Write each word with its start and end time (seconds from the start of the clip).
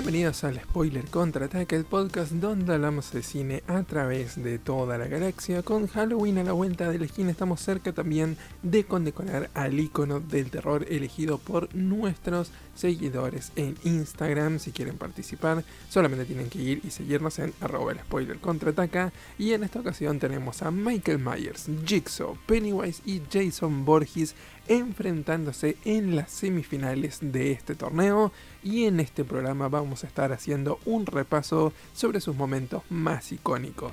Bienvenidos 0.00 0.44
al 0.44 0.58
Spoiler 0.58 1.04
Contraataque, 1.04 1.76
el 1.76 1.84
podcast 1.84 2.32
donde 2.32 2.72
hablamos 2.72 3.12
de 3.12 3.22
cine 3.22 3.62
a 3.66 3.82
través 3.82 4.42
de 4.42 4.58
toda 4.58 4.96
la 4.96 5.08
galaxia. 5.08 5.62
Con 5.62 5.88
Halloween 5.88 6.38
a 6.38 6.42
la 6.42 6.52
vuelta 6.52 6.90
de 6.90 6.98
la 6.98 7.04
esquina 7.04 7.30
estamos 7.30 7.60
cerca 7.60 7.92
también 7.92 8.38
de 8.62 8.84
condecorar 8.84 9.50
al 9.52 9.78
icono 9.78 10.18
del 10.18 10.50
terror 10.50 10.86
elegido 10.88 11.36
por 11.36 11.74
nuestros 11.74 12.50
seguidores 12.74 13.52
en 13.56 13.76
Instagram. 13.84 14.58
Si 14.58 14.72
quieren 14.72 14.96
participar, 14.96 15.64
solamente 15.90 16.24
tienen 16.24 16.48
que 16.48 16.62
ir 16.62 16.80
y 16.82 16.90
seguirnos 16.92 17.38
en 17.38 17.52
arroba 17.60 17.92
el 17.92 17.98
spoiler 17.98 18.38
contraataca. 18.38 19.12
Y 19.38 19.52
en 19.52 19.64
esta 19.64 19.80
ocasión 19.80 20.18
tenemos 20.18 20.62
a 20.62 20.70
Michael 20.70 21.18
Myers, 21.18 21.66
Jigsaw, 21.84 22.38
Pennywise 22.46 23.02
y 23.04 23.20
Jason 23.30 23.84
Borges 23.84 24.34
enfrentándose 24.66 25.76
en 25.84 26.16
las 26.16 26.30
semifinales 26.30 27.18
de 27.20 27.52
este 27.52 27.74
torneo 27.74 28.32
y 28.62 28.84
en 28.84 29.00
este 29.00 29.24
programa 29.24 29.68
vamos 29.68 30.04
a 30.04 30.06
estar 30.06 30.32
haciendo 30.32 30.78
un 30.84 31.06
repaso 31.06 31.72
sobre 31.92 32.20
sus 32.20 32.36
momentos 32.36 32.82
más 32.90 33.32
icónicos. 33.32 33.92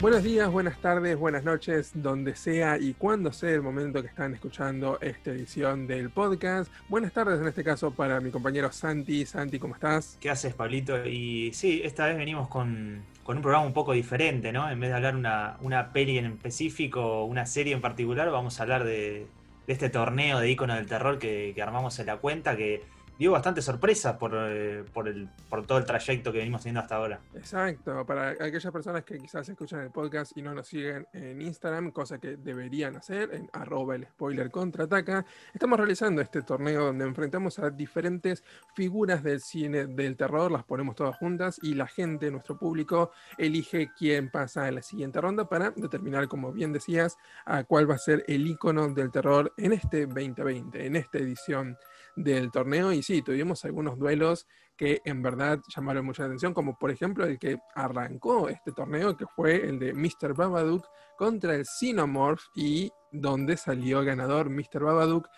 Buenos 0.00 0.22
días, 0.22 0.50
buenas 0.50 0.80
tardes, 0.80 1.18
buenas 1.18 1.44
noches, 1.44 1.90
donde 1.92 2.34
sea 2.34 2.78
y 2.78 2.94
cuando 2.94 3.32
sea 3.32 3.50
el 3.50 3.60
momento 3.60 4.00
que 4.00 4.08
están 4.08 4.32
escuchando 4.32 4.98
esta 5.02 5.30
edición 5.30 5.86
del 5.86 6.08
podcast. 6.08 6.72
Buenas 6.88 7.12
tardes 7.12 7.38
en 7.38 7.46
este 7.46 7.62
caso 7.62 7.90
para 7.90 8.18
mi 8.20 8.30
compañero 8.30 8.72
Santi. 8.72 9.26
Santi, 9.26 9.58
¿cómo 9.58 9.74
estás? 9.74 10.16
¿Qué 10.18 10.30
haces, 10.30 10.54
Pablito? 10.54 11.04
Y 11.04 11.52
sí, 11.52 11.82
esta 11.84 12.06
vez 12.06 12.16
venimos 12.16 12.48
con, 12.48 13.02
un 13.36 13.42
programa 13.42 13.66
un 13.66 13.72
poco 13.72 13.92
diferente, 13.92 14.52
¿no? 14.52 14.70
En 14.70 14.80
vez 14.80 14.90
de 14.90 14.96
hablar 14.96 15.16
una, 15.16 15.56
una 15.60 15.92
peli 15.92 16.18
en 16.18 16.26
específico, 16.26 17.24
una 17.24 17.46
serie 17.46 17.74
en 17.74 17.80
particular, 17.80 18.30
vamos 18.30 18.58
a 18.60 18.62
hablar 18.62 18.84
de, 18.84 19.26
este 19.66 19.88
torneo 19.90 20.40
de 20.40 20.50
icono 20.50 20.74
del 20.74 20.86
terror 20.86 21.18
que, 21.18 21.52
que 21.54 21.62
armamos 21.62 21.98
en 22.00 22.06
la 22.06 22.16
cuenta, 22.16 22.56
que 22.56 22.82
dio 23.20 23.32
bastante 23.32 23.60
sorpresa 23.60 24.16
por, 24.16 24.32
eh, 24.34 24.82
por, 24.94 25.06
el, 25.06 25.28
por 25.50 25.66
todo 25.66 25.76
el 25.76 25.84
trayecto 25.84 26.32
que 26.32 26.38
venimos 26.38 26.62
teniendo 26.62 26.80
hasta 26.80 26.96
ahora. 26.96 27.20
Exacto, 27.34 28.06
para 28.06 28.30
aquellas 28.30 28.72
personas 28.72 29.04
que 29.04 29.18
quizás 29.18 29.46
escuchan 29.46 29.80
el 29.80 29.90
podcast 29.90 30.34
y 30.38 30.40
no 30.40 30.54
nos 30.54 30.66
siguen 30.66 31.06
en 31.12 31.42
Instagram, 31.42 31.90
cosa 31.90 32.18
que 32.18 32.38
deberían 32.38 32.96
hacer, 32.96 33.34
en 33.34 33.50
arroba 33.52 33.96
el 33.96 34.06
spoiler 34.06 34.50
contraataca, 34.50 35.26
estamos 35.52 35.78
realizando 35.78 36.22
este 36.22 36.40
torneo 36.40 36.86
donde 36.86 37.04
enfrentamos 37.04 37.58
a 37.58 37.68
diferentes 37.68 38.42
figuras 38.74 39.22
del 39.22 39.42
cine 39.42 39.84
del 39.84 40.16
terror, 40.16 40.50
las 40.50 40.64
ponemos 40.64 40.96
todas 40.96 41.14
juntas 41.18 41.60
y 41.62 41.74
la 41.74 41.88
gente, 41.88 42.30
nuestro 42.30 42.56
público, 42.58 43.10
elige 43.36 43.90
quién 43.98 44.30
pasa 44.30 44.64
a 44.64 44.70
la 44.70 44.80
siguiente 44.80 45.20
ronda 45.20 45.46
para 45.46 45.72
determinar, 45.72 46.26
como 46.26 46.52
bien 46.52 46.72
decías, 46.72 47.18
a 47.44 47.64
cuál 47.64 47.90
va 47.90 47.96
a 47.96 47.98
ser 47.98 48.24
el 48.28 48.46
icono 48.46 48.88
del 48.88 49.10
terror 49.10 49.52
en 49.58 49.74
este 49.74 50.06
2020, 50.06 50.86
en 50.86 50.96
esta 50.96 51.18
edición 51.18 51.76
del 52.16 52.50
torneo. 52.50 52.92
Y 52.92 53.02
sí, 53.02 53.22
tuvimos 53.22 53.64
algunos 53.64 53.98
duelos 53.98 54.46
que 54.76 55.02
en 55.04 55.22
verdad 55.22 55.60
llamaron 55.74 56.06
mucha 56.06 56.24
atención, 56.24 56.54
como 56.54 56.78
por 56.78 56.90
ejemplo 56.90 57.26
el 57.26 57.38
que 57.38 57.58
arrancó 57.74 58.48
este 58.48 58.72
torneo, 58.72 59.16
que 59.16 59.26
fue 59.26 59.56
el 59.56 59.78
de 59.78 59.92
Mr. 59.92 60.34
Babadook 60.34 60.86
contra 61.16 61.54
el 61.54 61.66
Xenomorph 61.66 62.44
y 62.54 62.90
donde 63.12 63.56
salió 63.56 64.02
ganador 64.02 64.48
Mr. 64.48 64.84
Babadook. 64.84 65.28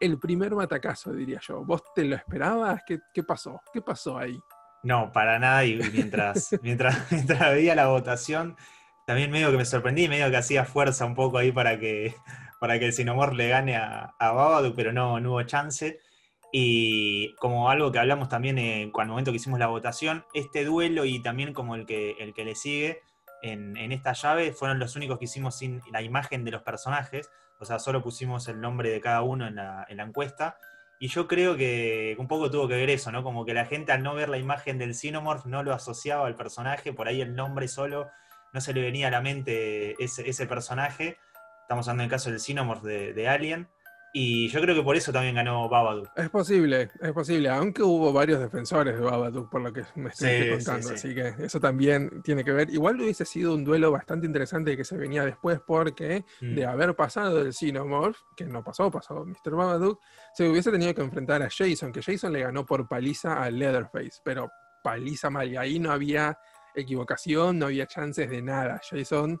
El 0.00 0.18
primer 0.18 0.54
batacazo, 0.54 1.12
diría 1.12 1.40
yo. 1.40 1.64
¿Vos 1.64 1.82
te 1.94 2.04
lo 2.04 2.16
esperabas? 2.16 2.82
¿Qué, 2.86 2.98
qué 3.12 3.22
pasó? 3.22 3.60
¿Qué 3.72 3.82
pasó 3.82 4.18
ahí? 4.18 4.38
No, 4.82 5.12
para 5.12 5.38
nada. 5.38 5.64
Y 5.64 5.76
mientras, 5.92 6.50
mientras, 6.62 7.10
mientras 7.12 7.40
veía 7.52 7.74
la 7.74 7.88
votación, 7.88 8.56
también 9.06 9.30
medio 9.30 9.50
que 9.50 9.56
me 9.56 9.64
sorprendí, 9.64 10.08
medio 10.08 10.30
que 10.30 10.36
hacía 10.36 10.64
fuerza 10.64 11.04
un 11.04 11.14
poco 11.14 11.38
ahí 11.38 11.52
para 11.52 11.78
que, 11.78 12.14
para 12.60 12.78
que 12.78 12.86
el 12.86 12.92
Xenomorph 12.92 13.34
le 13.34 13.48
gane 13.48 13.76
a, 13.76 14.14
a 14.18 14.32
Babadook, 14.32 14.74
pero 14.76 14.92
no, 14.92 15.20
no 15.20 15.32
hubo 15.32 15.42
chance. 15.44 16.00
Y 16.52 17.34
como 17.34 17.70
algo 17.70 17.92
que 17.92 17.98
hablamos 17.98 18.28
también 18.28 18.58
en, 18.58 18.92
el 18.94 19.06
momento 19.06 19.30
que 19.30 19.36
hicimos 19.36 19.58
la 19.58 19.66
votación, 19.66 20.24
este 20.34 20.64
duelo 20.64 21.04
y 21.04 21.22
también 21.22 21.52
como 21.52 21.74
el 21.74 21.84
que, 21.84 22.12
el 22.18 22.32
que 22.32 22.44
le 22.44 22.54
sigue 22.54 23.02
en, 23.42 23.76
esta 23.92 24.12
llave 24.12 24.52
fueron 24.52 24.78
los 24.78 24.96
únicos 24.96 25.18
que 25.18 25.26
hicimos 25.26 25.56
sin 25.56 25.82
la 25.92 26.02
imagen 26.02 26.44
de 26.44 26.50
los 26.50 26.62
personajes, 26.62 27.30
o 27.60 27.64
sea, 27.64 27.78
solo 27.78 28.02
pusimos 28.02 28.48
el 28.48 28.60
nombre 28.60 28.90
de 28.90 29.00
cada 29.00 29.22
uno 29.22 29.46
en 29.46 29.56
la, 29.56 29.86
encuesta. 29.88 30.56
Y 31.00 31.08
yo 31.08 31.28
creo 31.28 31.56
que 31.56 32.16
un 32.18 32.26
poco 32.26 32.50
tuvo 32.50 32.66
que 32.66 32.74
ver 32.74 32.90
eso, 32.90 33.12
¿no? 33.12 33.22
Como 33.22 33.44
que 33.44 33.54
la 33.54 33.66
gente 33.66 33.92
al 33.92 34.02
no 34.02 34.14
ver 34.14 34.28
la 34.28 34.38
imagen 34.38 34.78
del 34.78 34.94
Xenomorph 34.94 35.46
no 35.46 35.62
lo 35.62 35.72
asociaba 35.72 36.26
al 36.26 36.34
personaje, 36.34 36.92
por 36.92 37.06
ahí 37.06 37.20
el 37.20 37.36
nombre 37.36 37.68
solo 37.68 38.08
no 38.52 38.60
se 38.60 38.72
le 38.72 38.80
venía 38.80 39.08
a 39.08 39.10
la 39.10 39.20
mente 39.20 40.02
ese, 40.02 40.46
personaje. 40.46 41.18
Estamos 41.62 41.86
hablando 41.86 42.02
del 42.02 42.10
caso 42.10 42.30
del 42.30 42.40
Xenomorph 42.40 42.82
de 42.82 43.28
Alien. 43.28 43.68
Y 44.12 44.48
yo 44.48 44.60
creo 44.60 44.74
que 44.74 44.82
por 44.82 44.96
eso 44.96 45.12
también 45.12 45.34
ganó 45.34 45.68
Babadook. 45.68 46.10
Es 46.16 46.30
posible, 46.30 46.90
es 47.00 47.12
posible, 47.12 47.50
aunque 47.50 47.82
hubo 47.82 48.12
varios 48.12 48.40
defensores 48.40 48.94
de 48.94 49.00
Babadook 49.00 49.50
por 49.50 49.60
lo 49.60 49.72
que 49.72 49.84
me 49.96 50.08
estoy 50.08 50.50
contando, 50.50 50.90
así 50.90 51.14
que 51.14 51.34
eso 51.38 51.60
también 51.60 52.22
tiene 52.22 52.42
que 52.42 52.52
ver. 52.52 52.70
Igual 52.70 53.00
hubiese 53.00 53.24
sido 53.24 53.54
un 53.54 53.64
duelo 53.64 53.90
bastante 53.90 54.26
interesante 54.26 54.76
que 54.76 54.84
se 54.84 54.96
venía 54.96 55.24
después 55.24 55.60
porque 55.66 56.24
mm. 56.40 56.54
de 56.54 56.64
haber 56.66 56.96
pasado 56.96 57.42
el 57.42 57.52
Xenomorph, 57.52 58.18
que 58.34 58.46
no 58.46 58.64
pasó, 58.64 58.90
pasó 58.90 59.24
Mr. 59.24 59.54
Babadook, 59.54 60.00
se 60.34 60.48
hubiese 60.48 60.70
tenido 60.70 60.94
que 60.94 61.02
enfrentar 61.02 61.42
a 61.42 61.48
Jason, 61.50 61.92
que 61.92 62.02
Jason 62.02 62.32
le 62.32 62.40
ganó 62.40 62.64
por 62.64 62.88
paliza 62.88 63.42
a 63.42 63.50
Leatherface, 63.50 64.20
pero 64.24 64.50
paliza 64.82 65.28
mal, 65.28 65.48
y 65.52 65.56
ahí 65.56 65.78
no 65.78 65.92
había 65.92 66.38
equivocación, 66.74 67.58
no 67.58 67.66
había 67.66 67.86
chances 67.86 68.30
de 68.30 68.40
nada. 68.40 68.80
Jason 68.88 69.38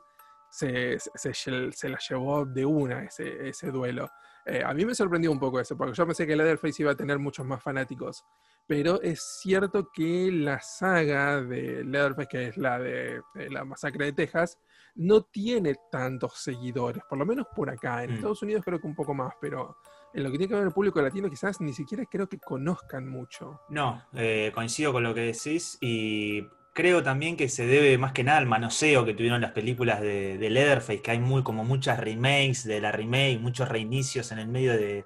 se, 0.50 0.98
se, 0.98 1.88
la 1.88 1.98
llevó 1.98 2.44
de 2.44 2.64
una 2.64 3.04
ese, 3.04 3.48
ese 3.48 3.70
duelo. 3.70 4.10
Eh, 4.48 4.62
a 4.64 4.72
mí 4.72 4.84
me 4.86 4.94
sorprendió 4.94 5.30
un 5.30 5.38
poco 5.38 5.60
eso, 5.60 5.76
porque 5.76 5.92
yo 5.92 6.06
pensé 6.06 6.26
que 6.26 6.34
Leatherface 6.34 6.82
iba 6.82 6.92
a 6.92 6.96
tener 6.96 7.18
muchos 7.18 7.44
más 7.44 7.62
fanáticos. 7.62 8.24
Pero 8.66 9.00
es 9.02 9.22
cierto 9.40 9.90
que 9.92 10.30
la 10.32 10.60
saga 10.60 11.42
de 11.42 11.84
Leatherface, 11.84 12.28
que 12.28 12.48
es 12.48 12.56
la 12.56 12.78
de, 12.78 13.20
la 13.50 13.64
masacre 13.64 14.06
de 14.06 14.12
Texas, 14.12 14.58
no 14.94 15.22
tiene 15.22 15.74
tantos 15.90 16.38
seguidores, 16.38 17.02
por 17.08 17.18
lo 17.18 17.26
menos 17.26 17.46
por 17.54 17.68
acá. 17.68 18.04
En 18.04 18.10
mm. 18.10 18.14
Estados 18.14 18.42
Unidos 18.42 18.62
creo 18.64 18.80
que 18.80 18.86
un 18.86 18.94
poco 18.94 19.12
más, 19.12 19.34
pero 19.40 19.76
en 20.14 20.22
lo 20.22 20.30
que 20.30 20.38
tiene 20.38 20.48
que 20.48 20.54
ver 20.54 20.66
el 20.66 20.72
público 20.72 21.00
latino 21.02 21.28
quizás 21.28 21.60
ni 21.60 21.72
siquiera 21.74 22.04
creo 22.06 22.26
que 22.26 22.38
conozcan 22.38 23.06
mucho. 23.06 23.60
No, 23.68 24.02
eh, 24.14 24.50
coincido 24.54 24.92
con 24.92 25.02
lo 25.02 25.14
que 25.14 25.20
decís 25.20 25.76
y 25.80 26.42
creo 26.78 27.02
también 27.02 27.36
que 27.36 27.48
se 27.48 27.66
debe 27.66 27.98
más 27.98 28.12
que 28.12 28.22
nada 28.22 28.38
al 28.38 28.46
manoseo 28.46 29.04
que 29.04 29.12
tuvieron 29.12 29.40
las 29.40 29.50
películas 29.50 30.00
de, 30.00 30.38
Leatherface, 30.38 31.02
que 31.02 31.10
hay 31.10 31.18
muy, 31.18 31.42
como 31.42 31.64
muchas 31.64 31.98
remakes 31.98 32.62
de 32.62 32.80
la 32.80 32.92
remake, 32.92 33.40
muchos 33.40 33.68
reinicios 33.68 34.30
en 34.30 34.38
el 34.38 34.46
medio 34.46 34.74
de, 34.74 35.04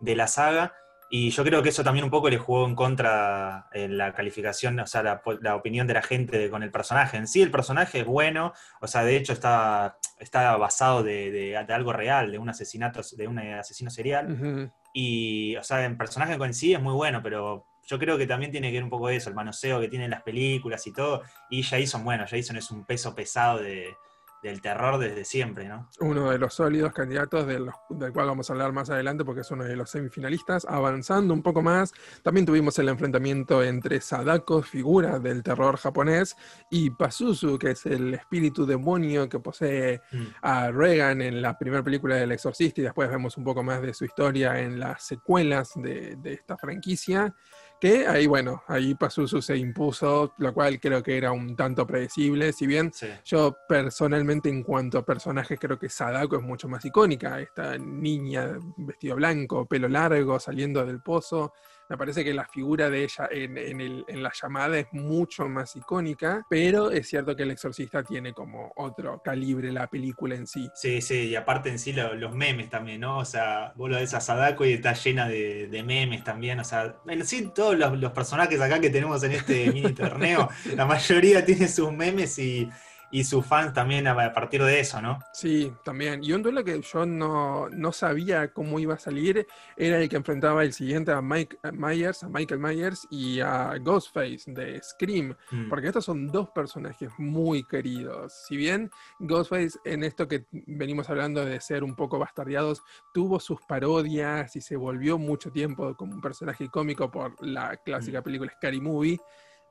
la 0.00 0.26
saga. 0.26 0.72
Y 1.10 1.28
yo 1.28 1.44
creo 1.44 1.62
que 1.62 1.68
eso 1.68 1.84
también 1.84 2.04
un 2.04 2.10
poco 2.10 2.30
le 2.30 2.38
jugó 2.38 2.66
en 2.66 2.74
contra 2.74 3.66
en 3.74 3.98
la 3.98 4.14
calificación, 4.14 4.80
o 4.80 4.86
sea, 4.86 5.02
la, 5.02 5.56
opinión 5.56 5.86
de 5.86 5.92
la 5.92 6.00
gente 6.00 6.48
con 6.48 6.62
el 6.62 6.70
personaje. 6.70 7.18
En 7.18 7.28
sí, 7.28 7.42
el 7.42 7.50
personaje 7.50 8.00
es 8.00 8.06
bueno, 8.06 8.54
o 8.80 8.86
sea, 8.86 9.04
de 9.04 9.16
hecho 9.16 9.34
está, 9.34 9.98
está 10.18 10.56
basado 10.56 11.02
de, 11.02 11.54
algo 11.68 11.92
real, 11.92 12.32
de 12.32 12.38
un 12.38 12.48
asesinato, 12.48 13.02
de 13.14 13.28
un 13.28 13.38
asesino 13.40 13.90
serial. 13.90 14.72
Y, 14.94 15.54
o 15.56 15.62
sea, 15.62 15.84
el 15.84 15.98
personaje 15.98 16.32
en 16.32 16.54
sí 16.54 16.72
es 16.72 16.80
muy 16.80 16.94
bueno, 16.94 17.22
pero 17.22 17.66
yo 17.90 17.98
creo 17.98 18.16
que 18.16 18.26
también 18.26 18.52
tiene 18.52 18.68
que 18.68 18.76
ver 18.76 18.84
un 18.84 18.90
poco 18.90 19.08
de 19.08 19.16
eso, 19.16 19.30
el 19.30 19.34
manoseo 19.34 19.80
que 19.80 19.88
tienen 19.88 20.10
las 20.10 20.22
películas 20.22 20.86
y 20.86 20.92
todo. 20.92 21.22
Y 21.50 21.64
Jason, 21.64 22.04
bueno, 22.04 22.24
Jason 22.28 22.56
es 22.56 22.70
un 22.70 22.84
peso 22.84 23.16
pesado 23.16 23.60
del 23.60 24.60
terror 24.62 24.96
desde 24.98 25.24
siempre, 25.24 25.68
¿no? 25.68 25.90
Uno 25.98 26.30
de 26.30 26.38
los 26.38 26.54
sólidos 26.54 26.92
candidatos 26.92 27.48
del 27.48 27.68
cual 28.12 28.28
vamos 28.28 28.48
a 28.48 28.52
hablar 28.52 28.72
más 28.72 28.90
adelante 28.90 29.24
porque 29.24 29.40
es 29.40 29.50
uno 29.50 29.64
de 29.64 29.74
los 29.74 29.90
semifinalistas. 29.90 30.64
Avanzando 30.66 31.34
un 31.34 31.42
poco 31.42 31.62
más, 31.62 31.92
también 32.22 32.46
tuvimos 32.46 32.78
el 32.78 32.88
enfrentamiento 32.88 33.60
entre 33.64 34.00
Sadako, 34.00 34.62
figura 34.62 35.18
del 35.18 35.42
terror 35.42 35.76
japonés, 35.76 36.36
y 36.70 36.90
Pazuzu, 36.90 37.58
que 37.58 37.72
es 37.72 37.86
el 37.86 38.14
espíritu 38.14 38.64
demonio 38.64 39.28
que 39.28 39.40
posee 39.40 40.00
mm. 40.12 40.26
a 40.42 40.70
Reagan 40.70 41.22
en 41.22 41.42
la 41.42 41.58
primera 41.58 41.82
película 41.82 42.14
del 42.14 42.30
Exorcista 42.30 42.82
y 42.82 42.84
después 42.84 43.10
vemos 43.10 43.36
un 43.36 43.42
poco 43.42 43.64
más 43.64 43.82
de 43.82 43.94
su 43.94 44.04
historia 44.04 44.60
en 44.60 44.78
las 44.78 45.02
secuelas 45.02 45.72
de, 45.74 46.14
de 46.14 46.34
esta 46.34 46.56
franquicia. 46.56 47.34
Que 47.80 48.06
ahí, 48.06 48.26
bueno, 48.26 48.62
ahí 48.68 48.94
Pazuzu 48.94 49.40
se 49.40 49.56
impuso, 49.56 50.34
lo 50.36 50.52
cual 50.52 50.78
creo 50.78 51.02
que 51.02 51.16
era 51.16 51.32
un 51.32 51.56
tanto 51.56 51.86
predecible. 51.86 52.52
Si 52.52 52.66
bien 52.66 52.92
yo 53.24 53.56
personalmente, 53.66 54.50
en 54.50 54.62
cuanto 54.62 54.98
a 54.98 55.06
personajes, 55.06 55.58
creo 55.58 55.78
que 55.78 55.88
Sadako 55.88 56.36
es 56.36 56.42
mucho 56.42 56.68
más 56.68 56.84
icónica. 56.84 57.40
Esta 57.40 57.78
niña 57.78 58.58
vestido 58.76 59.16
blanco, 59.16 59.64
pelo 59.66 59.88
largo, 59.88 60.38
saliendo 60.38 60.84
del 60.84 61.00
pozo 61.00 61.54
me 61.90 61.98
parece 61.98 62.22
que 62.22 62.32
la 62.32 62.46
figura 62.46 62.88
de 62.88 63.02
ella 63.02 63.28
en, 63.32 64.22
la 64.22 64.30
llamada 64.40 64.78
es 64.78 64.86
mucho 64.92 65.48
más 65.48 65.74
icónica, 65.74 66.46
pero 66.48 66.92
es 66.92 67.08
cierto 67.08 67.34
que 67.34 67.42
El 67.42 67.50
Exorcista 67.50 68.04
tiene 68.04 68.32
como 68.32 68.72
otro 68.76 69.20
calibre 69.24 69.72
la 69.72 69.88
película 69.88 70.36
en 70.36 70.46
sí. 70.46 70.70
Sí, 70.72 71.02
sí, 71.02 71.30
y 71.30 71.34
aparte 71.34 71.68
en 71.68 71.80
sí 71.80 71.92
los 71.92 72.32
memes 72.32 72.70
también, 72.70 73.00
¿no? 73.00 73.18
O 73.18 73.24
sea, 73.24 73.72
vos 73.74 73.90
lo 73.90 73.96
ves 73.96 74.14
a 74.14 74.20
Sadako 74.20 74.64
y 74.64 74.74
está 74.74 74.92
llena 74.92 75.28
de, 75.28 75.82
memes 75.84 76.22
también, 76.22 76.60
o 76.60 76.64
sea, 76.64 76.94
en 77.08 77.26
sí 77.26 77.50
todos 77.52 77.76
los, 77.76 78.12
personajes 78.12 78.60
acá 78.60 78.80
que 78.80 78.90
tenemos 78.90 79.24
en 79.24 79.32
este 79.32 79.72
mini 79.72 79.92
torneo, 79.92 80.48
la 80.76 80.86
mayoría 80.86 81.44
tiene 81.44 81.66
sus 81.66 81.92
memes 81.92 82.38
y 82.38 82.70
y 83.10 83.24
sus 83.24 83.44
fans 83.44 83.72
también 83.72 84.06
a 84.06 84.32
partir 84.32 84.62
de 84.62 84.80
eso, 84.80 85.02
¿no? 85.02 85.18
Sí, 85.32 85.72
también. 85.84 86.22
Y 86.22 86.32
un 86.32 86.42
duelo 86.42 86.62
que 86.62 86.80
yo 86.80 87.06
no, 87.06 87.68
no 87.70 87.92
sabía 87.92 88.52
cómo 88.52 88.78
iba 88.78 88.94
a 88.94 88.98
salir 88.98 89.46
era 89.76 89.98
el 89.98 90.08
que 90.08 90.16
enfrentaba 90.16 90.62
el 90.62 90.72
siguiente 90.72 91.12
a 91.12 91.20
Mike 91.20 91.58
Myers, 91.72 92.22
a 92.22 92.28
Michael 92.28 92.60
Myers 92.60 93.06
y 93.10 93.40
a 93.40 93.76
Ghostface 93.78 94.44
de 94.46 94.80
Scream, 94.82 95.36
mm. 95.50 95.68
porque 95.68 95.88
estos 95.88 96.04
son 96.04 96.28
dos 96.28 96.50
personajes 96.50 97.10
muy 97.18 97.64
queridos. 97.64 98.44
Si 98.46 98.56
bien 98.56 98.90
Ghostface 99.18 99.78
en 99.84 100.04
esto 100.04 100.28
que 100.28 100.46
venimos 100.52 101.10
hablando 101.10 101.44
de 101.44 101.60
ser 101.60 101.82
un 101.82 101.96
poco 101.96 102.18
bastardeados, 102.18 102.82
tuvo 103.12 103.40
sus 103.40 103.60
parodias 103.62 104.54
y 104.54 104.60
se 104.60 104.76
volvió 104.76 105.18
mucho 105.18 105.50
tiempo 105.50 105.96
como 105.96 106.14
un 106.14 106.20
personaje 106.20 106.68
cómico 106.68 107.10
por 107.10 107.34
la 107.44 107.76
clásica 107.78 108.20
mm. 108.20 108.24
película 108.24 108.52
Scary 108.56 108.80
Movie 108.80 109.18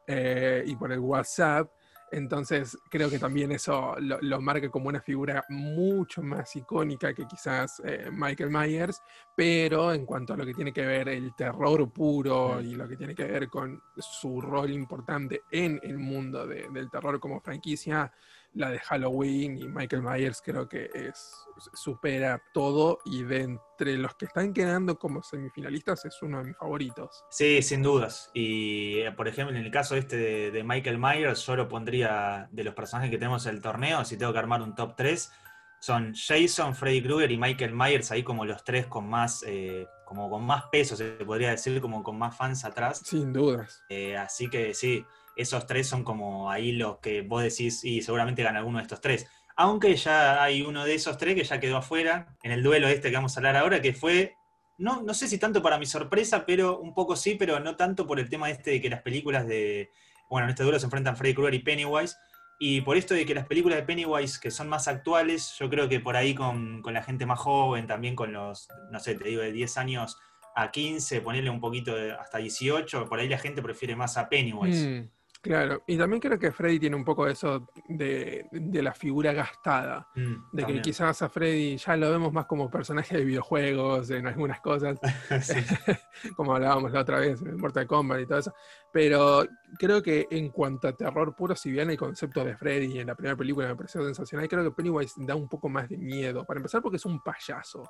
eh, 0.08 0.64
y 0.66 0.76
por 0.76 0.92
el 0.92 1.00
WhatsApp. 1.00 1.72
Entonces 2.12 2.78
creo 2.90 3.10
que 3.10 3.20
también 3.20 3.52
eso 3.52 3.96
lo, 4.00 4.42
marca 4.42 4.70
como 4.70 4.90
una 4.90 5.02
figura 5.02 5.44
mucho 5.50 6.22
más 6.22 6.56
icónica 6.56 7.14
que 7.14 7.26
quizás 7.26 7.82
eh, 7.86 8.10
Michael 8.12 8.50
Myers, 8.50 9.02
pero 9.36 9.94
en 9.94 10.06
cuanto 10.06 10.34
a 10.34 10.38
lo 10.38 10.46
que 10.46 10.54
tiene 10.54 10.74
que 10.74 10.86
ver 10.86 11.10
el 11.10 11.36
terror 11.36 11.92
puro 11.92 12.62
y 12.62 12.76
lo 12.76 12.88
que 12.88 12.98
tiene 12.98 13.16
que 13.16 13.26
ver 13.26 13.50
con 13.50 13.82
su 13.98 14.42
rol 14.42 14.72
importante 14.72 15.44
en 15.52 15.80
el 15.84 15.98
mundo 15.98 16.48
del 16.48 16.90
terror 16.90 17.20
como 17.20 17.42
franquicia, 17.42 18.12
la 18.54 18.72
de 18.72 18.80
Halloween 18.80 19.58
y 19.58 19.68
Michael 19.68 20.02
Myers 20.02 20.42
creo 20.44 20.68
que 20.68 20.90
es 20.94 21.32
supera 21.74 22.42
todo 22.54 23.00
y 23.06 23.24
de 23.24 23.42
entre 23.42 23.98
los 23.98 24.16
que 24.16 24.26
están 24.26 24.54
quedando 24.54 24.98
como 24.98 25.22
semifinalistas 25.22 26.06
es 26.06 26.22
uno 26.22 26.40
de 26.40 26.46
mis 26.46 26.58
favoritos. 26.58 27.24
Sí, 27.30 27.62
sin 27.62 27.84
dudas. 27.84 28.32
Y 28.34 29.00
eh, 29.00 29.12
por 29.12 29.28
ejemplo, 29.28 29.56
en 29.56 29.64
el 29.64 29.72
caso 29.72 29.96
este 29.96 30.52
de, 30.52 30.64
Michael 30.64 30.98
Myers, 30.98 31.46
yo 31.46 31.56
lo 31.56 31.68
pondría 31.68 32.48
de 32.52 32.64
los 32.64 32.74
personajes 32.74 33.12
que 33.12 33.18
tenemos 33.18 33.46
en 33.46 33.56
el 33.56 33.62
torneo, 33.62 34.04
si 34.04 34.18
tengo 34.18 34.34
que 34.34 34.40
armar 34.40 34.62
un 34.62 34.76
top 34.76 34.96
3, 34.96 35.32
son 35.80 36.14
Jason, 36.14 36.76
Freddy 36.76 37.02
Krueger 37.02 37.32
y 37.32 37.38
Michael 37.38 37.74
Myers 37.74 38.12
ahí 38.12 38.24
como 38.24 38.46
los 38.46 38.64
tres 38.64 38.88
con 38.88 39.10
más, 39.10 39.44
eh, 39.48 39.88
como 40.06 40.30
con 40.30 40.44
más 40.44 40.66
peso, 40.72 40.96
se 40.96 41.12
podría 41.12 41.52
decir, 41.52 41.80
como 41.80 42.04
con 42.04 42.18
más 42.18 42.36
fans 42.36 42.66
atrás. 42.66 43.02
Sin 43.06 43.32
dudas. 43.32 43.84
Eh, 43.88 44.18
así 44.18 44.50
que 44.50 44.74
sí, 44.74 45.06
esos 45.40 45.66
tres 45.68 45.88
son 45.88 46.04
como 46.04 46.52
ahí 46.52 46.72
los 46.72 46.98
que 47.00 47.22
vos 47.22 47.42
decís 47.42 47.84
y 47.84 48.02
seguramente 48.02 48.44
gana 48.44 48.60
alguno 48.60 48.78
de 48.78 48.84
estos 48.84 49.02
tres. 49.02 49.28
Aunque 49.56 49.96
ya 49.96 50.44
hay 50.44 50.62
uno 50.62 50.86
de 50.86 50.96
esos 50.96 51.18
tres 51.18 51.36
que 51.36 51.44
ya 51.44 51.60
quedó 51.60 51.78
afuera 51.78 52.36
en 52.44 52.52
el 52.52 52.64
duelo 52.64 52.88
este 52.88 53.10
que 53.10 53.16
vamos 53.16 53.36
a 53.36 53.40
hablar 53.40 53.58
ahora, 53.58 53.82
que 53.82 53.94
fue, 53.94 54.36
no, 54.78 55.02
no 55.02 55.14
sé 55.14 55.28
si 55.28 55.38
tanto 55.38 55.62
para 55.62 55.78
mi 55.78 55.86
sorpresa, 55.86 56.46
pero 56.46 56.80
un 56.80 56.94
poco 56.94 57.16
sí, 57.16 57.36
pero 57.36 57.60
no 57.60 57.76
tanto 57.76 58.08
por 58.08 58.20
el 58.20 58.30
tema 58.30 58.50
este 58.50 58.72
de 58.72 58.82
que 58.82 58.90
las 58.90 59.02
películas 59.02 59.48
de, 59.48 59.90
bueno, 60.30 60.46
en 60.46 60.52
este 60.52 60.64
duelo 60.64 60.80
se 60.80 60.86
enfrentan 60.86 61.18
Freddy 61.18 61.34
Krueger 61.34 61.54
y 61.56 61.60
Pennywise, 61.60 62.16
y 62.62 62.82
por 62.82 62.98
esto 62.98 63.14
de 63.14 63.26
que 63.26 63.34
las 63.34 63.48
películas 63.48 63.78
de 63.78 63.84
Pennywise, 63.84 64.38
que 64.38 64.52
son 64.52 64.68
más 64.68 64.90
actuales, 64.90 65.56
yo 65.58 65.70
creo 65.70 65.88
que 65.88 66.02
por 66.02 66.18
ahí 66.18 66.36
con, 66.36 66.84
la 66.84 67.02
gente 67.02 67.26
más 67.26 67.40
joven, 67.40 67.88
también 67.88 68.18
con 68.18 68.34
los, 68.34 68.68
no 68.92 69.00
sé, 69.00 69.16
te 69.16 69.30
digo, 69.30 69.42
de 69.42 69.54
10 69.54 69.78
años 69.78 70.18
a 70.56 70.70
15, 70.70 71.22
ponerle 71.22 71.50
un 71.50 71.62
poquito 71.62 71.96
hasta 72.20 72.40
18, 72.40 73.08
por 73.08 73.20
ahí 73.20 73.30
la 73.30 73.38
gente 73.38 73.62
prefiere 73.62 73.96
más 73.96 74.18
a 74.18 74.28
Pennywise. 74.28 74.88
Mm. 74.88 75.10
Claro, 75.42 75.84
y 75.88 75.98
también 75.98 76.20
creo 76.20 76.38
que 76.38 76.52
Freddy 76.52 76.80
tiene 76.80 76.98
un 76.98 77.06
poco 77.06 77.26
eso 77.26 77.70
de, 77.88 78.46
la 78.52 78.94
figura 78.94 79.32
gastada, 79.32 80.06
mm, 80.14 80.36
de 80.52 80.66
que 80.66 80.82
quizás 80.82 81.22
a 81.22 81.30
Freddy 81.30 81.78
ya 81.78 81.96
lo 81.96 82.12
vemos 82.12 82.34
más 82.34 82.46
como 82.46 82.70
personaje 82.70 83.18
de 83.18 83.24
videojuegos 83.24 84.10
en 84.10 84.28
algunas 84.28 84.60
cosas, 84.60 85.00
como 86.36 86.56
hablábamos 86.56 86.92
la 86.92 87.00
otra 87.02 87.20
vez 87.20 87.42
en 87.42 87.56
Mortal 87.56 87.88
Kombat 87.88 88.20
y 88.20 88.26
todo 88.26 88.40
eso, 88.40 88.54
pero 88.92 89.46
creo 89.78 90.04
que 90.04 90.28
en 90.30 90.50
cuanto 90.50 90.90
a 90.90 90.94
terror 90.94 91.34
puro, 91.34 91.56
si 91.56 91.72
bien 91.72 91.90
el 91.90 91.98
concepto 91.98 92.44
de 92.44 92.58
Freddy 92.58 93.00
en 93.00 93.08
la 93.08 93.16
primera 93.16 93.38
película 93.38 93.70
me 93.70 93.78
pareció 93.78 94.04
sensacional, 94.04 94.50
creo 94.50 94.66
que 94.66 94.72
Pennywise 94.72 95.14
da 95.26 95.36
un 95.36 95.48
poco 95.48 95.70
más 95.70 95.88
de 95.88 95.98
miedo, 95.98 96.44
para 96.44 96.58
empezar 96.58 96.82
porque 96.82 96.98
es 96.98 97.06
un 97.06 97.22
payaso. 97.22 97.90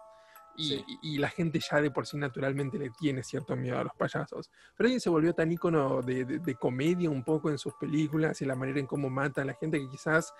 Y, 0.59 1.17
la 1.17 1.29
gente 1.29 1.59
ya 1.59 1.81
de 1.81 1.89
por 1.89 2.05
sí 2.05 2.17
naturalmente 2.17 2.77
le 2.77 2.89
tiene 2.89 3.23
cierto 3.23 3.55
miedo 3.55 3.79
a 3.79 3.83
los 3.83 3.93
payasos. 3.93 4.51
Freddy 4.75 4.99
se 4.99 5.09
volvió 5.09 5.33
tan 5.33 5.51
ícono 5.51 6.01
de, 6.01 6.55
comedia 6.59 7.09
un 7.09 7.23
poco 7.23 7.49
en 7.49 7.57
sus 7.57 7.73
películas 7.75 8.41
y 8.41 8.45
la 8.45 8.55
manera 8.55 8.79
en 8.79 8.85
cómo 8.85 9.09
mata 9.09 9.41
a 9.41 9.45
la 9.45 9.53
gente 9.53 9.79
que 9.79 9.89
quizás 9.89 10.33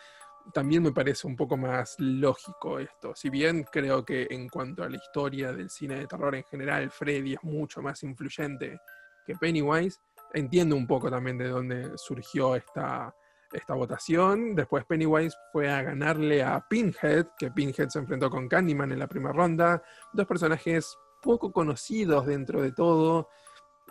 también 0.53 0.83
me 0.83 0.91
parece 0.91 1.27
un 1.27 1.35
poco 1.35 1.55
más 1.55 1.95
lógico 1.99 2.79
esto. 2.79 3.13
Si 3.15 3.29
bien 3.29 3.63
creo 3.63 4.03
que 4.03 4.27
en 4.29 4.49
cuanto 4.49 4.83
a 4.83 4.89
la 4.89 4.97
historia 4.97 5.53
del 5.53 5.69
cine 5.69 5.95
de 5.95 6.07
terror 6.07 6.35
en 6.35 6.43
general, 6.43 6.89
Freddy 6.89 7.33
es 7.33 7.43
mucho 7.43 7.81
más 7.81 8.03
influyente 8.03 8.79
que 9.25 9.35
Pennywise, 9.35 9.99
entiendo 10.33 10.75
un 10.75 10.87
poco 10.87 11.09
también 11.09 11.37
de 11.37 11.47
dónde 11.47 11.97
surgió 11.97 12.55
esta, 12.55 13.13
esta 13.51 13.73
votación. 13.73 14.55
Después 14.55 14.85
Pennywise 14.85 15.35
fue 15.51 15.69
a 15.69 15.81
ganarle 15.81 16.43
a 16.43 16.65
Pinhead, 16.67 17.27
que 17.37 17.51
Pinhead 17.51 17.89
se 17.89 17.99
enfrentó 17.99 18.29
con 18.29 18.47
Candyman 18.47 18.91
en 18.91 18.99
la 18.99 19.07
primera 19.07 19.33
ronda. 19.33 19.81
Dos 20.13 20.25
personajes 20.25 20.97
poco 21.21 21.51
conocidos 21.51 22.25
dentro 22.25 22.61
de 22.61 22.71
todo. 22.71 23.29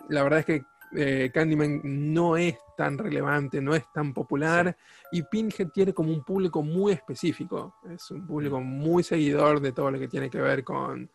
La 0.09 0.23
verdad 0.23 0.39
es 0.39 0.45
que 0.45 0.63
eh, 0.95 1.29
Candyman 1.33 1.81
no 1.83 2.37
es 2.37 2.57
tan 2.75 2.97
relevante, 2.97 3.61
no 3.61 3.75
es 3.75 3.91
tan 3.93 4.13
popular. 4.13 4.75
Y 5.11 5.23
Pinhead 5.23 5.69
tiene 5.69 5.93
como 5.93 6.11
un 6.11 6.23
público 6.23 6.63
muy 6.63 6.93
específico. 6.93 7.75
Es 7.89 8.09
un 8.11 8.25
público 8.25 8.59
mm. 8.59 8.65
muy 8.65 9.03
seguidor 9.03 9.59
de 9.59 9.71
todo 9.71 9.91
lo 9.91 9.99
que 9.99 10.07
tiene 10.07 10.29
que 10.29 10.39
ver 10.39 10.63
con 10.63 11.09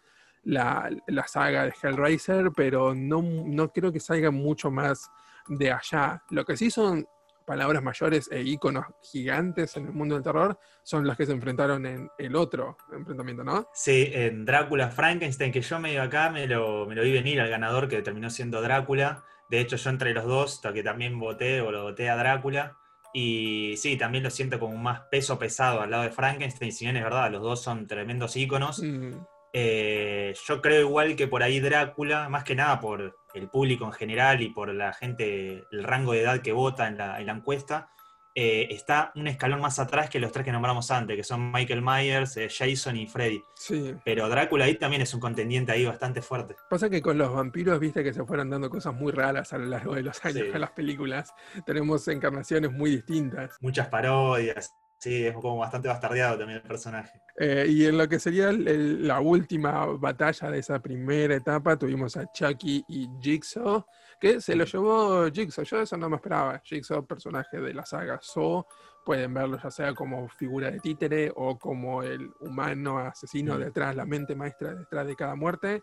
la, 0.45 0.91
saga 1.27 1.65
de 1.65 1.75
Hellraiser, 1.83 2.53
pero 2.55 2.95
no, 2.95 3.23
no 3.23 3.73
creo 3.73 3.91
que 3.91 4.01
salga 4.01 4.31
mucho 4.31 4.71
más 4.71 5.11
de 5.49 5.73
allá. 5.73 6.23
Lo 6.31 6.45
que 6.45 6.57
sí 6.57 6.71
son 6.71 7.07
palabras 7.45 7.83
mayores 7.83 8.29
e 8.31 8.41
íconos 8.43 8.87
gigantes 9.03 9.77
en 9.77 9.87
el 9.87 9.93
mundo 9.93 10.15
del 10.15 10.25
terror 10.25 10.59
son 10.83 11.07
las 11.07 11.17
que 11.17 11.27
se 11.27 11.33
enfrentaron 11.33 11.87
en 11.87 12.11
el 12.19 12.37
otro 12.37 12.77
enfrentamiento, 12.93 13.45
¿no? 13.45 13.69
Sí, 13.73 14.11
en 14.13 14.45
Drácula 14.45 14.91
Frankenstein, 14.91 15.53
que 15.53 15.61
yo 15.61 15.79
medio 15.79 16.03
acá 16.03 16.31
me 16.31 16.47
lo, 16.47 16.87
me 16.87 16.95
lo 16.95 17.03
vi 17.03 17.13
venir 17.13 17.41
al 17.41 17.49
ganador 17.49 17.89
que 17.89 18.03
terminó 18.03 18.31
siendo 18.31 18.61
Drácula. 18.61 19.25
De 19.49 19.61
hecho, 19.61 19.77
yo 19.77 19.91
entre 19.91 20.15
los 20.15 20.25
dos, 20.25 20.61
que 20.73 20.83
también 20.83 21.19
voté 21.19 21.61
o 21.61 21.71
lo 21.71 21.85
voté 21.85 22.11
a 22.11 22.17
Drácula. 22.17 22.77
Y 23.13 23.77
sí, 23.77 23.97
también 23.97 24.25
lo 24.25 24.31
siento 24.31 24.59
como 24.59 24.75
un 24.75 24.83
más 24.83 25.03
peso 25.11 25.39
pesado 25.39 25.81
al 25.81 25.91
lado 25.91 26.03
de 26.03 26.11
Frankenstein. 26.11 26.73
Si 26.73 26.85
bien 26.85 26.97
es 26.97 27.05
verdad, 27.05 27.31
los 27.31 27.43
dos 27.43 27.63
son 27.63 27.87
tremendos 27.87 28.37
íconos. 28.37 28.83
Mm. 28.83 29.13
Eh, 29.53 30.35
yo 30.47 30.61
creo 30.61 30.81
igual 30.81 31.15
que 31.15 31.29
por 31.29 31.43
ahí 31.43 31.61
Drácula, 31.61 32.29
más 32.29 32.43
que 32.43 32.57
nada 32.57 32.81
por 32.81 33.17
el 33.35 33.49
público 33.49 33.85
en 33.85 33.93
general 33.93 34.43
y 34.43 34.51
por 34.51 34.73
la 34.73 34.93
gente, 34.93 35.65
el 35.71 35.85
rango 35.85 36.13
de 36.13 36.23
edad 36.23 36.41
que 36.41 36.53
vota 36.53 36.87
en 36.89 36.97
la, 36.97 37.21
encuesta, 37.21 37.91
eh, 38.37 38.69
está 38.71 39.13
un 39.15 39.29
escalón 39.29 39.61
más 39.61 39.79
atrás 39.79 40.11
que 40.11 40.19
los 40.19 40.33
tres 40.33 40.45
que 40.45 40.53
nombramos 40.53 40.91
antes, 40.91 41.17
que 41.17 41.23
son 41.23 41.53
Michael 41.53 41.83
Myers, 41.83 42.37
eh, 42.37 42.49
Jason 42.49 42.97
y 42.97 43.07
Freddy. 43.07 43.43
Sí. 43.55 43.95
Pero 44.05 44.29
Drácula 44.29 44.65
ahí 44.65 44.77
también 44.77 45.03
es 45.03 45.15
un 45.15 45.21
contendiente 45.21 45.73
ahí 45.73 45.85
bastante 45.85 46.23
fuerte. 46.23 46.57
Pasa 46.69 46.89
que 46.89 47.03
con 47.03 47.19
los 47.19 47.33
vampiros, 47.33 47.79
viste 47.79 48.03
que 48.03 48.13
se 48.13 48.25
fueron 48.25 48.51
dando 48.51 48.71
cosas 48.71 48.95
muy 48.95 49.13
raras 49.13 49.53
a 49.53 49.59
lo 49.59 49.67
largo 49.67 49.95
de 49.95 50.03
los 50.03 50.25
años 50.25 50.49
en 50.53 50.61
las 50.61 50.71
películas. 50.71 51.33
Tenemos 51.67 52.07
encarnaciones 52.09 52.73
muy 52.73 52.91
distintas. 52.91 53.57
Muchas 53.61 53.89
parodias. 53.89 54.73
Sí, 55.05 55.27
es 55.27 55.35
como 55.35 55.59
bastante 55.59 55.87
bastardeado 55.87 56.39
también 56.39 56.61
el 56.63 56.67
personaje. 56.67 57.21
Eh, 57.37 57.67
y 57.69 57.85
en 57.85 57.99
lo 57.99 58.09
que 58.09 58.19
sería 58.19 58.51
la 58.51 59.21
última 59.21 59.85
batalla 59.85 60.51
de 60.51 60.61
esa 60.61 60.81
primera 60.81 61.35
etapa, 61.35 61.77
tuvimos 61.77 62.17
a 62.17 62.25
Chucky 62.33 62.83
y 62.89 63.07
Jigsaw, 63.21 63.85
que 64.19 64.41
se 64.41 64.57
lo 64.57 64.65
llevó 64.65 65.31
Jigsaw. 65.31 65.63
Yo 65.63 65.83
eso 65.83 65.99
no 65.99 66.09
me 66.09 66.17
esperaba. 66.17 66.59
Jigsaw, 66.65 67.07
personaje 67.07 67.61
de 67.61 67.75
la 67.75 67.85
saga 67.85 68.19
Saw, 68.23 68.65
pueden 69.05 69.35
verlo 69.35 69.59
ya 69.63 69.71
sea 69.71 69.93
como 69.93 70.27
figura 70.31 70.71
de 70.71 70.81
títere 70.81 71.31
o 71.37 71.59
como 71.59 72.03
el 72.03 72.31
humano 72.41 72.99
asesino 72.99 73.59
detrás, 73.59 73.95
la 73.95 74.07
mente 74.07 74.35
maestra 74.35 74.75
detrás 74.75 75.07
de 75.07 75.15
cada 75.15 75.35
muerte. 75.35 75.83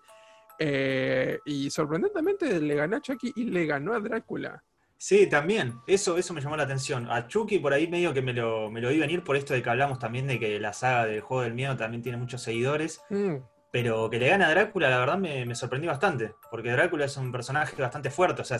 Eh, 0.57 1.37
y 1.45 1.69
sorprendentemente 1.69 2.59
le 2.59 2.73
ganó 2.73 2.97
a 2.97 3.01
Chucky 3.01 3.33
y 3.35 3.43
le 3.43 3.67
ganó 3.67 3.93
a 3.93 3.99
Drácula. 3.99 4.63
Sí, 5.01 5.25
también. 5.25 5.81
Eso, 5.88 6.15
eso 6.20 6.31
me 6.31 6.41
llamó 6.41 6.55
la 6.55 6.62
atención. 6.62 7.10
A 7.10 7.27
Chucky 7.27 7.58
por 7.58 7.74
ahí 7.74 7.88
medio 7.88 8.13
que 8.13 8.22
me 8.22 8.34
lo, 8.34 8.70
me 8.70 8.81
lo 8.81 8.89
vi 8.89 9.00
venir 9.00 9.24
por 9.24 9.36
esto 9.36 9.55
de 9.55 9.63
que 9.63 9.70
hablamos 9.72 9.98
también 9.98 10.27
de 10.27 10.39
que 10.39 10.60
la 10.60 10.74
saga 10.74 11.08
del 11.08 11.22
juego 11.22 11.41
del 11.41 11.55
miedo 11.55 11.75
también 11.75 12.03
tiene 12.03 12.20
muchos 12.20 12.43
seguidores. 12.43 13.01
Mm. 13.10 13.38
Pero 13.72 14.12
que 14.12 14.20
le 14.20 14.29
gane 14.29 14.46
a 14.46 14.51
Drácula, 14.51 14.91
la 14.91 15.00
verdad 15.00 15.17
me, 15.17 15.55
sorprendió 15.55 15.89
bastante. 15.89 16.36
Porque 16.51 16.70
Drácula 16.70 17.05
es 17.05 17.17
un 17.17 17.31
personaje 17.31 17.81
bastante 17.81 18.12
fuerte. 18.12 18.43
O 18.43 18.46
sea, 18.46 18.60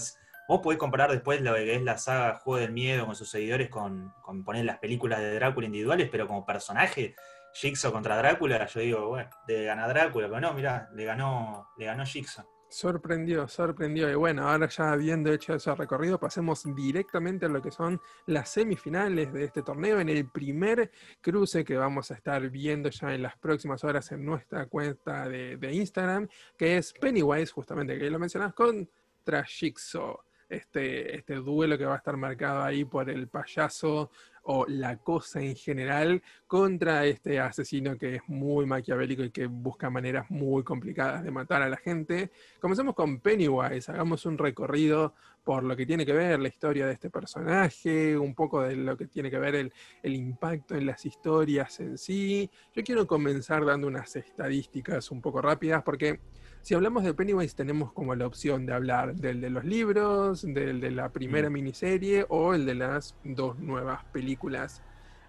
vos 0.50 0.62
podés 0.64 0.80
comparar 0.80 1.12
después 1.12 1.42
lo 1.42 1.54
que 1.54 1.76
es 1.76 1.84
la 1.84 2.00
saga 2.00 2.40
Juego 2.40 2.60
del 2.60 2.72
Miedo 2.72 3.06
con 3.06 3.16
sus 3.16 3.30
seguidores 3.30 3.70
con, 3.70 4.12
con 4.24 4.44
poner 4.44 4.66
las 4.66 4.80
películas 4.80 5.20
de 5.20 5.36
Drácula 5.36 5.68
individuales, 5.68 6.10
pero 6.12 6.26
como 6.26 6.44
personaje, 6.44 7.14
Jigsaw 7.54 7.92
contra 7.92 8.18
Drácula, 8.18 8.66
yo 8.66 8.80
digo, 8.80 9.10
bueno, 9.10 9.30
le 9.48 9.66
gana 9.66 9.88
Drácula, 9.88 10.28
pero 10.28 10.42
no, 10.42 10.54
mirá, 10.56 10.90
le 10.96 11.06
ganó, 11.06 11.70
le 11.78 11.86
ganó 11.86 12.04
Jigsaw. 12.04 12.48
Sorprendió, 12.72 13.50
sorprendió. 13.50 14.10
Y 14.10 14.16
bueno, 14.16 14.48
ahora 14.48 14.70
ya 14.70 14.94
habiendo 14.94 15.30
hecho 15.34 15.54
ese 15.54 15.76
recorrido, 15.76 16.18
pasemos 16.18 16.64
directamente 16.74 17.46
a 17.46 17.50
lo 17.50 17.62
que 17.62 17.70
son 17.70 18.00
las 18.28 18.48
semifinales 18.48 19.34
de 19.34 19.44
este 19.44 19.62
torneo, 19.62 20.00
en 20.00 20.08
el 20.08 20.30
primer 20.30 20.90
cruce 21.20 21.66
que 21.66 21.76
vamos 21.76 22.12
a 22.12 22.14
estar 22.14 22.50
viendo 22.50 22.90
ya 22.90 23.14
en 23.14 23.24
las 23.24 23.38
próximas 23.38 23.84
horas 23.84 24.10
en 24.14 24.24
nuestra 24.24 24.68
cuenta 24.68 25.28
de, 25.28 25.60
Instagram, 25.70 26.30
que 26.58 26.78
es 26.78 26.94
Pennywise, 26.94 27.52
justamente 27.52 28.00
que 28.00 28.10
lo 28.10 28.20
mencionas, 28.20 28.54
contra 28.54 29.44
Jigsaw. 29.44 30.18
Este, 30.48 31.18
este 31.18 31.36
duelo 31.36 31.78
que 31.78 31.86
va 31.86 31.96
a 31.96 31.98
estar 31.98 32.16
marcado 32.16 32.64
ahí 32.64 32.86
por 32.86 33.10
el 33.10 33.28
payaso 33.28 34.12
o 34.44 34.66
la 34.68 34.98
cosa 34.98 35.42
en 35.42 35.56
general 35.56 36.22
contra 36.48 37.06
este 37.06 37.40
asesino 37.40 37.98
que 37.98 38.16
es 38.16 38.22
muy 38.28 38.66
maquiavélico 38.66 39.24
y 39.24 39.32
que 39.32 39.46
busca 39.48 39.90
maneras 39.90 40.30
muy 40.30 40.64
complicadas 40.64 41.24
de 41.24 41.32
matar 41.32 41.62
a 41.62 41.70
la 41.70 41.78
gente. 41.78 42.32
Comencemos 42.60 42.96
con 42.96 43.20
Pennywise, 43.20 43.92
hagamos 43.92 44.26
un 44.26 44.38
recorrido 44.38 45.14
por 45.44 45.64
lo 45.64 45.76
que 45.76 45.86
tiene 45.86 46.06
que 46.06 46.14
ver 46.14 46.40
la 46.40 46.48
historia 46.48 46.86
de 46.86 46.94
este 46.94 47.10
personaje, 47.10 48.18
un 48.18 48.36
poco 48.36 48.62
de 48.62 48.76
lo 48.76 48.96
que 48.96 49.08
tiene 49.08 49.32
que 49.32 49.40
ver 49.40 49.56
el, 49.56 49.74
el 50.04 50.14
impacto 50.14 50.76
en 50.76 50.86
las 50.86 51.06
historias 51.06 51.80
en 51.80 51.98
sí. 51.98 52.50
Yo 52.76 52.84
quiero 52.84 53.08
comenzar 53.08 53.66
dando 53.66 53.88
unas 53.88 54.16
estadísticas 54.16 55.10
un 55.12 55.22
poco 55.22 55.42
rápidas 55.42 55.82
porque 55.84 56.20
si 56.62 56.76
hablamos 56.76 57.04
de 57.04 57.16
Pennywise, 57.16 57.56
tenemos 57.56 57.92
como 57.92 58.14
la 58.14 58.28
opción 58.28 58.68
de 58.68 58.74
hablar 58.74 59.16
del 59.16 59.42
de 59.42 59.50
los 59.50 59.66
libros, 59.66 60.44
del 60.44 60.80
de 60.80 60.92
la 60.92 61.10
primera 61.10 61.50
mm. 61.50 61.54
miniserie 61.54 62.26
o 62.30 62.54
el 62.54 62.68
de 62.68 62.76
las 62.76 63.16
dos 63.24 63.58
nuevas 63.58 64.06
películas 64.06 64.31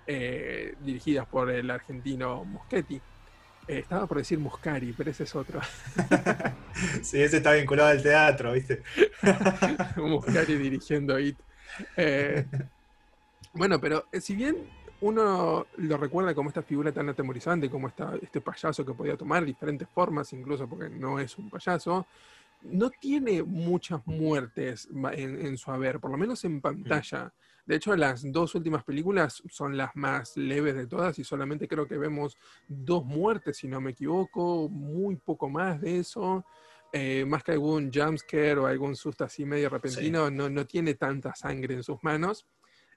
eh, 0.06 0.74
dirigidas 0.80 1.26
por 1.26 1.50
el 1.50 1.70
argentino 1.70 2.44
Muschetti. 2.44 3.00
Eh, 3.68 3.78
estaba 3.78 4.06
por 4.06 4.18
decir 4.18 4.38
Muscari, 4.38 4.92
pero 4.92 5.10
ese 5.10 5.24
es 5.24 5.34
otro. 5.36 5.60
sí, 7.02 7.22
ese 7.22 7.36
está 7.36 7.52
vinculado 7.52 7.90
al 7.90 8.02
teatro, 8.02 8.52
¿viste? 8.52 8.82
Muscari 9.96 10.56
dirigiendo 10.56 11.18
IT. 11.18 11.38
Eh, 11.96 12.44
bueno, 13.52 13.80
pero 13.80 14.06
si 14.20 14.34
bien 14.34 14.56
uno 15.00 15.66
lo 15.76 15.96
recuerda 15.96 16.34
como 16.34 16.48
esta 16.48 16.62
figura 16.62 16.92
tan 16.92 17.08
atemorizante, 17.08 17.70
como 17.70 17.88
esta, 17.88 18.14
este 18.20 18.40
payaso 18.40 18.84
que 18.84 18.94
podía 18.94 19.16
tomar 19.16 19.44
diferentes 19.44 19.88
formas, 19.88 20.32
incluso 20.32 20.68
porque 20.68 20.88
no 20.88 21.18
es 21.18 21.36
un 21.38 21.50
payaso, 21.50 22.06
no 22.62 22.90
tiene 22.90 23.42
muchas 23.42 24.00
muertes 24.06 24.88
en, 25.12 25.56
su 25.58 25.70
haber, 25.70 25.98
por 26.00 26.10
lo 26.10 26.16
menos 26.16 26.44
en 26.44 26.60
pantalla. 26.60 27.32
De 27.64 27.76
hecho, 27.76 27.94
las 27.96 28.30
dos 28.30 28.54
últimas 28.54 28.82
películas 28.82 29.42
son 29.48 29.76
las 29.76 29.94
más 29.94 30.36
leves 30.36 30.74
de 30.74 30.86
todas 30.86 31.18
y 31.18 31.24
solamente 31.24 31.68
creo 31.68 31.86
que 31.86 31.96
vemos 31.96 32.36
dos 32.66 33.04
muertes, 33.04 33.58
si 33.58 33.68
no 33.68 33.80
me 33.80 33.92
equivoco, 33.92 34.68
muy 34.68 35.16
poco 35.16 35.48
más 35.48 35.80
de 35.80 35.98
eso. 36.00 36.44
Eh, 36.92 37.24
más 37.24 37.42
que 37.42 37.52
algún 37.52 37.90
jumpscare 37.90 38.58
o 38.58 38.66
algún 38.66 38.94
susto 38.96 39.24
así 39.24 39.46
medio 39.46 39.70
repentino, 39.70 40.30
no, 40.30 40.50
no 40.50 40.66
tiene 40.66 40.94
tanta 40.94 41.34
sangre 41.34 41.74
en 41.74 41.82
sus 41.82 42.02
manos. 42.02 42.46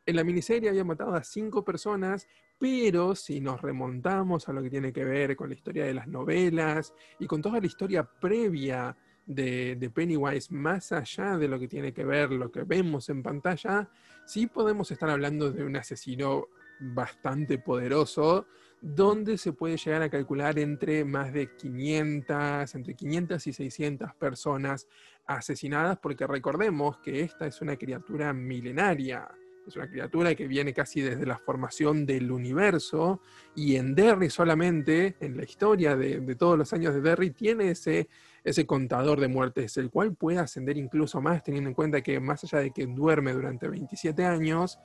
En 0.06 0.16
la 0.18 0.24
miniserie 0.24 0.70
había 0.70 0.84
matado 0.84 1.16
a 1.16 1.24
cinco 1.24 1.64
personas, 1.64 2.28
pero 2.60 3.16
si 3.16 3.40
nos 3.40 3.62
remontamos 3.62 4.50
a 4.50 4.54
lo 4.54 4.62
que 4.62 4.70
tiene 4.70 4.92
que 4.92 5.04
ver 5.04 5.36
con 5.36 5.50
la 5.50 5.56
historia 5.56 5.86
de 5.86 5.94
las 5.94 6.08
novelas 6.08 6.94
y 7.20 7.26
con 7.26 7.42
toda 7.42 7.60
la 7.60 7.68
historia 7.68 8.04
previa 8.04 8.96
de, 9.26 9.92
Pennywise, 9.94 10.54
más 10.54 10.92
allá 10.92 11.38
de 11.38 11.48
lo 11.48 11.60
que 11.60 11.68
tiene 11.68 11.94
que 11.94 12.06
ver 12.06 12.32
lo 12.32 12.52
que 12.52 12.64
vemos 12.64 13.10
en 13.10 13.24
pantalla, 13.24 13.90
sí 14.26 14.48
podemos 14.48 14.92
estar 14.92 15.10
hablando 15.10 15.52
de 15.52 15.64
un 15.64 15.76
asesino 15.76 16.48
bastante 16.80 17.58
poderoso, 17.58 18.48
donde 18.82 19.38
se 19.38 19.54
puede 19.54 19.78
llegar 19.78 20.02
a 20.04 20.10
calcular 20.10 20.60
entre 20.60 21.06
más 21.06 21.34
de 21.34 21.56
500, 21.56 22.76
entre 22.76 22.94
500 22.94 23.48
y 23.48 23.54
600 23.54 24.14
personas 24.16 24.88
asesinadas, 25.26 25.98
porque 25.98 26.28
recordemos 26.28 26.98
que 27.00 27.22
esta 27.22 27.48
es 27.48 27.62
una 27.62 27.78
criatura 27.78 28.34
milenaria. 28.34 29.28
Es 29.68 29.76
una 29.76 29.90
criatura 29.90 30.36
que 30.36 30.48
viene 30.48 30.74
casi 30.74 31.02
desde 31.02 31.26
la 31.26 31.40
formación 31.40 32.06
del 32.06 32.32
universo 32.32 33.22
y 33.56 33.78
en 33.78 33.96
Derry 33.96 34.30
solamente, 34.30 35.16
en 35.20 35.38
la 35.38 35.44
historia 35.44 35.96
de, 35.96 36.36
todos 36.36 36.58
los 36.58 36.72
años 36.74 36.94
de 36.94 37.02
Derry, 37.02 37.32
tiene 37.32 37.72
ese, 37.72 38.08
ese 38.44 38.66
contador 38.68 39.20
de 39.20 39.28
muertes, 39.28 39.78
el 39.78 39.90
cual 39.90 40.16
puede 40.16 40.38
ascender 40.38 40.78
incluso 40.78 41.20
más, 41.20 41.44
teniendo 41.44 41.70
en 41.70 41.74
cuenta 41.74 42.02
que 42.02 42.20
más 42.20 42.44
allá 42.44 42.60
de 42.60 42.72
que 42.72 42.86
duerme 42.86 43.34
durante 43.34 43.68
27 43.68 44.24
años, 44.24 44.80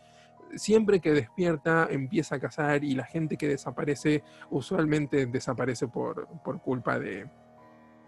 siempre 0.56 1.00
que 1.00 1.12
despierta 1.12 1.86
empieza 1.90 2.36
a 2.36 2.40
cazar 2.40 2.82
y 2.82 2.94
la 2.94 3.04
gente 3.04 3.36
que 3.36 3.48
desaparece 3.48 4.24
usualmente 4.50 5.26
desaparece 5.26 5.88
por, 5.88 6.26
por 6.42 6.60
culpa 6.62 6.98
de, 6.98 7.28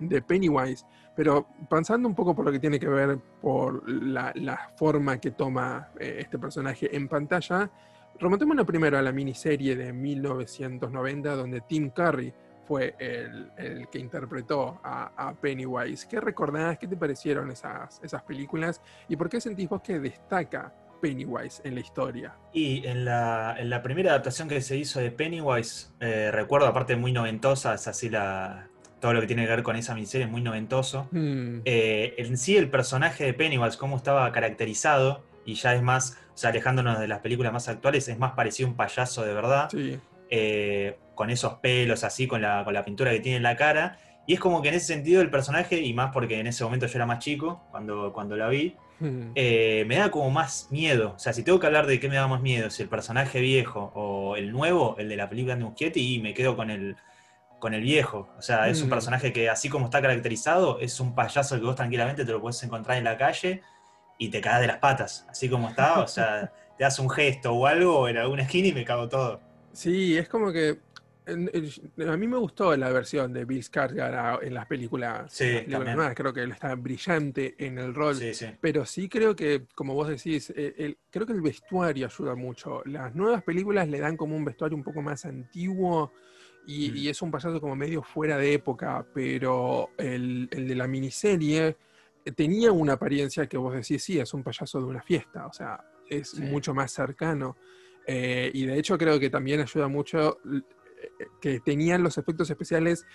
de 0.09 0.23
Pennywise, 0.23 0.85
pero 1.15 1.47
pensando 1.69 2.09
un 2.09 2.15
poco 2.15 2.35
por 2.35 2.45
lo 2.45 2.53
que 2.53 2.59
tiene 2.59 2.79
que 2.79 2.89
ver 2.89 3.19
por 3.41 3.89
la, 3.89 4.73
forma 4.77 5.19
que 5.21 5.33
toma 5.33 5.91
eh, 5.99 6.17
este 6.21 6.39
personaje 6.39 6.95
en 6.95 7.09
pantalla, 7.09 7.71
remontémonos 8.19 8.67
primero 8.67 8.99
a 8.99 9.03
la 9.03 9.13
miniserie 9.13 9.77
de 9.77 9.93
1990 9.93 11.35
donde 11.37 11.61
Tim 11.63 11.91
Curry 11.91 12.33
fue 12.67 12.95
el, 12.99 13.89
que 13.91 13.99
interpretó 13.99 14.81
a, 14.83 15.35
Pennywise. 15.41 16.07
¿Qué 16.07 16.21
recordás? 16.21 16.79
¿Qué 16.79 16.87
te 16.87 16.97
parecieron 16.97 17.51
esas, 17.51 18.01
esas 18.03 18.23
películas? 18.23 18.81
¿Y 19.09 19.17
por 19.17 19.29
qué 19.29 19.41
sentís 19.41 19.69
vos 19.69 19.83
que 19.83 19.99
destaca 19.99 20.73
Pennywise 21.01 21.61
en 21.65 21.75
la 21.75 21.81
historia? 21.81 22.37
Y 22.53 22.87
en 22.87 23.05
la, 23.05 23.57
en 23.59 23.69
la 23.69 23.83
primera 23.83 24.11
adaptación 24.11 24.49
que 24.49 24.61
se 24.61 24.77
hizo 24.77 25.01
de 25.01 25.11
Pennywise, 25.11 25.89
eh, 26.01 26.31
recuerdo, 26.31 26.67
aparte 26.67 26.97
muy 26.97 27.13
noventosa, 27.13 27.75
es 27.75 27.89
así 27.89 28.09
la, 28.09 28.71
todo 29.03 29.15
lo 29.15 29.21
que 29.21 29.27
tiene 29.27 29.43
que 29.43 29.51
ver 29.51 29.65
con 29.65 29.75
esa 29.75 29.97
miniserie 29.97 30.27
es 30.27 30.31
muy 30.31 30.43
noventoso. 30.43 31.09
Hmm. 31.11 31.59
Eh, 31.65 32.15
en 32.19 32.39
sí, 32.39 32.57
el 32.57 32.71
personaje 32.71 33.25
de 33.25 33.35
Pennywise, 33.35 33.77
cómo 33.77 33.97
estaba 33.97 34.31
caracterizado, 34.31 35.25
y 35.45 35.55
ya 35.55 35.75
es 35.75 35.83
más, 35.83 36.19
o 36.33 36.39
sea, 36.39 36.51
alejándonos 36.51 37.01
de 37.01 37.09
las 37.09 37.19
películas 37.19 37.53
más 37.53 37.69
actuales, 37.69 38.07
es 38.07 38.17
más 38.17 38.35
parecido 38.35 38.69
a 38.69 38.71
un 38.71 38.77
payaso 38.77 39.25
de 39.25 39.35
verdad. 39.35 39.69
Eh, 40.31 40.97
con 41.17 41.31
esos 41.31 41.55
pelos 41.55 42.05
así, 42.05 42.29
con 42.29 42.43
la, 42.43 42.63
con 42.65 42.73
la 42.75 42.85
pintura 42.85 43.11
que 43.11 43.19
tiene 43.19 43.39
en 43.39 43.43
la 43.43 43.57
cara. 43.57 43.99
Y 44.25 44.35
es 44.35 44.41
como 44.41 44.63
que 44.63 44.69
en 44.69 44.75
ese 44.77 44.87
sentido 44.87 45.21
el 45.21 45.31
personaje, 45.31 45.81
y 45.81 45.93
más 45.93 46.13
porque 46.13 46.39
en 46.39 46.47
ese 46.47 46.63
momento 46.63 46.87
yo 46.87 46.97
era 46.97 47.05
más 47.05 47.19
chico, 47.19 47.67
cuando, 47.73 48.13
cuando 48.13 48.37
la 48.37 48.49
vi, 48.49 48.77
hmm. 49.01 49.33
eh, 49.35 49.85
me 49.89 49.97
da 49.97 50.13
como 50.13 50.31
más 50.31 50.69
miedo. 50.71 51.15
O 51.17 51.19
sea, 51.19 51.33
si 51.33 51.43
tengo 51.43 51.59
que 51.59 51.67
hablar 51.67 51.89
de 51.89 51.99
qué 51.99 52.09
me 52.09 52.15
da 52.15 52.29
más 52.29 52.41
miedo, 52.41 52.71
si 52.71 52.85
el 52.85 52.89
personaje 52.89 53.41
viejo 53.41 53.91
o 53.97 54.37
el 54.37 54.53
nuevo, 54.53 54.95
el 54.99 55.09
de 55.09 55.17
la 55.17 55.29
película 55.29 55.57
de 55.57 55.65
Muschietti, 55.65 56.15
y 56.15 56.21
me 56.21 56.35
quedo 56.35 56.55
con 56.55 56.71
el, 56.71 56.95
con 57.63 57.75
el 57.75 57.83
viejo. 57.83 58.29
O 58.37 58.43
sea, 58.43 58.69
es 58.69 58.83
un 58.83 58.89
mm. 58.89 58.91
personaje 58.91 59.33
que 59.33 59.49
así 59.49 59.69
como 59.69 59.85
está 59.85 60.03
caracterizado, 60.03 60.81
es 60.81 60.99
un 60.99 61.15
payaso 61.15 61.55
que 61.55 61.65
vos 61.65 61.77
tranquilamente 61.77 62.25
te 62.25 62.33
lo 62.33 62.41
puedes 62.41 62.61
encontrar 62.65 62.99
en 62.99 63.05
la 63.05 63.17
calle 63.17 63.63
y 64.19 64.31
te 64.31 64.41
cagas 64.41 64.63
de 64.63 64.67
las 64.67 64.79
patas. 64.79 65.25
Así 65.31 65.49
como 65.49 65.69
está, 65.69 66.01
o 66.01 66.09
sea, 66.09 66.53
te 66.77 66.85
hace 66.85 67.01
un 67.01 67.09
gesto 67.09 67.53
o 67.53 67.65
algo 67.69 68.09
en 68.09 68.17
alguna 68.17 68.43
esquina 68.43 68.67
y 68.67 68.73
me 68.73 68.85
cago 68.85 69.09
todo. 69.09 69.41
Sí, 69.73 70.19
es 70.19 70.29
como 70.29 70.51
que 70.51 70.81
a 71.25 72.17
mí 72.17 72.27
me 72.27 72.37
gustó 72.37 72.77
la 72.77 72.91
versión 72.91 73.33
de 73.33 73.45
Bill 73.45 73.63
Skarsgård 73.63 74.41
en 74.43 74.55
las 74.55 74.67
películas, 74.67 75.33
sí, 75.33 75.65
creo 76.17 76.33
que 76.33 76.43
él 76.43 76.51
está 76.51 76.75
brillante 76.75 77.55
en 77.65 77.79
el 77.79 77.95
rol, 77.95 78.17
pero 78.61 78.85
sí 78.85 79.09
creo 79.09 79.37
que, 79.37 79.67
como 79.77 79.95
vos 79.95 80.09
decís, 80.09 80.53
eh, 80.57 80.97
creo 81.11 81.25
que 81.25 81.33
el 81.33 81.41
vestuario 81.41 82.07
ayuda 82.07 82.35
mucho. 82.35 82.83
Las 82.87 83.15
nuevas 83.15 83.45
películas 83.45 83.89
le 83.89 84.01
dan 84.01 84.17
como 84.17 84.35
un 84.35 84.45
vestuario 84.45 84.77
un 84.77 84.83
poco 84.83 85.01
más 85.01 85.25
antiguo, 85.25 86.13
y, 86.67 87.09
es 87.09 87.23
un 87.23 87.31
payaso 87.31 87.61
como 87.61 87.75
medio 87.75 88.03
fuera 88.03 88.37
de 88.39 88.55
época, 88.55 89.05
pero 89.13 89.91
el, 89.99 90.49
de 90.49 90.75
la 90.75 90.87
miniserie 90.87 91.77
eh, 92.25 92.33
tenía 92.33 92.73
una 92.73 92.95
apariencia 92.95 93.47
que 93.47 93.57
vos 93.57 93.75
decís, 93.75 94.03
sí, 94.03 94.19
es 94.19 94.33
un 94.33 94.43
payaso 94.43 94.79
de 94.79 94.87
una 94.87 95.03
fiesta, 95.03 95.47
o 95.47 95.53
sea, 95.53 95.85
es 96.09 96.39
mucho 96.39 96.75
más 96.75 96.93
cercano. 96.93 97.57
Eh, 98.07 98.51
y 98.53 98.67
de 98.67 98.79
hecho 98.79 98.99
creo 98.99 99.19
que 99.19 99.31
también 99.31 99.61
ayuda 99.61 99.87
mucho 99.87 100.39
eh, 100.45 100.61
que 101.41 101.61
tenían 101.61 102.03
los 102.03 102.19
efectos 102.19 102.51
especiales 102.51 103.07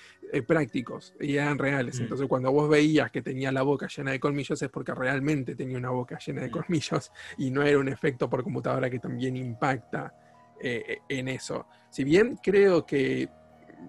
prácticos 0.46 1.14
y 1.20 1.36
eran 1.38 1.58
reales. 1.58 2.00
Mm. 2.00 2.04
Entonces, 2.04 2.28
cuando 2.28 2.52
vos 2.52 2.70
veías 2.70 3.12
que 3.12 3.22
tenía 3.22 3.52
la 3.52 3.62
boca 3.62 3.88
llena 3.88 4.12
de 4.12 4.20
colmillos, 4.20 4.62
es 4.62 4.70
porque 4.70 4.94
realmente 4.94 5.56
tenía 5.56 5.78
una 5.78 5.92
boca 5.92 6.18
llena 6.26 6.42
de 6.42 6.50
mm. 6.50 6.52
colmillos 6.52 7.12
y 7.38 7.50
no 7.50 7.64
era 7.64 7.80
un 7.80 7.88
efecto 7.88 8.30
por 8.30 8.44
computadora 8.44 8.90
que 8.90 9.00
también 9.00 9.38
impacta 9.38 10.14
en 10.60 11.28
eso. 11.28 11.68
Si 11.90 12.04
bien 12.04 12.38
creo 12.42 12.86
que 12.86 13.30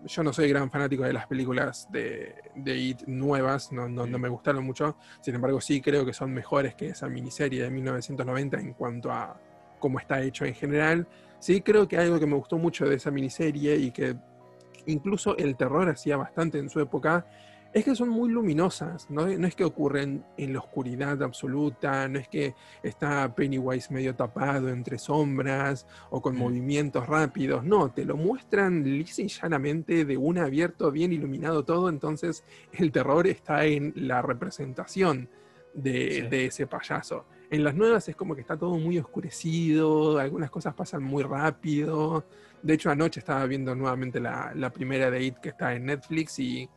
yo 0.04 0.22
no 0.22 0.32
soy 0.32 0.48
gran 0.48 0.70
fanático 0.70 1.04
de 1.04 1.12
las 1.12 1.26
películas 1.26 1.88
de, 1.90 2.34
de 2.54 2.76
It 2.76 3.02
nuevas, 3.06 3.72
no, 3.72 3.88
no, 3.88 4.06
me 4.06 4.28
gustaron 4.28 4.64
mucho, 4.64 4.96
sin 5.20 5.34
embargo 5.34 5.60
sí 5.60 5.80
creo 5.80 6.04
que 6.04 6.12
son 6.12 6.32
mejores 6.32 6.74
que 6.74 6.88
esa 6.88 7.08
miniserie 7.08 7.62
de 7.62 7.70
1990 7.70 8.60
en 8.60 8.74
cuanto 8.74 9.10
a 9.10 9.40
cómo 9.78 9.98
está 9.98 10.22
hecho 10.22 10.44
en 10.44 10.54
general. 10.54 11.08
Sí 11.38 11.60
creo 11.60 11.86
que 11.86 11.96
algo 11.96 12.18
que 12.18 12.26
me 12.26 12.36
gustó 12.36 12.58
mucho 12.58 12.86
de 12.86 12.96
esa 12.96 13.10
miniserie 13.10 13.76
y 13.76 13.90
que 13.90 14.16
incluso 14.86 15.36
el 15.36 15.56
terror 15.56 15.88
hacía 15.88 16.16
bastante 16.16 16.58
en 16.58 16.68
su 16.68 16.80
época 16.80 17.26
es 17.72 17.84
que 17.84 17.94
son 17.94 18.08
muy 18.08 18.30
luminosas, 18.30 19.10
¿no? 19.10 19.26
es 19.26 19.54
que 19.54 19.64
ocurren 19.64 20.24
en 20.36 20.54
la 20.54 20.60
oscuridad 20.60 21.22
absoluta, 21.22 22.08
no 22.08 22.18
es 22.18 22.28
que 22.28 22.54
está 22.82 23.34
Pennywise 23.34 23.92
medio 23.92 24.14
tapado 24.14 24.68
entre 24.70 24.98
sombras 24.98 25.86
o 26.10 26.22
con 26.22 26.34
mm. 26.34 26.38
movimientos 26.38 27.06
rápidos, 27.06 27.64
no, 27.64 27.90
te 27.90 28.04
lo 28.04 28.16
muestran 28.16 28.84
lisa 28.84 29.22
y 29.22 29.28
llanamente 29.28 30.04
de 30.04 30.16
un 30.16 30.38
abierto, 30.38 30.90
bien 30.90 31.12
iluminado 31.12 31.64
todo, 31.64 31.88
entonces 31.88 32.42
el 32.72 32.90
terror 32.90 33.26
está 33.26 33.64
en 33.66 33.92
la 33.96 34.22
representación 34.22 35.28
de, 35.74 36.46
ese 36.46 36.66
payaso. 36.66 37.26
En 37.50 37.64
las 37.64 37.74
nuevas 37.74 38.08
es 38.08 38.16
como 38.16 38.34
que 38.34 38.40
está 38.40 38.56
todo 38.56 38.76
muy 38.78 38.98
oscurecido, 38.98 40.18
algunas 40.18 40.50
cosas 40.50 40.74
pasan 40.74 41.02
muy 41.02 41.22
rápido. 41.22 42.24
De 42.62 42.74
hecho, 42.74 42.90
anoche 42.90 43.20
estaba 43.20 43.46
viendo 43.46 43.74
nuevamente 43.74 44.20
la, 44.20 44.52
la 44.54 44.72
primera 44.72 45.10
de 45.10 45.22
It 45.22 45.36
que 45.38 45.50
está 45.50 45.74
en 45.74 45.86
Netflix 45.86 46.38
y 46.40 46.68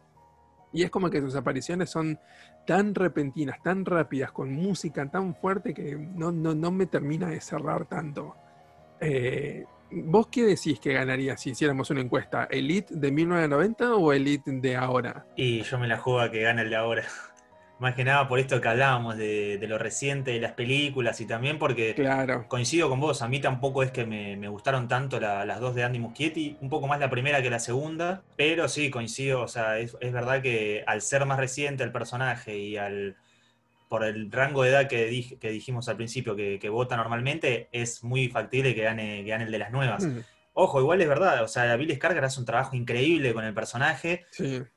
y 0.73 0.83
es 0.83 0.89
como 0.89 1.09
que 1.09 1.21
sus 1.21 1.35
apariciones 1.35 1.89
son 1.89 2.19
tan 2.65 2.95
repentinas, 2.95 3.61
tan 3.61 3.85
rápidas, 3.85 4.31
con 4.31 4.51
música 4.51 5.05
tan 5.09 5.35
fuerte 5.35 5.73
que 5.73 5.95
no, 5.95 6.31
no, 6.31 6.53
no 6.53 6.71
me 6.71 6.85
termina 6.85 7.27
de 7.27 7.41
cerrar 7.41 7.85
tanto. 7.85 8.35
Eh, 8.99 9.65
¿Vos 9.93 10.27
qué 10.27 10.45
decís 10.45 10.79
que 10.79 10.93
ganaría 10.93 11.35
si 11.35 11.49
hiciéramos 11.49 11.89
una 11.89 11.99
encuesta? 11.99 12.47
¿Elite 12.49 12.95
de 12.95 13.11
1990 13.11 13.95
o 13.95 14.13
Elite 14.13 14.49
de 14.51 14.77
ahora? 14.77 15.25
Y 15.35 15.63
yo 15.63 15.77
me 15.77 15.87
la 15.87 15.97
juego 15.97 16.21
a 16.21 16.31
que 16.31 16.41
gane 16.41 16.61
el 16.61 16.69
de 16.69 16.75
ahora. 16.77 17.03
Más 17.81 17.95
que 17.95 18.03
nada 18.03 18.27
por 18.27 18.37
esto 18.37 18.61
que 18.61 18.67
hablábamos 18.67 19.17
de, 19.17 19.57
lo 19.67 19.79
reciente 19.79 20.29
de 20.29 20.39
las 20.39 20.51
películas 20.51 21.19
y 21.19 21.25
también 21.25 21.57
porque 21.57 21.95
claro. 21.95 22.45
coincido 22.47 22.87
con 22.89 22.99
vos, 22.99 23.23
a 23.23 23.27
mí 23.27 23.39
tampoco 23.39 23.81
es 23.81 23.89
que 23.89 24.05
me, 24.05 24.47
gustaron 24.49 24.87
tanto 24.87 25.19
las 25.19 25.59
dos 25.59 25.73
de 25.73 25.83
Andy 25.83 25.97
Muschietti, 25.97 26.57
un 26.61 26.69
poco 26.69 26.85
más 26.85 26.99
la 26.99 27.09
primera 27.09 27.41
que 27.41 27.49
la 27.49 27.57
segunda, 27.57 28.21
pero 28.35 28.67
sí, 28.67 28.91
coincido, 28.91 29.41
o 29.41 29.47
sea, 29.47 29.79
es, 29.79 29.97
verdad 29.99 30.43
que 30.43 30.83
al 30.85 31.01
ser 31.01 31.25
más 31.25 31.39
reciente 31.39 31.83
el 31.83 31.91
personaje 31.91 32.55
y 32.55 32.77
al 32.77 33.15
por 33.89 34.03
el 34.03 34.31
rango 34.31 34.61
de 34.61 34.69
edad 34.69 34.87
que, 34.87 35.39
que 35.41 35.49
dijimos 35.49 35.89
al 35.89 35.97
principio 35.97 36.35
que, 36.35 36.69
vota 36.69 36.95
normalmente, 36.95 37.67
es 37.71 38.03
muy 38.03 38.29
factible 38.29 38.75
que 38.75 38.83
gane, 38.83 39.23
que 39.23 39.29
gane 39.31 39.45
el 39.45 39.51
de 39.51 39.57
las 39.57 39.71
nuevas. 39.71 40.05
Mm. 40.05 40.19
Ojo, 40.53 40.79
igual 40.81 41.01
es 41.01 41.07
verdad, 41.07 41.41
o 41.43 41.47
sea, 41.47 41.75
Billy 41.77 41.95
Skarsgård 41.95 42.25
hace 42.25 42.39
un 42.39 42.45
trabajo 42.45 42.75
increíble 42.75 43.33
con 43.33 43.43
el 43.43 43.55
personaje, 43.55 44.25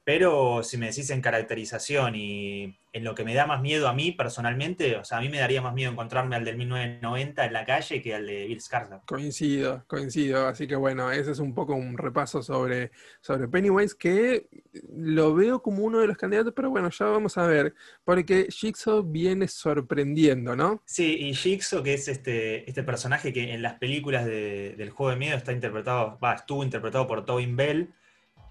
pero 0.05 0.63
si 0.63 0.79
me 0.79 0.87
decís 0.87 1.11
en 1.11 1.21
caracterización 1.21 2.15
y 2.17 2.79
en 2.95 3.03
lo 3.03 3.15
que 3.15 3.25
me 3.25 3.35
da 3.35 3.45
más 3.45 3.61
miedo 3.61 3.89
a 3.89 3.93
mí 3.93 4.13
personalmente, 4.13 4.97
o 4.97 5.05
sea, 5.05 5.19
a 5.19 5.21
mí 5.21 5.29
me 5.29 5.41
daría 5.41 5.61
más 5.61 5.75
miedo 5.75 5.91
encontrarme 5.91 6.37
al 6.37 6.45
del 6.45 6.57
1990 6.57 7.45
en 7.45 7.53
la 7.53 7.67
calle 7.67 8.01
que 8.01 8.15
al 8.15 8.25
de 8.25 8.47
Bill 8.47 8.61
Skarsgård. 8.61 9.05
Coincido, 9.05 9.85
coincido, 9.89 10.47
así 10.47 10.69
que 10.69 10.77
bueno, 10.77 11.11
ese 11.11 11.33
es 11.33 11.41
un 11.41 11.55
poco 11.55 11.75
un 11.75 11.99
repaso 11.99 12.41
sobre, 12.41 12.93
sobre 13.21 13.49
Pennywise, 13.49 13.97
que 13.99 14.49
lo 14.97 15.35
veo 15.35 15.61
como 15.61 15.83
uno 15.83 15.99
de 15.99 16.07
los 16.07 16.17
candidatos, 16.17 16.53
pero 16.55 16.71
bueno, 16.71 16.89
ya 16.89 17.07
vamos 17.07 17.37
a 17.37 17.49
ver, 17.49 17.75
porque 18.05 18.47
Jigsaw 18.49 19.03
viene 19.03 19.49
sorprendiendo, 19.49 20.55
¿no? 20.55 20.81
Sí, 20.85 21.17
y 21.19 21.35
Jigsaw, 21.35 21.83
que 21.83 21.95
es 21.95 22.07
este, 22.07 22.71
este 22.71 22.85
personaje 22.85 23.33
que 23.33 23.53
en 23.53 23.63
las 23.63 23.75
películas 23.75 24.25
del 24.25 24.91
juego 24.91 25.11
de 25.11 25.19
miedo 25.19 25.37
está 25.37 25.51
interpretado, 25.51 26.17
va, 26.23 26.35
estuvo 26.35 26.63
interpretado 26.63 27.09
por 27.09 27.25
Tobin 27.25 27.57
Bell, 27.57 27.93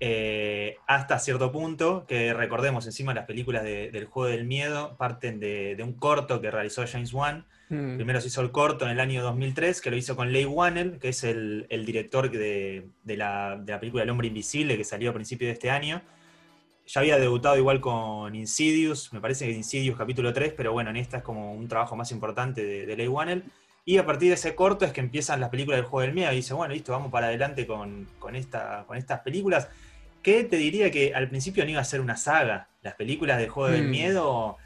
eh, 0.05 0.79
hasta 0.85 1.17
cierto 1.17 1.53
punto, 1.53 2.05
que 2.05 2.33
recordemos 2.33 2.85
encima 2.85 3.13
las 3.13 3.25
películas 3.25 3.63
del 3.63 4.03
juego 4.03 4.29
del 4.29 4.43
miedo 4.43 4.97
parten 4.97 5.39
de, 5.39 5.77
un 5.81 5.93
corto 5.93 6.41
que 6.41 6.51
realizó 6.51 6.83
James 6.85 7.13
Wan. 7.13 7.45
Mm. 7.69 7.95
Primero 7.95 8.19
se 8.19 8.27
hizo 8.27 8.41
el 8.41 8.51
corto 8.51 8.83
en 8.83 8.91
el 8.91 8.99
año 8.99 9.23
2003, 9.23 9.79
que 9.79 9.89
lo 9.91 9.95
hizo 9.95 10.17
con 10.17 10.33
Leigh 10.33 10.45
Whannell, 10.45 10.99
que 10.99 11.07
es 11.07 11.23
el, 11.23 11.67
director 11.85 12.29
de, 12.29 12.89
la, 13.05 13.63
película 13.79 14.03
El 14.03 14.09
hombre 14.09 14.27
invisible, 14.27 14.75
que 14.75 14.83
salió 14.83 15.11
a 15.11 15.13
principios 15.13 15.47
de 15.47 15.53
este 15.53 15.69
año. 15.69 16.01
Ya 16.85 16.99
había 16.99 17.17
debutado 17.17 17.55
igual 17.55 17.79
con 17.79 18.35
Insidious, 18.35 19.13
me 19.13 19.21
parece 19.21 19.45
que 19.45 19.53
Insidious 19.53 19.97
capítulo 19.97 20.33
3, 20.33 20.53
pero 20.57 20.73
bueno, 20.73 20.89
en 20.89 20.97
esta 20.97 21.19
es 21.19 21.23
como 21.23 21.53
un 21.53 21.69
trabajo 21.69 21.95
más 21.95 22.11
importante 22.11 22.61
de, 22.65 22.85
de 22.85 22.97
Leigh 22.97 23.07
Whannell. 23.07 23.45
Y 23.85 23.97
a 23.97 24.05
partir 24.05 24.29
de 24.29 24.35
ese 24.35 24.53
corto 24.53 24.83
es 24.83 24.91
que 24.91 25.01
empiezan 25.01 25.39
las 25.39 25.49
películas 25.49 25.77
del 25.77 25.85
juego 25.85 26.01
del 26.01 26.13
miedo 26.13 26.31
y 26.33 26.37
dice, 26.37 26.53
bueno, 26.53 26.73
listo, 26.73 26.91
vamos 26.91 27.11
para 27.11 27.27
adelante 27.27 27.65
con, 27.65 28.07
esta, 28.33 28.85
con 28.85 28.97
estas 28.97 29.21
películas 29.21 29.69
que 30.23 30.45
te 30.45 30.55
diría 30.55 30.89
que 30.89 31.13
al 31.13 31.27
principio 31.27 31.65
no 31.65 31.71
iba 31.71 31.81
a 31.81 31.85
ser 31.85 32.01
una 32.01 32.15
saga. 32.15 32.69
Las 32.81 32.95
películas 32.95 33.37
de 33.37 33.49
Juego 33.49 33.69
del 33.69 33.83
mm. 33.83 33.91
Miedo 33.91 34.57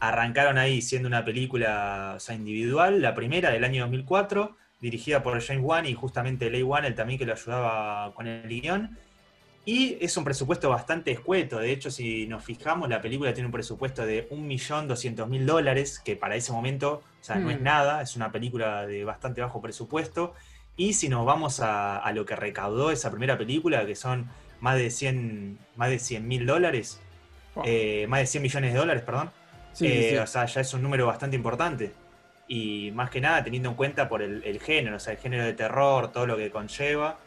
arrancaron 0.00 0.58
ahí 0.58 0.82
siendo 0.82 1.08
una 1.08 1.24
película 1.24 2.18
individual, 2.30 3.00
la 3.00 3.14
primera 3.14 3.50
del 3.50 3.64
año 3.64 3.82
2004, 3.82 4.56
dirigida 4.80 5.22
por 5.22 5.40
James 5.40 5.64
Wan 5.64 5.86
y 5.86 5.94
justamente 5.94 6.50
Leigh 6.50 6.64
Wan, 6.64 6.84
el 6.84 6.94
también 6.94 7.18
que 7.18 7.24
lo 7.24 7.32
ayudaba 7.32 8.12
con 8.14 8.26
el 8.26 8.46
guion. 8.48 8.98
Y 9.64 9.96
es 10.04 10.14
un 10.18 10.24
presupuesto 10.24 10.68
bastante 10.68 11.10
escueto. 11.10 11.58
De 11.58 11.72
hecho, 11.72 11.90
si 11.90 12.26
nos 12.26 12.44
fijamos, 12.44 12.88
la 12.90 13.00
película 13.00 13.32
tiene 13.32 13.46
un 13.46 13.52
presupuesto 13.52 14.04
de 14.04 14.28
1.200.000 14.28 15.44
dólares, 15.46 16.00
que 16.04 16.16
para 16.16 16.36
ese 16.36 16.52
momento, 16.52 17.02
o 17.20 17.24
sea, 17.24 17.36
no 17.36 17.50
es 17.50 17.60
mm. 17.60 17.62
nada, 17.62 18.02
es 18.02 18.14
una 18.14 18.30
película 18.30 18.84
de 18.84 19.04
bastante 19.04 19.40
bajo 19.40 19.62
presupuesto. 19.62 20.34
Y 20.76 20.94
si 20.94 21.08
nos 21.08 21.24
vamos 21.24 21.60
a, 21.60 21.98
a 21.98 22.12
lo 22.12 22.26
que 22.26 22.36
recaudó 22.36 22.90
esa 22.90 23.10
primera 23.10 23.38
película, 23.38 23.86
que 23.86 23.94
son 23.94 24.28
más 24.64 24.78
de 24.78 24.90
100 24.90 25.58
más 25.76 25.90
de 25.90 25.98
100 25.98 26.26
mil 26.26 26.46
dólares, 26.46 26.98
eh, 27.64 28.06
más 28.08 28.20
de 28.20 28.26
100 28.26 28.42
millones 28.42 28.72
de 28.72 28.78
dólares, 28.78 29.02
perdón. 29.04 29.30
Eh, 29.80 30.18
o 30.18 30.26
sea, 30.26 30.46
ya 30.46 30.62
es 30.62 30.72
un 30.72 30.82
número 30.82 31.06
bastante 31.06 31.36
importante. 31.36 31.92
Y 32.48 32.90
más 32.94 33.10
que 33.10 33.20
nada 33.20 33.44
teniendo 33.44 33.68
en 33.68 33.74
cuenta 33.74 34.08
por 34.08 34.22
el, 34.22 34.60
género, 34.60 34.96
o 34.96 34.98
sea, 34.98 35.12
el 35.12 35.18
género 35.18 35.44
de 35.44 35.52
terror, 35.52 36.12
todo 36.12 36.26
lo 36.26 36.38
que 36.38 36.50
conlleva. 36.50 37.18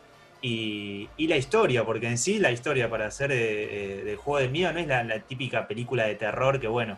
Y, 0.42 1.10
la 1.20 1.38
historia, 1.38 1.86
porque 1.86 2.08
en 2.08 2.18
sí 2.18 2.40
la 2.40 2.52
historia 2.52 2.90
para 2.90 3.06
hacer 3.06 3.30
de, 3.30 4.04
de, 4.04 4.16
juego 4.16 4.40
de 4.40 4.50
miedo 4.50 4.74
no 4.74 4.80
es 4.80 4.88
la, 4.88 5.20
típica 5.20 5.68
película 5.68 6.06
de 6.06 6.16
terror 6.16 6.60
que, 6.60 6.68
bueno, 6.68 6.98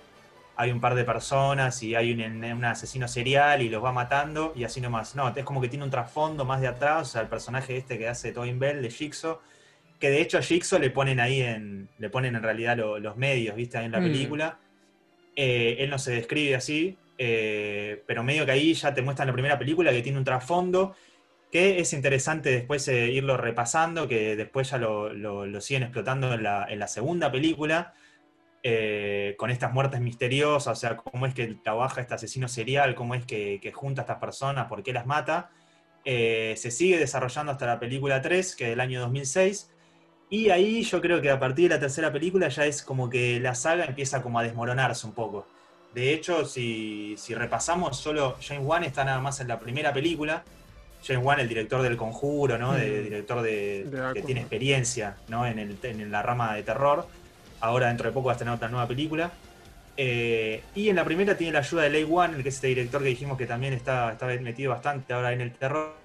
hay 0.56 0.72
un 0.72 0.80
par 0.80 0.96
de 0.96 1.04
personas 1.04 1.84
y 1.84 1.96
hay 1.96 2.14
un, 2.14 2.44
un, 2.44 2.66
asesino 2.66 3.10
serial 3.10 3.62
y 3.62 3.70
los 3.70 3.84
va 3.84 3.92
matando 3.92 4.54
y 4.56 4.64
así 4.64 4.80
nomás. 4.80 5.16
No, 5.16 5.34
es 5.36 5.44
como 5.44 5.60
que 5.60 5.68
tiene 5.68 5.84
un 5.84 5.92
trasfondo 5.92 6.46
más 6.46 6.62
de 6.62 6.68
atrás, 6.68 7.02
o 7.02 7.12
sea, 7.12 7.22
el 7.24 7.28
personaje 7.28 7.76
este 7.76 7.98
que 7.98 8.08
hace 8.08 8.32
Tobin 8.32 8.58
Bell 8.58 8.82
de 8.82 8.90
Jigsaw 8.90 9.40
que 10.00 10.10
de 10.10 10.22
hecho 10.22 10.38
a 10.38 10.42
Jigsaw 10.42 10.80
le 10.80 10.90
ponen 10.90 11.20
ahí 11.20 11.42
en. 11.42 11.90
le 11.98 12.10
ponen 12.10 12.36
en 12.36 12.44
realidad 12.44 12.78
los 12.78 13.18
medios, 13.18 13.56
¿viste? 13.56 13.78
Ahí 13.78 13.86
en 13.86 13.92
la 13.92 14.00
mm. 14.00 14.04
película. 14.04 14.60
Eh, 15.36 15.78
él 15.84 15.90
no 15.90 16.00
se 16.00 16.12
describe 16.12 16.56
así, 16.56 16.98
eh, 17.18 18.04
pero 18.06 18.24
medio 18.24 18.46
que 18.46 18.52
ahí 18.52 18.74
ya 18.74 18.94
te 18.94 19.02
muestran 19.02 19.28
la 19.28 19.34
primera 19.34 19.60
película 19.60 19.92
que 19.92 20.02
tiene 20.02 20.18
un 20.18 20.24
trasfondo 20.24 20.96
que 21.52 21.80
es 21.80 21.94
interesante 21.94 22.52
después 22.52 22.88
eh, 22.90 23.08
irlo 23.10 23.36
repasando, 23.36 24.08
que 24.08 24.36
después 24.36 24.70
ya 24.70 24.78
lo, 24.78 25.62
siguen 25.62 25.84
explotando 25.84 26.34
en 26.34 26.44
la, 26.44 26.88
segunda 26.88 27.32
película, 27.32 27.94
con 29.38 29.50
estas 29.50 29.74
muertes 29.74 30.00
misteriosas, 30.00 30.78
o 30.78 30.80
sea, 30.80 30.96
cómo 30.98 31.26
es 31.26 31.34
que 31.34 31.48
trabaja 31.64 32.02
este 32.02 32.14
asesino 32.14 32.48
serial, 32.48 32.94
cómo 32.94 33.16
es 33.16 33.26
que, 33.26 33.60
que 33.62 33.72
junta 33.72 34.02
a 34.02 34.04
estas 34.04 34.20
personas, 34.20 34.68
por 34.68 34.84
qué 34.84 34.94
las 34.94 35.08
mata. 35.08 35.50
se 36.04 36.70
sigue 36.70 37.00
desarrollando 37.00 37.52
hasta 37.52 37.66
la 37.66 37.80
película 37.80 38.22
3, 38.22 38.56
que 38.56 38.66
es 38.66 38.70
del 38.70 38.80
año 38.82 39.00
2006, 39.00 39.72
y 40.30 40.50
ahí 40.52 40.84
yo 40.84 41.02
creo 41.02 41.22
que 41.22 41.32
a 41.32 41.40
partir 41.40 41.70
de 41.70 41.76
la 41.76 41.80
tercera 41.80 42.12
película 42.12 42.50
ya 42.50 42.66
es 42.66 42.84
como 42.84 43.10
que 43.10 43.40
la 43.40 43.56
saga 43.56 43.86
empieza 43.86 44.22
como 44.22 44.40
a 44.40 44.44
desmoronarse 44.44 45.08
un 45.08 45.14
poco. 45.14 45.48
De 45.94 46.14
hecho, 46.14 46.46
si, 46.46 47.16
repasamos, 47.30 47.98
solo 47.98 48.38
James 48.42 48.64
Wan 48.64 48.84
está 48.84 49.04
nada 49.04 49.20
más 49.20 49.40
en 49.40 49.48
la 49.48 49.60
primera 49.60 49.92
película. 49.92 50.44
James 51.04 51.26
Wan, 51.26 51.40
el 51.40 51.50
director 51.50 51.82
del 51.82 51.98
conjuro, 51.98 52.60
¿no? 52.60 52.74
De, 52.74 53.02
director 53.02 53.42
de, 53.42 53.88
que 54.14 54.22
tiene 54.22 54.42
experiencia 54.42 55.18
¿no? 55.30 55.48
en, 55.48 55.58
el, 55.58 55.78
en, 55.82 56.12
la 56.12 56.22
rama 56.22 56.54
de 56.54 56.62
terror. 56.62 57.08
Ahora 57.62 57.88
dentro 57.88 58.08
de 58.08 58.14
poco 58.14 58.28
va 58.28 58.34
a 58.34 58.38
tener 58.38 58.54
otra 58.54 58.68
nueva 58.68 58.88
película. 58.88 59.32
Eh, 59.98 60.62
y 60.76 60.90
en 60.90 60.96
la 60.96 61.04
primera 61.04 61.36
tiene 61.36 61.54
la 61.54 61.60
ayuda 61.60 61.84
de 61.84 61.90
Leigh 61.90 62.06
Wan, 62.06 62.36
el 62.36 62.44
que 62.44 62.50
es 62.50 62.56
este 62.56 62.68
director 62.68 63.02
que 63.02 63.10
dijimos 63.10 63.38
que 63.38 63.48
también 63.48 63.74
está, 63.74 64.12
está 64.12 64.28
metido 64.28 64.72
bastante 64.72 65.12
ahora 65.12 65.34
en 65.34 65.42
el 65.42 65.54
terror 65.54 65.96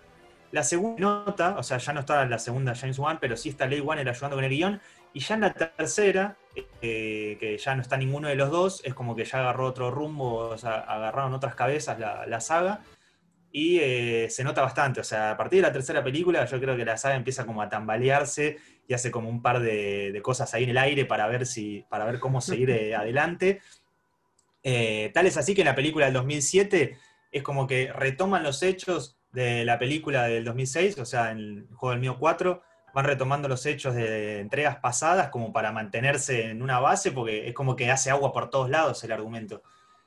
la 0.54 0.62
segunda 0.62 1.00
nota, 1.00 1.56
o 1.58 1.64
sea, 1.64 1.78
ya 1.78 1.92
no 1.92 2.00
está 2.00 2.24
la 2.26 2.38
segunda 2.38 2.76
James 2.76 2.96
Wan, 3.00 3.18
pero 3.20 3.36
sí 3.36 3.48
está 3.48 3.66
Leigh 3.66 3.80
Wan 3.80 3.98
ayudando 3.98 4.36
con 4.36 4.44
el 4.44 4.50
guion. 4.50 4.80
Y 5.12 5.18
ya 5.18 5.34
en 5.34 5.40
la 5.40 5.52
tercera, 5.52 6.36
eh, 6.80 7.36
que 7.40 7.58
ya 7.58 7.74
no 7.74 7.82
está 7.82 7.96
ninguno 7.96 8.28
de 8.28 8.36
los 8.36 8.52
dos, 8.52 8.80
es 8.84 8.94
como 8.94 9.16
que 9.16 9.24
ya 9.24 9.40
agarró 9.40 9.66
otro 9.66 9.90
rumbo, 9.90 10.36
o 10.36 10.56
sea, 10.56 10.74
agarraron 10.74 11.34
otras 11.34 11.56
cabezas 11.56 11.98
la, 11.98 12.40
saga. 12.40 12.82
Y 13.50 13.80
eh, 13.80 14.28
se 14.30 14.44
nota 14.44 14.62
bastante, 14.62 15.00
o 15.00 15.04
sea, 15.04 15.32
a 15.32 15.36
partir 15.36 15.58
de 15.58 15.62
la 15.66 15.72
tercera 15.72 16.04
película 16.04 16.44
yo 16.44 16.60
creo 16.60 16.76
que 16.76 16.84
la 16.84 16.96
saga 16.98 17.16
empieza 17.16 17.44
como 17.44 17.60
a 17.60 17.68
tambalearse 17.68 18.58
y 18.86 18.94
hace 18.94 19.10
como 19.10 19.28
un 19.28 19.42
par 19.42 19.58
de, 19.58 20.20
cosas 20.22 20.54
ahí 20.54 20.62
en 20.62 20.70
el 20.70 20.78
aire 20.78 21.04
para 21.04 21.26
ver, 21.26 21.46
si, 21.46 21.84
para 21.88 22.04
ver 22.04 22.20
cómo 22.20 22.40
seguir 22.40 22.70
eh, 22.70 22.94
adelante. 22.94 23.60
tal 24.62 25.26
es 25.26 25.36
así 25.36 25.52
que 25.52 25.62
en 25.62 25.66
la 25.66 25.74
película 25.74 26.04
del 26.04 26.14
2007 26.14 26.96
es 27.32 27.42
como 27.42 27.66
que 27.66 27.92
retoman 27.92 28.44
los 28.44 28.62
hechos 28.62 29.18
de 29.34 29.64
la 29.64 29.78
película 29.78 30.24
del 30.24 30.44
2006, 30.44 30.98
o 30.98 31.04
sea, 31.04 31.32
en 31.32 31.38
el 31.38 31.66
juego 31.74 31.90
del 31.90 32.00
mío 32.00 32.16
4, 32.18 32.62
van 32.94 33.04
retomando 33.04 33.48
los 33.48 33.66
hechos 33.66 33.94
de 33.94 34.38
entregas 34.40 34.76
pasadas 34.76 35.28
como 35.30 35.52
para 35.52 35.72
mantenerse 35.72 36.50
en 36.50 36.62
una 36.62 36.78
base, 36.78 37.10
porque 37.10 37.48
es 37.48 37.54
como 37.54 37.74
que 37.74 37.90
hace 37.90 38.10
agua 38.10 38.32
por 38.32 38.48
todos 38.48 38.70
lados 38.70 39.02
el 39.02 39.10
argumento. 39.10 39.62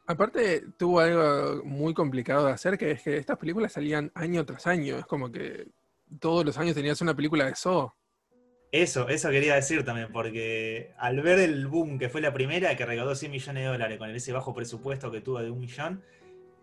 Aparte, 0.07 0.63
tuvo 0.77 1.01
algo 1.01 1.61
muy 1.65 1.93
complicado 1.93 2.45
de 2.45 2.53
hacer, 2.53 2.77
que 2.77 2.91
es 2.91 3.03
que 3.03 3.17
estas 3.17 3.37
películas 3.37 3.73
salían 3.73 4.09
año 4.15 4.45
tras 4.45 4.65
año. 4.65 4.97
Es 4.97 5.05
como 5.05 5.29
que 5.29 5.67
todos 6.21 6.45
los 6.45 6.57
años 6.57 6.75
tenías 6.75 7.01
una 7.01 7.13
película 7.13 7.43
de 7.43 7.51
eso. 7.51 7.93
Eso, 8.71 9.09
eso 9.09 9.29
quería 9.29 9.55
decir 9.55 9.83
también, 9.83 10.09
porque 10.13 10.93
al 10.97 11.21
ver 11.21 11.39
el 11.39 11.67
boom 11.67 11.99
que 11.99 12.07
fue 12.07 12.21
la 12.21 12.31
primera, 12.31 12.75
que 12.77 12.85
recaudó 12.85 13.15
100 13.15 13.31
millones 13.31 13.63
de 13.63 13.69
dólares 13.69 13.97
con 13.97 14.09
ese 14.09 14.31
bajo 14.31 14.53
presupuesto 14.53 15.11
que 15.11 15.19
tuvo 15.19 15.41
de 15.41 15.51
un 15.51 15.59
millón, 15.59 16.03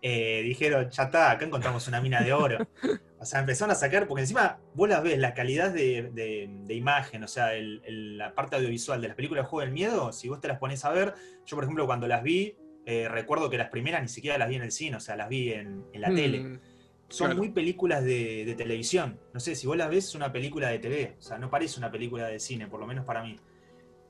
eh, 0.07 0.43
dijeron, 0.43 0.87
ya 0.91 1.03
está, 1.05 1.31
acá 1.31 1.45
encontramos 1.45 1.87
una 1.87 1.99
mina 1.99 2.21
de 2.21 2.31
oro. 2.31 2.67
O 3.17 3.27
sea, 3.27 3.39
empezaron 3.39 3.71
a 3.71 3.75
sacar, 3.75 4.07
porque 4.07 4.21
encima 4.21 4.59
vos 4.75 4.87
las 4.87 5.01
ves, 5.01 5.17
la 5.17 5.33
calidad 5.33 5.71
de, 5.73 6.47
imagen, 6.69 7.23
o 7.23 7.27
sea, 7.27 7.53
la 7.55 8.35
parte 8.35 8.55
audiovisual 8.55 9.01
de 9.01 9.07
las 9.07 9.15
películas 9.15 9.45
de 9.45 9.49
Juego 9.49 9.65
del 9.65 9.73
Miedo, 9.73 10.11
si 10.11 10.29
vos 10.29 10.39
te 10.39 10.47
las 10.47 10.59
pones 10.59 10.85
a 10.85 10.91
ver, 10.91 11.15
yo 11.43 11.55
por 11.55 11.63
ejemplo 11.63 11.87
cuando 11.87 12.07
las 12.07 12.21
vi, 12.21 12.55
eh, 12.85 13.07
recuerdo 13.09 13.49
que 13.49 13.57
las 13.57 13.69
primeras 13.69 14.03
ni 14.03 14.09
siquiera 14.09 14.37
las 14.37 14.47
vi 14.47 14.55
en 14.57 14.61
el 14.61 14.71
cine, 14.71 14.97
o 14.97 14.99
sea, 14.99 15.15
las 15.15 15.27
vi 15.27 15.53
en, 15.53 15.85
la 15.95 16.11
mm, 16.11 16.15
tele. 16.15 16.59
Son 17.07 17.35
muy 17.35 17.49
películas 17.49 18.03
de, 18.03 18.53
televisión. 18.55 19.19
No 19.33 19.39
sé, 19.39 19.55
si 19.55 19.65
vos 19.65 19.75
las 19.75 19.89
ves 19.89 20.09
es 20.09 20.13
una 20.13 20.31
película 20.31 20.69
de 20.69 20.77
TV, 20.77 21.15
o 21.17 21.21
sea, 21.23 21.39
no 21.39 21.49
parece 21.49 21.79
una 21.79 21.89
película 21.89 22.27
de 22.27 22.39
cine, 22.39 22.67
por 22.67 22.79
lo 22.79 22.85
menos 22.85 23.05
para 23.05 23.23
mí. 23.23 23.39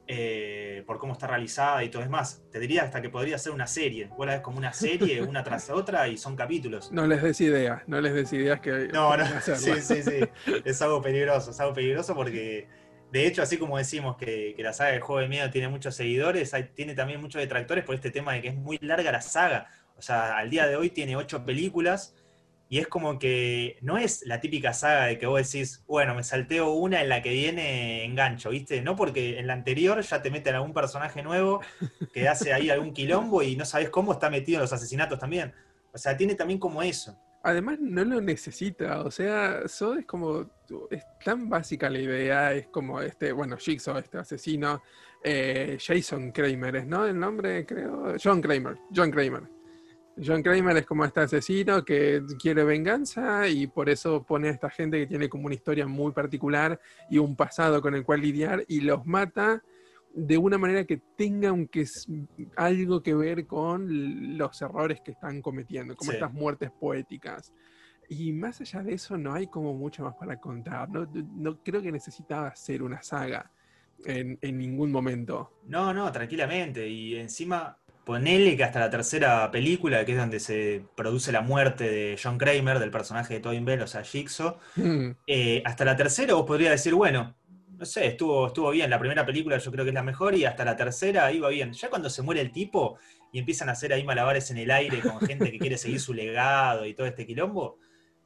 Eh, 0.08 0.84
por 0.86 1.00
cómo 1.00 1.14
está 1.14 1.26
realizada 1.26 1.84
y 1.84 1.90
todo. 1.90 2.04
Es 2.04 2.10
más, 2.10 2.44
te 2.52 2.60
diría 2.60 2.84
hasta 2.84 3.02
que 3.02 3.10
podría 3.10 3.38
ser 3.40 3.52
una 3.54 3.66
serie. 3.66 4.08
Vos 4.16 4.26
la 4.28 4.34
ves 4.34 4.42
como 4.42 4.58
una 4.58 4.72
serie, 4.72 5.22
una 5.24 5.44
tras 5.44 5.70
otra, 5.70 6.08
y 6.08 6.18
son 6.18 6.36
capítulos. 6.36 6.92
No 6.92 7.08
les 7.08 7.24
des 7.24 7.42
ideas, 7.42 7.82
no 7.88 8.00
les 8.00 8.14
des 8.14 8.32
ideas 8.34 8.60
que. 8.60 8.90
No, 8.94 9.18
no, 9.18 9.26
sí, 9.42 9.82
sí, 9.82 10.04
sí. 10.04 10.20
Es 10.66 10.82
algo 10.82 11.02
peligroso, 11.02 11.52
es 11.52 11.60
algo 11.60 11.74
peligroso 11.74 12.14
porque, 12.14 12.68
de 13.12 13.26
hecho, 13.26 13.42
así 13.42 13.58
como 13.58 13.78
decimos 13.78 14.16
que, 14.18 14.56
la 14.60 14.74
saga 14.74 14.92
de 14.92 15.00
Juego 15.00 15.22
de 15.22 15.28
Miedo 15.28 15.50
tiene 15.50 15.70
muchos 15.70 15.96
seguidores, 15.96 16.54
tiene 16.76 16.94
también 16.94 17.20
muchos 17.20 17.42
detractores 17.42 17.84
por 17.84 17.96
este 17.96 18.12
tema 18.12 18.34
de 18.34 18.42
que 18.42 18.50
es 18.50 18.56
muy 18.56 18.78
larga 18.82 19.12
la 19.12 19.22
saga. 19.22 19.70
O 19.98 20.02
sea, 20.02 20.38
al 20.38 20.50
día 20.50 20.68
de 20.68 20.76
hoy 20.76 20.90
tiene 20.90 21.16
ocho 21.16 21.46
películas 21.46 22.16
y 22.68 22.80
es 22.80 22.88
como 22.88 23.20
que 23.20 23.78
no 23.82 23.98
es 23.98 24.26
la 24.26 24.40
típica 24.40 24.74
saga 24.74 25.06
de 25.06 25.20
que 25.20 25.28
vos 25.28 25.52
decís, 25.52 25.84
bueno, 25.88 26.16
me 26.16 26.24
salteo 26.24 26.72
una 26.72 27.02
en 27.02 27.10
la 27.10 27.22
que 27.22 27.32
viene 27.32 28.04
engancho, 28.06 28.50
¿viste? 28.50 28.82
No 28.82 28.96
porque 28.96 29.40
en 29.40 29.48
la 29.48 29.54
anterior 29.54 30.02
ya 30.02 30.22
te 30.22 30.32
meten 30.32 30.56
algún 30.56 30.74
personaje 30.74 31.22
nuevo 31.22 31.62
que 32.14 32.28
hace 32.28 32.54
ahí 32.54 32.70
algún 32.70 32.94
quilombo 32.94 33.44
y 33.44 33.56
no 33.56 33.66
sabes 33.66 33.90
cómo 33.90 34.14
está 34.14 34.30
metido 34.30 34.58
en 34.58 34.62
los 34.64 34.74
asesinatos 34.74 35.20
también. 35.20 35.54
O 35.94 35.98
sea, 35.98 36.18
tiene 36.18 36.34
también 36.34 36.60
como 36.60 36.82
eso. 36.82 37.16
Además, 37.44 37.78
no 37.80 38.04
lo 38.04 38.20
necesita, 38.20 39.02
o 39.02 39.12
sea, 39.12 39.60
eso 39.64 39.94
es 39.94 40.08
como, 40.08 40.50
es 40.90 41.04
tan 41.24 41.48
básica 41.48 41.92
la 41.92 42.00
idea, 42.00 42.54
es 42.54 42.68
como 42.68 43.00
este, 43.00 43.32
bueno, 43.32 43.56
Jigsaw, 43.58 44.00
este 44.00 44.18
asesino, 44.18 44.82
eh, 45.24 45.78
Jason 45.80 46.32
Kramer, 46.32 46.78
¿es 46.78 46.88
no? 46.88 47.06
El 47.06 47.20
nombre, 47.20 47.64
creo, 47.68 48.16
John 48.22 48.42
Kramer, 48.42 48.80
John 48.92 49.12
Kramer 49.12 49.55
John 50.24 50.42
Kramer 50.42 50.78
es 50.78 50.86
como 50.86 51.04
este 51.04 51.20
asesino 51.20 51.84
que 51.84 52.24
quiere 52.40 52.64
venganza 52.64 53.48
y 53.48 53.68
por 53.68 53.90
eso 53.90 54.24
pone 54.24 54.48
a 54.48 54.52
esta 54.52 54.70
gente 54.70 55.00
que 55.00 55.08
tiene 55.08 55.28
como 55.28 55.48
una 55.48 55.56
historia 55.56 55.88
muy 55.88 56.14
particular 56.14 56.80
y 57.10 57.18
un 57.18 57.36
pasado 57.36 57.82
con 57.82 57.96
el 57.96 58.04
cual 58.06 58.22
lidiar 58.22 58.64
y 58.68 58.82
los 58.82 59.06
mata 59.06 59.62
de 60.14 60.38
una 60.38 60.58
manera 60.58 60.86
que 60.86 61.02
tenga 61.18 61.50
aunque 61.50 61.86
algo 62.56 63.04
que 63.04 63.14
ver 63.14 63.46
con 63.46 64.38
los 64.38 64.62
errores 64.62 65.02
que 65.02 65.12
están 65.12 65.42
cometiendo, 65.42 65.96
como 65.96 66.14
estas 66.14 66.32
muertes 66.32 66.72
poéticas. 66.72 67.54
Y 68.08 68.32
más 68.32 68.62
allá 68.62 68.82
de 68.84 68.94
eso 68.94 69.18
no 69.18 69.34
hay 69.34 69.48
como 69.48 69.74
mucho 69.74 70.04
más 70.04 70.16
para 70.16 70.40
contar. 70.40 70.90
No, 70.90 71.06
no 71.14 71.62
creo 71.62 71.82
que 71.82 71.92
necesitaba 71.92 72.56
ser 72.56 72.82
una 72.82 73.04
saga 73.04 73.52
en, 74.06 74.38
en 74.42 74.58
ningún 74.58 74.92
momento. 74.92 75.60
No, 75.66 75.94
no, 75.94 76.10
tranquilamente. 76.14 76.88
Y 76.88 77.16
encima 77.16 77.78
Ponele 78.06 78.56
que 78.56 78.64
hasta 78.64 78.80
la 78.80 78.90
tercera 78.90 79.50
película, 79.52 80.06
que 80.06 80.12
es 80.12 80.18
donde 80.18 80.40
se 80.40 80.84
produce 80.96 81.32
la 81.32 81.42
muerte 81.42 81.90
de 81.90 82.20
John 82.22 82.38
Kramer, 82.38 82.80
del 82.80 82.92
personaje 82.92 83.34
de 83.34 83.40
Tobin 83.40 83.66
Bell, 83.66 83.82
o 83.82 83.88
sea, 83.88 84.04
Jigsaw, 84.04 84.58
mm. 84.76 85.10
eh, 85.26 85.64
hasta 85.66 85.86
la 85.86 85.96
tercera 85.96 86.36
vos 86.36 86.46
podrías 86.46 86.72
decir, 86.72 86.94
bueno, 86.94 87.36
no 87.78 87.86
sé, 87.86 88.08
estuvo, 88.08 88.48
estuvo 88.48 88.70
bien, 88.72 88.90
la 88.90 89.00
primera 89.00 89.26
película 89.26 89.58
yo 89.58 89.72
creo 89.72 89.84
que 89.84 89.90
es 89.90 89.96
la 89.96 90.04
mejor 90.04 90.36
y 90.36 90.46
hasta 90.46 90.64
la 90.64 90.76
tercera 90.76 91.32
iba 91.32 91.50
bien. 91.50 91.74
Ya 91.74 91.90
cuando 91.90 92.10
se 92.10 92.22
muere 92.22 92.42
el 92.42 92.52
tipo 92.52 92.98
y 93.32 93.40
empiezan 93.40 93.70
a 93.70 93.74
hacer 93.74 93.92
ahí 93.92 94.04
malabares 94.04 94.50
en 94.52 94.58
el 94.58 94.72
aire 94.72 95.02
con 95.02 95.20
gente 95.20 95.52
que 95.52 95.60
quiere 95.60 95.78
seguir 95.78 96.00
su 96.00 96.14
legado 96.14 96.86
y 96.86 96.94
todo 96.94 97.08
este 97.08 97.26
quilombo, 97.26 97.80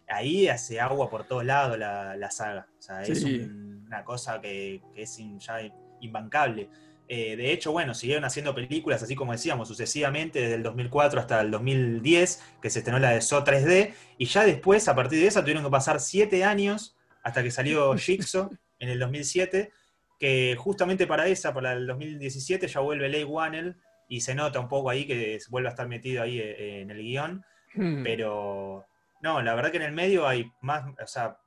ahí 0.08 0.48
hace 0.48 0.80
agua 0.80 1.10
por 1.10 1.26
todos 1.26 1.46
lados 1.46 1.78
la, 1.78 2.32
saga. 2.32 2.68
O 2.78 2.82
sea, 2.82 3.04
es 3.04 3.24
una 3.24 4.04
cosa 4.04 4.40
que, 4.42 4.82
es 4.96 5.18
ya 5.40 5.62
imbancable. 6.02 6.70
Eh, 7.12 7.36
de 7.36 7.52
hecho, 7.52 7.72
bueno, 7.72 7.96
siguieron 7.96 8.24
haciendo 8.24 8.54
películas, 8.54 9.02
así 9.02 9.16
como 9.16 9.32
decíamos, 9.32 9.68
sucesivamente 9.68 10.42
desde 10.42 10.54
el 10.54 10.64
2004 10.64 11.20
hasta 11.20 11.42
el 11.42 11.50
2010, 11.50 12.44
que 12.62 12.70
se 12.70 12.80
estrenó 12.80 13.00
la 13.00 13.10
de 13.10 13.22
So 13.22 13.44
3D, 13.44 13.94
y 14.20 14.26
ya 14.26 14.46
después, 14.46 14.88
a 14.88 14.96
partir 14.96 15.20
de 15.20 15.26
esa, 15.26 15.42
tuvieron 15.42 15.64
que 15.64 15.72
pasar 15.72 16.00
siete 16.00 16.44
años 16.44 16.96
hasta 17.24 17.42
que 17.42 17.50
salió 17.50 17.94
Jigsaw 17.98 18.52
en 18.78 18.90
el 18.90 19.00
2007, 19.00 19.72
que 20.20 20.56
justamente 20.60 21.08
para 21.08 21.28
esa, 21.28 21.52
para 21.52 21.74
el 21.74 21.88
2017, 21.88 22.68
ya 22.68 22.80
vuelve 22.80 23.10
Leigh 23.10 23.26
Whannell, 23.26 23.76
y 24.08 24.22
se 24.22 24.36
nota 24.36 24.60
un 24.60 24.68
poco 24.68 24.92
ahí 24.92 25.08
que 25.08 25.40
vuelve 25.50 25.70
a 25.70 25.72
estar 25.72 25.88
metido 25.88 26.22
ahí 26.22 26.40
eh, 26.40 26.82
en 26.82 26.92
el 26.92 27.00
guion, 27.00 27.44
hmm. 27.74 28.04
pero 28.04 28.86
no, 29.22 29.42
la 29.42 29.56
verdad 29.56 29.72
que 29.72 29.78
en 29.78 29.84
el 29.84 29.94
medio 29.94 30.28
hay 30.28 30.52
más, 30.62 30.86
o 31.02 31.08
sea, 31.08 31.40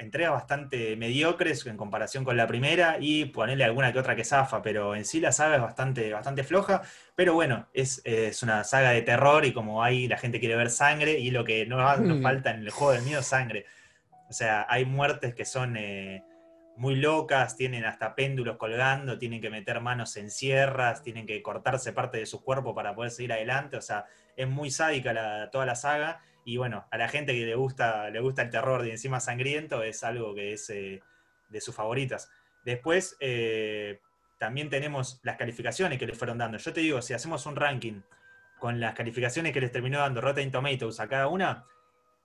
entregas 0.00 0.32
bastante 0.32 0.96
mediocres 0.96 1.64
en 1.66 1.76
comparación 1.76 2.24
con 2.24 2.36
la 2.36 2.46
primera 2.46 2.96
y 2.98 3.26
ponerle 3.26 3.64
alguna 3.64 3.92
que 3.92 3.98
otra 3.98 4.16
que 4.16 4.24
zafa, 4.24 4.62
pero 4.62 4.94
en 4.94 5.04
sí 5.04 5.20
la 5.20 5.30
saga 5.30 5.56
es 5.56 5.62
bastante, 5.62 6.12
bastante 6.12 6.42
floja. 6.42 6.82
Pero 7.14 7.34
bueno, 7.34 7.68
es, 7.72 8.02
una 8.42 8.64
saga 8.64 8.90
de 8.90 9.02
terror 9.02 9.44
y 9.44 9.52
como 9.52 9.82
hay, 9.82 10.08
la 10.08 10.16
gente 10.16 10.40
quiere 10.40 10.56
ver 10.56 10.70
sangre 10.70 11.18
y 11.18 11.30
lo 11.30 11.44
que 11.44 11.66
no 11.66 11.76
nos 11.98 12.18
mm. 12.18 12.22
falta 12.22 12.50
en 12.50 12.60
el 12.60 12.70
juego 12.70 12.92
del 12.92 13.02
miedo 13.02 13.20
es 13.20 13.26
sangre. 13.26 13.66
O 14.28 14.32
sea, 14.32 14.66
hay 14.68 14.84
muertes 14.84 15.34
que 15.34 15.44
son 15.44 15.76
eh, 15.76 16.24
muy 16.76 16.96
locas, 16.96 17.56
tienen 17.56 17.84
hasta 17.84 18.14
péndulos 18.14 18.56
colgando, 18.56 19.18
tienen 19.18 19.40
que 19.40 19.50
meter 19.50 19.80
manos 19.80 20.16
en 20.16 20.30
sierras, 20.30 21.02
tienen 21.02 21.26
que 21.26 21.42
cortarse 21.42 21.92
parte 21.92 22.18
de 22.18 22.26
su 22.26 22.42
cuerpo 22.42 22.74
para 22.74 22.94
poder 22.94 23.10
seguir 23.10 23.32
adelante. 23.32 23.76
O 23.76 23.82
sea, 23.82 24.06
es 24.36 24.48
muy 24.48 24.70
sádica 24.70 25.50
toda 25.50 25.66
la 25.66 25.74
saga 25.74 26.20
y 26.44 26.56
bueno, 26.56 26.86
a 26.90 26.98
la 26.98 27.08
gente 27.08 27.32
que 27.32 27.44
le 27.44 27.54
gusta, 27.54 28.10
le 28.10 28.20
gusta 28.20 28.42
el 28.42 28.50
terror 28.50 28.82
de 28.82 28.92
encima 28.92 29.20
sangriento 29.20 29.82
es 29.82 30.02
algo 30.04 30.34
que 30.34 30.54
es 30.54 30.70
eh, 30.70 31.00
de 31.48 31.60
sus 31.60 31.74
favoritas. 31.74 32.30
Después 32.64 33.16
eh, 33.20 34.00
también 34.38 34.70
tenemos 34.70 35.20
las 35.22 35.36
calificaciones 35.36 35.98
que 35.98 36.06
les 36.06 36.18
fueron 36.18 36.38
dando. 36.38 36.58
Yo 36.58 36.72
te 36.72 36.80
digo, 36.80 37.02
si 37.02 37.14
hacemos 37.14 37.46
un 37.46 37.56
ranking 37.56 38.00
con 38.58 38.80
las 38.80 38.94
calificaciones 38.94 39.52
que 39.52 39.60
les 39.60 39.72
terminó 39.72 39.98
dando 39.98 40.20
Rotten 40.20 40.50
Tomatoes 40.50 41.00
a 41.00 41.08
cada 41.08 41.28
una, 41.28 41.64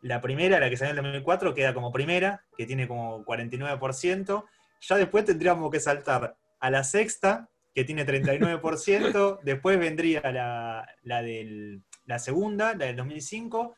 la 0.01 0.21
primera, 0.21 0.59
la 0.59 0.69
que 0.69 0.77
salió 0.77 0.91
en 0.91 0.97
el 0.97 1.03
2004, 1.03 1.53
queda 1.53 1.73
como 1.73 1.91
primera, 1.91 2.43
que 2.57 2.65
tiene 2.65 2.87
como 2.87 3.25
49%. 3.25 4.45
Ya 4.81 4.97
después 4.97 5.25
tendríamos 5.25 5.71
que 5.71 5.79
saltar 5.79 6.35
a 6.59 6.69
la 6.69 6.83
sexta, 6.83 7.49
que 7.73 7.83
tiene 7.83 8.05
39%. 8.05 9.39
después 9.43 9.79
vendría 9.79 10.21
la, 10.31 10.87
la, 11.03 11.21
del, 11.21 11.83
la 12.05 12.19
segunda, 12.19 12.75
la 12.75 12.85
del 12.85 12.97
2005 12.97 13.75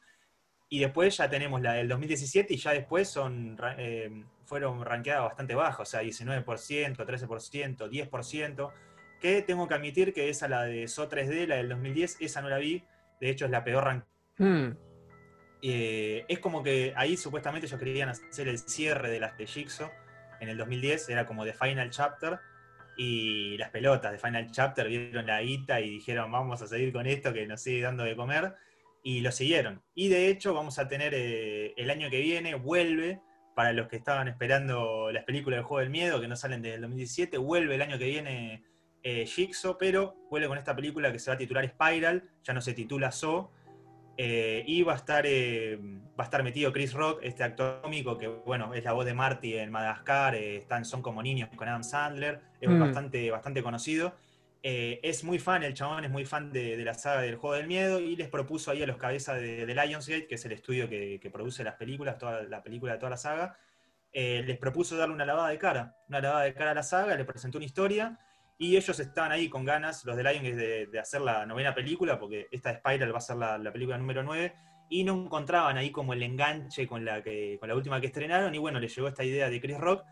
y 0.69 0.79
después 0.79 1.17
ya 1.17 1.29
tenemos 1.29 1.61
la 1.61 1.73
del 1.73 1.87
2017 1.87 2.53
y 2.53 2.57
ya 2.57 2.71
después 2.71 3.07
son, 3.07 3.57
eh, 3.77 4.23
fueron 4.43 4.83
rankeadas 4.83 5.23
bastante 5.23 5.55
bajas, 5.55 5.79
o 5.81 5.85
sea, 5.85 6.01
19%, 6.01 7.05
13%, 7.05 7.89
10%, 7.89 8.71
que 9.21 9.41
tengo 9.41 9.67
que 9.67 9.73
admitir 9.73 10.13
que 10.13 10.29
esa, 10.29 10.47
la 10.47 10.63
de 10.63 10.87
So 10.87 11.09
3D, 11.09 11.47
la 11.47 11.55
del 11.55 11.69
2010, 11.69 12.17
esa 12.19 12.41
no 12.41 12.49
la 12.49 12.57
vi, 12.57 12.83
de 13.21 13.29
hecho 13.29 13.45
es 13.45 13.51
la 13.51 13.63
peor 13.63 13.83
rank. 13.85 14.03
Hmm. 14.37 14.71
Eh, 15.61 16.25
es 16.27 16.39
como 16.39 16.61
que 16.61 16.93
ahí 16.95 17.17
supuestamente 17.17 17.65
ellos 17.65 17.79
querían 17.79 18.09
hacer 18.09 18.47
el 18.47 18.59
cierre 18.59 19.09
de 19.09 19.19
las 19.19 19.37
de 19.37 19.47
Jigsaw 19.47 19.89
en 20.39 20.49
el 20.49 20.57
2010, 20.57 21.09
era 21.09 21.25
como 21.25 21.45
The 21.45 21.53
Final 21.53 21.89
Chapter, 21.89 22.39
y 22.97 23.57
las 23.57 23.69
pelotas 23.69 24.11
de 24.11 24.19
Final 24.19 24.51
Chapter 24.51 24.87
vieron 24.87 25.25
la 25.25 25.41
guita 25.41 25.79
y 25.79 25.91
dijeron 25.91 26.31
vamos 26.31 26.61
a 26.61 26.67
seguir 26.67 26.91
con 26.91 27.05
esto 27.05 27.31
que 27.31 27.45
nos 27.45 27.61
sigue 27.61 27.81
dando 27.81 28.03
de 28.03 28.15
comer 28.15 28.55
y 29.07 29.21
lo 29.21 29.31
siguieron. 29.31 29.81
Y 29.95 30.09
de 30.09 30.27
hecho 30.27 30.53
vamos 30.53 30.79
a 30.79 30.89
tener 30.89 31.13
eh, 31.15 31.73
el 31.77 31.89
año 31.89 32.09
que 32.09 32.19
viene, 32.19 32.55
vuelve, 32.55 33.21
para 33.55 33.71
los 33.71 33.87
que 33.87 33.95
estaban 33.95 34.27
esperando 34.27 35.13
las 35.13 35.23
películas 35.23 35.59
del 35.59 35.63
Juego 35.63 35.79
del 35.79 35.89
Miedo, 35.89 36.19
que 36.19 36.27
no 36.27 36.35
salen 36.35 36.61
desde 36.61 36.75
el 36.75 36.81
2017, 36.81 37.37
vuelve 37.37 37.75
el 37.75 37.81
año 37.81 37.97
que 37.97 38.03
viene 38.03 38.65
eh, 39.03 39.25
Jigsaw, 39.25 39.77
pero 39.77 40.17
vuelve 40.29 40.49
con 40.49 40.57
esta 40.57 40.75
película 40.75 41.09
que 41.13 41.19
se 41.19 41.31
va 41.31 41.35
a 41.35 41.37
titular 41.37 41.65
Spiral, 41.65 42.29
ya 42.43 42.53
no 42.53 42.59
se 42.59 42.73
titula 42.73 43.13
So, 43.13 43.49
eh, 44.17 44.65
y 44.67 44.83
va 44.83 44.91
a, 44.91 44.97
estar, 44.97 45.23
eh, 45.25 45.79
va 45.79 46.23
a 46.23 46.23
estar 46.23 46.43
metido 46.43 46.73
Chris 46.73 46.91
Rock, 46.91 47.21
este 47.23 47.45
actor 47.45 47.79
cómico 47.81 48.17
que, 48.17 48.27
bueno, 48.27 48.73
es 48.73 48.83
la 48.83 48.91
voz 48.91 49.05
de 49.05 49.13
Marty 49.13 49.53
en 49.53 49.71
Madagascar, 49.71 50.35
están 50.35 50.83
Son 50.83 51.01
como 51.01 51.23
niños 51.23 51.47
con 51.55 51.69
Adam 51.69 51.85
Sandler, 51.85 52.41
es 52.59 52.69
mm. 52.69 52.77
bastante, 52.77 53.31
bastante 53.31 53.63
conocido. 53.63 54.15
Eh, 54.69 54.99
es 55.01 55.23
muy 55.23 55.39
fan, 55.39 55.63
el 55.63 55.73
chabón 55.73 56.03
es 56.03 56.11
muy 56.11 56.25
fan 56.25 56.51
de, 56.51 56.75
la 56.83 56.93
saga 56.93 57.21
del 57.21 57.37
juego 57.37 57.55
del 57.55 57.67
miedo 57.67 58.01
y 58.01 58.17
les 58.17 58.27
propuso 58.27 58.69
ahí 58.69 58.83
a 58.83 58.85
los 58.85 58.97
cabezas 58.97 59.39
de, 59.39 59.65
Lionsgate, 59.65 60.27
que 60.27 60.35
es 60.35 60.43
el 60.43 60.51
estudio 60.51 60.89
que, 60.89 61.29
produce 61.31 61.63
las 61.63 61.75
películas, 61.75 62.17
toda 62.17 62.43
la 62.43 62.61
película 62.61 62.91
de 62.91 62.99
toda 62.99 63.11
la 63.11 63.15
saga, 63.15 63.57
eh, 64.11 64.43
les 64.45 64.57
propuso 64.57 64.97
darle 64.97 65.15
una 65.15 65.25
lavada 65.25 65.47
de 65.47 65.57
cara, 65.57 65.95
una 66.09 66.19
lavada 66.19 66.43
de 66.43 66.53
cara 66.53 66.71
a 66.71 66.73
la 66.73 66.83
saga, 66.83 67.15
les 67.15 67.25
presentó 67.25 67.59
una 67.59 67.63
historia 67.63 68.19
y 68.57 68.75
ellos 68.75 68.99
estaban 68.99 69.31
ahí 69.31 69.47
con 69.47 69.63
ganas, 69.63 70.03
los 70.03 70.17
de 70.17 70.23
Lionsgate, 70.23 70.87
de, 70.87 70.99
hacer 70.99 71.21
la 71.21 71.45
novena 71.45 71.73
película, 71.73 72.19
porque 72.19 72.49
esta 72.51 72.75
Spiral 72.75 73.13
va 73.13 73.19
a 73.19 73.21
ser 73.21 73.37
la, 73.37 73.71
película 73.71 73.97
número 73.97 74.21
9, 74.21 74.53
y 74.89 75.05
no 75.05 75.13
encontraban 75.13 75.77
ahí 75.77 75.91
como 75.91 76.11
el 76.11 76.21
enganche 76.23 76.85
con 76.87 77.05
la, 77.05 77.23
que, 77.23 77.55
con 77.57 77.69
la 77.69 77.75
última 77.75 78.01
que 78.01 78.07
estrenaron 78.07 78.53
y 78.53 78.57
bueno, 78.57 78.81
les 78.81 78.93
llegó 78.93 79.07
esta 79.07 79.23
idea 79.23 79.49
de 79.49 79.61
Chris 79.61 79.77
Rock 79.77 80.03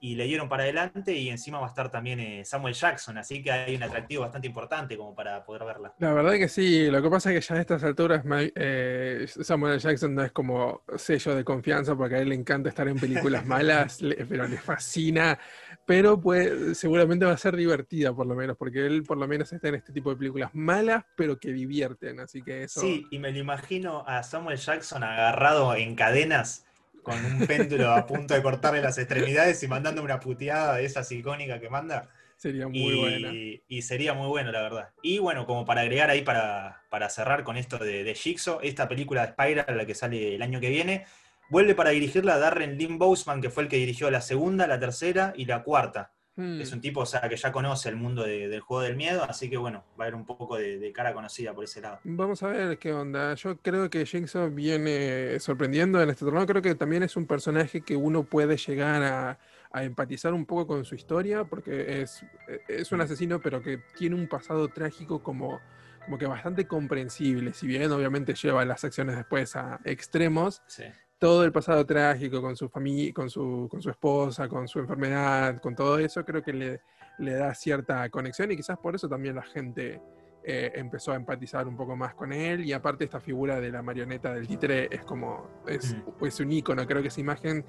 y 0.00 0.16
le 0.16 0.24
dieron 0.24 0.48
para 0.48 0.64
adelante 0.64 1.12
y 1.14 1.30
encima 1.30 1.58
va 1.58 1.66
a 1.66 1.68
estar 1.70 1.90
también 1.90 2.20
eh, 2.20 2.44
Samuel 2.44 2.74
Jackson, 2.74 3.16
así 3.18 3.42
que 3.42 3.50
hay 3.50 3.76
un 3.76 3.82
atractivo 3.82 4.22
bastante 4.22 4.46
importante 4.46 4.96
como 4.96 5.14
para 5.14 5.44
poder 5.44 5.64
verla. 5.64 5.94
La 5.98 6.12
verdad 6.12 6.34
que 6.34 6.48
sí, 6.48 6.90
lo 6.90 7.02
que 7.02 7.10
pasa 7.10 7.32
es 7.32 7.40
que 7.40 7.54
ya 7.54 7.58
a 7.58 7.60
estas 7.60 7.84
alturas 7.84 8.24
eh, 8.54 9.26
Samuel 9.28 9.78
Jackson 9.78 10.14
no 10.14 10.22
es 10.22 10.32
como 10.32 10.82
sello 10.96 11.34
de 11.34 11.44
confianza 11.44 11.96
porque 11.96 12.16
a 12.16 12.18
él 12.18 12.28
le 12.28 12.34
encanta 12.34 12.68
estar 12.68 12.86
en 12.88 12.98
películas 12.98 13.46
malas, 13.46 14.00
pero 14.28 14.46
le 14.46 14.58
fascina, 14.58 15.38
pero 15.86 16.20
pues 16.20 16.76
seguramente 16.76 17.24
va 17.24 17.32
a 17.32 17.38
ser 17.38 17.56
divertida 17.56 18.14
por 18.14 18.26
lo 18.26 18.34
menos, 18.34 18.56
porque 18.56 18.86
él 18.86 19.04
por 19.04 19.16
lo 19.16 19.26
menos 19.26 19.52
está 19.52 19.68
en 19.68 19.76
este 19.76 19.92
tipo 19.92 20.10
de 20.10 20.16
películas 20.16 20.50
malas, 20.54 21.04
pero 21.16 21.38
que 21.38 21.52
divierten, 21.52 22.20
así 22.20 22.42
que 22.42 22.64
eso... 22.64 22.80
Sí, 22.80 23.06
y 23.10 23.18
me 23.18 23.32
lo 23.32 23.38
imagino 23.38 24.04
a 24.06 24.22
Samuel 24.22 24.58
Jackson 24.58 25.02
agarrado 25.02 25.74
en 25.74 25.94
cadenas 25.94 26.66
con 27.04 27.24
un 27.24 27.46
péndulo 27.46 27.92
a 27.92 28.04
punto 28.04 28.34
de 28.34 28.42
cortarle 28.42 28.80
las 28.80 28.98
extremidades 28.98 29.62
y 29.62 29.68
mandando 29.68 30.02
una 30.02 30.18
puteada 30.18 30.76
de 30.76 30.84
esas 30.84 31.10
icónicas 31.12 31.60
que 31.60 31.70
manda. 31.70 32.08
Sería 32.36 32.66
muy 32.66 32.96
buena. 32.96 33.32
Y 33.32 33.82
sería 33.82 34.12
muy 34.12 34.26
bueno, 34.26 34.50
la 34.50 34.62
verdad. 34.62 34.90
Y 35.02 35.18
bueno, 35.18 35.46
como 35.46 35.64
para 35.64 35.82
agregar 35.82 36.10
ahí, 36.10 36.22
para, 36.22 36.82
para 36.90 37.08
cerrar 37.08 37.44
con 37.44 37.56
esto 37.56 37.78
de, 37.78 38.02
de 38.02 38.14
Jigsaw, 38.14 38.58
esta 38.62 38.88
película 38.88 39.24
de 39.24 39.32
Spiral, 39.32 39.76
la 39.76 39.86
que 39.86 39.94
sale 39.94 40.34
el 40.34 40.42
año 40.42 40.60
que 40.60 40.70
viene, 40.70 41.06
vuelve 41.48 41.74
para 41.74 41.90
dirigirla 41.90 42.38
Darren 42.38 42.76
Lynn 42.76 42.98
Bousman, 42.98 43.40
que 43.40 43.50
fue 43.50 43.62
el 43.62 43.68
que 43.68 43.76
dirigió 43.76 44.10
la 44.10 44.20
segunda, 44.20 44.66
la 44.66 44.80
tercera 44.80 45.32
y 45.36 45.44
la 45.44 45.62
cuarta. 45.62 46.12
Hmm. 46.36 46.60
Es 46.60 46.72
un 46.72 46.80
tipo 46.80 47.00
o 47.00 47.06
sea, 47.06 47.20
que 47.28 47.36
ya 47.36 47.52
conoce 47.52 47.88
el 47.88 47.96
mundo 47.96 48.24
del 48.24 48.60
juego 48.60 48.82
del 48.82 48.96
miedo, 48.96 49.24
así 49.24 49.48
que 49.48 49.56
bueno, 49.56 49.84
va 49.98 50.04
a 50.04 50.08
haber 50.08 50.16
un 50.16 50.26
poco 50.26 50.56
de, 50.56 50.92
cara 50.92 51.14
conocida 51.14 51.54
por 51.54 51.64
ese 51.64 51.80
lado. 51.80 52.00
Vamos 52.02 52.42
a 52.42 52.48
ver 52.48 52.78
qué 52.78 52.92
onda. 52.92 53.34
Yo 53.34 53.56
creo 53.58 53.88
que 53.88 54.04
Jigsaw 54.04 54.50
viene 54.50 55.38
sorprendiendo 55.38 56.02
en 56.02 56.10
este 56.10 56.24
torneo. 56.24 56.46
Creo 56.46 56.62
que 56.62 56.74
también 56.74 57.04
es 57.04 57.16
un 57.16 57.26
personaje 57.26 57.82
que 57.82 57.96
uno 57.96 58.24
puede 58.24 58.56
llegar 58.56 59.02
a, 59.02 59.38
empatizar 59.82 60.32
un 60.32 60.46
poco 60.46 60.68
con 60.68 60.84
su 60.84 60.94
historia, 60.94 61.44
porque 61.44 62.02
es, 62.02 62.24
es 62.68 62.92
un 62.92 63.00
asesino, 63.00 63.40
pero 63.40 63.60
que 63.60 63.78
tiene 63.96 64.14
un 64.14 64.28
pasado 64.28 64.68
trágico 64.68 65.20
como, 65.20 65.60
como 66.04 66.16
que 66.16 66.26
bastante 66.26 66.66
comprensible. 66.66 67.52
Si 67.54 67.66
bien 67.66 67.90
obviamente 67.90 68.34
lleva 68.34 68.64
las 68.64 68.84
acciones 68.84 69.16
después 69.16 69.56
a 69.56 69.80
extremos. 69.84 70.62
Sí 70.66 70.84
todo 71.18 71.44
el 71.44 71.52
pasado 71.52 71.84
trágico 71.86 72.42
con 72.42 72.56
su 72.56 72.68
familia, 72.68 73.12
con 73.12 73.30
su, 73.30 73.68
con 73.70 73.80
su 73.80 73.90
esposa, 73.90 74.48
con 74.48 74.68
su 74.68 74.80
enfermedad, 74.80 75.60
con 75.60 75.74
todo 75.74 75.98
eso, 75.98 76.24
creo 76.24 76.42
que 76.42 76.52
le, 76.52 76.80
le 77.18 77.34
da 77.34 77.54
cierta 77.54 78.08
conexión 78.10 78.50
y 78.52 78.56
quizás 78.56 78.78
por 78.78 78.94
eso 78.94 79.08
también 79.08 79.36
la 79.36 79.42
gente 79.42 80.00
eh, 80.46 80.72
empezó 80.74 81.12
a 81.12 81.16
empatizar 81.16 81.66
un 81.66 81.74
poco 81.74 81.96
más 81.96 82.14
con 82.14 82.30
él. 82.30 82.66
Y 82.66 82.72
aparte 82.74 83.04
esta 83.04 83.18
figura 83.18 83.60
de 83.60 83.70
la 83.70 83.82
marioneta 83.82 84.34
del 84.34 84.46
títere 84.46 84.88
es 84.90 85.02
como, 85.02 85.62
es, 85.66 85.94
mm. 85.94 86.42
un 86.42 86.52
ícono, 86.52 86.86
creo 86.86 87.00
que 87.00 87.08
esa 87.08 87.20
imagen, 87.22 87.64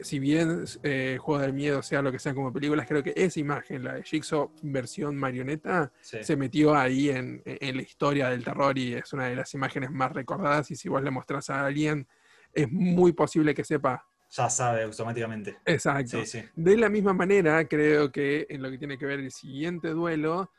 si 0.00 0.18
bien 0.18 0.64
eh, 0.82 1.18
Juego 1.20 1.40
del 1.40 1.52
Miedo 1.52 1.82
sea 1.82 2.02
lo 2.02 2.10
que 2.10 2.18
sea 2.18 2.34
como 2.34 2.52
películas, 2.52 2.88
creo 2.88 3.04
que 3.04 3.12
esa 3.14 3.38
imagen, 3.38 3.84
la 3.84 3.94
de 3.94 4.02
Jigsaw 4.02 4.50
versión 4.62 5.16
marioneta, 5.16 5.92
se 6.00 6.36
metió 6.36 6.74
ahí 6.74 7.10
en, 7.10 7.42
en, 7.44 7.76
la 7.76 7.82
historia 7.82 8.28
del 8.28 8.42
terror 8.42 8.76
y 8.76 8.94
es 8.94 9.12
una 9.12 9.26
de 9.26 9.36
las 9.36 9.54
imágenes 9.54 9.92
más 9.92 10.12
recordadas 10.12 10.68
y 10.72 10.74
si 10.74 10.88
vos 10.88 11.02
le 11.04 11.12
mostrás 11.12 11.48
a 11.50 11.64
alguien 11.64 12.08
es 12.56 12.72
muy 12.72 13.12
posible 13.12 13.54
que 13.54 13.62
sepa. 13.62 14.04
Ya 14.30 14.50
sabe 14.50 14.82
automáticamente. 14.82 15.56
Exacto. 15.64 16.22
De 16.54 16.76
la 16.76 16.88
misma 16.88 17.12
manera, 17.12 17.64
creo 17.68 18.10
que 18.10 18.46
en 18.48 18.62
lo 18.62 18.70
que 18.70 18.78
tiene 18.78 18.98
que 18.98 19.06
ver 19.06 19.20
el 19.20 19.30
siguiente 19.30 19.90
duelo, 19.90 20.50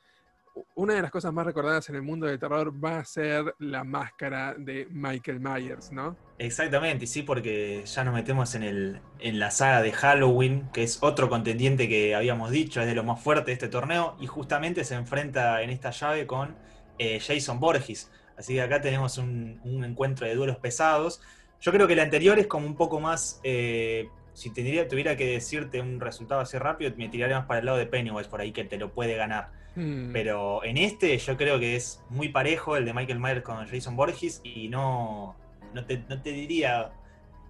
una 0.76 0.94
de 0.96 1.02
las 1.02 1.12
cosas 1.12 1.34
más 1.34 1.46
recordadas 1.46 1.90
en 1.90 1.96
el 1.96 2.02
mundo 2.02 2.28
del 2.28 2.40
terror 2.40 2.74
va 2.84 3.00
a 3.00 3.06
ser 3.06 3.56
la 3.60 3.84
máscara 3.84 4.56
de 4.58 4.88
Michael 4.90 5.40
Myers, 5.40 5.92
¿no? 5.92 6.16
Exactamente, 6.38 7.06
y 7.06 7.08
sí, 7.08 7.24
porque 7.24 7.84
ya 7.86 8.04
nos 8.04 8.14
metemos 8.14 8.56
en, 8.56 8.64
el, 8.64 9.02
en 9.20 9.40
la 9.40 9.52
saga 9.52 9.82
de 9.82 9.92
Halloween, 9.92 10.70
que 10.74 10.84
es 10.84 11.00
otro 11.02 11.30
contendiente 11.30 11.88
que 11.88 12.16
habíamos 12.16 12.52
dicho, 12.52 12.82
es 12.82 12.88
de 12.88 12.96
lo 12.96 13.04
más 13.04 13.22
fuerte 13.22 13.48
de 13.48 13.54
este 13.54 13.68
torneo, 13.68 14.16
y 14.20 14.28
justamente 14.28 14.84
se 14.84 14.96
enfrenta 14.96 15.62
en 15.62 15.70
esta 15.72 15.92
llave 15.92 16.26
con 16.26 16.56
eh, 17.00 17.20
Jason 17.20 17.60
Borges. 17.60 18.10
Así 18.38 18.54
que 18.54 18.62
acá 18.62 18.82
tenemos 18.82 19.18
un, 19.18 19.60
un 19.64 19.84
encuentro 19.84 20.26
de 20.28 20.36
duelos 20.36 20.58
pesados. 20.58 21.22
Yo 21.62 21.72
creo 21.72 21.88
que 21.88 21.96
la 21.96 22.04
anterior 22.04 22.38
es 22.40 22.48
como 22.48 22.66
un 22.66 22.76
poco 22.76 23.00
más. 23.00 23.40
Eh, 23.44 24.10
si 24.34 24.52
tuviera 24.52 25.18
que 25.18 25.26
decirte 25.26 25.82
un 25.82 26.00
resultado 26.00 26.42
así 26.42 26.58
rápido, 26.58 26.94
me 26.96 27.10
tiraría 27.10 27.38
más 27.38 27.48
para 27.48 27.60
el 27.60 27.66
lado 27.66 27.78
de 27.80 27.88
Pennywise 27.88 28.30
por 28.30 28.40
ahí, 28.40 28.52
que 28.52 28.64
te 28.64 28.78
lo 28.78 28.94
puede 28.94 29.16
ganar. 29.16 29.50
Hmm. 29.76 30.12
Pero 30.14 30.64
en 30.64 30.78
este, 30.78 31.18
yo 31.18 31.38
creo 31.38 31.60
que 31.60 31.76
es 31.76 32.04
muy 32.10 32.30
parejo 32.30 32.78
el 32.78 32.86
de 32.86 32.94
Michael 32.94 33.20
Myers 33.20 33.42
con 33.42 33.68
Jason 33.68 33.96
Borges 33.96 34.42
y 34.44 34.68
no, 34.68 35.36
no, 35.74 35.86
te, 35.86 36.04
no 36.08 36.22
te 36.22 36.32
diría 36.32 36.92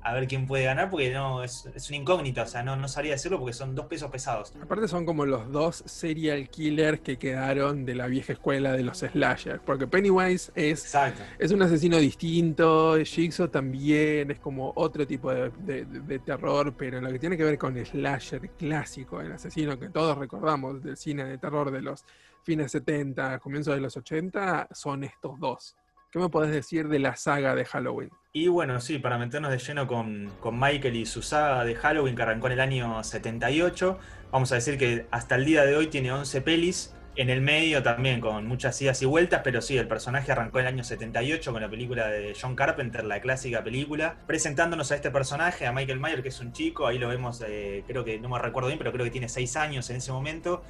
a 0.07 0.13
ver 0.13 0.27
quién 0.27 0.45
puede 0.45 0.63
ganar, 0.63 0.89
porque 0.89 1.13
no, 1.13 1.43
es, 1.43 1.69
es 1.75 1.89
una 1.89 1.97
incógnita, 1.97 2.43
o 2.43 2.47
sea, 2.47 2.63
no, 2.63 2.75
no 2.75 2.87
sabría 2.87 3.13
decirlo 3.13 3.39
porque 3.39 3.53
son 3.53 3.75
dos 3.75 3.87
pesos 3.87 4.09
pesados. 4.09 4.53
Aparte 4.61 4.87
son 4.87 5.05
como 5.05 5.25
los 5.25 5.51
dos 5.51 5.83
serial 5.85 6.49
killers 6.49 7.01
que 7.01 7.17
quedaron 7.17 7.85
de 7.85 7.95
la 7.95 8.07
vieja 8.07 8.33
escuela 8.33 8.71
de 8.71 8.83
los 8.83 8.99
slashers, 8.99 9.61
porque 9.65 9.85
Pennywise 9.87 10.51
es, 10.55 10.95
es 11.39 11.51
un 11.51 11.61
asesino 11.61 11.97
distinto, 11.97 12.97
Jigsaw 13.03 13.49
también 13.49 14.31
es 14.31 14.39
como 14.39 14.71
otro 14.75 15.05
tipo 15.05 15.33
de, 15.33 16.21
terror, 16.25 16.73
pero 16.77 17.01
lo 17.01 17.11
que 17.11 17.19
tiene 17.19 17.37
que 17.37 17.43
ver 17.43 17.57
con 17.57 17.77
el 17.77 17.85
slasher 17.85 18.49
clásico, 18.51 19.21
el 19.21 19.33
asesino 19.33 19.77
que 19.77 19.89
todos 19.89 20.17
recordamos 20.17 20.81
del 20.81 20.97
cine 20.97 21.25
de 21.25 21.37
terror 21.37 21.69
de 21.71 21.81
los 21.81 22.05
fines 22.43 22.71
70, 22.71 23.39
comienzos 23.39 23.75
de 23.75 23.81
los 23.81 23.97
80, 23.97 24.69
son 24.71 25.03
estos 25.03 25.39
dos. 25.39 25.75
¿Qué 26.09 26.19
me 26.19 26.29
podés 26.29 26.51
decir 26.51 26.87
de 26.87 26.99
la 26.99 27.17
saga 27.17 27.53
de 27.53 27.65
Halloween? 27.65 28.09
Y 28.31 28.47
bueno, 28.47 28.79
sí, 28.79 28.97
para 28.97 29.17
meternos 29.17 29.51
de 29.51 29.57
lleno 29.57 29.87
con, 29.87 30.31
Michael 30.53 30.95
y 30.95 31.05
su 31.05 31.21
saga 31.21 31.65
de 31.65 31.75
Halloween 31.75 32.15
que 32.15 32.21
arrancó 32.21 32.47
en 32.47 32.53
el 32.53 32.59
año 32.61 33.03
78, 33.03 33.99
vamos 34.31 34.51
a 34.53 34.55
decir 34.55 34.77
que 34.77 35.05
hasta 35.11 35.35
el 35.35 35.43
día 35.43 35.65
de 35.65 35.75
hoy 35.75 35.87
tiene 35.87 36.13
11 36.13 36.41
pelis, 36.41 36.95
en 37.17 37.29
el 37.29 37.41
medio 37.41 37.83
también 37.83 38.21
con 38.21 38.45
muchas 38.45 38.79
idas 38.81 39.01
y 39.01 39.05
vueltas, 39.05 39.41
pero 39.43 39.61
sí, 39.61 39.75
el 39.75 39.87
personaje 39.87 40.31
arrancó 40.31 40.59
en 40.59 40.67
el 40.67 40.73
año 40.75 40.83
78 40.83 41.51
con 41.51 41.61
la 41.61 41.69
película 41.69 42.07
de 42.07 42.33
John 42.39 42.55
Carpenter, 42.55 43.03
la 43.03 43.19
clásica 43.19 43.63
película, 43.63 44.17
presentándonos 44.27 44.91
a 44.91 44.95
este 44.95 45.11
personaje, 45.11 45.65
a 45.65 45.73
Michael 45.73 45.99
Myers, 45.99 46.21
que 46.21 46.29
es 46.29 46.39
un 46.39 46.53
chico, 46.53 46.87
ahí 46.87 46.99
lo 46.99 47.09
vemos, 47.09 47.43
eh, 47.45 47.83
creo 47.87 48.05
que 48.05 48.19
no 48.19 48.29
me 48.29 48.39
recuerdo 48.39 48.67
bien, 48.67 48.77
pero 48.77 48.93
creo 48.93 49.03
que 49.03 49.11
tiene 49.11 49.27
6 49.27 49.57
años 49.57 49.89
en 49.89 49.97
ese 49.97 50.11
momento, 50.11 50.63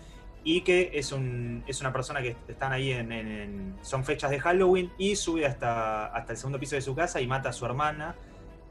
y 0.48 0.62
que 0.62 0.92
es, 0.94 1.12
un, 1.12 1.62
es 1.68 1.82
una 1.82 1.92
persona 1.92 2.22
que 2.22 2.38
están 2.48 2.72
ahí 2.72 2.92
en, 2.92 3.76
son 3.82 4.06
fechas 4.06 4.32
de 4.32 4.40
Halloween 4.40 4.90
y 4.98 5.18
sube 5.18 5.46
hasta, 5.46 6.06
hasta 6.06 6.32
el 6.32 6.38
segundo 6.38 6.58
piso 6.58 6.76
de 6.76 6.82
su 6.82 6.96
casa 6.96 7.20
y 7.20 7.28
mata 7.28 7.50
a 7.50 7.52
su 7.52 7.66
hermana, 7.66 8.16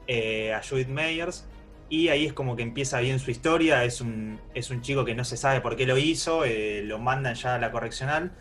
eh, 0.07 0.55
a 0.55 0.61
Judith 0.67 0.87
Meyers. 0.87 1.45
Y 1.87 2.07
ahí 2.07 2.25
es 2.25 2.33
como 2.33 2.55
que 2.55 2.63
empieza 2.63 2.99
bien 2.99 3.19
su 3.19 3.29
historia. 3.29 3.83
Es 3.83 4.01
un, 4.01 4.39
es 4.55 4.71
un 4.71 4.81
chico 4.81 5.05
que 5.05 5.13
no 5.13 5.23
se 5.23 5.37
sabe 5.37 5.61
por 5.61 5.75
qué 5.75 5.85
lo 5.85 5.99
hizo, 5.99 6.45
eh, 6.45 6.81
lo 6.83 6.97
mandan 6.97 7.35
ya 7.35 7.53
a 7.53 7.59
la 7.59 7.71
correccional. 7.71 8.31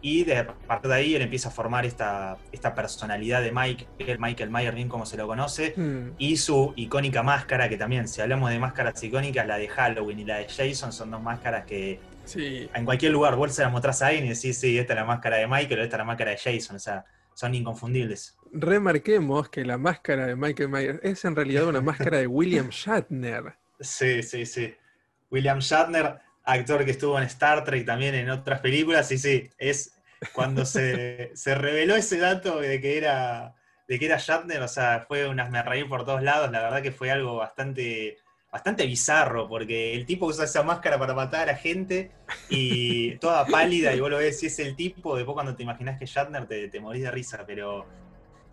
Y 0.00 0.22
de, 0.22 0.38
a 0.38 0.46
partir 0.46 0.88
de 0.88 0.96
ahí 0.96 1.14
él 1.16 1.22
empieza 1.22 1.48
a 1.48 1.52
formar 1.52 1.84
esta, 1.84 2.38
esta 2.52 2.76
personalidad 2.76 3.42
de 3.42 3.50
Mike, 3.50 3.88
Michael 4.20 4.50
Myers, 4.50 4.76
bien 4.76 4.88
como 4.88 5.04
se 5.04 5.16
lo 5.16 5.26
conoce, 5.26 5.74
hmm. 5.76 6.12
y 6.18 6.36
su 6.36 6.74
icónica 6.76 7.24
máscara, 7.24 7.68
que 7.68 7.76
también, 7.76 8.06
si 8.06 8.20
hablamos 8.20 8.50
de 8.50 8.60
máscaras 8.60 9.02
icónicas, 9.02 9.48
la 9.48 9.58
de 9.58 9.66
Halloween 9.66 10.20
y 10.20 10.24
la 10.26 10.38
de 10.38 10.46
Jason 10.46 10.92
son 10.92 11.10
dos 11.10 11.22
máscaras 11.22 11.64
que 11.64 12.13
en 12.34 12.84
cualquier 12.84 13.12
lugar 13.12 13.36
vos 13.36 13.52
se 13.52 13.62
la 13.62 13.68
mostrás 13.68 14.02
a 14.02 14.08
alguien 14.08 14.26
y 14.26 14.28
decís, 14.30 14.58
sí, 14.58 14.78
esta 14.78 14.92
es 14.92 14.98
la 14.98 15.04
máscara 15.04 15.36
de 15.36 15.46
Michael 15.46 15.80
o 15.80 15.82
esta 15.82 15.96
es 15.96 15.98
la 15.98 16.04
máscara 16.04 16.30
de 16.32 16.38
Jason. 16.38 16.76
O 16.76 16.78
sea, 16.78 17.04
son 17.34 17.54
inconfundibles. 17.54 18.36
Remarquemos 18.52 19.48
que 19.48 19.64
la 19.64 19.76
máscara 19.76 20.26
de 20.26 20.36
Michael 20.36 20.68
Myers 20.68 21.00
es 21.02 21.24
en 21.24 21.36
realidad 21.36 21.66
una 21.66 21.80
máscara 21.80 22.18
de 22.18 22.26
William 22.26 22.68
Shatner. 22.70 23.56
Sí, 23.80 24.22
sí, 24.22 24.46
sí. 24.46 24.74
William 25.30 25.58
Shatner, 25.58 26.20
actor 26.44 26.84
que 26.84 26.92
estuvo 26.92 27.18
en 27.18 27.24
Star 27.24 27.64
Trek 27.64 27.84
también 27.84 28.14
en 28.14 28.30
otras 28.30 28.60
películas, 28.60 29.08
sí, 29.08 29.18
sí. 29.18 29.50
Es 29.58 29.94
cuando 30.32 30.64
se, 30.64 31.32
se 31.34 31.54
reveló 31.54 31.96
ese 31.96 32.18
dato 32.18 32.60
de 32.60 32.80
que 32.80 32.98
era 32.98 33.54
de 33.86 33.98
que 33.98 34.06
era 34.06 34.16
Shatner, 34.16 34.62
o 34.62 34.68
sea, 34.68 35.04
fue 35.06 35.28
unas 35.28 35.50
me 35.50 35.62
reí 35.62 35.84
por 35.84 36.06
todos 36.06 36.22
lados, 36.22 36.50
la 36.50 36.62
verdad 36.62 36.82
que 36.82 36.92
fue 36.92 37.10
algo 37.10 37.36
bastante 37.36 38.16
bastante 38.54 38.86
bizarro, 38.86 39.48
porque 39.48 39.94
el 39.94 40.06
tipo 40.06 40.26
usa 40.26 40.44
esa 40.44 40.62
máscara 40.62 40.96
para 40.96 41.12
matar 41.12 41.40
a 41.42 41.46
la 41.46 41.56
gente 41.56 42.12
y 42.48 43.16
toda 43.18 43.44
pálida, 43.46 43.92
y 43.92 43.98
vos 43.98 44.08
lo 44.08 44.18
ves 44.18 44.38
si 44.38 44.46
es 44.46 44.60
el 44.60 44.76
tipo, 44.76 45.16
después 45.16 45.34
cuando 45.34 45.56
te 45.56 45.64
imaginas 45.64 45.98
que 45.98 46.06
Shatner 46.06 46.46
te, 46.46 46.68
te 46.68 46.78
morís 46.78 47.02
de 47.02 47.10
risa, 47.10 47.42
pero 47.44 47.84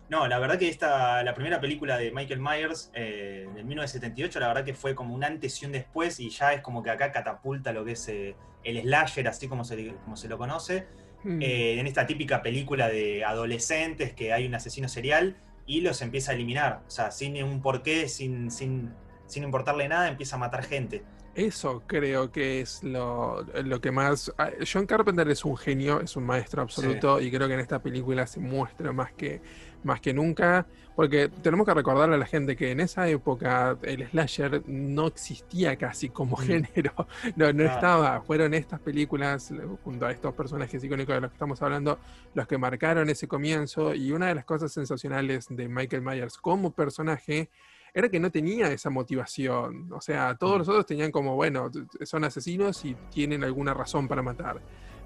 no, 0.08 0.26
la 0.26 0.40
verdad 0.40 0.58
que 0.58 0.68
esta, 0.68 1.22
la 1.22 1.34
primera 1.34 1.60
película 1.60 1.98
de 1.98 2.10
Michael 2.10 2.40
Myers 2.40 2.90
eh, 2.94 3.46
de 3.54 3.62
1978, 3.62 4.40
la 4.40 4.48
verdad 4.48 4.64
que 4.64 4.74
fue 4.74 4.96
como 4.96 5.14
un 5.14 5.22
antes 5.22 5.62
y 5.62 5.66
un 5.66 5.72
después, 5.72 6.18
y 6.18 6.30
ya 6.30 6.52
es 6.52 6.62
como 6.62 6.82
que 6.82 6.90
acá 6.90 7.12
catapulta 7.12 7.72
lo 7.72 7.84
que 7.84 7.92
es 7.92 8.08
eh, 8.08 8.34
el 8.64 8.82
slasher, 8.82 9.28
así 9.28 9.46
como 9.46 9.64
se, 9.64 9.94
como 10.02 10.16
se 10.16 10.26
lo 10.26 10.36
conoce, 10.36 10.88
hmm. 11.22 11.40
eh, 11.40 11.78
en 11.78 11.86
esta 11.86 12.08
típica 12.08 12.42
película 12.42 12.88
de 12.88 13.24
adolescentes 13.24 14.14
que 14.14 14.32
hay 14.32 14.46
un 14.48 14.54
asesino 14.56 14.88
serial 14.88 15.36
y 15.64 15.80
los 15.82 16.02
empieza 16.02 16.32
a 16.32 16.34
eliminar, 16.34 16.82
o 16.88 16.90
sea, 16.90 17.12
sin 17.12 17.40
un 17.44 17.62
porqué, 17.62 18.08
sin, 18.08 18.50
sin 18.50 18.92
sin 19.32 19.44
importarle 19.44 19.88
nada, 19.88 20.08
empieza 20.08 20.36
a 20.36 20.38
matar 20.38 20.62
gente. 20.62 21.02
Eso 21.34 21.82
creo 21.86 22.30
que 22.30 22.60
es 22.60 22.82
lo, 22.82 23.46
que 23.80 23.90
más... 23.90 24.30
Ah, 24.36 24.50
John 24.70 24.84
Carpenter 24.84 25.26
es 25.30 25.46
un 25.46 25.56
genio, 25.56 26.02
es 26.02 26.14
un 26.14 26.24
maestro 26.24 26.60
absoluto 26.60 27.22
y 27.22 27.30
creo 27.30 27.48
que 27.48 27.54
en 27.54 27.60
esta 27.60 27.80
película 27.80 28.26
se 28.26 28.38
muestra 28.38 28.92
más 28.92 29.12
que, 29.12 29.40
más 29.82 30.02
que 30.02 30.12
nunca, 30.12 30.66
porque 30.94 31.30
tenemos 31.30 31.66
que 31.66 31.72
recordarle 31.72 32.16
a 32.16 32.18
la 32.18 32.26
gente 32.26 32.54
que 32.54 32.70
en 32.70 32.80
esa 32.80 33.08
época 33.08 33.78
el 33.80 34.06
slasher 34.10 34.62
no 34.66 35.06
existía 35.06 35.76
casi 35.76 36.10
como 36.10 36.36
mm. 36.36 36.40
género, 36.40 36.92
no, 37.36 37.50
no 37.50 37.64
estaba, 37.64 38.20
fueron 38.20 38.52
estas 38.52 38.80
películas 38.80 39.54
junto 39.84 40.04
a 40.04 40.12
estos 40.12 40.34
personajes 40.34 40.84
icónicos 40.84 41.14
de 41.14 41.22
los 41.22 41.30
que 41.30 41.36
estamos 41.36 41.62
hablando 41.62 41.98
los 42.34 42.46
que 42.46 42.58
marcaron 42.58 43.08
ese 43.08 43.26
comienzo 43.26 43.94
y 43.94 44.12
una 44.12 44.26
de 44.26 44.34
las 44.34 44.44
cosas 44.44 44.70
sensacionales 44.70 45.46
de 45.48 45.66
Michael 45.66 46.02
Myers 46.02 46.36
como 46.36 46.72
personaje 46.72 47.48
era 47.94 48.08
que 48.08 48.20
no 48.20 48.30
tenía 48.30 48.68
esa 48.72 48.90
motivación. 48.90 49.92
O 49.92 50.00
sea, 50.00 50.34
todos 50.36 50.54
mm. 50.54 50.58
los 50.58 50.68
otros 50.68 50.86
tenían 50.86 51.10
como, 51.10 51.34
bueno, 51.34 51.70
son 52.02 52.24
asesinos 52.24 52.84
y 52.84 52.94
tienen 53.10 53.44
alguna 53.44 53.74
razón 53.74 54.08
para 54.08 54.22
matar. 54.22 54.60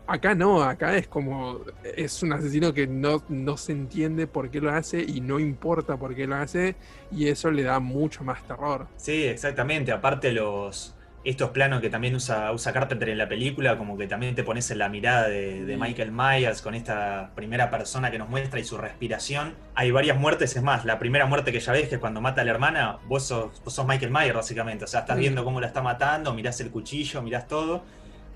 Acá 0.08 0.36
no, 0.36 0.62
acá 0.62 0.96
es 0.96 1.08
como, 1.08 1.62
es 1.82 2.22
un 2.22 2.32
asesino 2.32 2.72
que 2.72 2.86
no, 2.86 3.24
no 3.28 3.56
se 3.56 3.72
entiende 3.72 4.28
por 4.28 4.50
qué 4.50 4.60
lo 4.60 4.70
hace 4.70 5.02
y 5.02 5.20
no 5.20 5.40
importa 5.40 5.96
por 5.96 6.14
qué 6.14 6.28
lo 6.28 6.36
hace 6.36 6.76
y 7.10 7.26
eso 7.26 7.50
le 7.50 7.64
da 7.64 7.80
mucho 7.80 8.22
más 8.22 8.46
terror. 8.46 8.86
Sí, 8.96 9.24
exactamente. 9.24 9.90
Aparte 9.90 10.30
los, 10.30 10.95
estos 11.26 11.50
planos 11.50 11.80
que 11.80 11.90
también 11.90 12.14
usa, 12.14 12.52
usa 12.52 12.72
Carpenter 12.72 13.08
en 13.08 13.18
la 13.18 13.28
película, 13.28 13.76
como 13.76 13.98
que 13.98 14.06
también 14.06 14.36
te 14.36 14.44
pones 14.44 14.70
en 14.70 14.78
la 14.78 14.88
mirada 14.88 15.26
de, 15.28 15.76
Michael 15.76 16.12
Myers 16.12 16.62
con 16.62 16.76
esta 16.76 17.32
primera 17.34 17.68
persona 17.68 18.12
que 18.12 18.18
nos 18.18 18.28
muestra 18.28 18.60
y 18.60 18.64
su 18.64 18.76
respiración. 18.76 19.54
Hay 19.74 19.90
varias 19.90 20.16
muertes, 20.16 20.54
es 20.54 20.62
más, 20.62 20.84
la 20.84 21.00
primera 21.00 21.26
muerte 21.26 21.50
que 21.50 21.58
ya 21.58 21.72
ves, 21.72 21.88
que 21.88 21.96
es 21.96 22.00
cuando 22.00 22.20
mata 22.20 22.42
a 22.42 22.44
la 22.44 22.52
hermana, 22.52 22.98
vos 23.08 23.24
sos, 23.24 23.84
Michael 23.84 24.12
Myers 24.12 24.34
básicamente, 24.34 24.84
o 24.84 24.86
sea, 24.86 25.00
estás 25.00 25.18
viendo 25.18 25.42
cómo 25.42 25.60
la 25.60 25.66
está 25.66 25.82
matando, 25.82 26.32
mirás 26.32 26.60
el 26.60 26.70
cuchillo, 26.70 27.20
mirás 27.22 27.48
todo. 27.48 27.82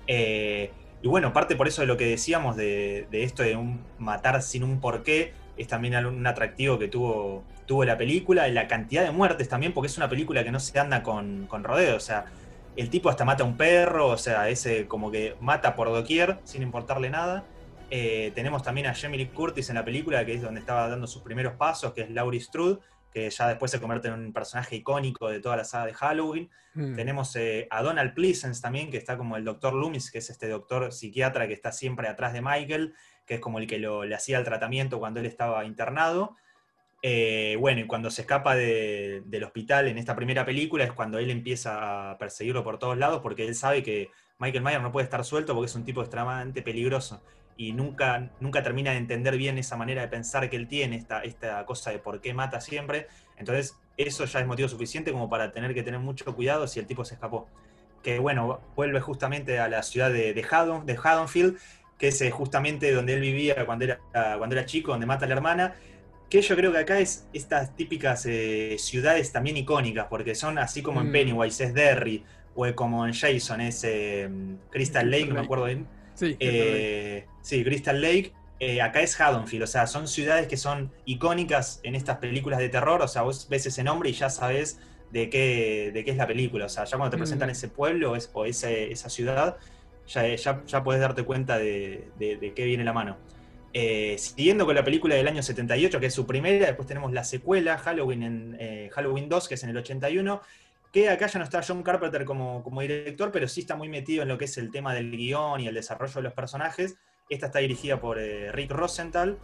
Eh, 0.05 0.71
y 1.01 1.07
bueno, 1.07 1.31
parte 1.31 1.55
por 1.55 1.69
eso 1.69 1.79
de 1.79 1.87
lo 1.87 1.95
que 1.95 2.05
decíamos 2.05 2.57
de, 2.57 3.07
esto 3.09 3.41
de 3.41 3.55
un 3.55 3.79
matar 3.99 4.41
sin 4.41 4.65
un 4.65 4.81
porqué, 4.81 5.31
es 5.55 5.69
también 5.69 6.05
un 6.05 6.27
atractivo 6.27 6.77
que 6.77 6.89
tuvo, 6.89 7.45
tuvo 7.65 7.85
la 7.85 7.97
película, 7.97 8.49
y 8.49 8.51
la 8.51 8.67
cantidad 8.67 9.05
de 9.05 9.11
muertes 9.11 9.47
también, 9.47 9.71
porque 9.71 9.87
es 9.87 9.95
una 9.95 10.09
película 10.09 10.43
que 10.43 10.51
no 10.51 10.59
se 10.59 10.77
anda 10.77 11.03
con, 11.03 11.47
con 11.47 11.63
rodeo, 11.63 11.95
o 11.95 12.01
sea, 12.01 12.25
el 12.75 12.89
tipo 12.89 13.09
hasta 13.09 13.25
mata 13.25 13.43
a 13.43 13.47
un 13.47 13.57
perro, 13.57 14.07
o 14.07 14.17
sea, 14.17 14.49
ese 14.49 14.87
como 14.87 15.11
que 15.11 15.35
mata 15.41 15.75
por 15.75 15.89
doquier, 15.89 16.39
sin 16.43 16.61
importarle 16.61 17.09
nada. 17.09 17.45
Eh, 17.89 18.31
tenemos 18.33 18.63
también 18.63 18.87
a 18.87 18.95
Jamie 18.95 19.17
Lee 19.17 19.27
Curtis 19.27 19.69
en 19.69 19.75
la 19.75 19.83
película, 19.83 20.25
que 20.25 20.33
es 20.33 20.41
donde 20.41 20.61
estaba 20.61 20.87
dando 20.87 21.07
sus 21.07 21.21
primeros 21.21 21.53
pasos, 21.53 21.93
que 21.93 22.01
es 22.01 22.09
Laurie 22.09 22.39
Strode, 22.39 22.79
que 23.13 23.29
ya 23.29 23.49
después 23.49 23.69
se 23.69 23.81
convierte 23.81 24.07
en 24.07 24.13
un 24.13 24.33
personaje 24.33 24.77
icónico 24.77 25.29
de 25.29 25.41
toda 25.41 25.57
la 25.57 25.65
saga 25.65 25.87
de 25.87 25.93
Halloween. 25.93 26.49
Hmm. 26.73 26.95
Tenemos 26.95 27.35
eh, 27.35 27.67
a 27.69 27.83
Donald 27.83 28.13
Pleasence 28.13 28.61
también, 28.61 28.89
que 28.89 28.97
está 28.97 29.17
como 29.17 29.35
el 29.35 29.43
doctor 29.43 29.73
Loomis, 29.73 30.09
que 30.09 30.19
es 30.19 30.29
este 30.29 30.47
doctor 30.47 30.93
psiquiatra 30.93 31.47
que 31.47 31.53
está 31.53 31.73
siempre 31.73 32.07
atrás 32.07 32.31
de 32.31 32.41
Michael, 32.41 32.93
que 33.25 33.35
es 33.35 33.39
como 33.41 33.59
el 33.59 33.67
que 33.67 33.79
le 33.79 34.15
hacía 34.15 34.37
el 34.37 34.45
tratamiento 34.45 34.99
cuando 34.99 35.19
él 35.19 35.25
estaba 35.25 35.65
internado. 35.65 36.37
Eh, 37.03 37.57
bueno, 37.59 37.81
y 37.81 37.87
cuando 37.87 38.11
se 38.11 38.21
escapa 38.21 38.55
del 38.55 39.43
hospital 39.43 39.87
en 39.87 39.97
esta 39.97 40.15
primera 40.15 40.45
película 40.45 40.83
es 40.83 40.91
cuando 40.91 41.17
él 41.17 41.31
empieza 41.31 42.11
a 42.11 42.17
perseguirlo 42.19 42.63
por 42.63 42.77
todos 42.77 42.97
lados 42.97 43.21
porque 43.23 43.47
él 43.47 43.55
sabe 43.55 43.81
que 43.81 44.11
Michael 44.37 44.63
Myers 44.63 44.83
no 44.83 44.91
puede 44.91 45.05
estar 45.05 45.25
suelto 45.25 45.55
porque 45.55 45.65
es 45.65 45.75
un 45.75 45.83
tipo 45.83 46.01
extremadamente 46.01 46.61
peligroso 46.61 47.23
y 47.57 47.73
nunca, 47.73 48.29
nunca 48.39 48.63
termina 48.63 48.91
de 48.91 48.97
entender 48.97 49.37
bien 49.37 49.57
esa 49.57 49.77
manera 49.77 50.01
de 50.01 50.07
pensar 50.07 50.49
que 50.49 50.55
él 50.55 50.67
tiene, 50.67 50.95
esta, 50.95 51.21
esta 51.21 51.65
cosa 51.65 51.91
de 51.91 51.99
por 51.99 52.21
qué 52.21 52.33
mata 52.33 52.59
siempre. 52.59 53.07
Entonces, 53.37 53.77
eso 53.97 54.25
ya 54.25 54.39
es 54.39 54.47
motivo 54.47 54.67
suficiente 54.67 55.11
como 55.11 55.29
para 55.29 55.51
tener 55.51 55.73
que 55.73 55.83
tener 55.83 55.99
mucho 55.99 56.25
cuidado 56.35 56.67
si 56.67 56.79
el 56.79 56.87
tipo 56.87 57.05
se 57.05 57.15
escapó. 57.15 57.47
Que 58.01 58.17
bueno, 58.17 58.61
vuelve 58.75 58.99
justamente 58.99 59.59
a 59.59 59.67
la 59.67 59.83
ciudad 59.83 60.11
de, 60.11 60.33
de, 60.33 60.43
Haddon, 60.49 60.85
de 60.87 60.97
Haddonfield, 60.97 61.57
que 61.99 62.07
es 62.07 62.19
eh, 62.21 62.31
justamente 62.31 62.91
donde 62.91 63.13
él 63.13 63.21
vivía 63.21 63.63
cuando 63.65 63.85
era, 63.85 63.99
cuando 64.39 64.55
era 64.55 64.65
chico, 64.65 64.91
donde 64.91 65.05
mata 65.05 65.25
a 65.25 65.27
la 65.27 65.35
hermana, 65.35 65.75
que 66.31 66.41
yo 66.41 66.55
creo 66.55 66.71
que 66.71 66.77
acá 66.77 66.97
es 66.97 67.27
estas 67.33 67.75
típicas 67.75 68.25
eh, 68.25 68.77
ciudades 68.79 69.33
también 69.33 69.57
icónicas, 69.57 70.07
porque 70.09 70.33
son 70.33 70.57
así 70.57 70.81
como 70.81 71.01
en 71.01 71.09
mm. 71.09 71.11
Pennywise 71.11 71.65
es 71.65 71.73
Derry, 71.73 72.23
o 72.55 72.73
como 72.73 73.05
en 73.05 73.13
Jason 73.13 73.59
es 73.59 73.83
eh, 73.83 74.29
Crystal 74.69 75.11
Lake, 75.11 75.25
no 75.25 75.35
me 75.35 75.41
acuerdo 75.41 75.65
bien. 75.65 75.85
Sí, 76.15 76.37
eh, 76.39 77.25
sí 77.41 77.65
Crystal 77.65 78.01
Lake. 78.01 78.31
acá 78.81 79.01
es 79.01 79.19
Haddonfield, 79.19 79.63
o 79.63 79.67
sea, 79.67 79.87
son 79.87 80.07
ciudades 80.07 80.47
que 80.47 80.55
son 80.55 80.89
icónicas 81.03 81.81
en 81.83 81.95
estas 81.95 82.19
películas 82.19 82.59
de 82.59 82.69
terror, 82.69 83.01
o 83.01 83.09
sea, 83.09 83.23
vos 83.23 83.47
ves 83.49 83.65
ese 83.65 83.83
nombre 83.83 84.09
y 84.09 84.13
ya 84.13 84.29
sabes 84.29 84.79
de 85.11 85.29
qué, 85.29 85.91
de 85.93 86.05
qué 86.05 86.11
es 86.11 86.17
la 86.17 86.27
película, 86.27 86.67
o 86.67 86.69
sea, 86.69 86.85
ya 86.85 86.95
cuando 86.95 87.11
te 87.11 87.17
presentan 87.17 87.49
mm. 87.49 87.51
ese 87.51 87.67
pueblo 87.67 88.13
o 88.31 88.45
esa 88.45 89.09
ciudad, 89.09 89.57
ya, 90.07 90.33
ya, 90.33 90.63
ya 90.65 90.81
puedes 90.81 91.01
darte 91.01 91.23
cuenta 91.23 91.57
de, 91.57 92.07
de 92.17 92.53
qué 92.55 92.63
viene 92.63 92.85
la 92.85 92.93
mano. 92.93 93.17
Eh, 93.73 94.17
siguiendo 94.17 94.65
con 94.65 94.75
la 94.75 94.83
película 94.83 95.15
del 95.15 95.27
año 95.27 95.41
78, 95.41 95.99
que 95.99 96.07
es 96.07 96.13
su 96.13 96.25
primera, 96.25 96.67
después 96.67 96.87
tenemos 96.87 97.13
la 97.13 97.23
secuela, 97.23 97.77
Halloween, 97.77 98.23
en, 98.23 98.57
eh, 98.59 98.89
Halloween 98.91 99.29
2, 99.29 99.47
que 99.47 99.53
es 99.55 99.63
en 99.63 99.69
el 99.69 99.77
81, 99.77 100.41
que 100.91 101.09
acá 101.09 101.27
ya 101.27 101.39
no 101.39 101.45
está 101.45 101.61
John 101.65 101.81
Carpenter 101.81 102.25
como, 102.25 102.63
director, 102.81 103.31
pero 103.31 103.47
sí 103.47 103.61
está 103.61 103.77
muy 103.77 103.87
metido 103.87 104.23
en 104.23 104.27
lo 104.27 104.37
que 104.37 104.45
es 104.45 104.57
el 104.57 104.71
tema 104.71 104.93
del 104.93 105.11
guion 105.11 105.61
y 105.61 105.67
el 105.67 105.73
desarrollo 105.73 106.13
de 106.15 106.21
los 106.23 106.33
personajes. 106.33 106.97
Esta 107.29 107.45
está 107.45 107.59
dirigida 107.59 108.01
por 108.01 108.19
eh, 108.19 108.51
Rick 108.51 108.71
Rosenthal 108.71 109.37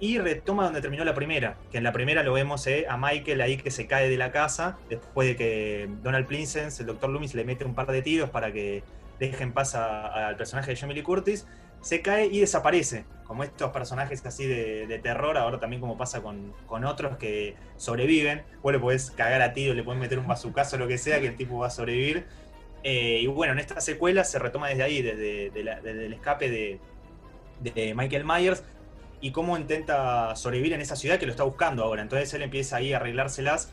y 0.00 0.16
retoma 0.16 0.64
donde 0.64 0.80
terminó 0.80 1.04
la 1.04 1.14
primera, 1.14 1.58
que 1.70 1.76
en 1.76 1.84
la 1.84 1.92
primera 1.92 2.22
lo 2.22 2.32
vemos 2.32 2.66
a 2.88 2.96
Michael 2.96 3.40
ahí 3.42 3.58
que 3.58 3.70
se 3.70 3.86
cae 3.86 4.08
de 4.08 4.16
la 4.16 4.30
casa, 4.30 4.78
después 4.88 5.28
de 5.28 5.36
que 5.36 5.90
Donald 6.02 6.26
Plinsens, 6.26 6.80
el 6.80 6.86
Dr. 6.86 7.10
Loomis, 7.10 7.34
le 7.34 7.44
mete 7.44 7.64
un 7.64 7.74
par 7.74 7.90
de 7.90 8.00
tiros 8.00 8.30
para 8.30 8.52
que 8.52 8.82
dejen 9.18 9.52
paz 9.52 9.74
al 9.74 10.36
personaje 10.36 10.70
de 10.70 10.76
Jamie 10.76 11.02
Curtis 11.02 11.46
se 11.80 12.02
cae 12.02 12.26
y 12.26 12.40
desaparece. 12.40 13.04
Como 13.24 13.44
estos 13.44 13.70
personajes 13.72 14.24
así 14.24 14.46
de, 14.46 15.00
terror, 15.02 15.36
ahora 15.36 15.60
también 15.60 15.80
como 15.80 15.98
pasa 15.98 16.22
con, 16.22 16.54
otros 16.84 17.18
que 17.18 17.56
sobreviven. 17.76 18.42
Vos 18.62 18.72
le 18.72 18.78
podés 18.78 19.10
cagar 19.10 19.42
a 19.42 19.52
tiro, 19.52 19.74
le 19.74 19.82
podés 19.82 20.00
meter 20.00 20.18
un 20.18 20.26
bazucazo 20.26 20.76
o 20.76 20.78
lo 20.78 20.88
que 20.88 20.96
sea, 20.96 21.20
que 21.20 21.26
el 21.26 21.36
tipo 21.36 21.58
va 21.58 21.66
a 21.66 21.70
sobrevivir. 21.70 22.24
Eh, 22.82 23.20
y 23.22 23.26
bueno, 23.26 23.52
en 23.52 23.58
esta 23.58 23.80
secuela 23.80 24.24
se 24.24 24.38
retoma 24.38 24.68
desde 24.68 24.82
ahí, 24.82 25.02
desde, 25.02 25.48
el 25.48 26.12
escape 26.12 26.48
de, 26.50 27.94
Michael 27.94 28.24
Myers 28.24 28.64
y 29.20 29.32
cómo 29.32 29.58
intenta 29.58 30.34
sobrevivir 30.36 30.72
en 30.72 30.80
esa 30.80 30.94
ciudad 30.94 31.18
que 31.18 31.26
lo 31.26 31.32
está 31.32 31.42
buscando 31.42 31.84
ahora. 31.84 32.02
Entonces 32.02 32.32
él 32.32 32.42
empieza 32.42 32.76
ahí 32.76 32.94
a 32.94 32.96
arreglárselas 32.96 33.72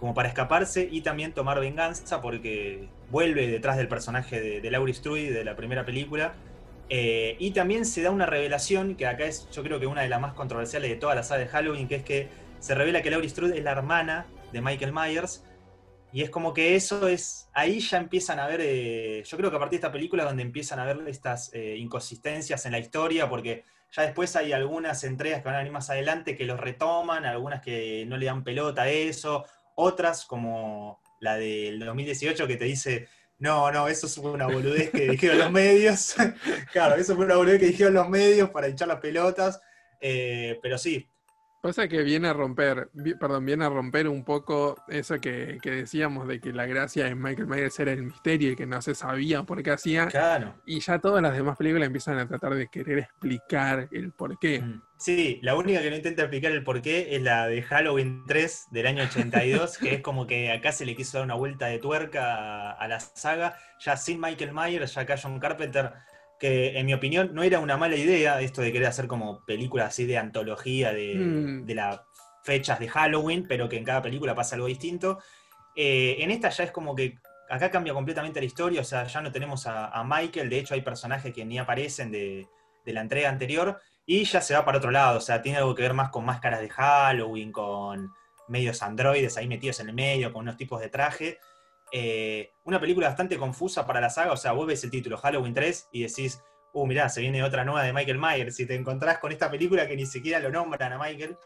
como 0.00 0.14
para 0.14 0.28
escaparse 0.28 0.88
y 0.90 1.02
también 1.02 1.32
tomar 1.32 1.60
venganza 1.60 2.20
porque 2.20 2.88
vuelve 3.10 3.46
detrás 3.48 3.76
del 3.76 3.86
personaje 3.86 4.40
de, 4.40 4.60
de 4.60 4.70
Laurie 4.70 4.94
Strode 4.94 5.30
de 5.30 5.44
la 5.44 5.56
primera 5.56 5.84
película 5.84 6.34
eh, 6.90 7.36
y 7.38 7.50
también 7.50 7.84
se 7.84 8.02
da 8.02 8.10
una 8.10 8.26
revelación, 8.26 8.94
que 8.94 9.06
acá 9.06 9.26
es 9.26 9.48
yo 9.50 9.62
creo 9.62 9.78
que 9.78 9.86
una 9.86 10.02
de 10.02 10.08
las 10.08 10.20
más 10.20 10.32
controversiales 10.32 10.90
de 10.90 10.96
toda 10.96 11.14
la 11.14 11.22
saga 11.22 11.40
de 11.42 11.48
Halloween, 11.48 11.88
que 11.88 11.96
es 11.96 12.02
que 12.02 12.28
se 12.60 12.74
revela 12.74 13.02
que 13.02 13.10
Laurie 13.10 13.28
Strode 13.28 13.58
es 13.58 13.64
la 13.64 13.72
hermana 13.72 14.26
de 14.52 14.60
Michael 14.60 14.92
Myers. 14.92 15.44
Y 16.10 16.22
es 16.22 16.30
como 16.30 16.54
que 16.54 16.74
eso 16.74 17.06
es, 17.06 17.50
ahí 17.52 17.80
ya 17.80 17.98
empiezan 17.98 18.40
a 18.40 18.46
ver, 18.46 18.60
eh, 18.62 19.22
yo 19.26 19.36
creo 19.36 19.50
que 19.50 19.56
a 19.56 19.60
partir 19.60 19.78
de 19.78 19.86
esta 19.86 19.92
película 19.92 20.24
donde 20.24 20.42
empiezan 20.42 20.78
a 20.78 20.86
ver 20.86 21.06
estas 21.06 21.52
eh, 21.52 21.76
inconsistencias 21.76 22.64
en 22.64 22.72
la 22.72 22.78
historia, 22.78 23.28
porque 23.28 23.64
ya 23.92 24.04
después 24.04 24.34
hay 24.34 24.52
algunas 24.52 25.04
entregas 25.04 25.42
que 25.42 25.46
van 25.46 25.56
a 25.56 25.58
venir 25.58 25.72
más 25.72 25.90
adelante 25.90 26.34
que 26.34 26.44
los 26.44 26.58
retoman, 26.58 27.26
algunas 27.26 27.60
que 27.60 28.06
no 28.06 28.16
le 28.16 28.24
dan 28.24 28.42
pelota 28.42 28.82
a 28.82 28.88
eso, 28.88 29.44
otras 29.74 30.24
como 30.24 31.02
la 31.20 31.36
del 31.36 31.78
2018 31.80 32.46
que 32.46 32.56
te 32.56 32.64
dice, 32.64 33.08
no, 33.38 33.70
no, 33.70 33.86
eso 33.88 34.08
fue 34.08 34.32
una 34.32 34.46
boludez 34.46 34.90
que 34.90 35.08
dijeron 35.10 35.38
los 35.38 35.52
medios. 35.52 36.14
claro, 36.72 36.96
eso 36.96 37.14
fue 37.14 37.24
una 37.24 37.36
boludez 37.36 37.60
que 37.60 37.66
dijeron 37.66 37.94
los 37.94 38.08
medios 38.08 38.50
para 38.50 38.66
echar 38.66 38.88
las 38.88 39.00
pelotas. 39.00 39.60
Eh, 40.00 40.58
pero 40.62 40.76
sí, 40.78 41.08
Pasa 41.60 41.88
que 41.88 42.02
viene 42.02 42.28
a 42.28 42.32
romper, 42.32 42.88
perdón, 43.18 43.44
viene 43.44 43.64
a 43.64 43.68
romper 43.68 44.06
un 44.06 44.24
poco 44.24 44.76
eso 44.86 45.20
que, 45.20 45.58
decíamos 45.60 46.28
de 46.28 46.40
que 46.40 46.52
la 46.52 46.66
gracia 46.66 47.06
de 47.06 47.16
Michael 47.16 47.48
Myers 47.48 47.80
era 47.80 47.92
el 47.92 48.04
misterio 48.04 48.52
y 48.52 48.56
que 48.56 48.64
no 48.64 48.80
se 48.80 48.94
sabía 48.94 49.42
por 49.42 49.60
qué 49.64 49.72
hacía. 49.72 50.06
Claro. 50.06 50.54
Y 50.66 50.78
ya 50.78 51.00
todas 51.00 51.20
las 51.20 51.34
demás 51.34 51.56
películas 51.56 51.86
empiezan 51.86 52.16
a 52.18 52.28
tratar 52.28 52.54
de 52.54 52.68
querer 52.68 53.00
explicar 53.00 53.88
el 53.90 54.12
por 54.12 54.38
qué. 54.38 54.60
Mm. 54.60 54.82
Sí, 54.98 55.40
la 55.42 55.56
única 55.56 55.80
que 55.80 55.90
no 55.90 55.96
intenta 55.96 56.22
explicar 56.22 56.52
el 56.52 56.62
por 56.62 56.80
qué 56.80 57.16
es 57.16 57.22
la 57.22 57.48
de 57.48 57.62
Halloween 57.62 58.24
3 58.26 58.66
del 58.70 58.86
año 58.86 59.04
82, 59.04 59.78
que 59.78 59.94
es 59.94 60.00
como 60.00 60.26
que 60.26 60.52
acá 60.52 60.70
se 60.70 60.86
le 60.86 60.94
quiso 60.94 61.18
dar 61.18 61.24
una 61.24 61.34
vuelta 61.34 61.66
de 61.66 61.78
tuerca 61.78 62.34
a, 62.34 62.72
a 62.72 62.88
la 62.88 63.00
saga. 63.00 63.56
Ya 63.80 63.96
sin 63.96 64.20
Michael 64.20 64.52
Myers, 64.52 64.94
ya 64.94 65.02
acá 65.02 65.16
John 65.20 65.40
Carpenter 65.40 65.92
que 66.38 66.78
en 66.78 66.86
mi 66.86 66.94
opinión 66.94 67.30
no 67.34 67.42
era 67.42 67.58
una 67.58 67.76
mala 67.76 67.96
idea 67.96 68.40
esto 68.40 68.62
de 68.62 68.72
querer 68.72 68.88
hacer 68.88 69.06
como 69.06 69.44
películas 69.44 69.88
así 69.88 70.06
de 70.06 70.18
antología 70.18 70.92
de, 70.92 71.14
mm. 71.14 71.70
las 71.70 72.00
fechas 72.44 72.78
de 72.78 72.88
Halloween, 72.88 73.46
pero 73.48 73.68
que 73.68 73.76
en 73.76 73.84
cada 73.84 74.02
película 74.02 74.34
pasa 74.34 74.54
algo 74.54 74.68
distinto. 74.68 75.18
Eh, 75.74 76.16
en 76.20 76.30
esta 76.30 76.48
ya 76.48 76.64
es 76.64 76.70
como 76.70 76.94
que 76.94 77.18
acá 77.50 77.70
cambia 77.70 77.94
completamente 77.94 78.40
la 78.40 78.46
historia, 78.46 78.80
o 78.80 78.84
sea, 78.84 79.04
ya 79.04 79.20
no 79.20 79.32
tenemos 79.32 79.66
a, 79.66 80.02
Michael, 80.04 80.50
de 80.50 80.58
hecho 80.58 80.74
hay 80.74 80.82
personajes 80.82 81.32
que 81.32 81.44
ni 81.44 81.58
aparecen 81.58 82.10
de, 82.10 82.46
de, 82.84 82.92
la 82.92 83.00
entrega 83.00 83.28
anterior, 83.28 83.80
y 84.04 84.24
ya 84.24 84.40
se 84.40 84.54
va 84.54 84.64
para 84.64 84.78
otro 84.78 84.90
lado, 84.90 85.18
o 85.18 85.20
sea, 85.20 85.40
tiene 85.40 85.58
algo 85.58 85.74
que 85.74 85.82
ver 85.82 85.94
más 85.94 86.10
con 86.10 86.24
máscaras 86.24 86.60
de 86.60 86.68
Halloween, 86.68 87.52
con 87.52 88.10
medios 88.48 88.82
androides 88.82 89.36
ahí 89.36 89.46
metidos 89.46 89.80
en 89.80 89.90
el 89.90 89.94
medio, 89.94 90.32
con 90.32 90.42
unos 90.42 90.56
tipos 90.56 90.80
de 90.80 90.88
traje. 90.88 91.38
Eh, 91.90 92.50
una 92.64 92.80
película 92.80 93.08
bastante 93.08 93.38
confusa 93.38 93.86
para 93.86 94.00
la 94.00 94.10
saga, 94.10 94.32
o 94.32 94.36
sea, 94.36 94.52
vos 94.52 94.66
ves 94.66 94.84
el 94.84 94.90
título 94.90 95.16
Halloween 95.16 95.54
3 95.54 95.88
y 95.92 96.02
decís, 96.02 96.42
uh, 96.72 96.86
mirá, 96.86 97.08
se 97.08 97.20
viene 97.20 97.42
otra 97.42 97.64
nueva 97.64 97.82
de 97.82 97.92
Michael 97.92 98.18
Myers, 98.18 98.60
y 98.60 98.66
te 98.66 98.74
encontrás 98.74 99.18
con 99.18 99.32
esta 99.32 99.50
película 99.50 99.86
que 99.86 99.96
ni 99.96 100.06
siquiera 100.06 100.38
lo 100.38 100.50
nombran 100.50 100.92
a 100.92 100.98
Michael, 100.98 101.36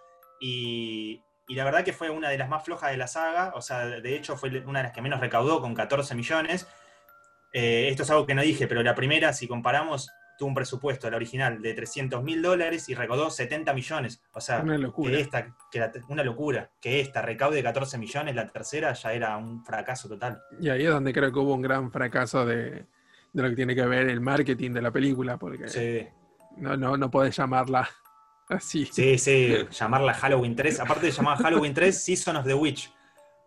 y, 0.40 1.22
la 1.48 1.64
verdad 1.64 1.84
que 1.84 1.92
fue 1.92 2.08
una 2.10 2.30
de 2.30 2.38
las 2.38 2.48
más 2.48 2.64
flojas 2.64 2.90
de 2.90 2.96
la 2.96 3.06
saga, 3.06 3.52
o 3.54 3.60
sea, 3.60 3.86
de 3.86 4.16
hecho 4.16 4.36
fue 4.36 4.48
una 4.64 4.80
de 4.80 4.84
las 4.84 4.92
que 4.92 5.02
menos 5.02 5.20
recaudó 5.20 5.60
con 5.60 5.74
14 5.74 6.14
millones. 6.14 6.66
Eh, 7.52 7.88
esto 7.90 8.04
es 8.04 8.10
algo 8.10 8.26
que 8.26 8.34
no 8.34 8.40
dije, 8.40 8.66
pero 8.66 8.82
la 8.82 8.94
primera, 8.94 9.34
si 9.34 9.46
comparamos, 9.46 10.08
tuvo 10.38 10.48
un 10.48 10.54
presupuesto, 10.54 11.10
la 11.10 11.16
original, 11.16 11.60
de 11.60 11.74
300 11.74 12.22
mil 12.22 12.42
dólares 12.42 12.88
y 12.88 12.94
recaudó 12.94 13.30
70 13.30 13.72
millones. 13.74 14.20
O 14.32 14.40
sea, 14.40 14.60
una 14.60 14.78
locura. 14.78 15.12
Que 15.12 15.20
esta, 15.20 15.52
una 16.08 16.24
locura. 16.24 16.70
Que 16.80 17.00
esta 17.00 17.22
recaude 17.22 17.62
14 17.62 17.98
millones, 17.98 18.34
la 18.34 18.46
tercera 18.46 18.92
ya 18.92 19.12
era 19.12 19.36
un 19.36 19.64
fracaso 19.64 20.08
total. 20.08 20.40
Y 20.60 20.68
ahí 20.68 20.84
es 20.84 20.90
donde 20.90 21.12
creo 21.12 21.32
que 21.32 21.38
hubo 21.38 21.54
un 21.54 21.62
gran 21.62 21.90
fracaso 21.90 22.44
de, 22.46 22.86
lo 23.32 23.48
que 23.50 23.56
tiene 23.56 23.74
que 23.74 23.86
ver 23.86 24.08
el 24.08 24.20
marketing 24.20 24.72
de 24.72 24.82
la 24.82 24.90
película, 24.90 25.38
porque 25.38 26.10
no, 26.56 26.76
no, 26.76 26.96
no 26.96 27.10
podés 27.10 27.36
llamarla 27.36 27.88
así. 28.48 28.86
Sí, 28.86 29.18
sí, 29.18 29.54
llamarla 29.70 30.14
Halloween 30.14 30.56
3. 30.56 30.80
Aparte 30.80 31.06
de 31.06 31.12
llamar 31.12 31.38
Halloween 31.38 31.74
3, 31.74 32.02
Season 32.02 32.36
of 32.36 32.46
the 32.46 32.54
Witch. 32.54 32.92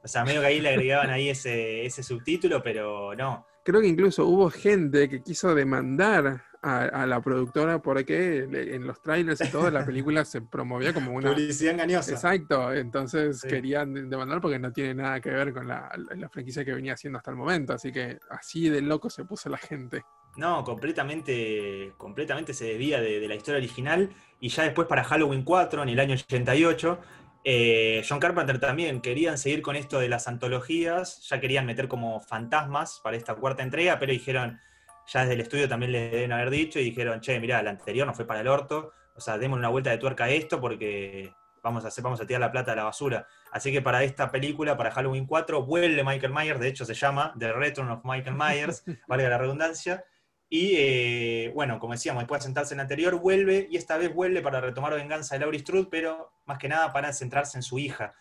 O 0.04 0.08
sea, 0.08 0.24
medio 0.24 0.42
que 0.42 0.48
ahí 0.48 0.62
le 0.62 0.70
agregaban 0.70 1.10
ahí 1.10 1.30
ese, 1.30 1.86
ese 1.86 2.04
subtítulo, 2.04 2.62
pero 2.62 3.16
no 3.16 3.46
creo 3.66 3.82
que 3.82 3.88
incluso 3.88 4.26
hubo 4.28 4.50
gente 4.52 5.10
que 5.10 5.24
quiso 5.24 5.56
demandar 5.56 6.44
a, 6.66 7.06
la 7.06 7.22
productora 7.22 7.80
porque 7.80 8.40
en 8.40 8.88
los 8.88 9.00
trailers 9.02 9.40
y 9.42 9.52
todo 9.52 9.70
la 9.70 9.86
película 9.86 10.26
se 10.26 10.42
promovía 10.42 10.94
como 10.94 11.12
una... 11.12 11.30
Publicidad 11.32 11.74
engañosa. 11.74 12.12
Exacto, 12.12 12.74
entonces 12.74 13.42
querían 13.44 14.10
demandar 14.10 14.42
porque 14.42 14.58
no 14.58 14.74
tiene 14.74 14.96
nada 14.96 15.20
que 15.20 15.30
ver 15.30 15.54
con 15.54 15.68
la, 15.68 15.92
la, 16.16 16.30
franquicia 16.30 16.66
que 16.66 16.74
venía 16.74 16.94
haciendo 16.94 17.18
hasta 17.18 17.30
el 17.30 17.38
momento, 17.38 17.74
así 17.74 17.92
que 17.92 18.18
así 18.32 18.70
de 18.70 18.82
loco 18.82 19.12
se 19.12 19.26
puso 19.26 19.48
la 19.50 19.58
gente. 19.58 20.04
No, 20.38 20.64
completamente, 20.64 21.94
completamente 21.98 22.54
se 22.54 22.66
debía 22.66 23.00
de, 23.00 23.28
la 23.28 23.36
historia 23.36 23.60
original 23.60 24.10
y 24.40 24.50
ya 24.50 24.64
después 24.64 24.88
para 24.88 25.04
Halloween 25.04 25.44
4, 25.44 25.84
en 25.84 25.90
el 25.90 26.00
año 26.00 26.16
88, 26.16 27.00
eh, 27.44 28.04
John 28.10 28.20
Carpenter 28.20 28.60
también 28.60 29.02
querían 29.02 29.38
seguir 29.38 29.62
con 29.62 29.76
esto 29.76 30.00
de 30.00 30.10
las 30.10 30.28
antologías, 30.28 31.28
ya 31.30 31.40
querían 31.40 31.68
meter 31.68 31.88
como 31.88 32.22
fantasmas 32.22 33.00
para 33.04 33.18
esta 33.18 33.36
cuarta 33.36 33.62
entrega, 33.62 34.00
pero 34.00 34.12
dijeron, 34.12 34.60
ya 35.08 35.22
desde 35.22 35.34
el 35.34 35.42
estudio 35.42 35.70
también 35.70 35.92
le 35.92 36.10
deben 36.10 36.32
haber 36.32 36.50
dicho 36.50 36.80
y 36.80 36.86
dijeron, 36.86 37.22
che, 37.22 37.40
mirá, 37.40 37.62
la 37.62 37.72
anterior 37.72 38.08
no 38.08 38.14
fue 38.14 38.26
para 38.26 38.42
el 38.42 38.48
orto, 38.48 38.92
o 39.16 39.20
sea, 39.20 39.38
démosle 39.38 39.62
una 39.62 39.70
vuelta 39.70 39.92
de 39.92 39.98
tuerca 39.98 40.26
a 40.26 40.30
esto 40.30 40.60
porque 40.60 41.32
vamos 41.66 41.84
a, 41.84 41.88
hacer, 41.88 42.04
vamos 42.04 42.22
a 42.22 42.28
tirar 42.28 42.42
la 42.42 42.52
plata 42.52 42.74
a 42.74 42.76
la 42.76 42.84
basura. 42.84 43.28
Así 43.52 43.72
que 43.72 43.82
para 43.82 44.04
esta 44.04 44.32
película, 44.32 44.78
para 44.78 44.92
Halloween 44.92 45.26
4, 45.26 45.64
vuelve 45.64 46.04
Michael 46.04 46.32
Myers, 46.34 46.60
de 46.60 46.68
hecho 46.68 46.86
se 46.86 46.94
llama 46.94 47.34
The 47.40 47.54
Return 47.54 47.90
of 47.90 48.02
Michael 48.04 48.36
Myers, 48.36 48.84
valga 49.08 49.30
la 49.30 49.38
redundancia. 49.38 50.04
Y 50.48 50.76
eh, 50.78 51.52
bueno, 51.56 51.80
como 51.80 51.94
decíamos, 51.94 52.22
después 52.22 52.42
de 52.42 52.46
sentarse 52.46 52.76
en 52.76 52.78
la 52.78 52.84
anterior, 52.84 53.20
vuelve 53.20 53.68
y 53.70 53.78
esta 53.78 53.98
vez 53.98 54.14
vuelve 54.14 54.42
para 54.42 54.62
retomar 54.62 54.94
venganza 54.94 55.36
de 55.36 55.40
Laurie 55.40 55.60
Strode, 55.60 55.88
pero 55.90 56.34
más 56.46 56.60
que 56.60 56.70
nada 56.70 56.94
para 56.94 57.12
centrarse 57.14 57.58
en 57.58 57.64
su 57.64 57.80
hija, 57.80 58.14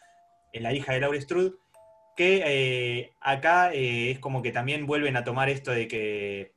en 0.52 0.62
la 0.62 0.72
hija 0.72 0.94
de 0.94 1.00
Laurie 1.00 1.20
Strode, 1.20 1.52
que 2.16 2.42
eh, 2.46 3.12
acá 3.20 3.74
eh, 3.74 4.12
es 4.12 4.18
como 4.20 4.40
que 4.40 4.52
también 4.52 4.86
vuelven 4.86 5.16
a 5.18 5.24
tomar 5.24 5.50
esto 5.50 5.70
de 5.70 5.86
que 5.86 6.53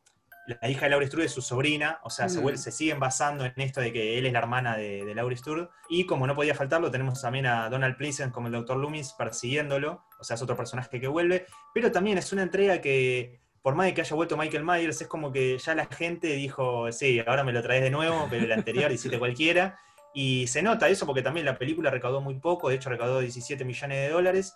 la 0.48 0.70
hija 0.70 0.86
de 0.86 0.92
Laurie 0.92 1.08
Strode 1.08 1.26
es 1.26 1.34
su 1.34 1.42
sobrina, 1.42 2.00
o 2.04 2.10
sea, 2.10 2.30
se, 2.30 2.42
mm. 2.42 2.58
se, 2.58 2.72
siguen 2.72 3.00
basando 3.00 3.46
en 3.46 3.54
esto 3.58 3.82
de 3.82 3.92
que 3.92 4.18
él 4.18 4.26
es 4.26 4.32
la 4.32 4.40
hermana 4.40 4.78
de, 4.78 5.04
de 5.04 5.14
Laurie 5.14 5.38
Strode. 5.38 5.68
Y 5.90 6.06
como 6.06 6.26
no 6.26 6.36
podía 6.36 6.56
faltarlo, 6.56 6.90
tenemos 6.90 7.22
también 7.22 7.46
a 7.46 7.70
Donald 7.70 7.98
Pleasant 7.98 8.34
como 8.34 8.48
el 8.48 8.54
Dr. 8.54 8.78
Loomis 8.78 9.14
persiguiéndolo, 9.14 10.06
o 10.18 10.24
sea, 10.24 10.36
es 10.36 10.42
otro 10.42 10.56
personaje 10.56 11.02
que 11.02 11.08
vuelve, 11.08 11.46
pero 11.74 11.92
también 11.92 12.18
es 12.18 12.32
una 12.32 12.44
entrega 12.44 12.80
que, 12.80 13.42
por 13.62 13.76
más 13.76 13.88
de 13.88 13.94
que 13.94 14.02
haya 14.02 14.16
vuelto 14.16 14.38
Michael 14.38 14.64
Myers, 14.64 15.02
es 15.02 15.08
como 15.08 15.34
que 15.34 15.58
ya 15.58 15.76
la 15.76 15.86
gente 15.88 16.28
dijo, 16.28 16.90
sí, 16.94 17.22
ahora 17.28 17.44
me 17.44 17.52
lo 17.52 17.62
traes 17.62 17.84
de 17.84 17.92
nuevo, 17.92 18.28
pero 18.30 18.46
el 18.46 18.52
anterior 18.52 18.90
hiciste 18.92 19.20
cualquiera. 19.20 19.78
Y 20.14 20.48
se 20.48 20.62
nota 20.62 20.88
eso 20.88 21.06
porque 21.06 21.22
también 21.22 21.46
la 21.46 21.58
película 21.58 21.92
recaudó 21.92 22.22
muy 22.22 22.40
poco, 22.40 22.70
de 22.70 22.76
hecho 22.76 22.90
recaudó 22.90 23.20
17 23.20 23.66
millones 23.66 23.98
de 23.98 24.10
dólares, 24.10 24.56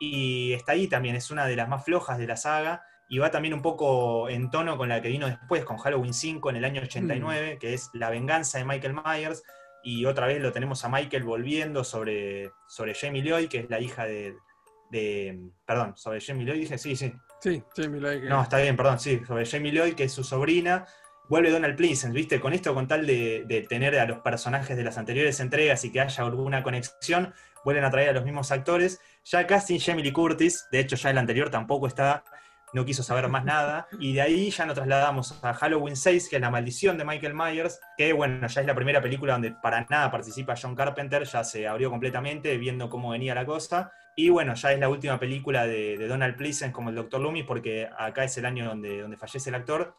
y 0.00 0.52
está 0.52 0.72
ahí 0.72 0.88
también, 0.88 1.14
es 1.14 1.30
una 1.30 1.46
de 1.46 1.56
las 1.56 1.68
más 1.68 1.84
flojas 1.84 2.18
de 2.18 2.26
la 2.26 2.36
saga 2.36 2.82
y 3.08 3.18
va 3.18 3.30
también 3.30 3.54
un 3.54 3.62
poco 3.62 4.28
en 4.28 4.50
tono 4.50 4.76
con 4.76 4.88
la 4.88 5.00
que 5.00 5.08
vino 5.08 5.26
después, 5.26 5.64
con 5.64 5.78
Halloween 5.78 6.12
5 6.12 6.50
en 6.50 6.56
el 6.56 6.64
año 6.64 6.82
89, 6.82 7.54
mm. 7.54 7.58
que 7.58 7.74
es 7.74 7.90
La 7.94 8.10
venganza 8.10 8.58
de 8.58 8.64
Michael 8.64 8.94
Myers, 8.94 9.42
y 9.82 10.04
otra 10.04 10.26
vez 10.26 10.40
lo 10.42 10.52
tenemos 10.52 10.84
a 10.84 10.88
Michael 10.88 11.24
volviendo 11.24 11.84
sobre, 11.84 12.50
sobre 12.68 12.94
Jamie 12.94 13.22
Lloyd, 13.22 13.48
que 13.48 13.60
es 13.60 13.70
la 13.70 13.80
hija 13.80 14.04
de, 14.04 14.36
Perdón, 15.66 15.94
sobre 15.96 16.20
Jamie 16.20 16.44
Lloyd, 16.44 16.60
dije, 16.60 16.78
sí, 16.78 16.96
sí. 16.96 17.12
Sí, 17.40 17.62
Jamie 17.76 18.00
Lloyd. 18.00 18.24
No, 18.24 18.42
está 18.42 18.58
bien, 18.58 18.76
perdón, 18.76 18.98
sí, 18.98 19.22
sobre 19.26 19.46
Jamie 19.46 19.72
Lloyd, 19.72 19.94
que 19.94 20.04
es 20.04 20.12
su 20.12 20.24
sobrina. 20.24 20.86
Vuelve 21.28 21.50
Donald 21.50 21.76
Pleasant, 21.76 22.14
¿viste? 22.14 22.40
Con 22.40 22.52
esto, 22.52 22.74
con 22.74 22.88
tal 22.88 23.06
de, 23.06 23.44
de 23.46 23.62
tener 23.62 23.98
a 23.98 24.06
los 24.06 24.18
personajes 24.20 24.76
de 24.76 24.82
las 24.82 24.96
anteriores 24.98 25.40
entregas 25.40 25.84
y 25.84 25.92
que 25.92 26.00
haya 26.00 26.24
alguna 26.24 26.62
conexión, 26.62 27.34
vuelven 27.64 27.84
a 27.84 27.90
traer 27.90 28.10
a 28.10 28.12
los 28.12 28.24
mismos 28.24 28.50
actores. 28.50 29.00
Ya 29.24 29.46
casi 29.46 29.78
Jamie 29.78 30.04
Lee 30.04 30.12
Curtis, 30.12 30.66
de 30.72 30.80
hecho 30.80 30.96
ya 30.96 31.10
el 31.10 31.18
anterior 31.18 31.50
tampoco 31.50 31.86
está 31.86 32.24
no 32.72 32.84
quiso 32.84 33.02
saber 33.02 33.28
más 33.28 33.44
nada. 33.44 33.88
Y 33.98 34.14
de 34.14 34.22
ahí 34.22 34.50
ya 34.50 34.66
nos 34.66 34.74
trasladamos 34.74 35.38
a 35.42 35.54
Halloween 35.54 35.96
6, 35.96 36.28
que 36.28 36.36
es 36.36 36.42
La 36.42 36.50
Maldición 36.50 36.98
de 36.98 37.04
Michael 37.04 37.34
Myers, 37.34 37.80
que 37.96 38.12
bueno, 38.12 38.46
ya 38.46 38.60
es 38.60 38.66
la 38.66 38.74
primera 38.74 39.00
película 39.00 39.34
donde 39.34 39.52
para 39.52 39.86
nada 39.88 40.10
participa 40.10 40.54
John 40.60 40.74
Carpenter, 40.74 41.24
ya 41.24 41.44
se 41.44 41.66
abrió 41.66 41.90
completamente 41.90 42.56
viendo 42.56 42.88
cómo 42.88 43.10
venía 43.10 43.34
la 43.34 43.46
cosa. 43.46 43.92
Y 44.16 44.30
bueno, 44.30 44.54
ya 44.54 44.72
es 44.72 44.80
la 44.80 44.88
última 44.88 45.18
película 45.20 45.66
de, 45.66 45.96
Donald 46.08 46.36
Pleasence 46.36 46.72
como 46.72 46.90
el 46.90 46.96
Dr. 46.96 47.20
Loomis, 47.20 47.44
porque 47.44 47.88
acá 47.96 48.24
es 48.24 48.36
el 48.36 48.46
año 48.46 48.66
donde, 48.66 49.02
donde 49.02 49.16
fallece 49.16 49.50
el 49.50 49.54
actor. 49.54 49.94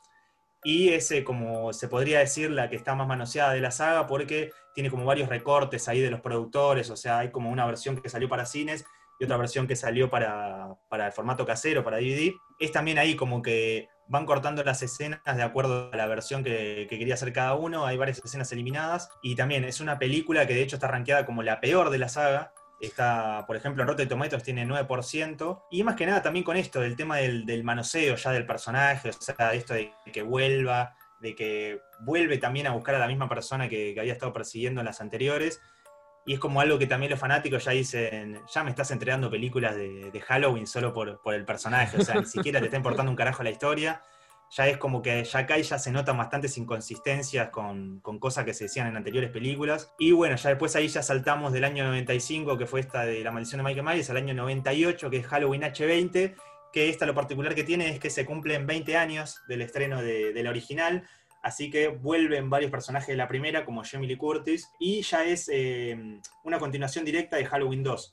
Y 0.61 0.89
ese, 0.89 1.23
como 1.23 1.71
se 1.71 1.87
podría 1.87 2.19
decir, 2.19 2.51
la 2.51 2.69
que 2.69 2.75
está 2.75 2.93
más 2.95 3.07
manoseada 3.07 3.53
de 3.53 3.61
la 3.61 3.71
saga, 3.71 4.07
porque 4.07 4.51
tiene 4.75 4.89
como 4.89 5.05
varios 5.05 5.29
recortes 5.29 5.87
ahí 5.87 6.01
de 6.01 6.11
los 6.11 6.19
productores, 6.19 6.89
o 6.89 6.97
sea, 6.97 7.19
hay 7.19 7.31
como 7.31 7.49
una 7.49 7.65
versión 7.65 8.01
que 8.01 8.09
salió 8.09 8.27
para 8.27 8.45
cines 8.45 8.85
y 9.19 9.25
otra 9.25 9.37
versión 9.37 9.67
que 9.67 9.75
salió 9.75 10.09
para, 10.09 10.77
el 10.91 11.11
formato 11.11 11.45
casero, 11.45 11.83
para 11.83 11.97
DVD. 11.97 12.33
Es 12.57 12.71
también 12.71 12.97
ahí 12.97 13.15
como 13.15 13.41
que 13.41 13.89
van 14.07 14.25
cortando 14.25 14.63
las 14.63 14.81
escenas 14.81 15.21
de 15.23 15.43
acuerdo 15.43 15.89
a 15.91 15.97
la 15.97 16.07
versión 16.07 16.43
que, 16.43 16.87
quería 16.89 17.15
hacer 17.15 17.33
cada 17.33 17.53
uno. 17.55 17.85
Hay 17.85 17.97
varias 17.97 18.21
escenas 18.23 18.51
eliminadas. 18.53 19.09
Y 19.21 19.35
también 19.35 19.65
es 19.65 19.81
una 19.81 19.99
película 19.99 20.47
que 20.47 20.53
de 20.53 20.61
hecho 20.61 20.77
está 20.77 20.87
rankeada 20.87 21.25
como 21.25 21.43
la 21.43 21.59
peor 21.59 21.89
de 21.89 21.97
la 21.97 22.07
saga. 22.07 22.53
Está, 22.79 23.43
por 23.45 23.57
ejemplo, 23.57 23.83
en 23.83 23.89
Rotten 23.89 24.07
Tomatoes 24.07 24.41
tiene 24.41 24.65
9%. 24.65 25.63
Y 25.69 25.83
más 25.83 25.97
que 25.97 26.05
nada 26.05 26.23
también 26.23 26.45
con 26.45 26.55
esto, 26.55 26.79
del 26.79 26.95
tema 26.95 27.17
del, 27.17 27.63
manoseo 27.65 28.15
ya 28.15 28.31
del 28.31 28.45
personaje, 28.45 29.09
o 29.09 29.13
sea, 29.13 29.53
esto 29.53 29.73
de 29.73 29.91
que 30.13 30.21
vuelva, 30.21 30.95
de 31.19 31.35
que 31.35 31.81
vuelve 31.99 32.37
también 32.37 32.67
a 32.67 32.71
buscar 32.71 32.95
a 32.95 32.99
la 32.99 33.07
misma 33.07 33.27
persona 33.27 33.67
que 33.67 33.93
había 33.99 34.13
estado 34.13 34.31
persiguiendo 34.31 34.79
en 34.79 34.85
las 34.85 35.01
anteriores 35.01 35.59
y 36.25 36.33
es 36.33 36.39
como 36.39 36.61
algo 36.61 36.77
que 36.77 36.87
también 36.87 37.11
los 37.11 37.19
fanáticos 37.19 37.65
ya 37.65 37.71
dicen, 37.71 38.41
ya 38.53 38.63
me 38.63 38.69
estás 38.69 38.91
entregando 38.91 39.29
películas 39.29 39.75
de, 39.75 40.23
Halloween 40.27 40.67
solo 40.67 40.93
por, 40.93 41.19
el 41.33 41.45
personaje, 41.45 41.97
o 41.97 42.01
sea, 42.01 42.15
ni 42.19 42.25
siquiera 42.25 42.59
te 42.59 42.65
está 42.65 42.77
importando 42.77 43.09
un 43.11 43.15
carajo 43.15 43.43
la 43.43 43.49
historia. 43.49 44.01
Ya 44.51 44.67
es 44.67 44.77
como 44.77 45.03
que 45.03 45.23
ya 45.23 45.39
acá 45.39 45.57
ya 45.59 45.77
se 45.77 45.91
notan 45.91 46.17
bastantes 46.17 46.57
inconsistencias 46.57 47.49
con, 47.49 47.99
cosas 48.19 48.45
que 48.45 48.53
se 48.55 48.63
decían 48.63 48.87
en 48.87 48.97
anteriores 48.97 49.29
películas. 49.29 49.93
Y 49.99 50.11
bueno, 50.11 50.35
ya 50.35 50.49
después 50.49 50.75
ahí 50.75 50.87
ya 50.87 51.03
saltamos 51.03 51.53
del 51.53 51.63
año 51.63 51.83
95, 51.85 52.57
que 52.57 52.65
fue 52.65 52.79
esta 52.79 53.05
de 53.05 53.23
La 53.23 53.31
maldición 53.31 53.59
de 53.59 53.63
Michael 53.65 53.85
Myers, 53.85 54.09
al 54.09 54.17
año 54.17 54.33
98, 54.33 55.09
que 55.09 55.17
es 55.17 55.27
Halloween 55.27 55.61
H20, 55.61 56.35
que 56.73 56.89
esta 56.89 57.05
lo 57.05 57.13
particular 57.13 57.53
que 57.53 57.63
tiene 57.63 57.89
es 57.89 57.99
que 57.99 58.09
se 58.09 58.25
cumplen 58.25 58.65
20 58.65 58.97
años 58.97 59.41
del 59.47 59.61
estreno 59.61 60.01
de, 60.01 60.33
de 60.33 60.43
la 60.43 60.49
original, 60.49 61.07
Así 61.41 61.69
que 61.69 61.87
vuelven 61.87 62.49
varios 62.49 62.71
personajes 62.71 63.07
de 63.07 63.15
la 63.15 63.27
primera, 63.27 63.65
como 63.65 63.83
Jamie 63.83 64.07
Lee 64.07 64.17
Curtis, 64.17 64.69
y 64.79 65.01
ya 65.01 65.23
es 65.23 65.49
eh, 65.51 65.97
una 66.43 66.59
continuación 66.59 67.05
directa 67.05 67.37
de 67.37 67.45
Halloween 67.45 67.83
2. 67.83 68.11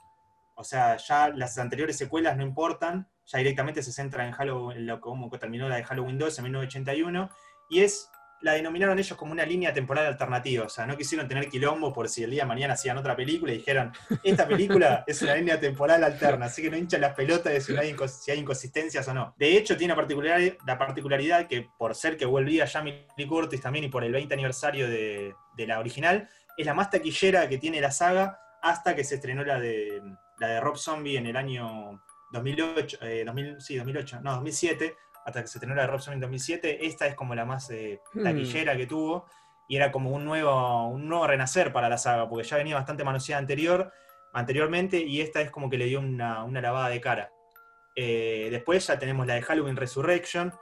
O 0.55 0.65
sea, 0.65 0.97
ya 0.97 1.29
las 1.29 1.59
anteriores 1.59 1.99
secuelas 1.99 2.37
no 2.37 2.43
importan, 2.43 3.09
ya 3.27 3.39
directamente 3.39 3.83
se 3.83 3.93
centra 3.93 4.27
en 4.27 4.33
Halloween, 4.33 4.79
en 4.79 4.87
lo, 4.87 5.01
cómo 5.01 5.29
terminó 5.31 5.69
la 5.69 5.77
de 5.77 5.85
Halloween 5.85 6.19
2 6.19 6.39
en 6.39 6.45
1981, 6.45 7.31
y 7.69 7.81
es 7.81 8.09
la 8.41 8.53
denominaron 8.53 8.99
ellos 8.99 9.17
como 9.17 9.33
una 9.33 9.45
línea 9.45 9.73
temporal 9.73 10.07
alternativa. 10.07 10.67
O 10.67 10.69
sea, 10.69 10.87
no 10.87 10.97
quisieron 10.97 11.29
tener 11.29 11.49
quilombo 11.49 11.93
por 11.93 12.09
si 12.09 12.23
el 12.23 12.31
día 12.31 12.43
de 12.43 12.49
mañana 12.49 12.75
hacían 12.75 12.99
otra 12.99 13.17
película 13.17 13.53
y 13.53 13.59
dijeron, 13.59 13.93
esta 14.23 14.47
película 14.47 15.05
es 15.07 15.23
una 15.23 15.35
línea 15.35 15.59
temporal 15.59 16.05
alterna, 16.05 16.47
así 16.47 16.63
que 16.63 16.71
no 16.71 16.77
hinchan 16.77 17.01
las 17.01 17.15
pelotas 17.15 17.53
de 17.53 17.61
si, 17.61 17.77
hay, 18.31 18.39
inconsistencias 18.39 19.07
o 19.09 19.15
no. 19.15 19.35
De 19.39 19.57
hecho, 19.57 19.77
tiene 19.77 19.93
la 19.93 19.97
particularidad, 19.97 20.57
la 20.67 20.79
particularidad 20.79 21.47
que 21.47 21.69
por 21.79 21.95
ser 21.95 22.17
que 22.17 22.27
volvía 22.27 22.67
Jamie 22.67 23.07
Lee 23.17 23.27
Curtis 23.27 23.61
también 23.61 23.85
y 23.85 23.89
por 23.89 24.05
el 24.05 24.13
20 24.13 24.35
aniversario 24.35 24.89
de, 24.89 25.35
la 25.59 25.79
original, 25.79 26.29
es 26.57 26.67
la 26.67 26.75
más 26.75 26.91
taquillera 26.91 27.49
que 27.49 27.59
tiene 27.59 27.81
la 27.81 27.91
saga 27.91 28.39
hasta 28.63 28.95
que 28.95 29.05
se 29.05 29.17
estrenó 29.17 29.45
la 29.45 29.59
de, 29.59 30.03
la 30.39 30.49
de 30.49 30.61
Rob 30.61 30.77
Zombie 30.77 31.17
en 31.17 31.27
el 31.27 31.37
año 31.37 32.03
2008, 32.33 32.99
eh, 33.03 33.25
sí, 33.59 33.77
2008, 33.77 34.21
no, 34.23 34.33
2007, 34.33 34.97
hasta 35.27 35.43
que 35.43 35.49
se 35.49 35.59
estrenó 35.59 35.75
la 35.75 35.83
de 35.83 35.89
Rob 35.89 36.01
Zombie 36.01 36.15
en 36.15 36.21
2007. 36.21 36.87
Esta 36.87 37.07
es 37.09 37.17
como 37.17 37.35
la 37.35 37.45
más 37.45 37.69
eh, 37.71 38.01
hmm. 38.15 38.23
taquillera 38.23 38.77
que 38.77 38.87
tuvo 38.87 39.27
y 39.69 39.77
era 39.77 39.91
como 39.91 40.11
un 40.11 40.25
nuevo, 40.25 40.89
un 40.89 41.09
nuevo 41.09 41.27
renacer 41.27 41.73
para 41.73 41.89
la 41.89 41.99
saga, 41.99 42.29
porque 42.29 42.47
ya 42.47 42.57
venía 42.57 42.77
bastante 42.77 43.03
manoseada 43.03 43.41
anterior, 43.41 43.93
anteriormente 44.33 45.01
y 45.01 45.21
esta 45.21 45.41
es 45.41 45.51
como 45.51 45.69
que 45.69 45.79
le 45.79 45.87
dio 45.87 45.99
una, 45.99 46.47
lavada 46.49 46.89
de 46.89 47.01
cara. 47.01 47.33
Eh, 47.97 48.49
después 48.53 48.87
ya 48.87 48.99
tenemos 49.01 49.27
la 49.27 49.35
de 49.35 49.43
Halloween 49.43 49.75
Resurrection 49.75 50.55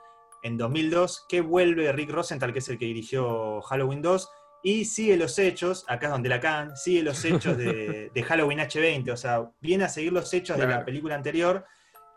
en 0.42 0.56
2002, 0.56 1.26
que 1.28 1.42
vuelve 1.42 1.92
Rick 1.92 2.10
Rosenthal, 2.10 2.54
que 2.54 2.60
es 2.60 2.68
el 2.70 2.78
que 2.78 2.86
dirigió 2.86 3.60
Halloween 3.60 4.00
2, 4.00 4.30
y 4.62 4.86
sigue 4.86 5.18
los 5.18 5.38
hechos, 5.38 5.84
acá 5.88 6.06
es 6.06 6.12
donde 6.12 6.30
la 6.30 6.40
can, 6.40 6.74
sigue 6.74 7.02
los 7.02 7.22
hechos 7.26 7.58
de, 7.58 8.10
Halloween 8.26 8.60
H20, 8.60 9.12
o 9.12 9.16
sea, 9.18 9.50
viene 9.60 9.84
a 9.84 9.88
seguir 9.90 10.14
los 10.14 10.32
hechos 10.32 10.56
de 10.56 10.66
la 10.66 10.84
película 10.86 11.14
anterior, 11.14 11.66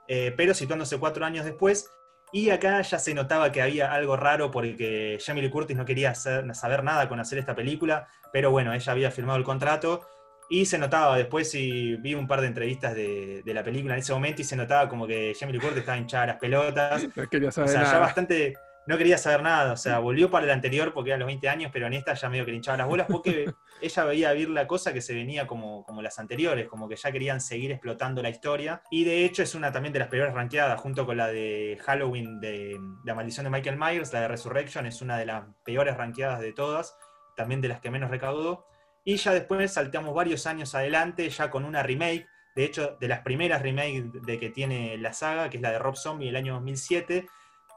eh, 0.08 0.34
pero 0.38 0.54
situándose 0.54 0.98
cuatro 0.98 1.26
años 1.26 1.43
después, 1.43 1.89
y 2.32 2.49
acá 2.49 2.82
ya 2.82 2.99
se 2.99 3.13
notaba 3.13 3.51
que 3.51 3.61
había 3.61 3.91
algo 3.91 4.17
raro 4.17 4.51
porque 4.51 5.17
Jamie 5.25 5.43
Lee 5.43 5.49
Curtis 5.49 5.78
no 5.78 5.86
quería 5.86 6.13
saber 6.15 6.84
nada 6.84 7.07
con 7.07 7.19
hacer 7.19 7.39
esta 7.39 7.55
película, 7.55 8.07
pero 8.34 8.51
bueno, 8.51 8.73
ella 8.73 8.91
había 8.91 9.11
firmado 9.11 9.38
el 9.38 9.45
contrato 9.45 10.01
y 10.49 10.65
se 10.65 10.78
notaba 10.78 11.17
después, 11.17 11.53
y 11.55 11.95
vi 11.97 12.13
un 12.13 12.28
par 12.28 12.41
de 12.41 12.47
entrevistas 12.47 12.95
de, 12.95 13.41
la 13.45 13.63
película 13.63 13.95
en 13.95 13.99
ese 13.99 14.13
momento 14.13 14.41
y 14.41 14.45
se 14.45 14.55
notaba 14.55 14.88
como 14.88 15.05
que 15.05 15.36
Jamie 15.38 15.53
Lee 15.53 15.59
Curtis 15.59 15.80
estaba 15.80 15.97
hinchada 15.97 16.28
las 16.28 16.38
pelotas. 16.38 17.07
No 17.15 17.28
quería 17.28 17.51
saber 17.51 17.69
o 17.69 17.73
sea, 17.73 17.84
ya 17.84 17.99
bastante, 17.99 18.53
no 18.88 18.97
quería 18.97 19.17
saber 19.17 19.43
nada, 19.43 19.73
o 19.73 19.77
sea, 19.77 19.99
volvió 19.99 20.31
para 20.31 20.45
el 20.45 20.51
anterior 20.51 20.93
porque 20.93 21.09
era 21.09 21.17
los 21.17 21.27
20 21.27 21.49
años, 21.49 21.71
pero 21.73 21.88
en 21.88 21.93
esta 21.93 22.13
ya 22.13 22.29
medio 22.29 22.45
que 22.45 22.51
le 22.51 22.57
hinchaba 22.57 22.77
las 22.77 22.88
bolas 22.88 23.07
porque 23.09 23.51
ella 23.81 24.03
veía 24.05 24.31
vivir 24.31 24.49
la 24.49 24.65
cosa 24.65 24.93
que 24.93 25.01
se 25.01 25.13
venía 25.13 25.45
como, 25.45 25.83
como 25.83 26.01
las 26.01 26.17
anteriores, 26.19 26.69
como 26.69 26.88
que 26.88 26.95
ya 26.95 27.11
querían 27.11 27.41
seguir 27.41 27.71
explotando 27.71 28.21
la 28.23 28.29
historia. 28.29 28.81
Y 28.89 29.03
de 29.03 29.25
hecho 29.25 29.43
es 29.43 29.55
una 29.55 29.73
también 29.73 29.91
de 29.91 29.99
las 29.99 30.07
peores 30.07 30.33
ranqueadas, 30.33 30.79
junto 30.79 31.05
con 31.05 31.17
la 31.17 31.27
de 31.27 31.77
Halloween 31.85 32.39
de, 32.39 32.79
La 33.03 33.13
maldición 33.13 33.43
de 33.43 33.49
Michael 33.49 33.77
Myers, 33.77 34.13
la 34.13 34.21
de 34.21 34.29
Resurrection, 34.29 34.85
es 34.85 35.01
una 35.01 35.17
de 35.17 35.25
las 35.25 35.43
peores 35.65 35.97
ranqueadas 35.97 36.39
de 36.39 36.53
todas, 36.53 36.95
también 37.35 37.59
de 37.59 37.67
las 37.67 37.81
que 37.81 37.91
menos 37.91 38.09
recaudó. 38.09 38.67
Y 39.03 39.17
ya 39.17 39.33
después 39.33 39.73
salteamos 39.73 40.15
varios 40.15 40.47
años 40.47 40.75
adelante, 40.75 41.29
ya 41.29 41.49
con 41.49 41.65
una 41.65 41.83
remake, 41.83 42.25
de 42.55 42.63
hecho, 42.63 42.97
de 42.99 43.07
las 43.09 43.19
primeras 43.19 43.61
remakes 43.61 44.05
de 44.25 44.39
que 44.39 44.49
tiene 44.49 44.97
la 44.97 45.13
saga, 45.13 45.49
que 45.49 45.57
es 45.57 45.63
la 45.63 45.71
de 45.71 45.79
Rob 45.79 45.95
Zombie 45.95 46.29
el 46.29 46.35
año 46.38 46.53
2007, 46.55 47.27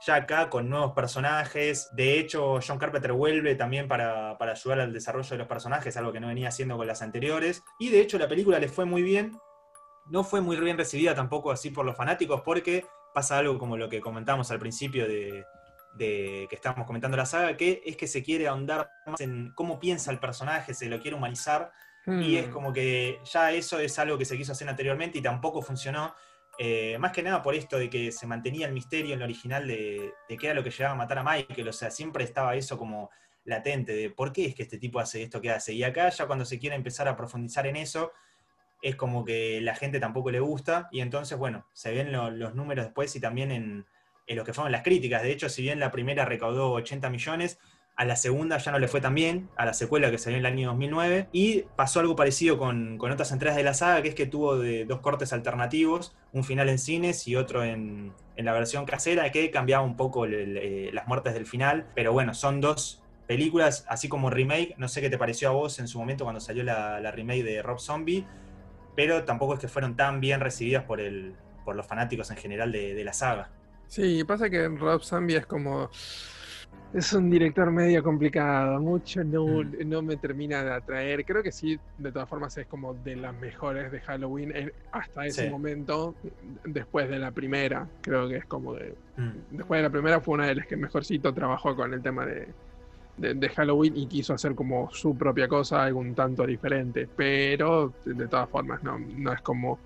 ya 0.06 0.14
acá 0.14 0.48
con 0.48 0.68
nuevos 0.68 0.92
personajes. 0.92 1.88
De 1.92 2.18
hecho, 2.18 2.58
John 2.66 2.78
Carpenter 2.78 3.12
vuelve 3.12 3.54
también 3.54 3.86
para, 3.86 4.36
ayudar 4.40 4.80
al 4.80 4.92
desarrollo 4.92 5.28
de 5.28 5.38
los 5.38 5.46
personajes, 5.46 5.96
algo 5.96 6.12
que 6.12 6.20
no 6.20 6.28
venía 6.28 6.48
haciendo 6.48 6.76
con 6.76 6.86
las 6.86 7.02
anteriores. 7.02 7.62
Y 7.78 7.90
de 7.90 8.00
hecho, 8.00 8.18
la 8.18 8.28
película 8.28 8.58
le 8.58 8.68
fue 8.68 8.84
muy 8.84 9.02
bien. 9.02 9.38
No 10.06 10.24
fue 10.24 10.40
muy 10.40 10.56
bien 10.56 10.78
recibida 10.78 11.14
tampoco 11.14 11.52
así 11.52 11.70
por 11.70 11.84
los 11.84 11.96
fanáticos, 11.96 12.40
porque 12.42 12.84
pasa 13.14 13.38
algo 13.38 13.58
como 13.58 13.76
lo 13.76 13.88
que 13.88 14.00
comentamos 14.00 14.50
al 14.50 14.58
principio 14.58 15.06
de, 15.06 15.44
que 15.98 16.48
estábamos 16.50 16.86
comentando 16.86 17.16
la 17.16 17.26
saga, 17.26 17.56
que 17.56 17.82
es 17.84 17.96
que 17.96 18.06
se 18.06 18.22
quiere 18.22 18.48
ahondar 18.48 18.88
más 19.06 19.20
en 19.20 19.52
cómo 19.54 19.78
piensa 19.78 20.10
el 20.10 20.18
personaje, 20.18 20.74
se 20.74 20.88
lo 20.88 21.00
quiere 21.00 21.16
humanizar. 21.16 21.72
Y 22.06 22.36
es 22.36 22.48
mm. 22.48 22.50
como 22.50 22.72
que 22.72 23.20
ya 23.30 23.52
eso 23.52 23.78
es 23.78 23.98
algo 23.98 24.16
que 24.16 24.24
se 24.24 24.36
quiso 24.36 24.52
hacer 24.52 24.66
anteriormente 24.68 25.18
y 25.18 25.22
tampoco 25.22 25.60
funcionó. 25.60 26.14
Eh, 26.62 26.98
más 26.98 27.12
que 27.12 27.22
nada 27.22 27.42
por 27.42 27.54
esto 27.54 27.78
de 27.78 27.88
que 27.88 28.12
se 28.12 28.26
mantenía 28.26 28.66
el 28.66 28.74
misterio 28.74 29.14
en 29.14 29.20
lo 29.20 29.24
original 29.24 29.66
de, 29.66 30.12
qué 30.28 30.46
era 30.46 30.52
lo 30.52 30.62
que 30.62 30.68
llegaba 30.68 30.92
a 30.92 30.98
matar 30.98 31.16
a 31.16 31.22
Michael, 31.22 31.68
o 31.68 31.72
sea, 31.72 31.90
siempre 31.90 32.22
estaba 32.22 32.54
eso 32.54 32.76
como 32.76 33.08
latente 33.44 33.94
de 33.94 34.10
por 34.10 34.30
qué 34.30 34.44
es 34.44 34.54
que 34.54 34.64
este 34.64 34.76
tipo 34.76 35.00
hace 35.00 35.22
esto 35.22 35.40
que 35.40 35.50
hace. 35.50 35.72
Y 35.72 35.82
acá 35.84 36.10
ya 36.10 36.26
cuando 36.26 36.44
se 36.44 36.58
quiere 36.58 36.76
empezar 36.76 37.08
a 37.08 37.16
profundizar 37.16 37.66
en 37.66 37.76
eso, 37.76 38.12
es 38.82 38.94
como 38.94 39.24
que 39.24 39.62
la 39.62 39.74
gente 39.74 40.00
tampoco 40.00 40.30
le 40.30 40.40
gusta 40.40 40.90
y 40.92 41.00
entonces, 41.00 41.38
bueno, 41.38 41.66
se 41.72 41.92
ven 41.92 42.12
los 42.12 42.54
números 42.54 42.84
después 42.84 43.16
y 43.16 43.20
también 43.20 43.52
en, 43.52 43.86
en 44.26 44.36
lo 44.36 44.44
que 44.44 44.52
fueron 44.52 44.70
las 44.70 44.82
críticas. 44.82 45.22
De 45.22 45.32
hecho, 45.32 45.48
si 45.48 45.62
bien 45.62 45.80
la 45.80 45.90
primera 45.90 46.26
recaudó 46.26 46.72
80 46.72 47.08
millones, 47.08 47.58
a 47.96 48.04
la 48.06 48.16
segunda 48.16 48.56
ya 48.56 48.72
no 48.72 48.78
le 48.78 48.88
fue 48.88 49.02
tan 49.02 49.14
bien, 49.14 49.50
a 49.56 49.66
la 49.66 49.74
secuela 49.74 50.10
que 50.10 50.16
salió 50.16 50.38
en 50.38 50.46
el 50.46 50.52
año 50.52 50.68
2009, 50.68 51.28
y 51.32 51.64
pasó 51.76 52.00
algo 52.00 52.16
parecido 52.16 52.56
con, 52.56 52.98
otras 52.98 53.30
entregas 53.30 53.56
de 53.56 53.62
la 53.62 53.74
saga, 53.74 54.00
que 54.00 54.08
es 54.08 54.14
que 54.14 54.24
tuvo 54.24 54.56
de 54.56 54.86
dos 54.86 55.00
cortes 55.00 55.34
alternativos, 55.34 56.16
un 56.32 56.42
final 56.42 56.70
en 56.70 56.78
cines 56.78 57.28
y 57.28 57.36
otro 57.36 57.62
en, 57.62 58.14
la 58.36 58.54
versión 58.54 58.86
casera, 58.86 59.30
que 59.30 59.50
cambiaba 59.50 59.84
un 59.84 59.98
poco 59.98 60.24
eh, 60.24 60.88
las 60.94 61.06
muertes 61.06 61.34
del 61.34 61.44
final, 61.44 61.86
pero 61.94 62.14
bueno, 62.14 62.32
son 62.32 62.62
dos 62.62 63.02
películas, 63.26 63.84
así 63.86 64.08
como 64.08 64.30
remake, 64.30 64.74
no 64.78 64.88
sé 64.88 65.02
qué 65.02 65.10
te 65.10 65.18
pareció 65.18 65.50
a 65.50 65.52
vos 65.52 65.78
en 65.78 65.86
su 65.86 65.98
momento 65.98 66.24
cuando 66.24 66.40
salió 66.40 66.64
la, 66.64 67.10
remake 67.10 67.44
de 67.44 67.60
Rob 67.60 67.80
Zombie, 67.80 68.26
pero 68.96 69.24
tampoco 69.24 69.54
es 69.54 69.60
que 69.60 69.68
fueron 69.68 69.94
tan 69.94 70.20
bien 70.20 70.40
recibidas 70.40 70.84
por, 70.84 71.02
el, 71.02 71.34
por 71.66 71.76
los 71.76 71.86
fanáticos 71.86 72.30
en 72.30 72.38
general 72.38 72.72
de, 72.72 72.94
de 72.94 73.04
la 73.04 73.12
saga. 73.12 73.50
Sí, 73.88 74.24
pasa 74.24 74.48
que 74.48 74.68
Rob 74.68 75.02
Zombie 75.02 75.36
es 75.36 75.46
como 75.46 75.90
es 76.92 77.12
un 77.12 77.30
director 77.30 77.70
medio 77.70 78.02
complicado, 78.02 78.80
mucho 78.80 79.22
no, 79.22 79.44
mm. 79.46 79.88
no 79.88 80.02
me 80.02 80.16
termina 80.16 80.64
de 80.64 80.72
atraer. 80.72 81.24
Creo 81.24 81.42
que 81.42 81.52
sí, 81.52 81.78
de 81.98 82.10
todas 82.10 82.28
formas 82.28 82.56
es 82.58 82.66
como 82.66 82.94
de 82.94 83.16
las 83.16 83.34
mejores 83.34 83.92
de 83.92 84.00
Halloween 84.00 84.52
eh, 84.54 84.72
hasta 84.90 85.26
ese 85.26 85.48
momento, 85.48 86.14
después 86.64 87.08
de 87.08 87.18
la 87.18 87.30
primera. 87.30 87.86
Creo 88.00 88.28
que 88.28 88.38
es 88.38 88.44
como 88.46 88.74
de... 88.74 88.94
Mm. 89.16 89.56
Después 89.56 89.78
de 89.78 89.82
la 89.82 89.90
primera 89.90 90.20
fue 90.20 90.34
una 90.34 90.46
de 90.46 90.56
las 90.56 90.66
que 90.66 90.76
mejorcito 90.76 91.32
trabajó 91.32 91.76
con 91.76 91.94
el 91.94 92.02
tema 92.02 92.26
de, 92.26 92.48
de, 93.16 93.48
Halloween 93.50 93.96
y 93.96 94.06
quiso 94.06 94.34
hacer 94.34 94.56
como 94.56 94.90
su 94.90 95.16
propia 95.16 95.46
cosa, 95.46 95.84
algún 95.84 96.14
tanto 96.16 96.44
diferente. 96.44 97.08
Pero 97.14 97.92
de 98.04 98.26
todas 98.26 98.48
formas 98.48 98.82
no, 98.82 98.98
no 98.98 99.32
es 99.32 99.40
como 99.42 99.78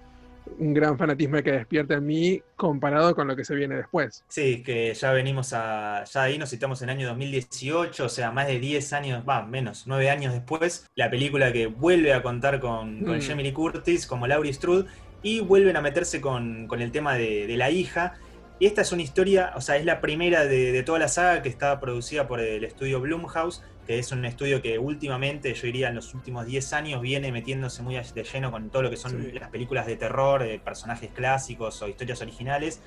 un 0.59 0.75
gran 0.75 0.99
fanatismo 0.99 1.43
que 1.43 1.53
despierta 1.53 1.95
en 1.95 2.07
mí 2.07 2.43
comparado 2.57 3.15
con 3.15 3.27
lo 3.27 3.37
que 3.37 3.45
se 3.45 3.55
viene 3.55 3.77
después. 3.77 4.25
Sí, 4.29 4.63
que 4.63 4.93
ya 4.95 5.13
venimos 5.13 5.53
a, 5.53 6.05
ya 6.05 6.23
ahí 6.23 6.39
nos 6.39 6.51
citamos 6.51 6.83
en 6.83 6.91
el 6.91 6.97
año 6.97 7.09
2018, 7.09 8.05
o 8.05 8.09
sea, 8.09 8.31
más 8.31 8.47
de 8.47 8.59
10 8.59 8.93
años, 8.93 9.25
va, 9.29 9.45
menos, 9.47 9.87
9 9.87 10.11
años 10.11 10.33
después, 10.33 10.87
la 10.95 11.11
película 11.11 11.53
que 11.53 11.67
vuelve 11.67 12.13
a 12.13 12.23
contar 12.23 12.61
con, 12.61 13.05
con 13.05 13.19
mm. 13.19 13.23
Jamie 13.23 13.45
Lee 13.45 13.53
Curtis 13.53 14.07
como 14.07 14.27
Laurie 14.27 14.53
Strode 14.53 14.87
y 15.23 15.41
vuelven 15.41 15.77
a 15.77 15.81
meterse 15.81 16.21
con, 16.21 16.69
el 16.71 16.93
tema 16.93 17.15
de, 17.15 17.53
la 17.57 17.71
hija. 17.71 18.15
Y 18.61 18.67
esta 18.67 18.83
es 18.83 18.93
una 18.93 19.03
historia, 19.03 19.53
o 19.57 19.61
sea, 19.61 19.77
es 19.77 19.85
la 19.85 20.01
primera 20.01 20.45
de, 20.45 20.71
de 20.71 20.83
toda 20.85 20.99
la 20.99 21.09
saga 21.09 21.43
que 21.43 21.49
está 21.49 21.81
producida 21.81 22.29
por 22.29 22.41
el 22.41 22.63
estudio 22.63 23.01
Blumhouse 23.01 23.63
que 23.85 23.99
es 23.99 24.13
un 24.13 24.25
estudio 24.25 24.63
que 24.63 24.79
últimamente, 24.79 25.53
yo 25.55 25.67
diría 25.67 25.89
en 25.89 25.95
los 25.95 26.15
últimos 26.15 26.47
10 26.47 26.73
años, 26.73 27.01
viene 27.01 27.31
metiéndose 27.33 27.83
muy 27.83 27.95
de 27.97 28.25
lleno 28.25 28.51
con 28.51 28.71
todo 28.71 28.83
lo 28.83 28.91
que 28.91 28.97
son 28.97 29.33
las 29.35 29.49
películas 29.51 29.87
de 29.87 29.97
terror, 29.97 30.43
de 30.43 30.59
personajes 30.59 31.11
clásicos 31.11 31.81
o 31.83 31.89
historias 31.89 32.21
originales. 32.21 32.81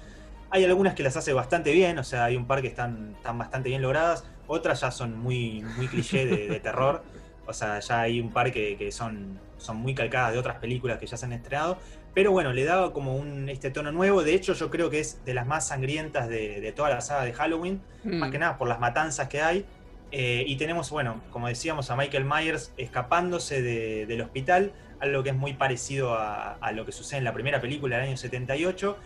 Hay 0.50 0.64
algunas 0.64 0.96
que 0.96 1.04
las 1.04 1.18
hace 1.18 1.34
bastante 1.34 1.72
bien, 1.72 2.00
o 2.00 2.04
sea, 2.04 2.26
hay 2.26 2.36
un 2.36 2.46
par 2.46 2.62
que 2.62 2.68
están, 2.68 3.14
están 3.18 3.38
bastante 3.38 3.70
bien 3.70 3.82
logradas, 3.82 4.26
otras 4.48 4.82
ya 4.82 4.92
son 4.92 5.18
muy, 5.18 5.64
muy 5.76 5.88
cliché 5.88 6.26
de, 6.26 6.60
terror, 6.60 7.04
o 7.46 7.54
sea, 7.54 7.80
ya 7.80 8.02
hay 8.02 8.20
un 8.20 8.32
par 8.32 8.52
que, 8.52 8.90
son, 8.92 9.40
son 9.58 9.78
muy 9.78 9.94
calcadas 9.94 10.34
de 10.34 10.40
otras 10.40 10.58
películas 10.58 11.00
que 11.00 11.06
ya 11.06 11.18
se 11.18 11.26
han 11.26 11.34
estrenado, 11.34 11.78
pero 12.14 12.32
bueno, 12.32 12.54
le 12.54 12.64
daba 12.64 12.94
como 12.94 13.16
un 13.16 13.50
este 13.50 13.70
tono 13.72 13.92
nuevo, 13.92 14.24
de 14.24 14.34
hecho 14.34 14.54
yo 14.54 14.72
creo 14.72 14.90
que 14.90 15.00
es 15.00 15.24
de 15.26 15.34
las 15.34 15.46
más 15.46 15.68
sangrientas 15.68 16.30
de, 16.30 16.74
toda 16.76 16.90
la 16.90 17.02
saga 17.02 17.26
de 17.26 17.34
Halloween, 17.34 17.82
más 18.06 18.30
mm. 18.30 18.32
que 18.32 18.40
nada 18.40 18.58
por 18.58 18.70
las 18.70 18.80
matanzas 18.80 19.28
que 19.28 19.42
hay, 19.42 19.66
eh, 20.12 20.44
y 20.48 20.56
tenemos, 20.56 20.90
bueno, 20.90 21.22
como 21.32 21.48
decíamos, 21.48 21.92
a 21.92 21.96
Michael 21.96 22.26
Myers 22.26 22.74
escapándose 22.78 23.62
del 23.62 24.22
hospital, 24.22 24.74
algo 25.00 25.24
que 25.24 25.30
es 25.30 25.36
muy 25.36 25.54
parecido 25.54 26.16
a, 26.18 26.72
lo 26.74 26.86
que 26.86 26.92
sucede 26.92 27.20
en 27.20 27.26
la 27.26 27.34
primera 27.34 27.60
película 27.62 27.98
del 27.98 28.08
año 28.08 28.18
78. 28.18 28.98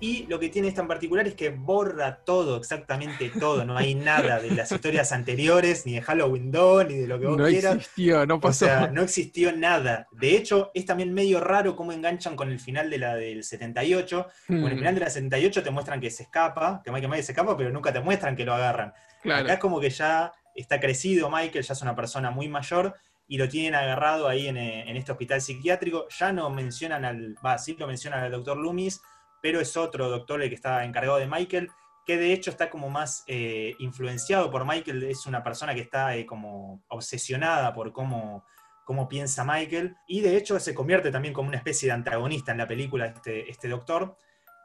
Y 0.00 0.26
lo 0.26 0.38
que 0.38 0.48
tiene 0.48 0.68
esta 0.68 0.80
en 0.80 0.86
particular 0.86 1.26
es 1.26 1.34
que 1.34 1.50
borra 1.50 2.20
todo, 2.24 2.56
exactamente 2.56 3.32
todo. 3.40 3.64
No 3.64 3.76
hay 3.76 3.96
nada 3.96 4.38
de 4.38 4.52
las 4.52 4.70
historias 4.70 5.10
anteriores, 5.10 5.86
ni 5.86 5.94
de 5.94 6.02
Halloween 6.02 6.52
2, 6.52 6.86
ni 6.86 6.94
de 6.98 7.08
lo 7.08 7.18
que 7.18 7.26
vos 7.26 7.36
quieras. 7.36 7.74
No 7.74 7.80
existió, 7.80 8.26
no 8.26 8.40
pasó. 8.40 8.66
O 8.66 8.68
sea, 8.68 8.86
no 8.92 9.02
existió 9.02 9.50
nada. 9.50 10.06
De 10.12 10.36
hecho, 10.36 10.70
es 10.72 10.86
también 10.86 11.12
medio 11.12 11.40
raro 11.40 11.74
cómo 11.74 11.90
enganchan 11.90 12.36
con 12.36 12.48
el 12.48 12.60
final 12.60 12.90
de 12.90 12.98
la 12.98 13.16
del 13.16 13.42
78. 13.42 14.26
Con 14.46 14.56
el 14.56 14.74
hmm. 14.76 14.78
final 14.78 14.94
de 14.94 15.00
la 15.00 15.10
78 15.10 15.62
te 15.64 15.70
muestran 15.70 16.00
que 16.00 16.10
se 16.10 16.22
escapa, 16.22 16.80
que 16.84 16.92
Michael 16.92 17.10
Myers 17.10 17.26
se 17.26 17.32
escapa, 17.32 17.56
pero 17.56 17.70
nunca 17.70 17.92
te 17.92 17.98
muestran 17.98 18.36
que 18.36 18.44
lo 18.44 18.54
agarran. 18.54 18.92
Acá 19.24 19.54
es 19.54 19.58
como 19.58 19.80
que 19.80 19.90
ya 19.90 20.32
está 20.60 20.80
crecido 20.80 21.30
Michael, 21.30 21.64
ya 21.64 21.72
es 21.72 21.82
una 21.82 21.94
persona 21.94 22.30
muy 22.30 22.48
mayor 22.48 22.96
y 23.28 23.36
lo 23.36 23.48
tienen 23.48 23.74
agarrado 23.74 24.26
ahí 24.26 24.48
eh, 24.48 24.84
en, 24.86 24.96
este 24.96 25.12
hospital 25.12 25.40
psiquiátrico. 25.40 26.06
Ya 26.18 26.32
no 26.32 26.48
mencionan 26.50 27.04
al, 27.04 27.36
va, 27.44 27.58
sí 27.58 27.76
lo 27.78 27.86
mencionan 27.86 28.24
al 28.24 28.32
doctor 28.32 28.56
Loomis, 28.56 29.00
pero 29.42 29.60
es 29.60 29.76
otro 29.76 30.08
doctor 30.08 30.42
el 30.42 30.48
que 30.48 30.54
está 30.54 30.84
encargado 30.84 31.18
de 31.18 31.28
Michael, 31.28 31.70
que 32.06 32.16
de 32.16 32.32
hecho 32.32 32.50
está 32.50 32.70
como 32.70 32.88
más 32.88 33.22
eh, 33.26 33.74
influenciado 33.78 34.50
por 34.50 34.64
Michael, 34.64 35.02
es 35.04 35.26
una 35.26 35.44
persona 35.44 35.74
que 35.74 35.82
está 35.82 36.16
eh, 36.16 36.24
como 36.24 36.82
obsesionada 36.88 37.74
por 37.74 37.92
cómo, 37.92 38.46
cómo 38.86 39.08
piensa 39.08 39.44
Michael, 39.44 39.94
y 40.06 40.22
de 40.22 40.36
hecho 40.36 40.58
se 40.58 40.74
convierte 40.74 41.10
también 41.10 41.34
como 41.34 41.48
una 41.48 41.58
especie 41.58 41.86
de 41.86 41.92
antagonista 41.92 42.52
en 42.52 42.58
la 42.58 42.66
película 42.66 43.06
este, 43.06 43.50
este 43.50 43.68
doctor. 43.68 44.16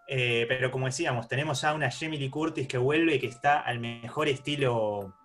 pero 0.08 0.72
como 0.72 0.86
decíamos, 0.86 1.28
tenemos 1.28 1.62
ya 1.62 1.74
una 1.74 1.92
Jamie 1.92 2.20
Lee 2.20 2.30
Curtis 2.30 2.68
que 2.68 2.78
vuelve, 2.78 3.20
que 3.20 3.28
está 3.28 3.60
al 3.60 3.80
mejor 3.80 4.30
estilo 4.30 5.16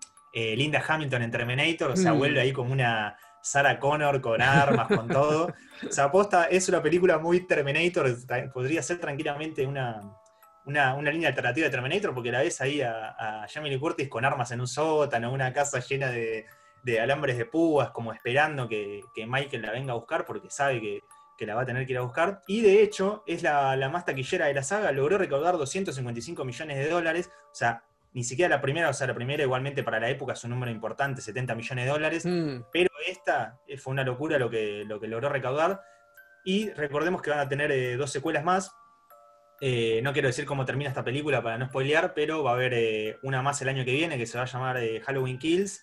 eh, 0.40 0.54
Linda 0.54 0.80
Hamilton 0.86 1.22
en 1.22 1.30
Terminator, 1.32 1.90
o 1.90 1.96
sea, 1.96 2.14
mm. 2.14 2.18
vuelve 2.18 2.40
ahí 2.40 2.52
como 2.52 2.72
una 2.72 3.16
Sarah 3.42 3.80
Connor 3.80 4.20
con 4.20 4.40
armas, 4.40 4.86
con 4.86 5.08
todo. 5.08 5.52
O 5.88 5.92
sea, 5.92 6.04
aposta, 6.04 6.44
es 6.44 6.68
una 6.68 6.80
película 6.80 7.18
muy 7.18 7.44
Terminator, 7.44 8.16
podría 8.52 8.80
ser 8.80 9.00
tranquilamente 9.00 9.66
una, 9.66 10.00
una, 10.64 10.94
línea 11.10 11.30
alternativa 11.30 11.64
de 11.64 11.70
Terminator, 11.72 12.14
porque 12.14 12.30
la 12.30 12.40
ves 12.40 12.60
ahí 12.60 12.80
a, 12.82 13.16
a 13.18 13.48
Jamie 13.48 13.72
Lee 13.72 13.80
Curtis 13.80 14.08
con 14.08 14.24
armas 14.24 14.52
en 14.52 14.60
un 14.60 14.68
sótano, 14.68 15.32
una 15.32 15.52
casa 15.52 15.80
llena 15.80 16.08
de, 16.08 16.46
alambres 17.00 17.36
de 17.36 17.44
púas, 17.44 17.90
como 17.90 18.12
esperando 18.12 18.68
que, 18.68 19.02
Michael 19.26 19.62
la 19.62 19.72
venga 19.72 19.92
a 19.92 19.96
buscar, 19.96 20.24
porque 20.24 20.50
sabe 20.50 20.80
que, 20.80 21.46
la 21.46 21.56
va 21.56 21.62
a 21.62 21.66
tener 21.66 21.84
que 21.84 21.92
ir 21.94 21.98
a 21.98 22.02
buscar. 22.02 22.42
Y 22.46 22.60
de 22.60 22.80
hecho, 22.82 23.24
es 23.26 23.42
la, 23.42 23.74
la, 23.74 23.88
más 23.88 24.04
taquillera 24.04 24.46
de 24.46 24.54
la 24.54 24.62
saga, 24.62 24.92
logró 24.92 25.18
recaudar 25.18 25.58
255 25.58 26.44
millones 26.44 26.78
de 26.78 26.88
dólares. 26.88 27.30
O 27.50 27.54
sea, 27.54 27.82
ni 28.12 28.24
siquiera 28.24 28.56
la 28.56 28.60
primera, 28.60 28.88
o 28.88 28.92
sea, 28.92 29.06
la 29.06 29.14
primera 29.14 29.42
igualmente 29.42 29.82
para 29.82 30.00
la 30.00 30.08
época 30.08 30.32
es 30.32 30.44
un 30.44 30.50
número 30.50 30.72
importante, 30.72 31.20
70 31.20 31.54
millones 31.54 31.84
de 31.84 31.90
dólares, 31.90 32.26
mm. 32.26 32.64
pero 32.72 32.90
esta 33.06 33.60
eh, 33.66 33.76
fue 33.76 33.92
una 33.92 34.04
locura 34.04 34.38
lo 34.38 34.50
que, 34.50 34.84
lo 34.86 34.98
que 34.98 35.08
logró 35.08 35.28
recaudar. 35.28 35.82
Y 36.44 36.70
recordemos 36.70 37.20
que 37.20 37.30
van 37.30 37.40
a 37.40 37.48
tener 37.48 37.70
eh, 37.70 37.96
dos 37.96 38.10
secuelas 38.10 38.44
más. 38.44 38.72
Eh, 39.60 40.00
no 40.02 40.12
quiero 40.12 40.28
decir 40.28 40.46
cómo 40.46 40.64
termina 40.64 40.88
esta 40.88 41.04
película 41.04 41.42
para 41.42 41.58
no 41.58 41.66
spoilear, 41.66 42.14
pero 42.14 42.42
va 42.42 42.52
a 42.52 42.54
haber 42.54 43.18
una 43.22 43.42
más 43.42 43.60
el 43.60 43.68
año 43.68 43.84
que 43.84 43.92
viene 43.92 44.16
que 44.16 44.26
se 44.26 44.38
va 44.38 44.44
a 44.44 44.46
llamar 44.46 44.78
Halloween 45.04 45.38
Kills. 45.38 45.82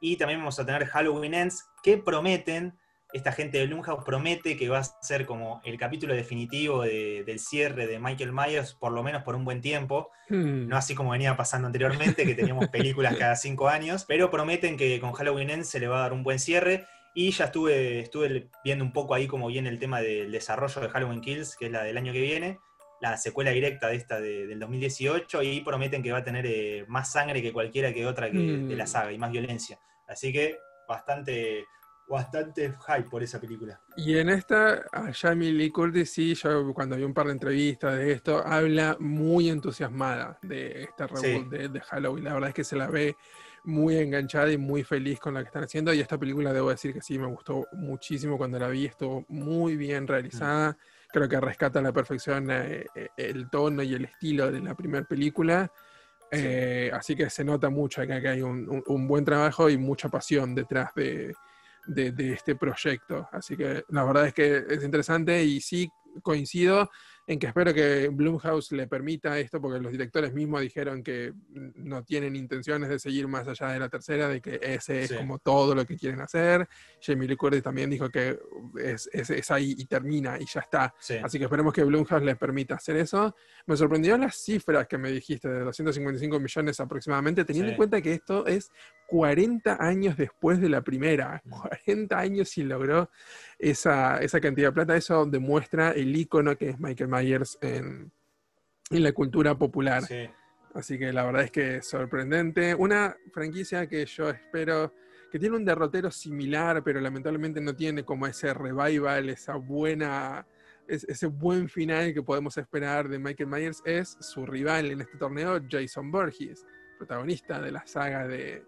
Y 0.00 0.16
también 0.16 0.40
vamos 0.40 0.58
a 0.58 0.64
tener 0.64 0.86
Halloween 0.86 1.34
Ends, 1.34 1.68
que 1.82 1.98
prometen 1.98 2.78
esta 3.12 3.32
gente 3.32 3.58
de 3.58 3.66
Blumhouse 3.66 4.04
promete 4.04 4.56
que 4.56 4.68
va 4.68 4.78
a 4.78 4.84
ser 4.84 5.26
como 5.26 5.60
el 5.64 5.78
capítulo 5.78 6.14
definitivo 6.14 6.82
del 6.82 7.38
cierre 7.38 7.86
de 7.86 7.98
Michael 7.98 8.32
Myers, 8.32 8.74
por 8.74 8.92
lo 8.92 9.02
menos 9.02 9.22
por 9.22 9.36
un 9.36 9.44
buen 9.44 9.60
tiempo. 9.60 10.10
Hmm. 10.28 10.68
No 10.68 10.76
así 10.76 10.94
como 10.94 11.10
venía 11.10 11.36
pasando 11.36 11.66
anteriormente, 11.66 12.24
que 12.24 12.34
teníamos 12.34 12.68
películas 12.68 13.16
cada 13.16 13.36
cinco 13.36 13.68
años, 13.68 14.04
pero 14.06 14.30
prometen 14.30 14.76
que 14.76 15.00
con 15.00 15.12
Halloween 15.12 15.50
End 15.50 15.64
se 15.64 15.80
le 15.80 15.88
va 15.88 15.98
a 15.98 16.02
dar 16.02 16.12
un 16.12 16.22
buen 16.22 16.38
cierre. 16.38 16.86
Y 17.14 17.30
ya 17.30 17.46
estuve, 17.46 18.00
estuve 18.00 18.50
viendo 18.62 18.84
un 18.84 18.92
poco 18.92 19.14
ahí 19.14 19.26
como 19.26 19.46
viene 19.46 19.70
el 19.70 19.78
tema 19.78 20.02
del 20.02 20.30
desarrollo 20.30 20.82
de 20.82 20.88
Halloween 20.90 21.22
Kills, 21.22 21.56
que 21.56 21.66
es 21.66 21.72
la 21.72 21.82
del 21.82 21.96
año 21.96 22.12
que 22.12 22.20
viene, 22.20 22.58
la 23.00 23.16
secuela 23.16 23.52
directa 23.52 23.88
de 23.88 23.96
esta 23.96 24.20
del 24.20 24.58
2018, 24.58 25.42
y 25.42 25.62
prometen 25.62 26.02
que 26.02 26.12
va 26.12 26.18
a 26.18 26.24
tener 26.24 26.44
eh, 26.46 26.84
más 26.88 27.10
sangre 27.10 27.40
que 27.40 27.54
cualquiera 27.54 27.94
que 27.94 28.06
otra 28.06 28.30
que, 28.30 28.36
de 28.36 28.76
la 28.76 28.84
hmm. 28.84 28.88
saga 28.88 29.12
y 29.12 29.18
más 29.18 29.32
violencia. 29.32 29.78
Así 30.06 30.30
que 30.30 30.58
bastante, 30.86 31.64
bastante 32.08 32.74
hype 32.86 33.08
por 33.10 33.22
esa 33.22 33.40
película. 33.40 33.80
Y 33.96 34.18
en 34.18 34.28
esta, 34.28 34.84
a 34.92 35.12
Jamie 35.12 35.52
Lee 35.52 35.70
Curtis, 35.70 36.10
sí, 36.10 36.34
yo 36.34 36.72
cuando 36.72 36.96
vi 36.96 37.02
un 37.02 37.14
par 37.14 37.26
de 37.26 37.32
entrevistas 37.32 37.96
de 37.96 38.12
esto, 38.12 38.46
habla 38.46 38.96
muy 39.00 39.48
entusiasmada 39.48 40.38
de 40.42 40.84
esta 40.84 41.06
reboot 41.06 41.48
de, 41.48 41.80
Halloween. 41.80 42.24
La 42.24 42.34
verdad 42.34 42.50
es 42.50 42.54
que 42.54 42.64
se 42.64 42.76
la 42.76 42.88
ve 42.88 43.16
muy 43.64 43.96
enganchada 43.96 44.52
y 44.52 44.58
muy 44.58 44.84
feliz 44.84 45.18
con 45.18 45.34
lo 45.34 45.40
que 45.40 45.46
están 45.46 45.64
haciendo. 45.64 45.92
Y 45.92 46.00
esta 46.00 46.18
película, 46.18 46.52
debo 46.52 46.70
decir 46.70 46.92
que 46.92 47.00
sí, 47.00 47.18
me 47.18 47.26
gustó 47.26 47.66
muchísimo 47.72 48.38
cuando 48.38 48.58
la 48.58 48.68
vi, 48.68 48.86
estuvo 48.86 49.24
muy 49.28 49.76
bien 49.76 50.06
realizada. 50.06 50.76
Creo 51.08 51.28
que 51.28 51.40
rescata 51.40 51.80
a 51.80 51.82
la 51.82 51.92
perfección 51.92 52.50
eh, 52.50 52.86
eh, 52.94 53.08
el 53.16 53.48
tono 53.50 53.82
y 53.82 53.94
el 53.94 54.04
estilo 54.04 54.50
de 54.52 54.60
la 54.60 54.74
primera 54.74 55.04
película. 55.04 55.70
Eh, 56.30 56.90
así 56.92 57.14
que 57.14 57.30
se 57.30 57.44
nota 57.44 57.70
mucho 57.70 58.02
acá 58.02 58.20
que 58.20 58.28
hay 58.28 58.42
un, 58.42 58.82
buen 59.06 59.24
trabajo 59.24 59.70
y 59.70 59.78
mucha 59.78 60.08
pasión 60.08 60.54
detrás 60.54 60.92
de, 60.94 61.34
de, 61.86 62.32
este 62.32 62.56
proyecto. 62.56 63.28
Así 63.32 63.56
que 63.56 63.84
la 63.88 64.04
verdad 64.04 64.26
es 64.26 64.34
que 64.34 64.64
es 64.68 64.82
interesante 64.82 65.42
y 65.44 65.60
sí 65.60 65.90
coincido 66.22 66.90
en 67.28 67.40
que 67.40 67.48
espero 67.48 67.74
que 67.74 68.08
Blumhouse 68.08 68.70
le 68.72 68.86
permita 68.86 69.38
esto, 69.38 69.60
porque 69.60 69.80
los 69.80 69.90
directores 69.90 70.32
mismos 70.32 70.60
dijeron 70.60 71.02
que 71.02 71.32
no 71.74 72.04
tienen 72.04 72.36
intenciones 72.36 72.88
de 72.88 73.00
seguir 73.00 73.26
más 73.26 73.48
allá 73.48 73.68
de 73.68 73.80
la 73.80 73.88
tercera, 73.88 74.28
de 74.28 74.40
que 74.40 74.60
ese 74.62 75.02
es 75.02 75.12
como 75.12 75.40
todo 75.40 75.74
lo 75.74 75.84
que 75.84 75.96
quieren 75.96 76.20
hacer. 76.20 76.68
Jamie 77.02 77.26
Lee 77.26 77.36
Curtis 77.36 77.64
también 77.64 77.90
dijo 77.90 78.08
que 78.10 78.38
es, 78.80 79.10
es, 79.12 79.50
ahí 79.50 79.74
y 79.76 79.86
termina 79.86 80.38
y 80.38 80.46
ya 80.46 80.60
está. 80.60 80.94
Así 81.22 81.38
que 81.38 81.44
esperemos 81.44 81.72
que 81.72 81.82
Blumhouse 81.82 82.22
le 82.22 82.36
permita 82.36 82.76
hacer 82.76 82.96
eso. 82.96 83.34
Me 83.66 83.76
sorprendió 83.76 84.16
las 84.16 84.36
cifras 84.36 84.86
que 84.86 84.96
me 84.96 85.10
dijiste, 85.10 85.48
de 85.48 85.60
255 85.60 86.38
millones 86.38 86.78
aproximadamente, 86.78 87.44
teniendo 87.44 87.72
en 87.72 87.76
cuenta 87.76 88.00
que 88.00 88.12
esto 88.12 88.46
es 88.46 88.70
40 89.06 89.76
años 89.80 90.16
después 90.16 90.60
de 90.60 90.68
la 90.68 90.82
primera. 90.82 91.42
40 91.48 92.14
mm. 92.14 92.18
años 92.18 92.58
y 92.58 92.62
logró 92.64 93.10
esa, 93.58 94.18
esa 94.18 94.40
cantidad 94.40 94.68
de 94.68 94.72
plata. 94.72 94.96
Eso 94.96 95.24
demuestra 95.26 95.92
el 95.92 96.14
icono 96.14 96.56
que 96.56 96.70
es 96.70 96.80
Michael 96.80 97.10
Myers 97.10 97.58
en, 97.60 98.12
la 98.90 99.12
cultura 99.12 99.56
popular. 99.56 100.02
Así 100.74 100.98
que 100.98 101.12
la 101.12 101.24
verdad 101.24 101.42
es 101.42 101.50
que 101.50 101.76
es 101.76 101.88
sorprendente. 101.88 102.74
Una 102.74 103.16
franquicia 103.32 103.88
que 103.88 104.04
yo 104.06 104.28
espero 104.30 104.92
que 105.30 105.38
tiene 105.38 105.56
un 105.56 105.64
derrotero 105.64 106.10
similar, 106.10 106.82
pero 106.84 107.00
lamentablemente 107.00 107.60
no 107.60 107.74
tiene 107.74 108.04
como 108.04 108.26
ese 108.26 108.54
revival, 108.54 109.28
esa 109.28 109.56
buena, 109.56 110.46
ese 110.86 111.26
buen 111.26 111.68
final 111.68 112.14
que 112.14 112.22
podemos 112.22 112.56
esperar 112.58 113.08
de 113.08 113.18
Michael 113.18 113.48
Myers, 113.48 113.82
es 113.84 114.16
su 114.20 114.46
rival 114.46 114.92
en 114.92 115.00
este 115.00 115.18
torneo, 115.18 115.60
Jason 115.68 116.12
Borges, 116.12 116.64
protagonista 116.98 117.60
de 117.60 117.72
la 117.72 117.84
saga 117.86 118.28
de, 118.28 118.64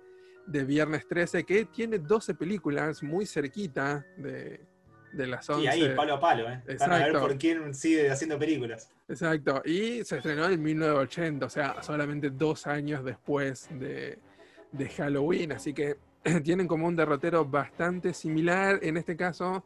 de 0.49 0.65
Viernes 0.65 1.07
13, 1.07 1.45
que 1.45 1.67
tiene 1.67 1.99
12 1.99 2.35
películas 2.35 3.03
muy 3.03 3.27
cerquita 3.27 4.05
de, 4.17 4.61
de 5.13 5.27
las 5.27 5.49
11. 5.49 5.63
Y 5.63 5.67
ahí, 5.67 5.95
palo 5.95 6.15
a 6.15 6.21
palo, 6.21 6.49
¿eh? 6.49 6.63
Exacto. 6.67 6.95
a 6.95 6.99
ver 6.99 7.13
por 7.13 7.39
quién 7.39 7.75
sigue 7.75 8.11
haciendo 8.11 8.39
películas. 8.39 8.91
Exacto. 9.09 9.63
Y 9.65 10.05
se 10.05 10.17
estrenó 10.17 10.49
en 10.49 10.63
1980, 10.63 11.47
o 11.47 11.51
sea, 11.51 11.83
solamente 11.83 12.31
dos 12.31 12.67
años 12.67 13.05
después 13.05 13.69
de, 13.71 14.19
de 14.73 14.89
Halloween. 14.89 15.53
Así 15.53 15.75
que 15.75 15.97
tienen 16.43 16.67
como 16.67 16.87
un 16.87 16.97
derrotero 16.97 17.45
bastante 17.45 18.15
similar. 18.15 18.79
En 18.83 18.97
este 18.97 19.17
caso, 19.17 19.65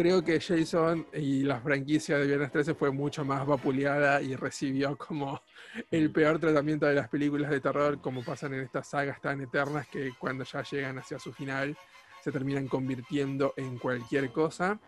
creo 0.00 0.24
que 0.24 0.40
Jason 0.40 1.06
y 1.12 1.42
la 1.42 1.60
franquicia 1.60 2.16
de 2.16 2.26
Viernes 2.26 2.50
13 2.50 2.74
fue 2.74 2.90
mucho 2.90 3.22
más 3.22 3.46
vapuleada 3.46 4.22
y 4.22 4.34
recibió 4.34 4.96
como 4.96 5.42
el 5.90 6.10
peor 6.10 6.38
tratamiento 6.38 6.86
de 6.86 6.94
las 6.94 7.10
películas 7.10 7.50
de 7.50 7.60
terror, 7.60 8.00
como 8.00 8.24
pasan 8.24 8.54
en 8.54 8.60
estas 8.60 8.88
sagas 8.88 9.20
tan 9.20 9.42
eternas 9.42 9.86
que 9.88 10.12
cuando 10.18 10.44
ya 10.44 10.62
llegan 10.62 10.98
hacia 10.98 11.18
su 11.18 11.34
final 11.34 11.76
se 12.24 12.32
terminan 12.32 12.66
convirtiendo 12.66 13.52
en 13.58 13.78
cualquier 13.78 14.32
cosa. 14.32 14.80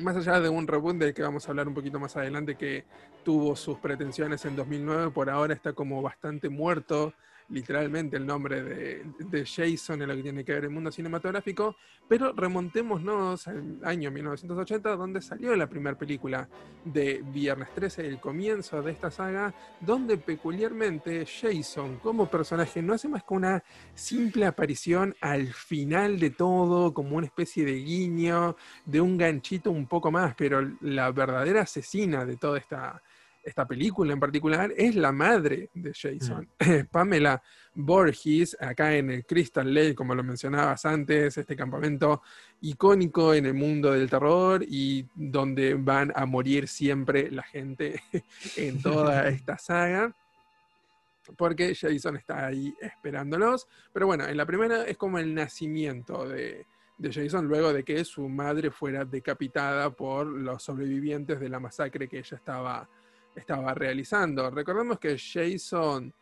Más 0.00 0.16
allá 0.16 0.38
de 0.38 0.50
un 0.50 0.66
reboot 0.66 0.98
del 0.98 1.14
que 1.14 1.22
vamos 1.22 1.46
a 1.46 1.52
hablar 1.52 1.66
un 1.66 1.74
poquito 1.74 1.98
más 1.98 2.14
adelante, 2.14 2.56
que 2.56 2.84
tuvo 3.24 3.56
sus 3.56 3.78
pretensiones 3.78 4.44
en 4.44 4.54
2009, 4.54 5.12
por 5.12 5.30
ahora 5.30 5.54
está 5.54 5.72
como 5.72 6.02
bastante 6.02 6.50
muerto 6.50 7.14
literalmente 7.50 8.16
el 8.16 8.26
nombre 8.26 8.62
de, 8.62 9.44
Jason 9.44 10.02
en 10.02 10.08
lo 10.08 10.16
que 10.16 10.22
tiene 10.22 10.44
que 10.44 10.52
ver 10.52 10.64
el 10.64 10.70
mundo 10.70 10.90
cinematográfico, 10.90 11.76
pero 12.08 12.32
remontémonos 12.32 13.46
al 13.48 13.78
año 13.84 14.10
1980, 14.10 14.96
donde 14.96 15.20
salió 15.20 15.54
la 15.56 15.68
primera 15.68 15.98
película 15.98 16.48
de 16.84 17.22
Viernes 17.24 17.68
13, 17.74 18.06
el 18.06 18.20
comienzo 18.20 18.82
de 18.82 18.92
esta 18.92 19.10
saga, 19.10 19.54
donde 19.80 20.18
peculiarmente 20.18 21.26
Jason 21.26 21.98
como 21.98 22.30
personaje 22.30 22.82
no 22.82 22.94
hace 22.94 23.08
más 23.08 23.24
que 23.24 23.34
una 23.34 23.62
simple 23.94 24.46
aparición 24.46 25.14
al 25.20 25.48
final 25.52 26.18
de 26.18 26.30
todo, 26.30 26.92
como 26.94 27.16
una 27.16 27.26
especie 27.26 27.64
de 27.64 27.74
guiño, 27.74 28.56
de 28.84 29.00
un 29.00 29.16
ganchito 29.16 29.70
un 29.70 29.86
poco 29.86 30.10
más, 30.10 30.34
pero 30.34 30.60
la 30.80 31.10
verdadera 31.10 31.62
asesina 31.62 32.24
de 32.24 32.36
toda 32.36 32.58
esta 32.58 33.02
esta 33.42 33.66
película 33.66 34.12
en 34.12 34.20
particular 34.20 34.72
es 34.76 34.94
la 34.94 35.12
madre 35.12 35.70
de 35.74 35.92
Jason, 35.94 36.48
mm. 36.58 36.86
Pamela 36.90 37.42
Borges, 37.74 38.56
acá 38.60 38.94
en 38.96 39.10
el 39.10 39.24
Crystal 39.24 39.72
Lake, 39.72 39.94
como 39.94 40.14
lo 40.14 40.22
mencionabas 40.22 40.84
antes, 40.84 41.38
este 41.38 41.56
campamento 41.56 42.22
icónico 42.60 43.32
en 43.34 43.46
el 43.46 43.54
mundo 43.54 43.92
del 43.92 44.10
terror 44.10 44.62
y 44.66 45.06
donde 45.14 45.74
van 45.74 46.12
a 46.14 46.26
morir 46.26 46.68
siempre 46.68 47.30
la 47.30 47.42
gente 47.42 48.02
en 48.56 48.82
toda 48.82 49.28
esta 49.28 49.58
saga. 49.58 50.14
Porque 51.36 51.74
Jason 51.76 52.16
está 52.16 52.46
ahí 52.46 52.74
esperándolos. 52.80 53.68
Pero 53.92 54.06
bueno, 54.06 54.26
en 54.26 54.36
la 54.36 54.46
primera 54.46 54.84
es 54.84 54.96
como 54.96 55.18
el 55.18 55.32
nacimiento 55.32 56.28
de, 56.28 56.66
de 56.98 57.12
Jason 57.12 57.46
luego 57.46 57.72
de 57.72 57.84
que 57.84 58.04
su 58.04 58.28
madre 58.28 58.70
fuera 58.70 59.04
decapitada 59.04 59.90
por 59.90 60.26
los 60.26 60.62
sobrevivientes 60.62 61.38
de 61.38 61.48
la 61.48 61.60
masacre 61.60 62.08
que 62.08 62.18
ella 62.18 62.36
estaba 62.36 62.88
estaba 63.40 63.74
realizando. 63.74 64.50
Recordemos 64.50 64.98
que 64.98 65.18
Jason 65.18 66.14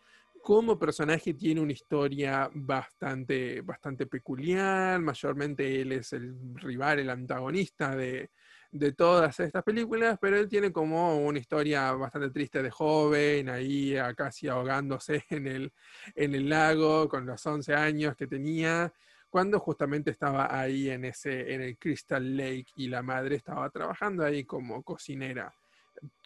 como 0.42 0.78
personaje 0.78 1.34
tiene 1.34 1.60
una 1.60 1.72
historia 1.72 2.50
bastante, 2.54 3.60
bastante 3.60 4.06
peculiar, 4.06 5.00
mayormente 5.00 5.82
él 5.82 5.92
es 5.92 6.12
el 6.14 6.34
rival, 6.54 7.00
el 7.00 7.10
antagonista 7.10 7.94
de, 7.94 8.30
de 8.70 8.92
todas 8.92 9.38
estas 9.40 9.62
películas, 9.62 10.18
pero 10.20 10.38
él 10.38 10.48
tiene 10.48 10.72
como 10.72 11.18
una 11.18 11.38
historia 11.38 11.92
bastante 11.92 12.30
triste 12.30 12.62
de 12.62 12.70
joven, 12.70 13.48
ahí 13.48 13.94
casi 14.16 14.48
ahogándose 14.48 15.24
en 15.30 15.46
el, 15.46 15.72
en 16.14 16.34
el 16.34 16.48
lago 16.48 17.08
con 17.08 17.26
los 17.26 17.44
11 17.44 17.74
años 17.74 18.16
que 18.16 18.26
tenía, 18.26 18.92
cuando 19.28 19.58
justamente 19.60 20.10
estaba 20.10 20.58
ahí 20.58 20.88
en, 20.88 21.04
ese, 21.04 21.52
en 21.52 21.60
el 21.60 21.76
Crystal 21.76 22.36
Lake 22.36 22.68
y 22.76 22.88
la 22.88 23.02
madre 23.02 23.36
estaba 23.36 23.68
trabajando 23.68 24.24
ahí 24.24 24.44
como 24.44 24.82
cocinera 24.82 25.54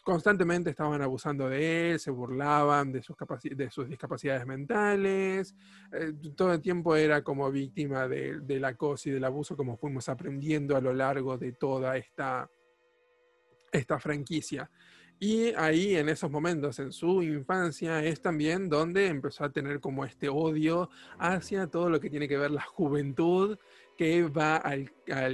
constantemente 0.03 0.69
estaban 0.69 1.01
abusando 1.01 1.49
de 1.49 1.91
él, 1.91 1.99
se 1.99 2.11
burlaban 2.11 2.91
de 2.91 3.01
sus, 3.01 3.15
de 3.55 3.71
sus 3.71 3.87
discapacidades 3.87 4.45
mentales, 4.45 5.55
eh, 5.91 6.13
todo 6.35 6.53
el 6.53 6.61
tiempo 6.61 6.95
era 6.95 7.23
como 7.23 7.49
víctima 7.51 8.07
de, 8.07 8.39
del 8.41 8.65
acoso 8.65 9.09
y 9.09 9.13
del 9.13 9.23
abuso, 9.23 9.55
como 9.55 9.77
fuimos 9.77 10.09
aprendiendo 10.09 10.75
a 10.75 10.81
lo 10.81 10.93
largo 10.93 11.37
de 11.37 11.53
toda 11.53 11.97
esta, 11.97 12.49
esta 13.71 13.99
franquicia. 13.99 14.69
Y 15.19 15.53
ahí 15.55 15.95
en 15.95 16.09
esos 16.09 16.29
momentos, 16.29 16.79
en 16.79 16.91
su 16.91 17.23
infancia, 17.23 18.03
es 18.03 18.21
también 18.21 18.67
donde 18.67 19.07
empezó 19.07 19.45
a 19.45 19.51
tener 19.51 19.79
como 19.79 20.03
este 20.03 20.27
odio 20.27 20.89
hacia 21.17 21.67
todo 21.67 21.89
lo 21.89 22.01
que 22.01 22.09
tiene 22.09 22.27
que 22.27 22.37
ver 22.37 22.51
la 22.51 22.63
juventud 22.63 23.57
que 23.97 24.23
va 24.23 24.57
al, 24.57 24.91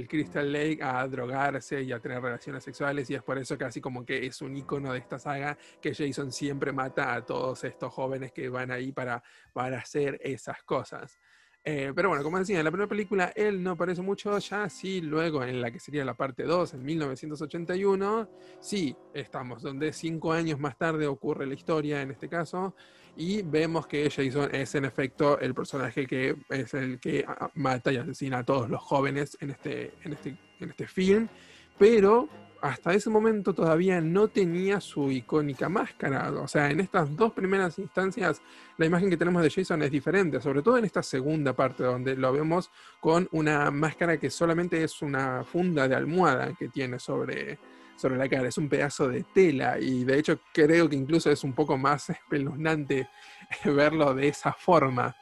Crystal 0.08 0.52
Lake 0.52 0.80
a 0.82 1.06
drogarse 1.06 1.82
y 1.82 1.92
a 1.92 2.00
tener 2.00 2.20
relaciones 2.20 2.62
sexuales 2.62 3.08
y 3.10 3.14
es 3.14 3.22
por 3.22 3.38
eso 3.38 3.56
casi 3.56 3.80
como 3.80 4.04
que 4.04 4.26
es 4.26 4.42
un 4.42 4.56
icono 4.56 4.92
de 4.92 4.98
esta 4.98 5.18
saga 5.18 5.56
que 5.80 5.94
Jason 5.94 6.32
siempre 6.32 6.72
mata 6.72 7.14
a 7.14 7.24
todos 7.24 7.64
estos 7.64 7.92
jóvenes 7.92 8.32
que 8.32 8.48
van 8.48 8.70
ahí 8.70 8.92
para, 8.92 9.22
para 9.52 9.78
hacer 9.78 10.20
esas 10.22 10.62
cosas. 10.64 11.18
Eh, 11.62 11.92
pero 11.94 12.08
bueno, 12.08 12.24
como 12.24 12.38
decía, 12.38 12.58
en 12.58 12.64
la 12.64 12.70
primera 12.70 12.88
película 12.88 13.32
él 13.36 13.62
no 13.62 13.72
aparece 13.72 14.00
mucho, 14.00 14.38
ya 14.38 14.68
sí, 14.70 15.02
luego 15.02 15.44
en 15.44 15.60
la 15.60 15.70
que 15.70 15.78
sería 15.78 16.06
la 16.06 16.14
parte 16.14 16.44
2, 16.44 16.74
en 16.74 16.82
1981, 16.82 18.30
sí, 18.60 18.96
estamos 19.12 19.62
donde 19.62 19.92
cinco 19.92 20.32
años 20.32 20.58
más 20.58 20.78
tarde 20.78 21.06
ocurre 21.06 21.46
la 21.46 21.52
historia 21.52 22.00
en 22.00 22.12
este 22.12 22.30
caso, 22.30 22.74
y 23.20 23.42
vemos 23.42 23.86
que 23.86 24.08
Jason 24.08 24.48
es 24.54 24.74
en 24.74 24.86
efecto 24.86 25.38
el 25.38 25.52
personaje 25.52 26.06
que 26.06 26.36
es 26.48 26.72
el 26.72 26.98
que 26.98 27.26
mata 27.52 27.92
y 27.92 27.98
asesina 27.98 28.38
a 28.38 28.44
todos 28.44 28.70
los 28.70 28.80
jóvenes 28.80 29.36
en 29.42 29.50
este, 29.50 29.92
en 30.02 30.14
este, 30.14 30.36
en 30.58 30.70
este 30.70 30.86
film, 30.86 31.28
pero 31.78 32.30
hasta 32.62 32.94
ese 32.94 33.10
momento 33.10 33.52
todavía 33.52 34.00
no 34.00 34.28
tenía 34.28 34.80
su 34.80 35.10
icónica 35.10 35.68
máscara. 35.68 36.32
O 36.32 36.48
sea, 36.48 36.70
en 36.70 36.80
estas 36.80 37.14
dos 37.14 37.32
primeras 37.32 37.78
instancias, 37.78 38.40
la 38.78 38.86
imagen 38.86 39.10
que 39.10 39.18
tenemos 39.18 39.42
de 39.42 39.50
Jason 39.50 39.82
es 39.82 39.90
diferente, 39.90 40.40
sobre 40.40 40.62
todo 40.62 40.78
en 40.78 40.86
esta 40.86 41.02
segunda 41.02 41.52
parte, 41.52 41.84
donde 41.84 42.16
lo 42.16 42.32
vemos 42.32 42.70
con 43.00 43.28
una 43.32 43.70
máscara 43.70 44.16
que 44.16 44.30
solamente 44.30 44.82
es 44.82 45.02
una 45.02 45.44
funda 45.44 45.86
de 45.86 45.94
almohada 45.94 46.54
que 46.58 46.68
tiene 46.68 46.98
sobre, 46.98 47.58
sobre 48.00 48.16
la 48.16 48.28
cara. 48.28 48.48
Es 48.48 48.58
un 48.58 48.68
pedazo 48.68 49.08
de 49.08 49.24
tela 49.34 49.78
y 49.78 50.04
de 50.04 50.18
hecho 50.18 50.40
creo 50.52 50.88
que 50.88 50.96
incluso 50.96 51.30
es 51.30 51.44
un 51.44 51.52
poco 51.52 51.76
más 51.76 52.10
espeluznante 52.10 53.08
verlo 53.64 54.14
de 54.14 54.28
esa 54.28 54.52
forma. 54.52 55.14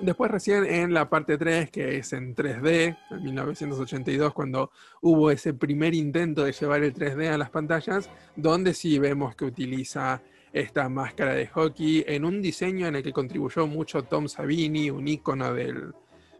Después 0.00 0.30
recién 0.30 0.64
en 0.64 0.92
la 0.92 1.08
parte 1.08 1.38
3, 1.38 1.70
que 1.70 1.98
es 1.98 2.12
en 2.12 2.34
3D, 2.34 2.98
en 3.10 3.22
1982, 3.22 4.34
cuando 4.34 4.72
hubo 5.00 5.30
ese 5.30 5.54
primer 5.54 5.94
intento 5.94 6.42
de 6.42 6.50
llevar 6.50 6.82
el 6.82 6.92
3D 6.92 7.32
a 7.32 7.38
las 7.38 7.50
pantallas, 7.50 8.10
donde 8.34 8.74
sí 8.74 8.98
vemos 8.98 9.36
que 9.36 9.44
utiliza 9.44 10.20
esta 10.52 10.88
máscara 10.88 11.34
de 11.34 11.46
hockey 11.46 12.04
en 12.08 12.24
un 12.24 12.42
diseño 12.42 12.88
en 12.88 12.96
el 12.96 13.04
que 13.04 13.12
contribuyó 13.12 13.68
mucho 13.68 14.02
Tom 14.02 14.26
Savini, 14.26 14.90
un 14.90 15.06
ícono 15.06 15.54
del, 15.54 15.92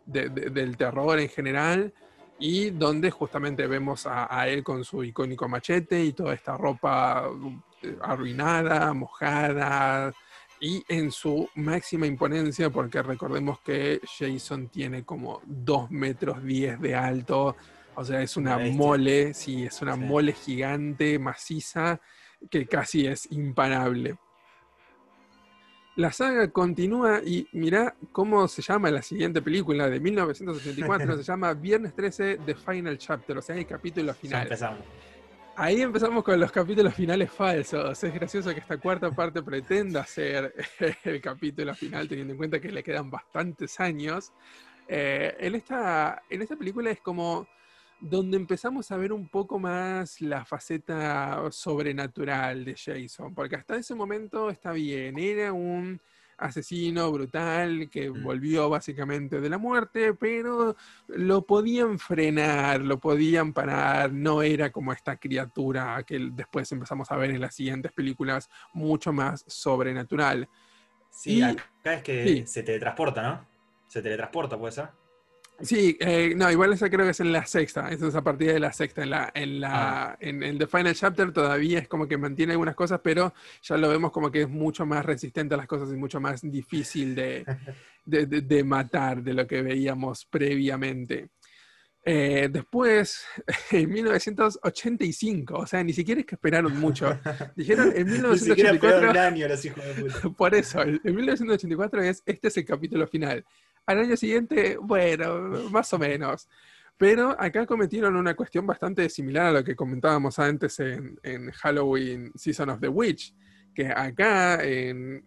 del 0.07 0.77
terror 0.77 1.19
en 1.21 1.29
general, 1.29 1.95
y 2.39 2.71
donde 2.71 3.11
justamente 3.11 3.67
vemos 3.67 4.07
a, 4.07 4.27
a, 4.35 4.49
él 4.49 4.63
con 4.63 4.85
su 4.85 5.05
icónico 5.05 5.49
machete 5.49 6.05
y 6.05 6.13
toda 6.13 6.35
esta 6.35 6.57
ropa 6.57 7.31
eh, 7.83 7.97
arruinada, 8.03 8.93
mojada, 8.93 10.13
y 10.61 10.83
en 10.89 11.13
su 11.13 11.49
máxima 11.57 12.07
imponencia, 12.07 12.71
porque 12.71 13.03
recordemos 13.03 13.61
que 13.61 14.01
Jason 14.19 14.69
tiene 14.69 15.05
como 15.05 15.43
2 15.45 15.91
metros 15.91 16.43
10 16.43 16.81
de 16.81 16.95
alto, 16.95 17.57
o 17.95 18.05
sea, 18.05 18.23
es 18.23 18.37
una 18.37 18.59
mole, 18.59 19.35
sí, 19.35 19.65
es 19.65 19.83
una 19.83 19.95
mole 19.95 20.33
gigante, 20.33 21.19
maciza, 21.19 22.01
que 22.51 22.67
casi 22.67 23.07
es 23.07 23.31
imparable. 23.31 24.17
La 25.97 26.11
saga 26.11 26.51
continúa 26.51 27.21
y 27.25 27.47
mira 27.53 27.95
cómo 28.11 28.49
se 28.49 28.63
llama 28.63 28.91
la 28.91 29.01
siguiente 29.01 29.41
película 29.41 29.89
de 29.89 30.01
1984, 30.01 31.17
se 31.19 31.23
llama 31.23 31.55
Viernes 31.55 31.95
13 31.95 32.41
The 32.45 32.55
Final 32.57 32.99
Chapter, 32.99 33.39
o 33.39 33.43
sea, 33.43 33.57
el 33.57 33.67
capítulo 33.67 34.13
final. 34.13 34.49
Ahí 35.57 35.83
empezamos 35.83 36.25
con 36.25 36.41
los 36.41 36.51
capítulos 36.51 36.93
finales 36.95 37.31
falsos. 37.31 38.03
Es 38.03 38.13
gracioso 38.13 38.53
que 38.53 38.59
esta 38.59 38.77
cuarta 38.77 39.13
parte 39.13 39.41
pretenda 39.41 40.05
ser 40.05 40.53
el 41.05 41.21
capítulo 41.21 41.73
final, 41.77 42.09
teniendo 42.09 42.33
en 42.33 42.39
cuenta 42.39 42.59
que 42.59 42.73
le 42.73 42.83
quedan 42.83 43.09
bastantes 43.09 43.79
años. 43.79 44.33
Eh, 44.89 45.37
en, 45.39 45.55
esta, 45.55 46.25
en 46.29 46.43
esta 46.43 46.57
película 46.57 46.91
es 46.91 47.01
como 47.01 47.47
donde 48.05 48.37
empezamos 48.37 48.91
a 48.91 48.99
ver 48.99 49.15
un 49.15 49.29
poco 49.29 49.59
más 49.59 50.21
la 50.21 50.45
faceta 50.45 51.43
sobrenatural 51.51 52.63
de 52.63 52.75
Jason, 52.77 53.35
porque 53.35 53.57
hasta 53.57 53.77
ese 53.77 53.95
momento 53.95 54.51
está 54.51 54.73
bien, 54.73 55.19
era 55.19 55.55
un 55.55 55.99
asesino 56.37 57.11
brutal 57.11 57.89
que 57.91 58.11
mm. 58.11 58.23
volvió 58.23 58.69
básicamente 58.69 59.41
de 59.41 59.49
la 59.49 59.57
muerte, 59.57 60.13
pero 60.13 60.77
lo 61.09 61.47
podían 61.47 61.99
frenar, 61.99 62.83
lo 62.83 63.01
podían 63.01 63.55
parar, 63.55 64.13
no 64.13 64.43
era 64.43 64.71
como 64.71 64.93
esta 64.93 65.17
criatura 65.17 66.03
que 66.07 66.29
después 66.33 66.71
empezamos 66.73 67.11
a 67.11 67.17
ver 67.17 67.31
en 67.31 67.41
las 67.41 67.55
siguientes 67.55 67.91
películas, 67.93 68.51
mucho 68.75 69.15
más 69.15 69.45
sobrenatural. 69.47 70.47
Sí, 71.09 71.41
acá 71.41 71.95
es 71.95 72.03
que 72.03 72.47
se 72.47 72.63
teletransporta, 72.63 73.23
¿no? 73.23 73.47
Se 73.89 74.03
teletransporta, 74.03 74.59
¿puede 74.59 74.73
ser? 74.73 75.04
Sí, 75.61 75.97
eh, 76.01 76.35
no, 76.37 76.51
igual 76.51 76.73
esa 76.73 76.91
creo 76.91 77.05
que 77.05 77.13
es 77.13 77.21
en 77.21 77.33
la 77.33 77.47
sexta, 77.47 77.89
esa 77.91 78.09
es 78.09 78.15
a 78.17 78.23
partir 78.23 78.53
de 78.53 78.59
la 78.59 78.73
sexta, 78.73 79.05
en 79.05 79.11
la, 79.11 79.31
en 79.35 79.61
la, 79.61 80.11
ah. 80.11 80.17
en, 80.19 80.59
The 80.59 80.67
Final 80.67 80.95
Chapter 80.95 81.33
todavía 81.33 81.79
es 81.79 81.87
como 81.87 82.09
que 82.09 82.19
mantiene 82.19 82.53
algunas 82.53 82.75
cosas, 82.75 83.01
pero 83.03 83.33
ya 83.63 83.77
lo 83.77 83.89
vemos 83.89 84.11
como 84.11 84.33
que 84.33 84.43
es 84.43 84.49
mucho 84.49 84.85
más 84.85 85.05
resistente 85.07 85.55
a 85.55 85.57
las 85.57 85.69
cosas 85.69 85.91
y 85.93 85.97
mucho 85.97 86.21
más 86.21 86.43
difícil 86.43 87.15
de, 87.15 87.45
de, 88.05 88.65
matar 88.65 89.23
de 89.23 89.33
lo 89.33 89.47
que 89.47 89.63
veíamos 89.63 90.25
previamente. 90.27 91.31
Eh, 92.05 92.49
después, 92.51 93.25
en 93.71 93.91
1985, 93.91 95.55
o 95.55 95.67
sea, 95.67 95.85
ni 95.85 95.93
siquiera 95.93 96.21
es 96.21 96.27
que 96.27 96.35
esperaron 96.35 96.77
mucho. 96.79 97.17
Dijeron 97.55 97.93
en 97.95 98.11
1984. 98.11 99.11
un 99.11 99.17
año 99.17 99.49
los 99.49 99.65
hijos 99.65 99.85
de 99.85 99.95
puta. 99.95 100.31
Por 100.31 100.55
eso, 100.55 100.83
en 100.83 101.01
1984 101.05 102.03
es 102.03 102.23
este 102.27 102.49
es 102.49 102.57
el 102.57 102.65
capítulo 102.65 103.07
final. 103.07 103.45
Al 103.87 103.99
año 103.99 104.17
siguiente, 104.17 104.79
bueno, 104.81 105.71
más 105.71 105.93
o 105.93 105.99
menos. 105.99 106.49
Pero 106.97 107.37
acá 107.39 107.67
cometieron 107.67 108.17
una 108.17 108.35
cuestión 108.35 108.67
bastante 108.67 109.09
similar 109.11 109.47
a 109.47 109.53
lo 109.53 109.65
que 109.65 109.75
comentábamos 109.77 110.39
antes 110.39 110.79
en, 110.81 111.51
Halloween 111.51 112.33
Season 112.35 112.71
of 112.71 112.81
the 112.81 112.89
Witch, 112.89 113.35
que 113.75 113.89
acá 113.89 114.63
en, 114.65 115.25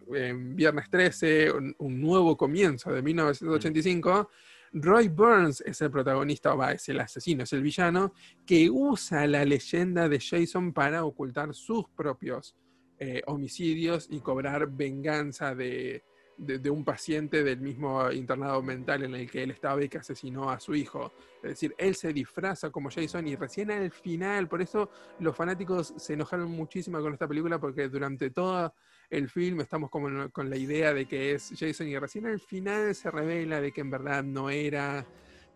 Viernes 0.56 0.88
13, 0.90 1.52
un, 1.78 2.00
nuevo 2.00 2.36
comienzo 2.36 2.90
de 2.90 3.02
1985, 3.02 4.30
Roy 4.72 5.08
Burns 5.08 5.60
es 5.60 5.80
el 5.82 5.90
protagonista, 5.90 6.54
va, 6.54 6.72
es 6.72 6.88
el 6.88 7.00
asesino, 7.00 7.44
es 7.44 7.52
el 7.52 7.62
villano, 7.62 8.14
que 8.46 8.70
usa 8.70 9.26
la 9.26 9.44
leyenda 9.44 10.08
de 10.08 10.20
Jason 10.20 10.72
para 10.72 11.04
ocultar 11.04 11.54
sus 11.54 11.88
propios 11.90 12.56
eh, 12.98 13.22
homicidios 13.26 14.08
y 14.10 14.20
cobrar 14.20 14.68
venganza 14.70 15.54
de, 15.54 16.02
de, 16.38 16.70
un 16.70 16.84
paciente 16.84 17.42
del 17.42 17.60
mismo 17.60 18.10
internado 18.12 18.62
mental 18.62 19.02
en 19.02 19.14
el 19.14 19.30
que 19.30 19.42
él 19.42 19.50
estaba 19.50 19.82
y 19.82 19.88
que 19.88 19.98
asesinó 19.98 20.50
a 20.50 20.60
su 20.60 20.74
hijo. 20.74 21.12
Es 21.42 21.50
decir, 21.50 21.74
él 21.76 21.94
se 21.94 22.12
disfraza 22.12 22.70
como 22.70 22.90
Jason 22.90 23.26
y 23.26 23.36
recién 23.36 23.70
al 23.70 23.90
final, 23.90 24.48
por 24.48 24.62
eso 24.62 24.90
los 25.18 25.36
fanáticos 25.36 25.94
se 25.96 26.14
enojaron 26.14 26.50
muchísimo 26.50 27.00
con 27.00 27.12
esta 27.12 27.26
película 27.26 27.58
porque 27.58 27.88
durante 27.88 28.30
todo 28.30 28.72
el 29.10 29.28
film 29.28 29.60
estamos 29.60 29.90
como 29.90 30.30
con 30.30 30.48
la 30.48 30.56
idea 30.56 30.94
de 30.94 31.06
que 31.06 31.32
es 31.32 31.52
Jason 31.58 31.88
y 31.88 31.98
recién 31.98 32.26
al 32.26 32.40
final 32.40 32.94
se 32.94 33.10
revela 33.10 33.60
de 33.60 33.72
que 33.72 33.80
en 33.80 33.90
verdad 33.90 34.22
no 34.22 34.50
era 34.50 35.06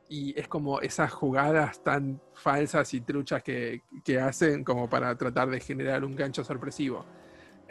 y 0.09 0.39
es 0.39 0.49
como 0.49 0.81
esas 0.81 1.13
jugadas 1.13 1.83
tan 1.83 2.21
falsas 2.35 2.93
y 2.93 3.01
truchas 3.01 3.43
que, 3.43 3.83
que 4.05 4.19
hacen 4.19 4.65
como 4.65 4.89
para 4.91 5.17
tratar 5.17 5.49
de 5.49 5.61
generar 5.61 6.05
un 6.05 6.15
gancho 6.15 6.45
sorpresivo. 6.45 7.07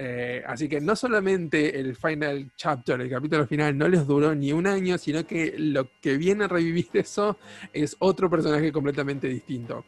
Eh, 0.04 0.41
así 0.47 0.68
que 0.68 0.82
no 0.82 0.95
solamente 0.95 1.80
el 1.80 1.95
final 1.95 2.54
chapter, 2.56 2.99
el 2.99 3.08
capítulo 3.08 3.45
final, 3.45 3.78
no 3.78 3.88
les 3.88 4.08
duró 4.08 4.34
ni 4.34 4.52
un 4.52 4.66
año, 4.66 4.97
sino 4.97 5.28
que 5.28 5.54
lo 5.60 5.91
que 6.02 6.18
viene 6.18 6.45
a 6.45 6.47
revivir 6.47 6.88
eso 6.93 7.38
es 7.72 7.95
otro 7.99 8.28
personaje 8.28 8.72
completamente 8.72 9.28
distinto. 9.28 9.86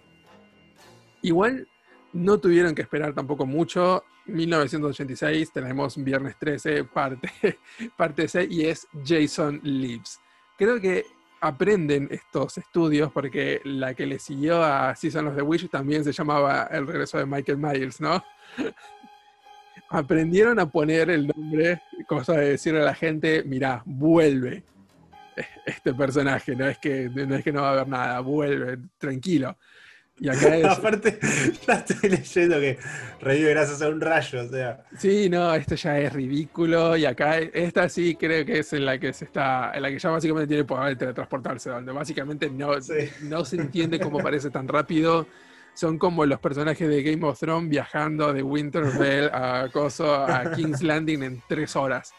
Igual 1.24 1.68
no 2.12 2.38
tuvieron 2.38 2.76
que 2.76 2.84
esperar 2.84 3.16
tampoco 3.16 3.48
mucho. 3.48 4.04
1986 4.28 5.52
tenemos 5.52 5.98
Viernes 5.98 6.38
13, 6.38 6.84
parte, 6.84 7.32
parte 7.98 8.28
C, 8.28 8.46
y 8.48 8.66
es 8.66 8.86
Jason 9.04 9.62
Lives. 9.64 10.20
Creo 10.60 10.80
que 10.80 11.06
aprenden 11.42 12.08
estos 12.12 12.60
estudios 12.60 13.12
porque 13.12 13.62
la 13.64 13.96
que 13.96 14.06
le 14.06 14.20
siguió 14.20 14.64
a 14.64 14.96
Season 14.96 15.26
of 15.26 15.36
the 15.36 15.42
Witch 15.42 15.72
también 15.72 16.04
se 16.04 16.12
llamaba 16.12 16.68
El 16.70 16.86
regreso 16.86 17.18
de 17.18 17.26
Michael 17.26 17.58
Myers, 17.58 18.00
¿no? 18.00 18.24
aprendieron 19.94 20.60
a 20.60 20.66
poner 20.70 21.12
el 21.12 21.28
nombre, 21.28 21.84
cosa 22.08 22.34
de 22.34 22.50
decirle 22.50 22.82
a 22.82 22.86
la 22.86 22.96
gente, 22.96 23.44
mira, 23.46 23.84
vuelve 23.86 24.64
este 25.66 25.94
personaje, 25.94 26.56
no 26.56 26.68
es 26.68 26.80
que 26.80 27.10
no, 27.10 27.36
es 27.36 27.44
que 27.44 27.52
no 27.52 27.62
va 27.62 27.70
a 27.70 27.72
haber 27.74 27.88
nada, 27.88 28.20
vuelve, 28.22 28.80
tranquilo. 28.98 29.56
Y 30.20 30.30
acá 30.30 30.58
es... 30.58 30.66
Aparte, 30.66 31.20
ya 31.68 31.74
estoy 31.76 32.10
leyendo 32.10 32.60
que 32.60 32.80
revive 33.22 33.52
gracias 33.52 33.84
a 33.84 33.90
un 33.90 34.02
rayo, 34.02 34.42
o 34.42 34.48
sea. 34.48 34.84
Sí, 34.98 35.30
no, 35.30 35.54
esto 35.54 35.76
ya 35.76 36.00
es 36.00 36.12
ridículo. 36.12 36.98
Y 36.98 37.06
acá, 37.06 37.38
esta 37.38 37.88
sí 37.88 38.16
creo 38.16 38.44
que 38.46 38.60
es 38.60 38.74
en 38.74 38.86
la 38.86 38.98
que 38.98 39.14
se 39.14 39.26
está, 39.26 39.74
en 39.76 39.82
la 39.84 39.90
que 39.90 40.00
ya 40.00 40.10
básicamente 40.10 40.48
tiene 40.48 40.64
poder 40.64 40.90
de 40.90 40.96
teletransportarse, 40.96 41.70
donde 41.70 41.92
básicamente 41.92 42.50
no, 42.50 42.72
no 43.24 43.46
se 43.46 43.56
entiende 43.58 44.00
cómo 44.00 44.20
parece 44.20 44.50
tan 44.50 44.68
rápido 44.68 45.28
son 45.74 45.98
como 45.98 46.26
los 46.26 46.40
personajes 46.40 46.88
de 46.88 47.04
Game 47.04 47.26
of 47.26 47.40
Thrones 47.40 47.70
viajando 47.70 48.34
de 48.34 48.44
Winterfell 48.44 49.30
a, 49.34 49.68
Coso, 49.72 50.14
a 50.14 50.52
King's 50.52 50.84
Landing 50.84 51.24
en 51.24 51.44
tres 51.48 51.76
horas. 51.76 52.14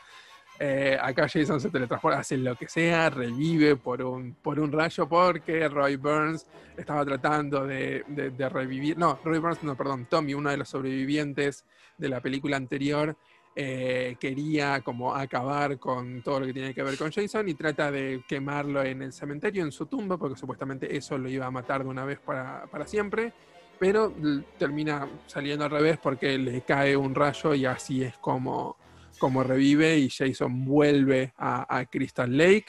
Eh, 0.58 0.96
acá 1.00 1.28
Jason 1.28 1.60
se 1.60 1.68
teletransporta, 1.68 2.20
hace 2.20 2.36
lo 2.36 2.54
que 2.54 2.68
sea, 2.68 3.10
revive 3.10 3.74
por 3.74 4.02
un, 4.02 4.34
por 4.34 4.60
un 4.60 4.70
rayo 4.70 5.08
porque 5.08 5.68
Roy 5.68 5.96
Burns 5.96 6.46
estaba 6.76 7.04
tratando 7.04 7.66
de, 7.66 8.04
revivir, 8.52 8.96
no, 8.96 9.18
Roy 9.24 9.38
Burns, 9.38 9.64
no, 9.64 9.76
perdón, 9.76 10.06
Tommy, 10.08 10.32
uno 10.32 10.50
de 10.50 10.56
los 10.56 10.68
sobrevivientes 10.68 11.64
de 11.98 12.08
la 12.08 12.20
película 12.20 12.56
anterior, 12.56 13.16
eh, 13.56 14.16
quería 14.18 14.80
como 14.80 15.14
acabar 15.14 15.78
con 15.78 16.22
todo 16.22 16.40
lo 16.40 16.46
que 16.46 16.52
tiene 16.52 16.74
que 16.74 16.82
ver 16.82 16.98
con 16.98 17.12
Jason 17.12 17.48
y 17.48 17.54
trata 17.54 17.90
de 17.90 18.24
quemarlo 18.26 18.82
en 18.82 19.02
el 19.02 19.12
cementerio, 19.12 19.62
en 19.62 19.70
su 19.70 19.86
tumba, 19.86 20.16
porque 20.16 20.36
supuestamente 20.36 20.96
eso 20.96 21.16
lo 21.16 21.28
iba 21.28 21.46
a 21.46 21.52
matar 21.52 21.84
de 21.84 21.90
una 21.90 22.04
vez 22.04 22.18
para, 22.18 22.66
siempre, 22.86 23.32
pero 23.78 24.12
termina 24.58 25.08
saliendo 25.26 25.64
al 25.64 25.70
revés 25.70 25.98
porque 26.02 26.36
le 26.36 26.62
cae 26.62 26.96
un 26.96 27.14
rayo 27.14 27.54
y 27.54 27.64
así 27.64 28.02
es 28.02 28.18
como, 28.18 28.76
como 29.18 29.44
revive 29.44 29.98
y 29.98 30.10
Jason 30.10 30.64
vuelve 30.64 31.32
a, 31.36 31.78
a 31.78 31.86
Crystal 31.86 32.36
Lake. 32.36 32.66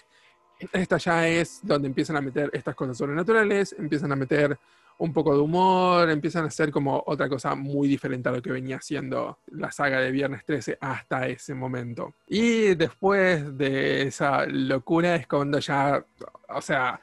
Esta 0.71 0.97
ya 0.97 1.27
es 1.27 1.61
donde 1.63 1.88
empiezan 1.88 2.17
a 2.17 2.21
meter 2.21 2.51
estas 2.53 2.75
cosas 2.75 2.95
sobrenaturales, 2.95 3.75
empiezan 3.77 4.11
a 4.11 4.15
meter 4.15 4.57
un 4.97 5.11
poco 5.11 5.33
de 5.33 5.41
humor, 5.41 6.09
empiezan 6.09 6.45
a 6.45 6.49
ser 6.49 6.71
como 6.71 7.03
otra 7.05 7.27
cosa 7.27 7.55
muy 7.55 7.87
diferente 7.87 8.29
a 8.29 8.31
lo 8.31 8.41
que 8.41 8.51
venía 8.51 8.79
siendo 8.81 9.39
la 9.47 9.71
saga 9.71 9.99
de 9.99 10.11
Viernes 10.11 10.45
13 10.45 10.77
hasta 10.79 11.27
ese 11.27 11.53
momento. 11.53 12.15
Y 12.27 12.75
después 12.75 13.57
de 13.57 14.03
esa 14.03 14.45
locura 14.45 15.15
es 15.15 15.27
cuando 15.27 15.59
ya, 15.59 16.05
o 16.49 16.61
sea, 16.61 17.01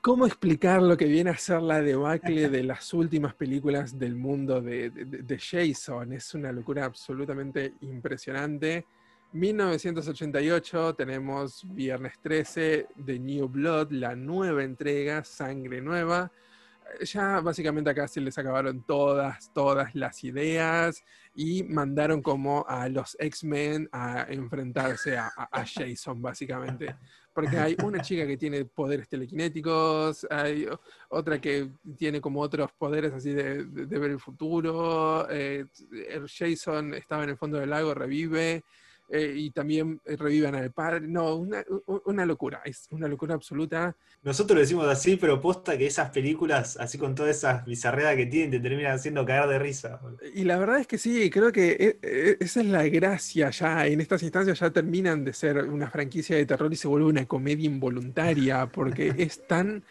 ¿cómo 0.00 0.26
explicar 0.26 0.82
lo 0.82 0.96
que 0.96 1.06
viene 1.06 1.30
a 1.30 1.36
ser 1.36 1.62
la 1.62 1.80
debacle 1.80 2.48
de 2.48 2.64
las 2.64 2.92
últimas 2.92 3.34
películas 3.34 3.98
del 3.98 4.16
mundo 4.16 4.60
de, 4.60 4.90
de 4.90 5.38
Jason? 5.38 6.12
Es 6.12 6.34
una 6.34 6.50
locura 6.50 6.84
absolutamente 6.84 7.74
impresionante. 7.82 8.84
1988 9.32 10.94
tenemos 10.96 11.62
Viernes 11.72 12.14
13 12.20 12.88
de 12.96 13.18
New 13.20 13.48
Blood, 13.48 13.92
la 13.92 14.16
nueva 14.16 14.64
entrega, 14.64 15.22
Sangre 15.22 15.80
Nueva 15.80 16.32
ya 17.02 17.40
básicamente 17.40 17.90
acá 17.90 18.08
se 18.08 18.20
les 18.20 18.36
acabaron 18.38 18.84
todas, 18.86 19.52
todas 19.52 19.94
las 19.94 20.22
ideas 20.24 21.02
y 21.34 21.62
mandaron 21.62 22.22
como 22.22 22.64
a 22.68 22.88
los 22.88 23.16
X-Men 23.18 23.88
a 23.92 24.26
enfrentarse 24.28 25.16
a, 25.16 25.32
Jason, 25.64 26.20
básicamente. 26.20 26.96
Porque 27.32 27.56
hay 27.58 27.76
una 27.84 28.00
chica 28.00 28.26
que 28.26 28.36
tiene 28.36 28.64
poderes 28.64 29.08
telequinéticos, 29.08 30.26
hay 30.28 30.66
otra 31.08 31.40
que 31.40 31.70
tiene 31.96 32.20
como 32.20 32.40
otros 32.40 32.72
poderes 32.72 33.12
así 33.12 33.32
de, 33.32 33.64
ver 33.64 34.10
el 34.10 34.20
futuro, 34.20 35.28
eh, 35.30 35.66
Jason 36.26 36.94
estaba 36.94 37.24
en 37.24 37.30
el 37.30 37.36
fondo 37.36 37.58
del 37.58 37.70
lago, 37.70 37.94
revive. 37.94 38.64
Eh, 39.12 39.34
y 39.34 39.50
también 39.50 40.00
revivan 40.04 40.54
al 40.54 40.70
padre. 40.70 41.00
No, 41.00 41.34
una, 41.34 42.26
locura, 42.26 42.62
es 42.64 42.86
una 42.90 43.08
locura 43.08 43.34
absoluta. 43.34 43.96
Nosotros 44.22 44.54
lo 44.54 44.60
decimos 44.60 44.86
así, 44.86 45.16
pero 45.16 45.40
posta 45.40 45.76
que 45.76 45.86
esas 45.86 46.10
películas, 46.10 46.76
así 46.76 46.96
con 46.96 47.16
todas 47.16 47.36
esas 47.36 47.64
bizarreras 47.64 48.14
que 48.14 48.26
tienen, 48.26 48.52
te 48.52 48.60
terminan 48.60 48.92
haciendo 48.92 49.26
caer 49.26 49.48
de 49.48 49.58
risa. 49.58 50.00
Y 50.32 50.44
la 50.44 50.58
verdad 50.58 50.78
es 50.78 50.86
que 50.86 50.96
sí, 50.96 51.28
creo 51.28 51.50
que 51.50 51.70
e, 51.72 51.98
e, 52.02 52.36
esa 52.38 52.60
es 52.60 52.66
la 52.66 52.86
gracia 52.86 53.50
ya. 53.50 53.86
En 53.86 54.00
estas 54.00 54.22
instancias 54.22 54.60
ya 54.60 54.70
terminan 54.70 55.24
de 55.24 55.32
ser 55.32 55.58
una 55.64 55.90
franquicia 55.90 56.36
de 56.36 56.46
terror 56.46 56.72
y 56.72 56.76
se 56.76 56.86
vuelve 56.86 57.08
una 57.08 57.26
comedia 57.26 57.66
involuntaria, 57.66 58.66
porque 58.66 59.12
es 59.18 59.44
tan 59.48 59.82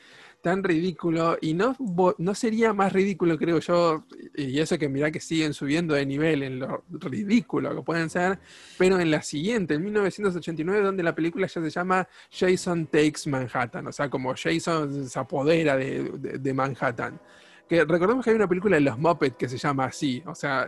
tan 0.41 0.63
ridículo 0.63 1.37
y 1.41 1.53
no, 1.53 1.75
no 2.17 2.35
sería 2.35 2.73
más 2.73 2.93
ridículo, 2.93 3.37
creo 3.37 3.59
yo, 3.59 4.05
y 4.35 4.59
eso 4.59 4.77
que 4.77 4.87
mirá 4.87 5.11
que 5.11 5.19
siguen 5.19 5.53
subiendo 5.53 5.93
de 5.93 6.05
nivel 6.05 6.43
en 6.43 6.59
lo 6.59 6.83
ridículo 6.89 7.75
que 7.75 7.81
pueden 7.81 8.09
ser, 8.09 8.39
pero 8.77 8.99
en 8.99 9.11
la 9.11 9.21
siguiente, 9.21 9.73
en 9.73 9.83
1989, 9.83 10.81
donde 10.81 11.03
la 11.03 11.13
película 11.13 11.47
ya 11.47 11.61
se 11.61 11.69
llama 11.69 12.07
Jason 12.31 12.87
Takes 12.87 13.27
Manhattan, 13.27 13.87
o 13.87 13.91
sea, 13.91 14.09
como 14.09 14.33
Jason 14.35 15.09
se 15.09 15.19
apodera 15.19 15.75
de, 15.75 16.53
Manhattan. 16.53 17.19
Que 17.67 17.85
recordemos 17.85 18.25
que 18.25 18.31
hay 18.31 18.35
una 18.35 18.47
película 18.47 18.77
de 18.77 18.81
los 18.81 18.97
Muppets 18.97 19.35
que 19.35 19.47
se 19.47 19.57
llama 19.57 19.85
así, 19.85 20.23
o 20.25 20.33
sea, 20.33 20.67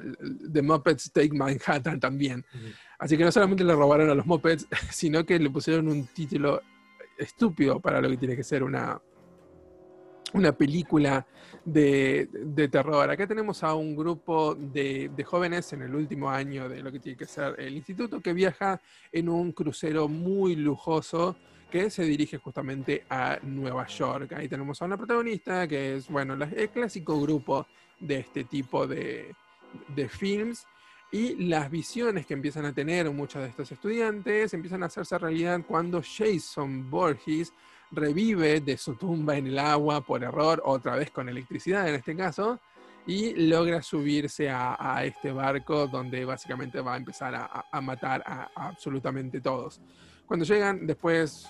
The 0.53 0.61
Muppets 0.61 1.11
Take 1.11 1.33
Manhattan 1.33 1.99
también. 1.99 2.45
Así 2.99 3.17
que 3.17 3.23
no 3.23 3.31
solamente 3.31 3.63
le 3.63 3.73
robaron 3.73 4.09
a 4.11 4.15
los 4.15 4.25
Muppets, 4.27 4.67
sino 4.91 5.25
que 5.25 5.39
le 5.39 5.49
pusieron 5.49 5.87
un 5.87 6.05
título 6.05 6.61
estúpido 7.17 7.79
para 7.79 8.01
lo 8.01 8.09
que 8.09 8.17
tiene 8.17 8.35
que 8.35 8.43
ser 8.43 8.63
una, 8.63 9.01
una 10.33 10.51
película 10.51 11.25
de, 11.65 12.27
terror. 12.71 13.09
Acá 13.09 13.27
tenemos 13.27 13.63
a 13.63 13.73
un 13.75 13.95
grupo 13.95 14.55
de, 14.55 15.11
jóvenes 15.25 15.73
en 15.73 15.83
el 15.83 15.95
último 15.95 16.29
año 16.29 16.67
de 16.69 16.81
lo 16.81 16.91
que 16.91 16.99
tiene 16.99 17.17
que 17.17 17.25
ser 17.25 17.55
el 17.59 17.75
instituto 17.75 18.19
que 18.21 18.33
viaja 18.33 18.81
en 19.11 19.29
un 19.29 19.51
crucero 19.51 20.07
muy 20.07 20.55
lujoso 20.55 21.35
que 21.69 21.89
se 21.89 22.03
dirige 22.03 22.37
justamente 22.37 23.05
a 23.09 23.39
Nueva 23.43 23.87
York. 23.87 24.33
Ahí 24.33 24.49
tenemos 24.49 24.81
a 24.81 24.85
una 24.85 24.97
protagonista 24.97 25.67
que 25.67 25.95
es, 25.95 26.09
bueno, 26.09 26.33
el 26.33 26.69
clásico 26.69 27.19
grupo 27.21 27.65
de 27.99 28.19
este 28.19 28.43
tipo 28.43 28.87
de, 28.87 29.33
de 29.95 30.09
films 30.09 30.65
y 31.11 31.35
las 31.47 31.69
visiones 31.69 32.25
que 32.25 32.33
empiezan 32.33 32.65
a 32.65 32.73
tener 32.73 33.09
muchos 33.11 33.41
de 33.41 33.49
estos 33.49 33.71
estudiantes 33.71 34.53
empiezan 34.53 34.83
a 34.83 34.85
hacerse 34.85 35.17
realidad 35.17 35.61
cuando 35.67 36.01
Jason 36.01 36.89
Borges 36.89 37.53
revive 37.91 38.61
de 38.61 38.77
su 38.77 38.95
tumba 38.95 39.37
en 39.37 39.47
el 39.47 39.59
agua 39.59 40.01
por 40.01 40.23
error, 40.23 40.61
otra 40.65 40.95
vez 40.95 41.11
con 41.11 41.29
electricidad 41.29 41.87
en 41.87 41.95
este 41.95 42.15
caso, 42.15 42.59
y 43.05 43.33
logra 43.47 43.81
subirse 43.81 44.49
a, 44.49 45.03
este 45.03 45.31
barco 45.31 45.87
donde 45.87 46.23
básicamente 46.23 46.81
va 46.81 46.93
a 46.93 46.97
empezar 46.97 47.33
a, 47.35 47.81
matar 47.81 48.23
a, 48.25 48.49
absolutamente 48.55 49.41
todos. 49.41 49.81
Cuando 50.25 50.45
llegan, 50.45 50.85
después 50.85 51.49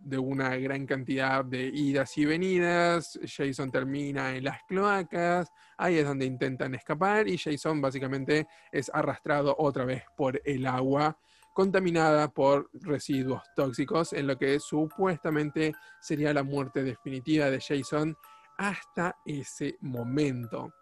de 0.00 0.18
una 0.18 0.56
gran 0.56 0.86
cantidad 0.86 1.44
de 1.44 1.66
idas 1.66 2.16
y 2.16 2.24
venidas, 2.24 3.18
Jason 3.24 3.70
termina 3.70 4.36
en 4.36 4.44
las 4.44 4.62
cloacas, 4.64 5.50
ahí 5.76 5.96
es 5.96 6.06
donde 6.06 6.24
intentan 6.24 6.74
escapar 6.74 7.28
y 7.28 7.36
Jason 7.36 7.80
básicamente 7.80 8.46
es 8.70 8.90
arrastrado 8.92 9.54
otra 9.58 9.84
vez 9.84 10.04
por 10.16 10.40
el 10.44 10.66
agua 10.66 11.18
contaminada 11.58 12.28
por 12.28 12.70
residuos 12.72 13.42
tóxicos, 13.56 14.12
en 14.12 14.28
lo 14.28 14.38
que 14.38 14.60
supuestamente 14.60 15.74
sería 16.00 16.32
la 16.32 16.44
muerte 16.44 16.84
definitiva 16.84 17.50
de 17.50 17.60
Jason 17.60 18.16
hasta 18.58 19.16
ese 19.26 19.76
momento. 19.80 20.72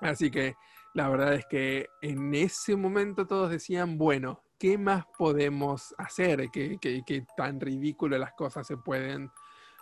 Así 0.00 0.30
que 0.30 0.54
la 0.94 1.08
verdad 1.08 1.34
es 1.34 1.46
que 1.46 1.88
en 2.02 2.32
ese 2.36 2.76
momento 2.76 3.26
todos 3.26 3.50
decían, 3.50 3.98
bueno, 3.98 4.44
¿qué 4.60 4.78
más 4.78 5.06
podemos 5.18 5.92
hacer? 5.98 6.48
¿Qué, 6.52 7.26
tan 7.36 7.58
ridículo 7.58 8.16
las 8.18 8.34
cosas 8.34 8.64
se 8.64 8.76
pueden, 8.76 9.28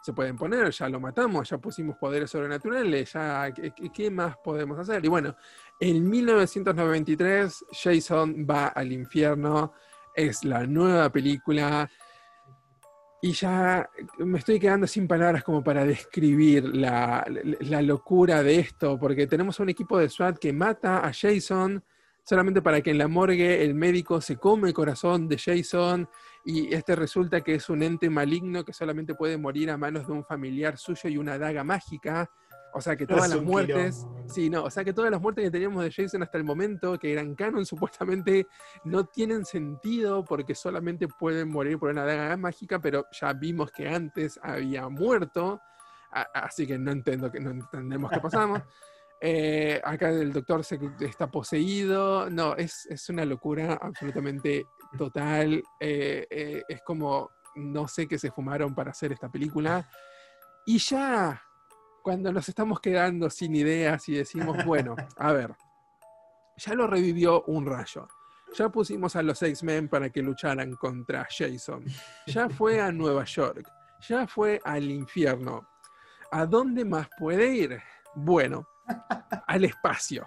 se 0.02 0.14
pueden 0.14 0.36
poner? 0.36 0.70
Ya 0.70 0.88
lo 0.88 1.00
matamos, 1.00 1.50
ya 1.50 1.58
pusimos 1.58 1.98
poderes 1.98 2.30
sobrenaturales, 2.30 3.12
ya, 3.12 3.52
¿qué, 3.92 4.10
más 4.10 4.38
podemos 4.38 4.78
hacer? 4.78 5.04
Y 5.04 5.08
bueno, 5.08 5.36
en 5.80 6.10
1993, 6.10 7.64
Jason 7.72 8.46
va 8.48 8.68
al 8.68 8.92
infierno, 8.92 9.72
es 10.14 10.44
la 10.44 10.66
nueva 10.66 11.10
película. 11.10 11.90
Y 13.22 13.32
ya 13.32 13.88
me 14.18 14.38
estoy 14.38 14.60
quedando 14.60 14.86
sin 14.86 15.08
palabras 15.08 15.42
como 15.42 15.64
para 15.64 15.84
describir 15.86 16.64
la, 16.64 17.24
locura 17.82 18.42
de 18.42 18.60
esto, 18.60 18.98
porque 18.98 19.26
tenemos 19.26 19.58
un 19.58 19.70
equipo 19.70 19.98
de 19.98 20.10
SWAT 20.10 20.38
que 20.38 20.52
mata 20.52 21.06
a 21.06 21.12
Jason 21.12 21.82
solamente 22.24 22.60
para 22.60 22.82
que 22.82 22.90
en 22.90 22.98
la 22.98 23.08
morgue 23.08 23.64
el 23.64 23.74
médico 23.74 24.20
se 24.20 24.36
come 24.36 24.68
el 24.68 24.74
corazón 24.74 25.26
de 25.26 25.38
Jason 25.38 26.08
y 26.44 26.72
este 26.72 26.94
resulta 26.94 27.40
que 27.40 27.54
es 27.54 27.68
un 27.68 27.82
ente 27.82 28.08
maligno 28.08 28.64
que 28.64 28.72
solamente 28.72 29.14
puede 29.14 29.36
morir 29.36 29.70
a 29.70 29.78
manos 29.78 30.06
de 30.06 30.12
un 30.12 30.24
familiar 30.24 30.78
suyo 30.78 31.08
y 31.08 31.16
una 31.16 31.38
daga 31.38 31.64
mágica. 31.64 32.30
O 32.72 32.80
sea 32.80 32.96
que 32.96 33.06
todas 33.06 33.28
las 33.30 33.42
muertes, 33.42 34.06
sí, 34.26 34.50
no, 34.50 34.64
o 34.64 34.70
sea 34.70 34.84
que 34.84 34.92
todas 34.92 35.10
las 35.10 35.20
muertes 35.20 35.44
que 35.44 35.50
teníamos 35.50 35.82
de 35.82 35.92
Jason 35.92 36.22
hasta 36.22 36.38
el 36.38 36.44
momento, 36.44 36.98
que 36.98 37.12
eran 37.12 37.34
canon, 37.34 37.66
supuestamente 37.66 38.46
no 38.84 39.04
tienen 39.04 39.44
sentido 39.44 40.24
porque 40.24 40.54
solamente 40.54 41.08
pueden 41.08 41.48
morir 41.48 41.78
por 41.78 41.90
una 41.90 42.04
daga 42.04 42.36
mágica, 42.36 42.78
pero 42.80 43.06
ya 43.12 43.32
vimos 43.32 43.70
que 43.70 43.88
antes 43.88 44.38
había 44.42 44.88
muerto, 44.88 45.60
así 46.10 46.66
que 46.66 46.78
no 46.78 46.90
entiendo 46.90 47.30
que 47.30 47.40
no 47.40 47.50
entendemos 47.50 48.10
qué 48.10 48.20
pasamos. 48.20 48.62
Eh, 49.22 49.78
acá 49.84 50.08
el 50.08 50.32
doctor 50.32 50.64
se, 50.64 50.78
está 51.00 51.30
poseído, 51.30 52.30
no, 52.30 52.56
es, 52.56 52.88
una 53.10 53.26
locura 53.26 53.78
absolutamente 53.80 54.64
total. 54.96 55.62
Eh, 55.78 56.26
eh, 56.30 56.62
es 56.66 56.80
como, 56.82 57.30
no 57.56 57.86
sé 57.86 58.08
qué 58.08 58.18
se 58.18 58.30
fumaron 58.30 58.74
para 58.74 58.92
hacer 58.92 59.12
esta 59.12 59.28
película. 59.28 59.86
Y 60.64 60.78
ya 60.78 61.42
cuando 62.02 62.32
nos 62.32 62.48
estamos 62.48 62.80
quedando 62.80 63.30
sin 63.30 63.54
ideas 63.54 64.08
y 64.08 64.14
decimos, 64.14 64.56
bueno, 64.66 64.96
a 65.16 65.32
ver, 65.32 65.54
ya 66.56 66.74
lo 66.74 66.86
revivió 66.86 67.42
un 67.44 67.66
rayo. 67.66 68.08
Ya 68.54 68.68
pusimos 68.68 69.14
a 69.14 69.22
los 69.22 69.40
X-Men 69.42 69.88
para 69.88 70.10
que 70.10 70.22
lucharan 70.22 70.74
contra 70.74 71.26
Jason. 71.30 71.84
Ya 72.26 72.48
fue 72.48 72.80
a 72.80 72.90
Nueva 72.90 73.24
York. 73.24 73.70
Ya 74.08 74.26
fue 74.26 74.60
al 74.64 74.90
infierno. 74.90 75.68
¿A 76.32 76.46
dónde 76.46 76.84
más 76.84 77.08
puede 77.16 77.54
ir? 77.54 77.80
Bueno, 78.14 78.66
al 79.46 79.64
espacio. 79.64 80.26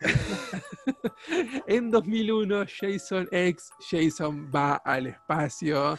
en 1.66 1.90
2001, 1.90 2.64
Jason 2.80 3.28
X, 3.30 3.70
Jason 3.90 4.50
va 4.54 4.76
al 4.76 5.08
espacio 5.08 5.98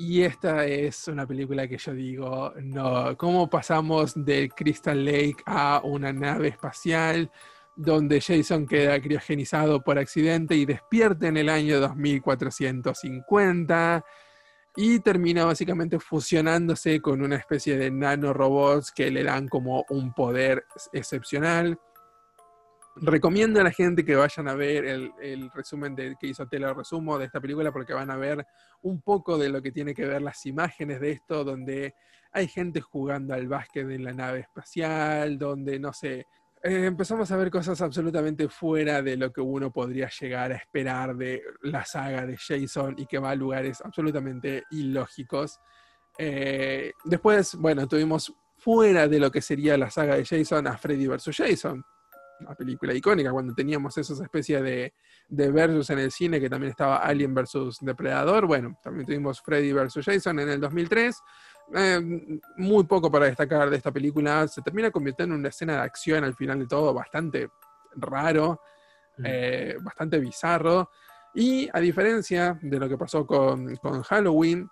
y 0.00 0.22
esta 0.22 0.64
es 0.64 1.06
una 1.08 1.26
película 1.26 1.68
que 1.68 1.76
yo 1.76 1.92
digo, 1.92 2.54
no, 2.62 3.14
¿cómo 3.18 3.50
pasamos 3.50 4.14
de 4.16 4.48
Crystal 4.48 5.04
Lake 5.04 5.42
a 5.44 5.82
una 5.84 6.10
nave 6.10 6.48
espacial? 6.48 7.30
donde 7.76 8.20
Jason 8.20 8.66
queda 8.66 9.00
criogenizado 9.00 9.80
por 9.82 9.96
accidente 9.98 10.54
y 10.54 10.66
despierta 10.66 11.28
en 11.28 11.38
el 11.38 11.48
año 11.48 11.80
2450 11.80 14.04
y 14.76 15.00
termina 15.00 15.46
básicamente 15.46 15.98
fusionándose 15.98 17.00
con 17.00 17.22
una 17.22 17.36
especie 17.36 17.78
de 17.78 17.90
nanorobots 17.90 18.92
que 18.92 19.10
le 19.10 19.24
dan 19.24 19.48
como 19.48 19.86
un 19.88 20.12
poder 20.12 20.66
excepcional. 20.92 21.80
Recomiendo 23.02 23.60
a 23.60 23.64
la 23.64 23.70
gente 23.70 24.04
que 24.04 24.14
vayan 24.14 24.46
a 24.48 24.54
ver 24.54 24.84
el, 24.84 25.50
resumen 25.54 25.94
de, 25.94 26.16
que 26.20 26.26
hizo 26.26 26.46
Tela 26.46 26.74
Resumo 26.74 27.18
de 27.18 27.24
esta 27.24 27.40
película 27.40 27.72
porque 27.72 27.94
van 27.94 28.10
a 28.10 28.16
ver 28.16 28.46
un 28.82 29.00
poco 29.00 29.38
de 29.38 29.48
lo 29.48 29.62
que 29.62 29.72
tiene 29.72 29.94
que 29.94 30.04
ver 30.04 30.20
las 30.20 30.44
imágenes 30.44 31.00
de 31.00 31.12
esto, 31.12 31.42
donde 31.42 31.94
hay 32.30 32.46
gente 32.46 32.82
jugando 32.82 33.32
al 33.32 33.48
básquet 33.48 33.88
en 33.88 34.04
la 34.04 34.12
nave 34.12 34.40
espacial, 34.40 35.38
donde, 35.38 35.78
no 35.78 35.94
sé, 35.94 36.26
eh, 36.62 36.84
empezamos 36.84 37.30
a 37.32 37.38
ver 37.38 37.50
cosas 37.50 37.80
absolutamente 37.80 38.48
fuera 38.50 39.00
de 39.00 39.16
lo 39.16 39.32
que 39.32 39.40
uno 39.40 39.72
podría 39.72 40.10
llegar 40.10 40.52
a 40.52 40.56
esperar 40.56 41.16
de 41.16 41.42
la 41.62 41.86
saga 41.86 42.26
de 42.26 42.36
Jason 42.36 42.96
y 42.98 43.06
que 43.06 43.18
va 43.18 43.30
a 43.30 43.34
lugares 43.34 43.80
absolutamente 43.82 44.64
ilógicos. 44.72 45.58
Eh, 46.18 46.92
después, 47.04 47.54
bueno, 47.54 47.88
tuvimos 47.88 48.34
fuera 48.58 49.08
de 49.08 49.18
lo 49.18 49.30
que 49.30 49.40
sería 49.40 49.78
la 49.78 49.88
saga 49.88 50.16
de 50.16 50.26
Jason 50.26 50.66
a 50.66 50.76
Freddy 50.76 51.06
vs. 51.06 51.34
Jason, 51.34 51.82
una 52.40 52.54
película 52.54 52.94
icónica, 52.94 53.30
cuando 53.30 53.54
teníamos 53.54 53.96
esas 53.98 54.20
especies 54.20 54.62
de, 54.62 54.94
de 55.28 55.50
versus 55.50 55.90
en 55.90 55.98
el 55.98 56.10
cine, 56.10 56.40
que 56.40 56.50
también 56.50 56.70
estaba 56.70 56.98
Alien 56.98 57.34
vs. 57.34 57.78
Depredador. 57.80 58.46
Bueno, 58.46 58.78
también 58.82 59.06
tuvimos 59.06 59.40
Freddy 59.40 59.72
vs. 59.72 60.04
Jason 60.04 60.40
en 60.40 60.48
el 60.48 60.60
2003. 60.60 61.16
Eh, 61.74 62.00
muy 62.56 62.84
poco 62.84 63.10
para 63.10 63.26
destacar 63.26 63.70
de 63.70 63.76
esta 63.76 63.92
película. 63.92 64.48
Se 64.48 64.62
termina 64.62 64.90
convirtiendo 64.90 65.34
en 65.34 65.40
una 65.40 65.50
escena 65.50 65.74
de 65.74 65.80
acción 65.80 66.24
al 66.24 66.34
final 66.34 66.58
de 66.58 66.66
todo 66.66 66.92
bastante 66.92 67.50
raro, 67.94 68.60
mm. 69.18 69.22
eh, 69.24 69.76
bastante 69.80 70.18
bizarro. 70.18 70.90
Y 71.34 71.68
a 71.72 71.78
diferencia 71.78 72.58
de 72.60 72.78
lo 72.78 72.88
que 72.88 72.98
pasó 72.98 73.24
con, 73.24 73.76
Halloween, 73.76 74.68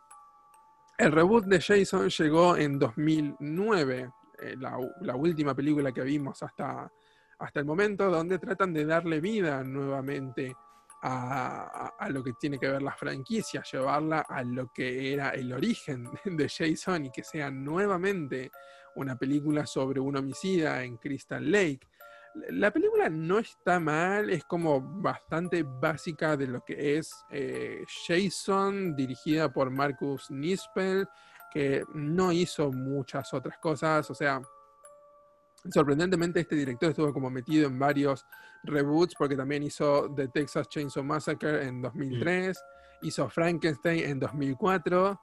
el 0.99 1.13
reboot 1.13 1.45
de 1.45 1.61
Jason 1.61 2.09
llegó 2.09 2.57
en 2.57 2.79
2009, 2.79 4.11
eh, 4.41 4.57
la, 4.59 5.15
última 5.15 5.55
película 5.55 5.93
que 5.93 6.03
vimos 6.03 6.43
hasta, 6.43 6.91
hasta 7.39 7.61
el 7.61 7.67
momento, 7.67 8.11
donde 8.11 8.39
tratan 8.39 8.73
de 8.73 8.85
darle 8.85 9.21
vida 9.21 9.63
nuevamente 9.63 10.55
a, 11.03 12.09
lo 12.11 12.25
que 12.25 12.33
tiene 12.33 12.59
que 12.59 12.69
ver 12.69 12.83
la 12.83 12.97
franquicia, 12.97 13.63
llevarla 13.63 14.21
a 14.29 14.43
lo 14.43 14.73
que 14.73 15.13
era 15.13 15.31
el 15.31 15.53
origen 15.53 16.09
de 16.25 16.49
Jason 16.49 17.07
y 17.07 17.11
que 17.11 17.23
sea 17.23 17.51
nuevamente 17.51 18.51
una 18.97 19.17
película 19.17 19.65
sobre 19.67 20.01
un 20.01 20.17
homicida 20.17 20.83
en 20.83 20.97
Crystal 20.97 21.51
Lake. 21.51 21.87
La 22.51 22.71
película 22.71 23.09
no 23.09 23.39
está 23.39 23.81
mal, 23.81 24.31
es 24.31 24.45
como 24.45 24.81
bastante 24.81 25.63
básica 25.63 26.37
de 26.37 26.47
lo 26.47 26.65
que 26.65 26.99
es 26.99 27.13
eh, 27.31 27.85
Jason, 28.07 28.95
dirigida 28.95 29.53
por 29.53 29.71
Marcus 29.71 30.31
Nispel, 30.31 31.07
que 31.53 31.85
no 31.95 32.33
hizo 32.33 32.71
muchas 32.71 33.33
otras 33.33 33.59
cosas, 33.59 34.11
o 34.11 34.15
sea, 34.15 34.41
Sorprendentemente, 35.71 36.41
este 36.41 36.57
director 36.57 36.91
estuvo 36.91 37.13
como 37.13 37.31
metido 37.31 37.67
en 37.67 37.79
varios 37.79 38.25
reboots 38.65 39.15
porque 39.17 39.37
también 39.37 39.63
hizo 39.63 40.13
The 40.15 40.29
Texas 40.29 40.69
Chainsaw 40.69 41.05
Massacre 41.05 41.67
en 41.67 41.83
2003, 41.83 42.57
mm. 43.03 43.07
hizo 43.07 43.29
Frankenstein 43.29 44.05
en 44.05 44.21
2004 44.21 45.21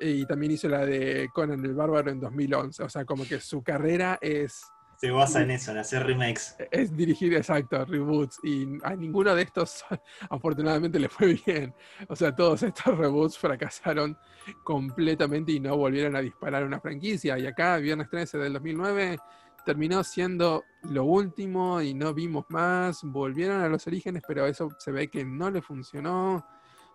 y 0.00 0.26
también 0.26 0.52
hizo 0.52 0.68
la 0.68 0.84
de 0.84 1.28
Conan 1.32 1.64
el 1.64 1.74
Bárbaro 1.74 2.10
en 2.10 2.20
2011. 2.20 2.82
O 2.82 2.88
sea, 2.88 3.04
como 3.04 3.24
que 3.24 3.40
su 3.40 3.62
carrera 3.62 4.18
es... 4.20 4.64
Se 4.96 5.10
basa 5.10 5.42
en 5.42 5.50
eso, 5.50 5.72
en 5.72 5.78
hacer 5.78 6.06
remakes. 6.06 6.56
Es 6.70 6.96
dirigir, 6.96 7.34
exacto, 7.34 7.84
reboots. 7.84 8.38
Y 8.42 8.78
a 8.84 8.94
ninguno 8.94 9.34
de 9.34 9.42
estos, 9.42 9.84
afortunadamente, 10.30 10.98
le 10.98 11.08
fue 11.08 11.38
bien. 11.46 11.74
O 12.08 12.16
sea, 12.16 12.34
todos 12.34 12.62
estos 12.62 12.96
reboots 12.96 13.36
fracasaron 13.36 14.16
completamente 14.62 15.52
y 15.52 15.60
no 15.60 15.76
volvieron 15.76 16.16
a 16.16 16.20
disparar 16.20 16.64
una 16.64 16.80
franquicia. 16.80 17.38
Y 17.38 17.46
acá, 17.46 17.76
Viernes 17.78 18.08
13 18.08 18.38
del 18.38 18.52
2009 18.54 19.18
terminó 19.64 20.04
siendo 20.04 20.64
lo 20.82 21.04
último 21.04 21.80
y 21.80 21.94
no 21.94 22.14
vimos 22.14 22.44
más. 22.48 23.02
Volvieron 23.02 23.60
a 23.60 23.68
los 23.68 23.86
orígenes, 23.86 24.22
pero 24.26 24.46
eso 24.46 24.68
se 24.78 24.92
ve 24.92 25.08
que 25.08 25.24
no 25.24 25.50
le 25.50 25.62
funcionó. 25.62 26.46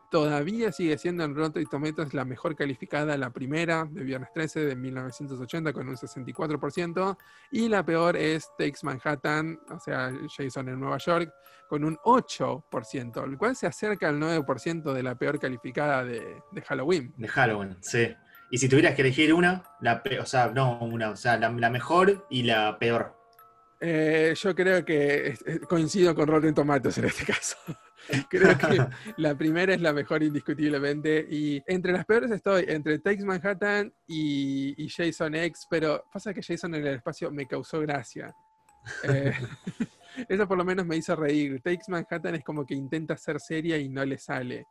Todavía 0.09 0.71
sigue 0.71 0.97
siendo 0.97 1.23
en 1.23 1.35
Rotten 1.35 1.65
Tomatoes 1.67 2.15
la 2.15 2.25
mejor 2.25 2.55
calificada, 2.55 3.15
la 3.15 3.29
primera 3.29 3.87
de 3.91 4.03
Viernes 4.03 4.29
13 4.33 4.61
de 4.65 4.75
1980 4.75 5.71
con 5.71 5.87
un 5.87 5.95
64%. 5.95 7.17
Y 7.51 7.69
la 7.69 7.85
peor 7.85 8.17
es 8.17 8.49
Takes 8.57 8.79
Manhattan, 8.81 9.59
o 9.69 9.79
sea, 9.79 10.11
Jason 10.35 10.69
en 10.69 10.79
Nueva 10.79 10.97
York, 10.97 11.31
con 11.67 11.83
un 11.83 11.95
8%, 11.97 13.23
el 13.23 13.37
cual 13.37 13.55
se 13.55 13.67
acerca 13.67 14.09
al 14.09 14.19
9% 14.19 14.93
de 14.93 15.03
la 15.03 15.13
peor 15.13 15.39
calificada 15.39 16.03
de, 16.03 16.41
de 16.51 16.61
Halloween. 16.63 17.13
De 17.15 17.27
Halloween, 17.27 17.77
sí. 17.81 18.07
Y 18.51 18.57
si 18.57 18.67
tuvieras 18.67 18.95
que 18.95 19.01
elegir 19.01 19.33
una, 19.33 19.63
la 19.81 20.01
o 20.19 20.25
sea, 20.25 20.47
no 20.47 20.79
una, 20.79 21.11
o 21.11 21.15
sea, 21.15 21.37
la, 21.37 21.69
mejor 21.69 22.25
y 22.29 22.43
la 22.43 22.77
peor. 22.79 23.15
Eh, 23.81 24.33
yo 24.35 24.55
creo 24.55 24.83
que 24.83 25.35
coincido 25.69 26.13
con 26.13 26.27
Rotten 26.27 26.53
Tomatoes 26.53 26.97
en 26.97 27.05
este 27.05 27.25
caso. 27.25 27.57
creo 28.29 28.57
que 28.57 28.85
la 29.17 29.35
primera 29.35 29.73
es 29.73 29.81
la 29.81 29.93
mejor 29.93 30.23
indiscutiblemente. 30.23 31.25
Y 31.29 31.61
entre 31.67 31.93
las 31.93 32.05
peores 32.05 32.31
estoy 32.31 32.65
entre 32.67 32.99
Takes 32.99 33.23
Manhattan 33.23 33.93
y, 34.07 34.87
Jason 34.89 35.35
X, 35.35 35.67
pero 35.69 36.05
pasa 36.11 36.33
que 36.33 36.41
Jason 36.41 36.75
en 36.75 36.87
el 36.87 36.95
espacio 36.95 37.31
me 37.31 37.45
causó 37.45 37.79
gracia. 37.81 38.33
Eh, 39.03 39.33
eso 40.29 40.47
por 40.47 40.57
lo 40.57 40.65
menos 40.65 40.85
me 40.85 40.97
hizo 40.97 41.15
reír. 41.15 41.61
Takes 41.61 41.85
Manhattan 41.87 42.35
es 42.35 42.43
como 42.43 42.65
que 42.65 42.75
intenta 42.75 43.15
ser 43.17 43.39
seria 43.39 43.77
y 43.77 43.89
no 43.89 44.03
le 44.03 44.17
sale. 44.17 44.65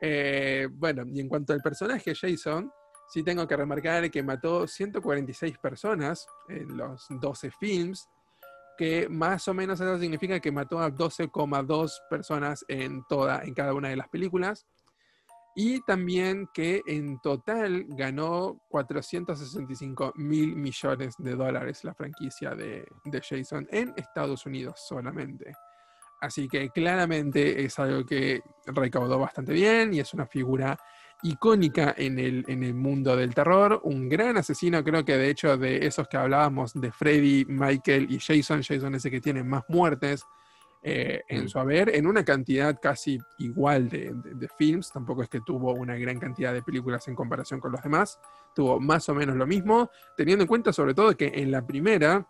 Eh, 0.00 0.66
bueno, 0.72 1.04
y 1.06 1.20
en 1.20 1.28
cuanto 1.28 1.52
al 1.52 1.60
personaje 1.60 2.14
Jason, 2.14 2.70
Sí 3.10 3.24
tengo 3.24 3.46
que 3.48 3.56
remarcar 3.56 4.08
que 4.08 4.22
mató 4.22 4.68
146 4.68 5.58
personas 5.58 6.28
en 6.48 6.76
los 6.76 7.06
12 7.10 7.50
films, 7.50 8.08
que 8.78 9.08
más 9.08 9.48
o 9.48 9.52
menos 9.52 9.80
eso 9.80 9.98
significa 9.98 10.38
que 10.38 10.52
mató 10.52 10.78
a 10.78 10.90
12,2 10.90 11.90
personas 12.08 12.64
en, 12.68 13.02
toda, 13.08 13.42
en 13.42 13.52
cada 13.52 13.74
una 13.74 13.88
de 13.88 13.96
las 13.96 14.08
películas. 14.08 14.64
Y 15.56 15.84
también 15.84 16.48
que 16.54 16.82
en 16.86 17.20
total 17.20 17.84
ganó 17.88 18.62
465 18.68 20.12
mil 20.14 20.54
millones 20.54 21.16
de 21.18 21.34
dólares 21.34 21.82
la 21.82 21.94
franquicia 21.94 22.54
de, 22.54 22.86
de 23.04 23.20
Jason 23.20 23.66
en 23.72 23.92
Estados 23.96 24.46
Unidos 24.46 24.84
solamente. 24.86 25.52
Así 26.20 26.46
que 26.46 26.68
claramente 26.70 27.64
es 27.64 27.76
algo 27.80 28.06
que 28.06 28.40
recaudó 28.66 29.18
bastante 29.18 29.52
bien 29.52 29.94
y 29.94 29.98
es 29.98 30.14
una 30.14 30.26
figura 30.26 30.78
icónica 31.22 31.94
en 31.96 32.18
el, 32.18 32.44
en 32.48 32.62
el 32.62 32.74
mundo 32.74 33.16
del 33.16 33.34
terror, 33.34 33.80
un 33.84 34.08
gran 34.08 34.36
asesino, 34.36 34.82
creo 34.82 35.04
que 35.04 35.16
de 35.16 35.30
hecho 35.30 35.56
de 35.56 35.86
esos 35.86 36.08
que 36.08 36.16
hablábamos 36.16 36.72
de 36.74 36.90
Freddy, 36.90 37.44
Michael 37.46 38.06
y 38.10 38.18
Jason, 38.18 38.62
Jason 38.62 38.94
es 38.94 39.04
el 39.04 39.10
que 39.10 39.20
tiene 39.20 39.42
más 39.42 39.64
muertes 39.68 40.24
eh, 40.82 41.22
en 41.28 41.44
mm. 41.44 41.48
su 41.48 41.58
haber, 41.58 41.94
en 41.94 42.06
una 42.06 42.24
cantidad 42.24 42.78
casi 42.80 43.18
igual 43.38 43.88
de, 43.90 44.12
de, 44.14 44.48
films, 44.48 44.90
tampoco 44.90 45.22
es 45.22 45.28
que 45.28 45.40
tuvo 45.42 45.74
una 45.74 45.94
gran 45.96 46.18
cantidad 46.18 46.54
de 46.54 46.62
películas 46.62 47.06
en 47.08 47.14
comparación 47.14 47.60
con 47.60 47.72
los 47.72 47.82
demás, 47.82 48.18
tuvo 48.54 48.80
más 48.80 49.08
o 49.10 49.14
menos 49.14 49.36
lo 49.36 49.46
mismo, 49.46 49.90
teniendo 50.16 50.44
en 50.44 50.48
cuenta 50.48 50.72
sobre 50.72 50.94
todo 50.94 51.14
que 51.16 51.32
en 51.34 51.50
la 51.50 51.66
primera 51.66 52.26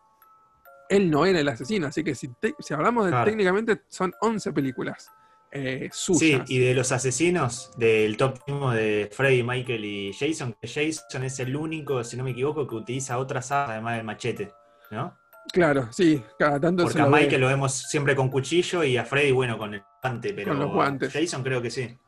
él 0.89 1.09
no 1.09 1.25
era 1.25 1.39
el 1.39 1.49
asesino, 1.49 1.87
así 1.87 2.03
que 2.03 2.17
si, 2.17 2.29
si 2.59 2.75
hablamos 2.75 3.07
de 3.07 3.13
técnicamente 3.25 3.83
son 3.89 4.13
11 4.21 4.53
películas. 4.53 5.09
Eh, 5.53 5.91
sí, 5.93 6.41
y 6.47 6.59
de 6.59 6.75
los 6.75 6.93
asesinos 6.93 7.73
del 7.77 8.17
top 8.17 8.39
de 8.73 9.11
Freddy, 9.13 9.43
Michael 9.43 9.85
y 9.85 10.13
Jason, 10.13 10.55
que 10.61 10.69
Jason 10.69 11.25
es 11.25 11.41
el 11.41 11.57
único, 11.57 12.05
si 12.05 12.17
no 12.17 12.23
me 12.23 12.31
equivoco, 12.31 12.69
que 12.69 12.75
utiliza 12.77 13.19
otras 13.19 13.51
armas 13.51 13.71
además 13.71 13.97
del 13.97 14.05
machete, 14.05 14.53
¿no? 14.93 15.19
Claro, 15.53 15.89
sí, 15.91 16.23
cada 16.39 16.61
tanto 16.61 16.85
Porque 16.85 17.01
a 17.01 17.07
Michael 17.07 17.41
lo 17.41 17.49
vemos 17.49 17.73
siempre 17.73 18.15
con 18.15 18.29
cuchillo 18.29 18.85
y 18.85 18.97
a 18.97 19.05
Freddy, 19.05 19.33
bueno, 19.33 19.59
con 19.59 19.75
el 19.75 19.83
guante, 20.03 20.33
pero 20.33 20.53
con 20.53 20.61
los 20.61 20.73
guantes. 20.73 21.13
Jason 21.13 21.43
creo 21.43 21.61
que 21.61 21.71
sí. 21.71 21.99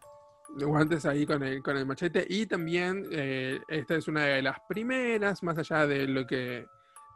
Los 0.57 0.69
guantes 0.69 1.05
ahí 1.07 1.27
con 1.27 1.43
el, 1.43 1.63
con 1.63 1.77
el 1.77 1.87
machete. 1.87 2.25
Y 2.29 2.47
también 2.47 3.07
eh, 3.11 3.59
esta 3.69 3.97
es 3.97 4.07
una 4.07 4.25
de 4.27 4.43
las 4.43 4.59
primeras, 4.69 5.43
más 5.43 5.59
allá 5.59 5.87
de 5.87 6.07
lo 6.07 6.27
que 6.27 6.67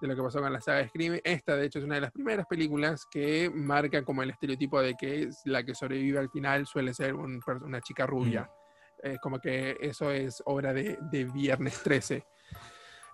de 0.01 0.09
lo 0.09 0.17
que 0.17 0.23
pasó 0.23 0.41
con 0.41 0.53
la 0.53 0.61
saga 0.61 0.79
de 0.79 0.89
Scream. 0.89 1.21
Esta, 1.25 1.57
de 1.57 1.67
hecho, 1.67 1.79
es 1.79 1.85
una 1.85 1.97
de 1.97 2.03
las 2.03 2.13
primeras 2.13 2.47
películas 2.47 3.07
que 3.11 3.51
marca 3.53 4.03
como 4.05 4.23
el 4.23 4.31
estereotipo 4.31 4.81
de 4.81 4.95
que 4.95 5.29
la 5.45 5.65
que 5.65 5.75
sobrevive 5.75 6.19
al 6.19 6.31
final 6.31 6.67
suele 6.67 6.93
ser 6.95 7.15
una 7.15 7.81
chica 7.81 8.07
rubia. 8.07 8.51
Es 9.03 9.19
como 9.21 9.39
que 9.39 9.77
eso 9.81 10.11
es 10.11 10.43
obra 10.47 10.73
de, 10.73 10.99
Viernes 11.33 11.83
13. 11.83 12.25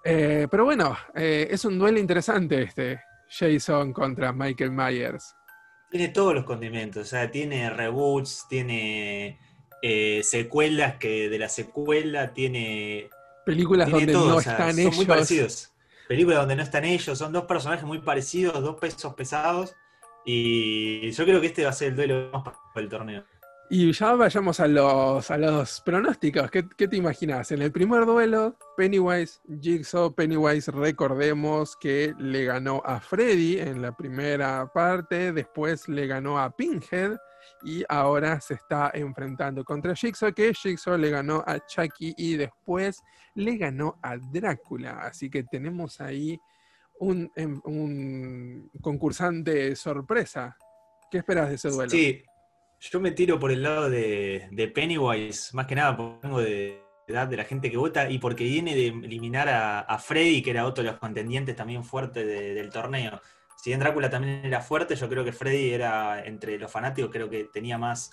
Eh, 0.04 0.48
pero 0.50 0.64
bueno, 0.64 0.96
eh, 1.14 1.48
es 1.50 1.64
un 1.64 1.78
duelo 1.78 1.98
interesante 1.98 2.62
este 2.62 3.00
Jason 3.28 3.92
contra 3.92 4.32
Michael 4.32 4.72
Myers. 4.72 5.34
Tiene 5.90 6.08
todos 6.08 6.34
los 6.34 6.44
condimentos, 6.44 7.02
o 7.02 7.10
sea, 7.10 7.30
tiene 7.30 7.68
reboots, 7.68 8.46
tiene 8.48 9.38
eh, 9.82 10.22
secuelas 10.24 10.96
que 10.96 11.28
de 11.28 11.38
la 11.38 11.48
secuela 11.48 12.32
tiene 12.32 13.10
películas 13.44 13.90
donde 13.90 14.12
no 14.12 14.40
están 14.40 14.78
ellos. 14.78 14.96
Muy 14.96 15.06
parecidos 15.06 15.71
película 16.12 16.40
donde 16.40 16.56
no 16.56 16.62
están 16.62 16.84
ellos, 16.84 17.18
son 17.18 17.32
dos 17.32 17.44
personajes 17.44 17.86
muy 17.86 17.98
parecidos, 17.98 18.62
dos 18.62 18.76
pesos 18.78 19.14
pesados, 19.14 19.74
Y 20.26 21.10
yo 21.10 21.24
creo 21.24 21.40
que 21.40 21.46
este 21.46 21.64
va 21.64 21.70
a 21.70 21.72
ser 21.72 21.88
el 21.88 21.96
duelo 21.96 22.30
más 22.30 22.42
para 22.44 22.84
el 22.84 22.88
torneo. 22.88 23.24
Y 23.70 23.90
ya 23.92 24.12
vayamos 24.12 24.60
a 24.60 24.68
los, 24.68 25.30
a 25.30 25.38
los 25.38 25.80
pronósticos. 25.80 26.50
¿Qué, 26.50 26.62
te 26.62 26.96
imaginas? 26.96 27.50
En 27.50 27.62
el 27.62 27.72
primer 27.72 28.04
duelo, 28.04 28.58
Pennywise, 28.76 29.40
Jigsaw, 29.58 30.14
Pennywise, 30.14 30.70
recordemos 30.70 31.76
que 31.76 32.12
le 32.18 32.44
ganó 32.44 32.82
a 32.84 33.00
Freddy 33.00 33.58
en 33.58 33.80
la 33.80 33.96
primera 33.96 34.70
parte, 34.70 35.32
después 35.32 35.88
le 35.88 36.06
ganó 36.06 36.38
a 36.38 36.54
Pinhead 36.54 37.16
y 37.64 37.84
ahora 37.88 38.40
se 38.40 38.54
está 38.54 38.90
enfrentando 38.94 39.64
contra 39.64 39.94
Jigsaw, 39.94 40.32
que 40.32 40.52
Jigsaw 40.54 40.96
le 40.98 41.10
ganó 41.10 41.42
a 41.46 41.64
Chucky 41.66 42.14
y 42.16 42.36
después 42.36 43.02
le 43.34 43.56
ganó 43.56 43.98
a 44.02 44.16
Drácula. 44.16 45.00
Así 45.00 45.30
que 45.30 45.44
tenemos 45.44 46.00
ahí 46.00 46.38
un, 46.98 47.30
em, 47.36 48.68
concursante 48.80 49.74
sorpresa. 49.76 50.56
¿Qué 51.10 51.18
esperas 51.18 51.48
de 51.48 51.56
ese 51.56 51.68
duelo? 51.68 51.90
Sí, 51.90 52.22
yo 52.80 53.00
me 53.00 53.12
tiro 53.12 53.38
por 53.38 53.52
el 53.52 53.62
lado 53.62 53.88
de, 53.90 54.72
Pennywise, 54.74 55.54
más 55.54 55.66
que 55.66 55.74
nada 55.74 55.96
por 55.96 56.42
de 56.42 56.82
edad 57.06 57.28
de 57.28 57.36
la 57.36 57.44
gente 57.44 57.70
que 57.70 57.76
vota 57.76 58.10
y 58.10 58.18
porque 58.18 58.44
viene 58.44 58.74
de 58.74 58.88
eliminar 58.88 59.48
a, 59.48 59.98
Freddy, 59.98 60.42
que 60.42 60.50
era 60.50 60.66
otro 60.66 60.82
de 60.82 60.90
los 60.90 60.98
contendientes 60.98 61.54
también 61.54 61.84
fuertes 61.84 62.26
del 62.26 62.70
torneo. 62.70 63.20
Si 63.62 63.70
bien 63.70 63.78
Drácula 63.78 64.10
también 64.10 64.44
era 64.44 64.60
fuerte, 64.60 64.96
yo 64.96 65.08
creo 65.08 65.24
que 65.24 65.32
Freddy 65.32 65.72
era, 65.72 66.24
entre 66.26 66.58
los 66.58 66.68
fanáticos, 66.68 67.12
creo 67.12 67.30
que 67.30 67.44
tenía 67.44 67.78
más, 67.78 68.12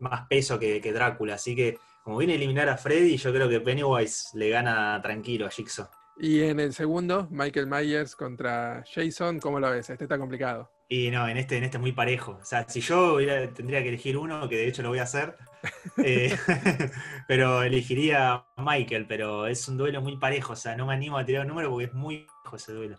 más 0.00 0.26
peso 0.26 0.58
que, 0.58 0.80
Drácula. 0.92 1.34
Así 1.34 1.54
que, 1.54 1.78
como 2.02 2.18
viene 2.18 2.32
a 2.32 2.36
eliminar 2.36 2.68
a 2.68 2.76
Freddy, 2.76 3.16
yo 3.16 3.32
creo 3.32 3.48
que 3.48 3.60
Pennywise 3.60 4.36
le 4.36 4.50
gana 4.50 5.00
tranquilo 5.00 5.46
a 5.46 5.50
Jigsaw. 5.50 5.88
Y 6.18 6.42
en 6.42 6.58
el 6.58 6.72
segundo, 6.72 7.28
Michael 7.30 7.68
Myers 7.68 8.16
contra 8.16 8.82
Jason, 8.92 9.38
¿cómo 9.38 9.60
lo 9.60 9.70
ves? 9.70 9.88
Este 9.88 10.02
está 10.02 10.18
complicado. 10.18 10.68
Y 10.88 11.12
no, 11.12 11.28
en 11.28 11.36
este, 11.36 11.58
en 11.58 11.62
este 11.62 11.76
es 11.76 11.80
muy 11.80 11.92
parejo. 11.92 12.36
O 12.42 12.44
sea, 12.44 12.68
si 12.68 12.80
yo 12.80 13.18
tendría 13.54 13.84
que 13.84 13.90
elegir 13.90 14.18
uno, 14.18 14.48
que 14.48 14.56
de 14.56 14.66
hecho 14.66 14.82
lo 14.82 14.88
voy 14.88 14.98
a 14.98 15.04
hacer, 15.04 15.36
eh, 16.04 16.36
pero 17.28 17.62
elegiría 17.62 18.32
a 18.34 18.46
Michael, 18.56 19.06
pero 19.06 19.46
es 19.46 19.68
un 19.68 19.76
duelo 19.76 20.02
muy 20.02 20.16
parejo. 20.16 20.54
O 20.54 20.56
sea, 20.56 20.74
no 20.74 20.86
me 20.86 20.94
animo 20.94 21.18
a 21.18 21.24
tirar 21.24 21.42
un 21.42 21.48
número 21.50 21.70
porque 21.70 21.84
es 21.84 21.94
muy 21.94 22.26
parejo 22.26 22.56
ese 22.56 22.72
duelo. 22.72 22.98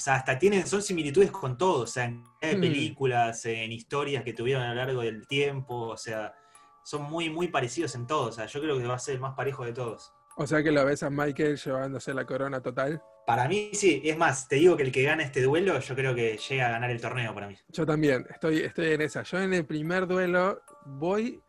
O 0.00 0.02
sea, 0.02 0.14
hasta 0.14 0.38
tienen, 0.38 0.66
son 0.66 0.80
similitudes 0.80 1.30
con 1.30 1.58
todo, 1.58 1.82
o 1.82 1.86
sea, 1.86 2.06
en 2.06 2.22
hmm. 2.40 2.58
películas, 2.58 3.44
en 3.44 3.70
historias 3.70 4.24
que 4.24 4.32
tuvieron 4.32 4.62
a 4.62 4.70
lo 4.70 4.76
largo 4.76 5.02
del 5.02 5.26
tiempo, 5.26 5.88
o 5.88 5.96
sea, 5.98 6.34
son 6.82 7.02
muy, 7.02 7.28
muy 7.28 7.48
parecidos 7.48 7.94
en 7.96 8.06
todo. 8.06 8.28
O 8.28 8.32
sea, 8.32 8.46
yo 8.46 8.62
creo 8.62 8.78
que 8.78 8.86
va 8.86 8.94
a 8.94 8.98
ser 8.98 9.16
el 9.16 9.20
más 9.20 9.34
parejo 9.34 9.62
de 9.62 9.74
todos. 9.74 10.14
O 10.38 10.46
sea 10.46 10.62
que 10.62 10.72
lo 10.72 10.86
ves 10.86 11.02
a 11.02 11.10
Michael 11.10 11.58
llevándose 11.58 12.14
la 12.14 12.24
corona 12.24 12.62
total. 12.62 13.02
Para 13.26 13.46
mí 13.46 13.72
sí, 13.74 14.00
es 14.02 14.16
más, 14.16 14.48
te 14.48 14.56
digo 14.56 14.74
que 14.74 14.84
el 14.84 14.90
que 14.90 15.02
gana 15.02 15.22
este 15.22 15.42
duelo, 15.42 15.78
yo 15.78 15.94
creo 15.94 16.14
que 16.14 16.38
llega 16.38 16.68
a 16.68 16.70
ganar 16.70 16.90
el 16.90 16.98
torneo 16.98 17.34
para 17.34 17.48
mí. 17.48 17.56
Yo 17.68 17.84
también, 17.84 18.26
estoy, 18.30 18.60
estoy 18.60 18.92
en 18.92 19.02
esa. 19.02 19.22
Yo 19.22 19.38
en 19.38 19.52
el 19.52 19.66
primer 19.66 20.06
duelo 20.06 20.62
voy, 20.86 21.42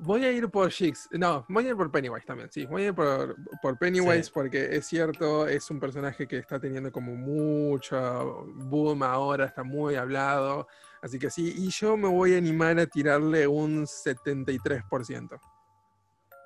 voy 0.00 0.24
a 0.24 0.32
ir 0.32 0.48
por 0.48 0.70
Shix. 0.70 1.08
No, 1.12 1.44
voy 1.48 1.66
a 1.66 1.68
ir 1.70 1.76
por 1.76 1.90
Pennywise 1.90 2.26
también, 2.26 2.50
sí. 2.50 2.66
Voy 2.66 2.82
a 2.82 2.86
ir 2.86 2.94
por, 2.94 3.36
Pennywise 3.78 4.30
porque 4.30 4.76
es 4.76 4.86
cierto, 4.86 5.46
es 5.46 5.70
un 5.70 5.80
personaje 5.80 6.26
que 6.26 6.38
está 6.38 6.58
teniendo 6.58 6.90
como 6.92 7.14
mucho 7.14 8.46
boom 8.54 9.02
ahora, 9.02 9.46
está 9.46 9.62
muy 9.62 9.96
hablado. 9.96 10.66
Así 11.02 11.18
que 11.18 11.30
sí, 11.30 11.54
y 11.56 11.70
yo 11.70 11.96
me 11.96 12.08
voy 12.08 12.34
a 12.34 12.38
animar 12.38 12.78
a 12.78 12.86
tirarle 12.86 13.46
un 13.46 13.86
73%. 13.86 15.40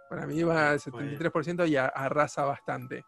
Para 0.09 0.27
mí 0.27 0.43
va 0.43 0.71
al 0.71 0.81
73% 0.81 1.69
y 1.69 1.77
arrasa 1.77 2.45
bastante. 2.45 3.05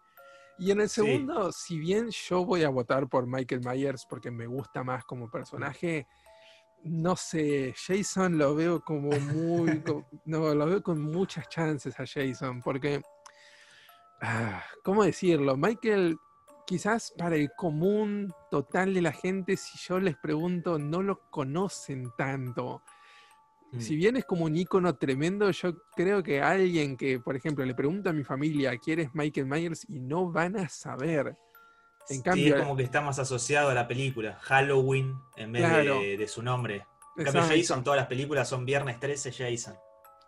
Y 0.58 0.70
en 0.70 0.80
el 0.80 0.88
segundo, 0.88 1.52
si 1.52 1.78
bien 1.78 2.08
yo 2.10 2.44
voy 2.44 2.64
a 2.64 2.70
votar 2.70 3.08
por 3.08 3.26
Michael 3.26 3.60
Myers 3.62 4.06
porque 4.08 4.30
me 4.30 4.46
gusta 4.46 4.82
más 4.82 5.04
como 5.04 5.30
personaje, 5.30 6.06
no 6.88 7.16
sé, 7.16 7.74
Jason 7.76 8.38
lo 8.38 8.54
veo 8.54 8.80
como 8.80 9.10
muy, 9.18 9.82
no, 10.24 10.54
lo 10.54 10.66
veo 10.66 10.82
con 10.82 11.00
muchas 11.00 11.48
chances 11.48 11.98
a 11.98 12.06
Jason, 12.06 12.62
porque, 12.62 13.02
ah, 14.22 14.62
¿cómo 14.82 15.04
decirlo? 15.04 15.56
Michael, 15.56 16.16
quizás 16.66 17.12
para 17.16 17.36
el 17.36 17.50
común 17.56 18.32
total 18.50 18.94
de 18.94 19.02
la 19.02 19.12
gente, 19.12 19.56
si 19.56 19.78
yo 19.78 20.00
les 20.00 20.16
pregunto, 20.16 20.78
no 20.78 21.02
lo 21.02 21.28
conocen 21.30 22.10
tanto. 22.16 22.82
Si 23.78 23.94
mm. 23.94 23.98
bien 23.98 24.16
es 24.16 24.24
como 24.24 24.44
un 24.44 24.56
icono 24.56 24.96
tremendo, 24.96 25.50
yo 25.50 25.76
creo 25.94 26.22
que 26.22 26.40
alguien 26.40 26.96
que, 26.96 27.18
por 27.20 27.36
ejemplo, 27.36 27.64
le 27.64 27.74
pregunta 27.74 28.10
a 28.10 28.12
mi 28.12 28.24
familia 28.24 28.76
quién 28.78 29.00
es 29.00 29.14
Michael 29.14 29.46
Myers 29.46 29.86
y 29.88 30.00
no 30.00 30.30
van 30.30 30.56
a 30.56 30.68
saber. 30.68 31.36
En 32.08 32.22
cambio, 32.22 32.54
es 32.54 32.62
como 32.62 32.76
que 32.76 32.82
está 32.82 33.00
más 33.00 33.18
asociado 33.18 33.70
a 33.70 33.74
la 33.74 33.88
película, 33.88 34.38
Halloween 34.42 35.14
en 35.36 35.52
vez 35.52 35.62
de, 36.18 36.28
su 36.28 36.42
nombre. 36.42 36.86
En 37.16 37.24
cambio, 37.24 37.42
Jason, 37.42 37.82
todas 37.82 37.98
las 37.98 38.06
películas 38.06 38.48
son 38.48 38.64
viernes 38.64 39.00
13 39.00 39.32
Jason. 39.32 39.74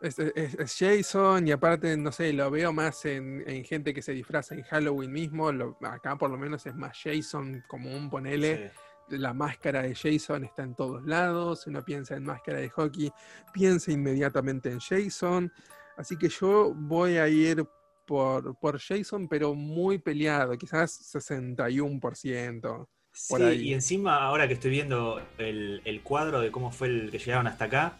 Es, 0.00 0.78
Jason 0.78 1.48
y 1.48 1.52
aparte, 1.52 1.96
no 1.96 2.12
sé, 2.12 2.32
lo 2.32 2.50
veo 2.50 2.72
más 2.72 3.04
en, 3.04 3.44
gente 3.64 3.92
que 3.92 4.02
se 4.02 4.12
disfraza 4.12 4.54
en 4.54 4.62
Halloween 4.62 5.12
mismo. 5.12 5.50
acá 5.82 6.16
por 6.16 6.30
lo 6.30 6.38
menos 6.38 6.64
es 6.66 6.74
más 6.74 6.96
Jason 7.02 7.64
como 7.68 7.90
un 7.90 8.08
ponele 8.08 8.72
la 9.10 9.32
máscara 9.32 9.82
de 9.82 9.94
Jason 9.94 10.44
está 10.44 10.62
en 10.62 10.74
todos 10.74 11.04
lados, 11.04 11.66
uno 11.66 11.84
piensa 11.84 12.16
en 12.16 12.24
máscara 12.24 12.58
de 12.58 12.68
hockey, 12.68 13.12
piensa 13.52 13.92
inmediatamente 13.92 14.70
en 14.70 14.80
Jason, 14.80 15.52
así 15.96 16.16
que 16.16 16.28
yo 16.28 16.72
voy 16.74 17.16
a 17.16 17.28
ir 17.28 17.66
por, 18.08 18.58
por 18.58 18.80
Jason, 18.80 19.28
pero 19.28 19.54
muy 19.54 19.98
peleado, 19.98 20.56
quizás 20.56 21.14
61%. 21.14 22.88
Sí, 23.12 23.34
y 23.42 23.74
encima 23.74 24.16
ahora 24.22 24.48
que 24.48 24.54
estoy 24.54 24.70
viendo 24.70 25.20
el, 25.36 25.82
el 25.84 26.00
cuadro 26.02 26.40
de 26.40 26.50
cómo 26.50 26.70
fue 26.70 26.88
el 26.88 27.10
que 27.10 27.18
llegaron 27.18 27.46
hasta 27.46 27.66
acá, 27.66 27.98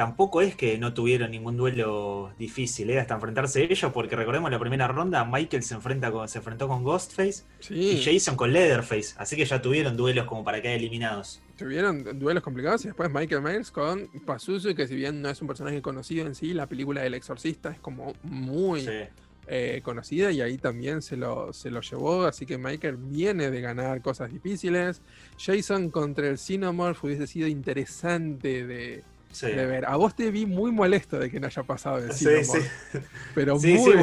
tampoco 0.00 0.40
es 0.40 0.54
que 0.54 0.78
no 0.78 0.94
tuvieron 0.94 1.30
ningún 1.30 1.58
duelo 1.58 2.32
difícil 2.38 2.88
¿eh? 2.88 2.98
hasta 2.98 3.12
enfrentarse 3.12 3.62
ellos, 3.62 3.92
porque 3.92 4.16
recordemos 4.16 4.50
la 4.50 4.58
primera 4.58 4.88
ronda, 4.88 5.26
Michael 5.26 5.62
se, 5.62 5.74
enfrenta 5.74 6.10
con, 6.10 6.26
se 6.26 6.38
enfrentó 6.38 6.68
con 6.68 6.82
Ghostface 6.82 7.44
y 7.68 8.02
Jason 8.02 8.34
con 8.34 8.50
Leatherface, 8.50 9.14
así 9.18 9.36
que 9.36 9.44
ya 9.44 9.60
tuvieron 9.60 9.98
duelos 9.98 10.24
como 10.24 10.42
para 10.42 10.62
quedar 10.62 10.76
eliminados. 10.76 11.42
Tuvieron 11.58 12.18
duelos 12.18 12.42
complicados 12.42 12.82
y 12.86 12.88
después 12.88 13.10
Michael 13.10 13.42
Myers 13.42 13.70
con 13.70 14.08
Pazuzu, 14.24 14.74
que 14.74 14.88
si 14.88 14.94
bien 14.94 15.20
no 15.20 15.28
es 15.28 15.42
un 15.42 15.48
personaje 15.48 15.82
conocido 15.82 16.26
en 16.26 16.34
sí, 16.34 16.54
la 16.54 16.66
película 16.66 17.02
del 17.02 17.12
exorcista 17.12 17.70
es 17.70 17.78
como 17.78 18.14
muy 18.22 18.88
eh, 19.52 19.80
conocida 19.82 20.30
y 20.30 20.40
ahí 20.40 20.58
también 20.58 21.02
se 21.02 21.16
lo, 21.16 21.52
se 21.52 21.72
lo 21.72 21.80
llevó, 21.80 22.22
así 22.22 22.46
que 22.46 22.56
Michael 22.56 22.96
viene 22.96 23.50
de 23.50 23.60
ganar 23.60 24.00
cosas 24.00 24.32
difíciles. 24.32 25.02
Jason 25.38 25.90
contra 25.90 26.28
el 26.28 26.38
Cinemorph 26.38 27.02
hubiese 27.02 27.26
sido 27.26 27.48
interesante 27.48 28.64
de 28.64 29.02
de 29.42 29.66
ver. 29.66 29.86
A 29.86 29.96
vos 29.96 30.14
te 30.14 30.30
vi 30.30 30.46
muy 30.46 30.72
molesto 30.72 31.18
de 31.18 31.30
que 31.30 31.40
no 31.40 31.46
haya 31.46 31.62
pasado 31.62 31.98
el 31.98 32.12
sí, 32.12 32.26
sí. 32.44 32.58
Pero 33.34 33.58
sí, 33.58 33.74
muy... 33.74 33.92
sí, 33.92 33.98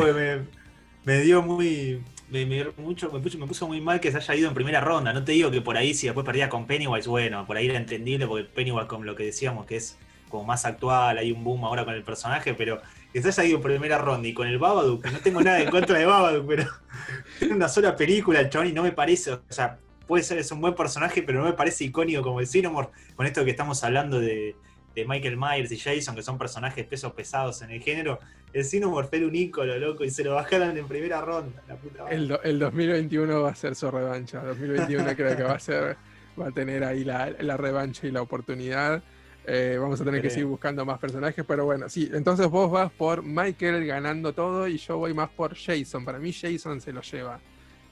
me, 1.05 1.21
dio 1.21 1.41
muy. 1.41 2.01
Me, 2.29 2.45
mucho, 2.77 3.09
me, 3.11 3.19
puso, 3.19 3.67
muy 3.67 3.79
mal 3.79 3.99
que 4.01 4.11
se 4.11 4.17
haya 4.17 4.35
ido 4.35 4.47
en 4.49 4.53
primera 4.53 4.81
ronda. 4.81 5.13
No 5.13 5.23
te 5.23 5.33
digo 5.33 5.51
que 5.51 5.61
por 5.61 5.77
ahí, 5.77 5.93
si 5.93 6.07
después 6.07 6.25
perdía 6.25 6.49
con 6.49 6.65
Pennywise, 6.65 7.09
bueno, 7.09 7.45
por 7.45 7.57
ahí 7.57 7.67
era 7.67 7.77
entendible, 7.77 8.27
porque 8.27 8.43
Pennywise, 8.45 8.87
con 8.87 9.05
lo 9.05 9.15
que 9.15 9.23
decíamos, 9.23 9.65
que 9.65 9.77
es 9.77 9.97
como 10.29 10.43
más 10.43 10.65
actual, 10.65 11.17
hay 11.17 11.31
un 11.31 11.43
boom 11.43 11.63
ahora 11.63 11.85
con 11.85 11.93
el 11.93 12.03
personaje, 12.03 12.53
pero 12.53 12.81
que 13.13 13.21
se 13.21 13.29
haya 13.29 13.45
ido 13.45 13.57
en 13.57 13.63
primera 13.63 13.97
ronda 13.97 14.27
y 14.27 14.33
con 14.33 14.47
el 14.47 14.57
Babadook, 14.57 15.05
no 15.05 15.19
tengo 15.19 15.41
nada 15.41 15.61
en 15.61 15.69
contra 15.69 15.97
de 15.97 16.05
Babadook, 16.05 16.47
pero 16.47 16.63
es 17.41 17.49
una 17.49 17.69
sola 17.69 17.95
película 17.95 18.39
el 18.39 18.49
chabón 18.49 18.67
y 18.67 18.73
no 18.73 18.83
me 18.83 18.91
parece, 18.91 19.33
o 19.33 19.41
sea, 19.49 19.79
puede 20.05 20.23
ser, 20.23 20.37
es 20.37 20.51
un 20.51 20.61
buen 20.61 20.75
personaje, 20.75 21.23
pero 21.23 21.39
no 21.39 21.45
me 21.45 21.53
parece 21.53 21.83
icónico 21.85 22.21
como 22.21 22.39
el 22.39 22.47
Cinemore, 22.47 22.89
con 23.15 23.25
esto 23.25 23.43
que 23.43 23.51
estamos 23.51 23.83
hablando 23.83 24.19
de, 24.19 24.55
de 24.95 25.05
Michael 25.05 25.37
Myers 25.37 25.71
y 25.71 25.77
Jason, 25.77 26.15
que 26.15 26.23
son 26.23 26.37
personajes 26.37 26.85
pesos 26.85 27.13
pesados 27.13 27.61
en 27.61 27.71
el 27.71 27.81
género, 27.81 28.19
el 28.53 28.65
Cinomorph 28.65 29.13
era 29.13 29.27
un 29.27 29.35
ícono, 29.35 29.75
loco, 29.77 30.03
y 30.03 30.09
se 30.09 30.23
lo 30.23 30.33
bajaron 30.33 30.75
en 30.75 30.87
primera 30.87 31.21
ronda. 31.21 31.61
el, 32.09 32.59
2021 32.59 33.41
va 33.41 33.51
a 33.51 33.55
ser 33.55 33.75
su 33.75 33.91
revancha. 33.91 34.41
2021 34.43 35.15
creo 35.15 35.37
que 35.37 35.43
va 35.43 35.53
a 35.53 35.95
va 36.39 36.47
a 36.47 36.51
tener 36.51 36.83
ahí 36.83 37.03
la, 37.03 37.57
revancha 37.57 38.07
y 38.07 38.11
la 38.11 38.21
oportunidad. 38.21 39.03
Eh, 39.49 39.77
vamos 39.79 40.01
a 40.01 40.03
tener 40.03 40.21
que 40.21 40.29
seguir 40.29 40.45
buscando 40.45 40.85
más 40.85 40.99
personajes, 40.99 41.45
pero 41.47 41.63
bueno, 41.63 41.87
sí, 41.87 42.09
entonces 42.13 42.49
vos 42.49 42.69
vas 42.69 42.91
por 42.91 43.23
Michael 43.23 43.87
ganando 43.87 44.33
todo 44.33 44.67
y 44.67 44.77
yo 44.77 44.97
voy 44.97 45.13
más 45.13 45.29
por 45.29 45.55
Jason. 45.55 46.03
Para 46.03 46.19
mí 46.19 46.33
Jason 46.33 46.81
se 46.81 46.91
lo 46.91 47.01
lleva 47.01 47.39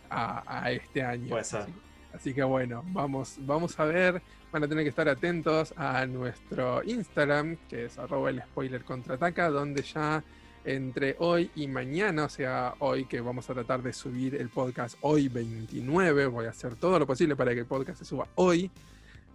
a, 0.09 0.69
este 0.71 1.01
año. 1.01 1.29
Puede 1.29 1.45
ser. 1.45 1.67
Así 2.13 2.33
que 2.33 2.43
bueno, 2.43 2.83
vamos, 2.87 3.37
vamos 3.39 3.79
a 3.79 3.85
ver. 3.85 4.21
Van 4.51 4.65
a 4.65 4.67
tener 4.67 4.83
que 4.83 4.89
estar 4.89 5.07
atentos 5.07 5.73
a 5.77 6.05
nuestro 6.05 6.83
Instagram, 6.83 7.55
que 7.69 7.85
es 7.85 7.97
arroba 7.97 8.31
el 8.31 8.41
spoiler 8.41 8.83
contraataca, 8.83 9.49
donde 9.49 9.81
ya 9.81 10.21
entre 10.65 11.15
hoy 11.19 11.51
y 11.55 11.67
mañana, 11.67 12.25
o 12.25 12.29
sea, 12.29 12.73
hoy 12.79 13.05
que 13.05 13.21
vamos 13.21 13.49
a 13.49 13.53
tratar 13.53 13.81
de 13.81 13.93
subir 13.93 14.35
el 14.35 14.49
podcast 14.49 14.97
hoy 15.01 15.29
29, 15.29 16.27
voy 16.27 16.47
a 16.47 16.49
hacer 16.49 16.75
todo 16.75 16.99
lo 16.99 17.07
posible 17.07 17.37
para 17.37 17.53
que 17.53 17.61
el 17.61 17.65
podcast 17.65 17.99
se 17.99 18.05
suba 18.05 18.27
hoy. 18.35 18.69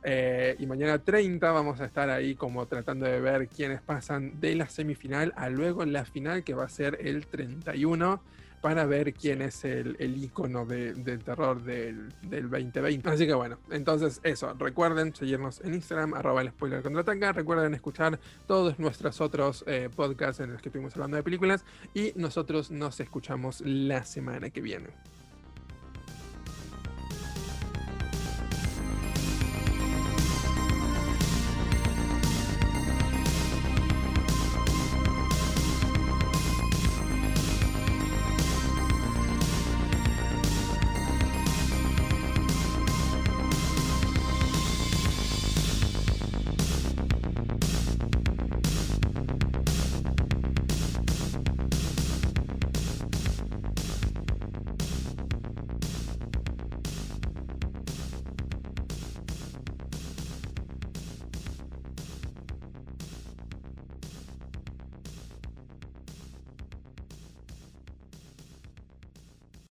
Eh, 0.03 0.57
y 0.59 0.67
mañana 0.67 0.99
30 0.99 1.51
vamos 1.53 1.81
a 1.81 1.85
estar 1.85 2.09
ahí 2.09 2.35
como 2.35 2.67
tratando 2.67 3.07
de 3.07 3.21
ver 3.21 3.49
quiénes 3.49 3.83
pasan 3.83 4.41
de 4.41 4.55
la 4.55 4.69
semifinal 4.69 5.33
a 5.37 5.51
luego 5.51 5.85
la 5.85 6.05
final 6.05 6.43
que 6.43 6.55
va 6.55 6.65
a 6.65 6.69
ser 6.69 6.99
el 7.03 7.27
31 7.27 8.21
para 8.61 8.85
ver 8.85 9.15
quién 9.15 9.41
es 9.43 9.65
el, 9.65 9.97
el 9.99 10.23
icono 10.23 10.67
de, 10.67 10.93
terror 11.19 11.63
del, 11.63 12.11
del, 12.23 12.51
2020. 12.51 13.09
Así 13.09 13.27
que 13.27 13.35
bueno, 13.35 13.59
entonces 13.71 14.21
eso, 14.23 14.53
recuerden 14.55 15.15
seguirnos 15.15 15.61
en 15.63 15.75
Instagram, 15.75 16.15
arroba 16.15 16.43
el 16.43 16.51
spoiler 16.51 16.83
contraataca, 16.83 17.33
recuerden 17.33 17.75
escuchar 17.75 18.19
todos 18.47 18.79
nuestros 18.79 19.21
otros 19.21 19.65
eh, 19.67 19.89
podcasts 19.95 20.41
en 20.41 20.53
los 20.53 20.63
que 20.63 20.69
estuvimos 20.69 20.95
hablando 20.95 21.17
de 21.17 21.23
películas 21.23 21.65
y 21.95 22.13
nosotros 22.17 22.71
nos 22.71 23.01
escuchamos 23.01 23.63
la 23.63 24.05
semana 24.05 24.51
que 24.51 24.61
viene. 24.61 24.89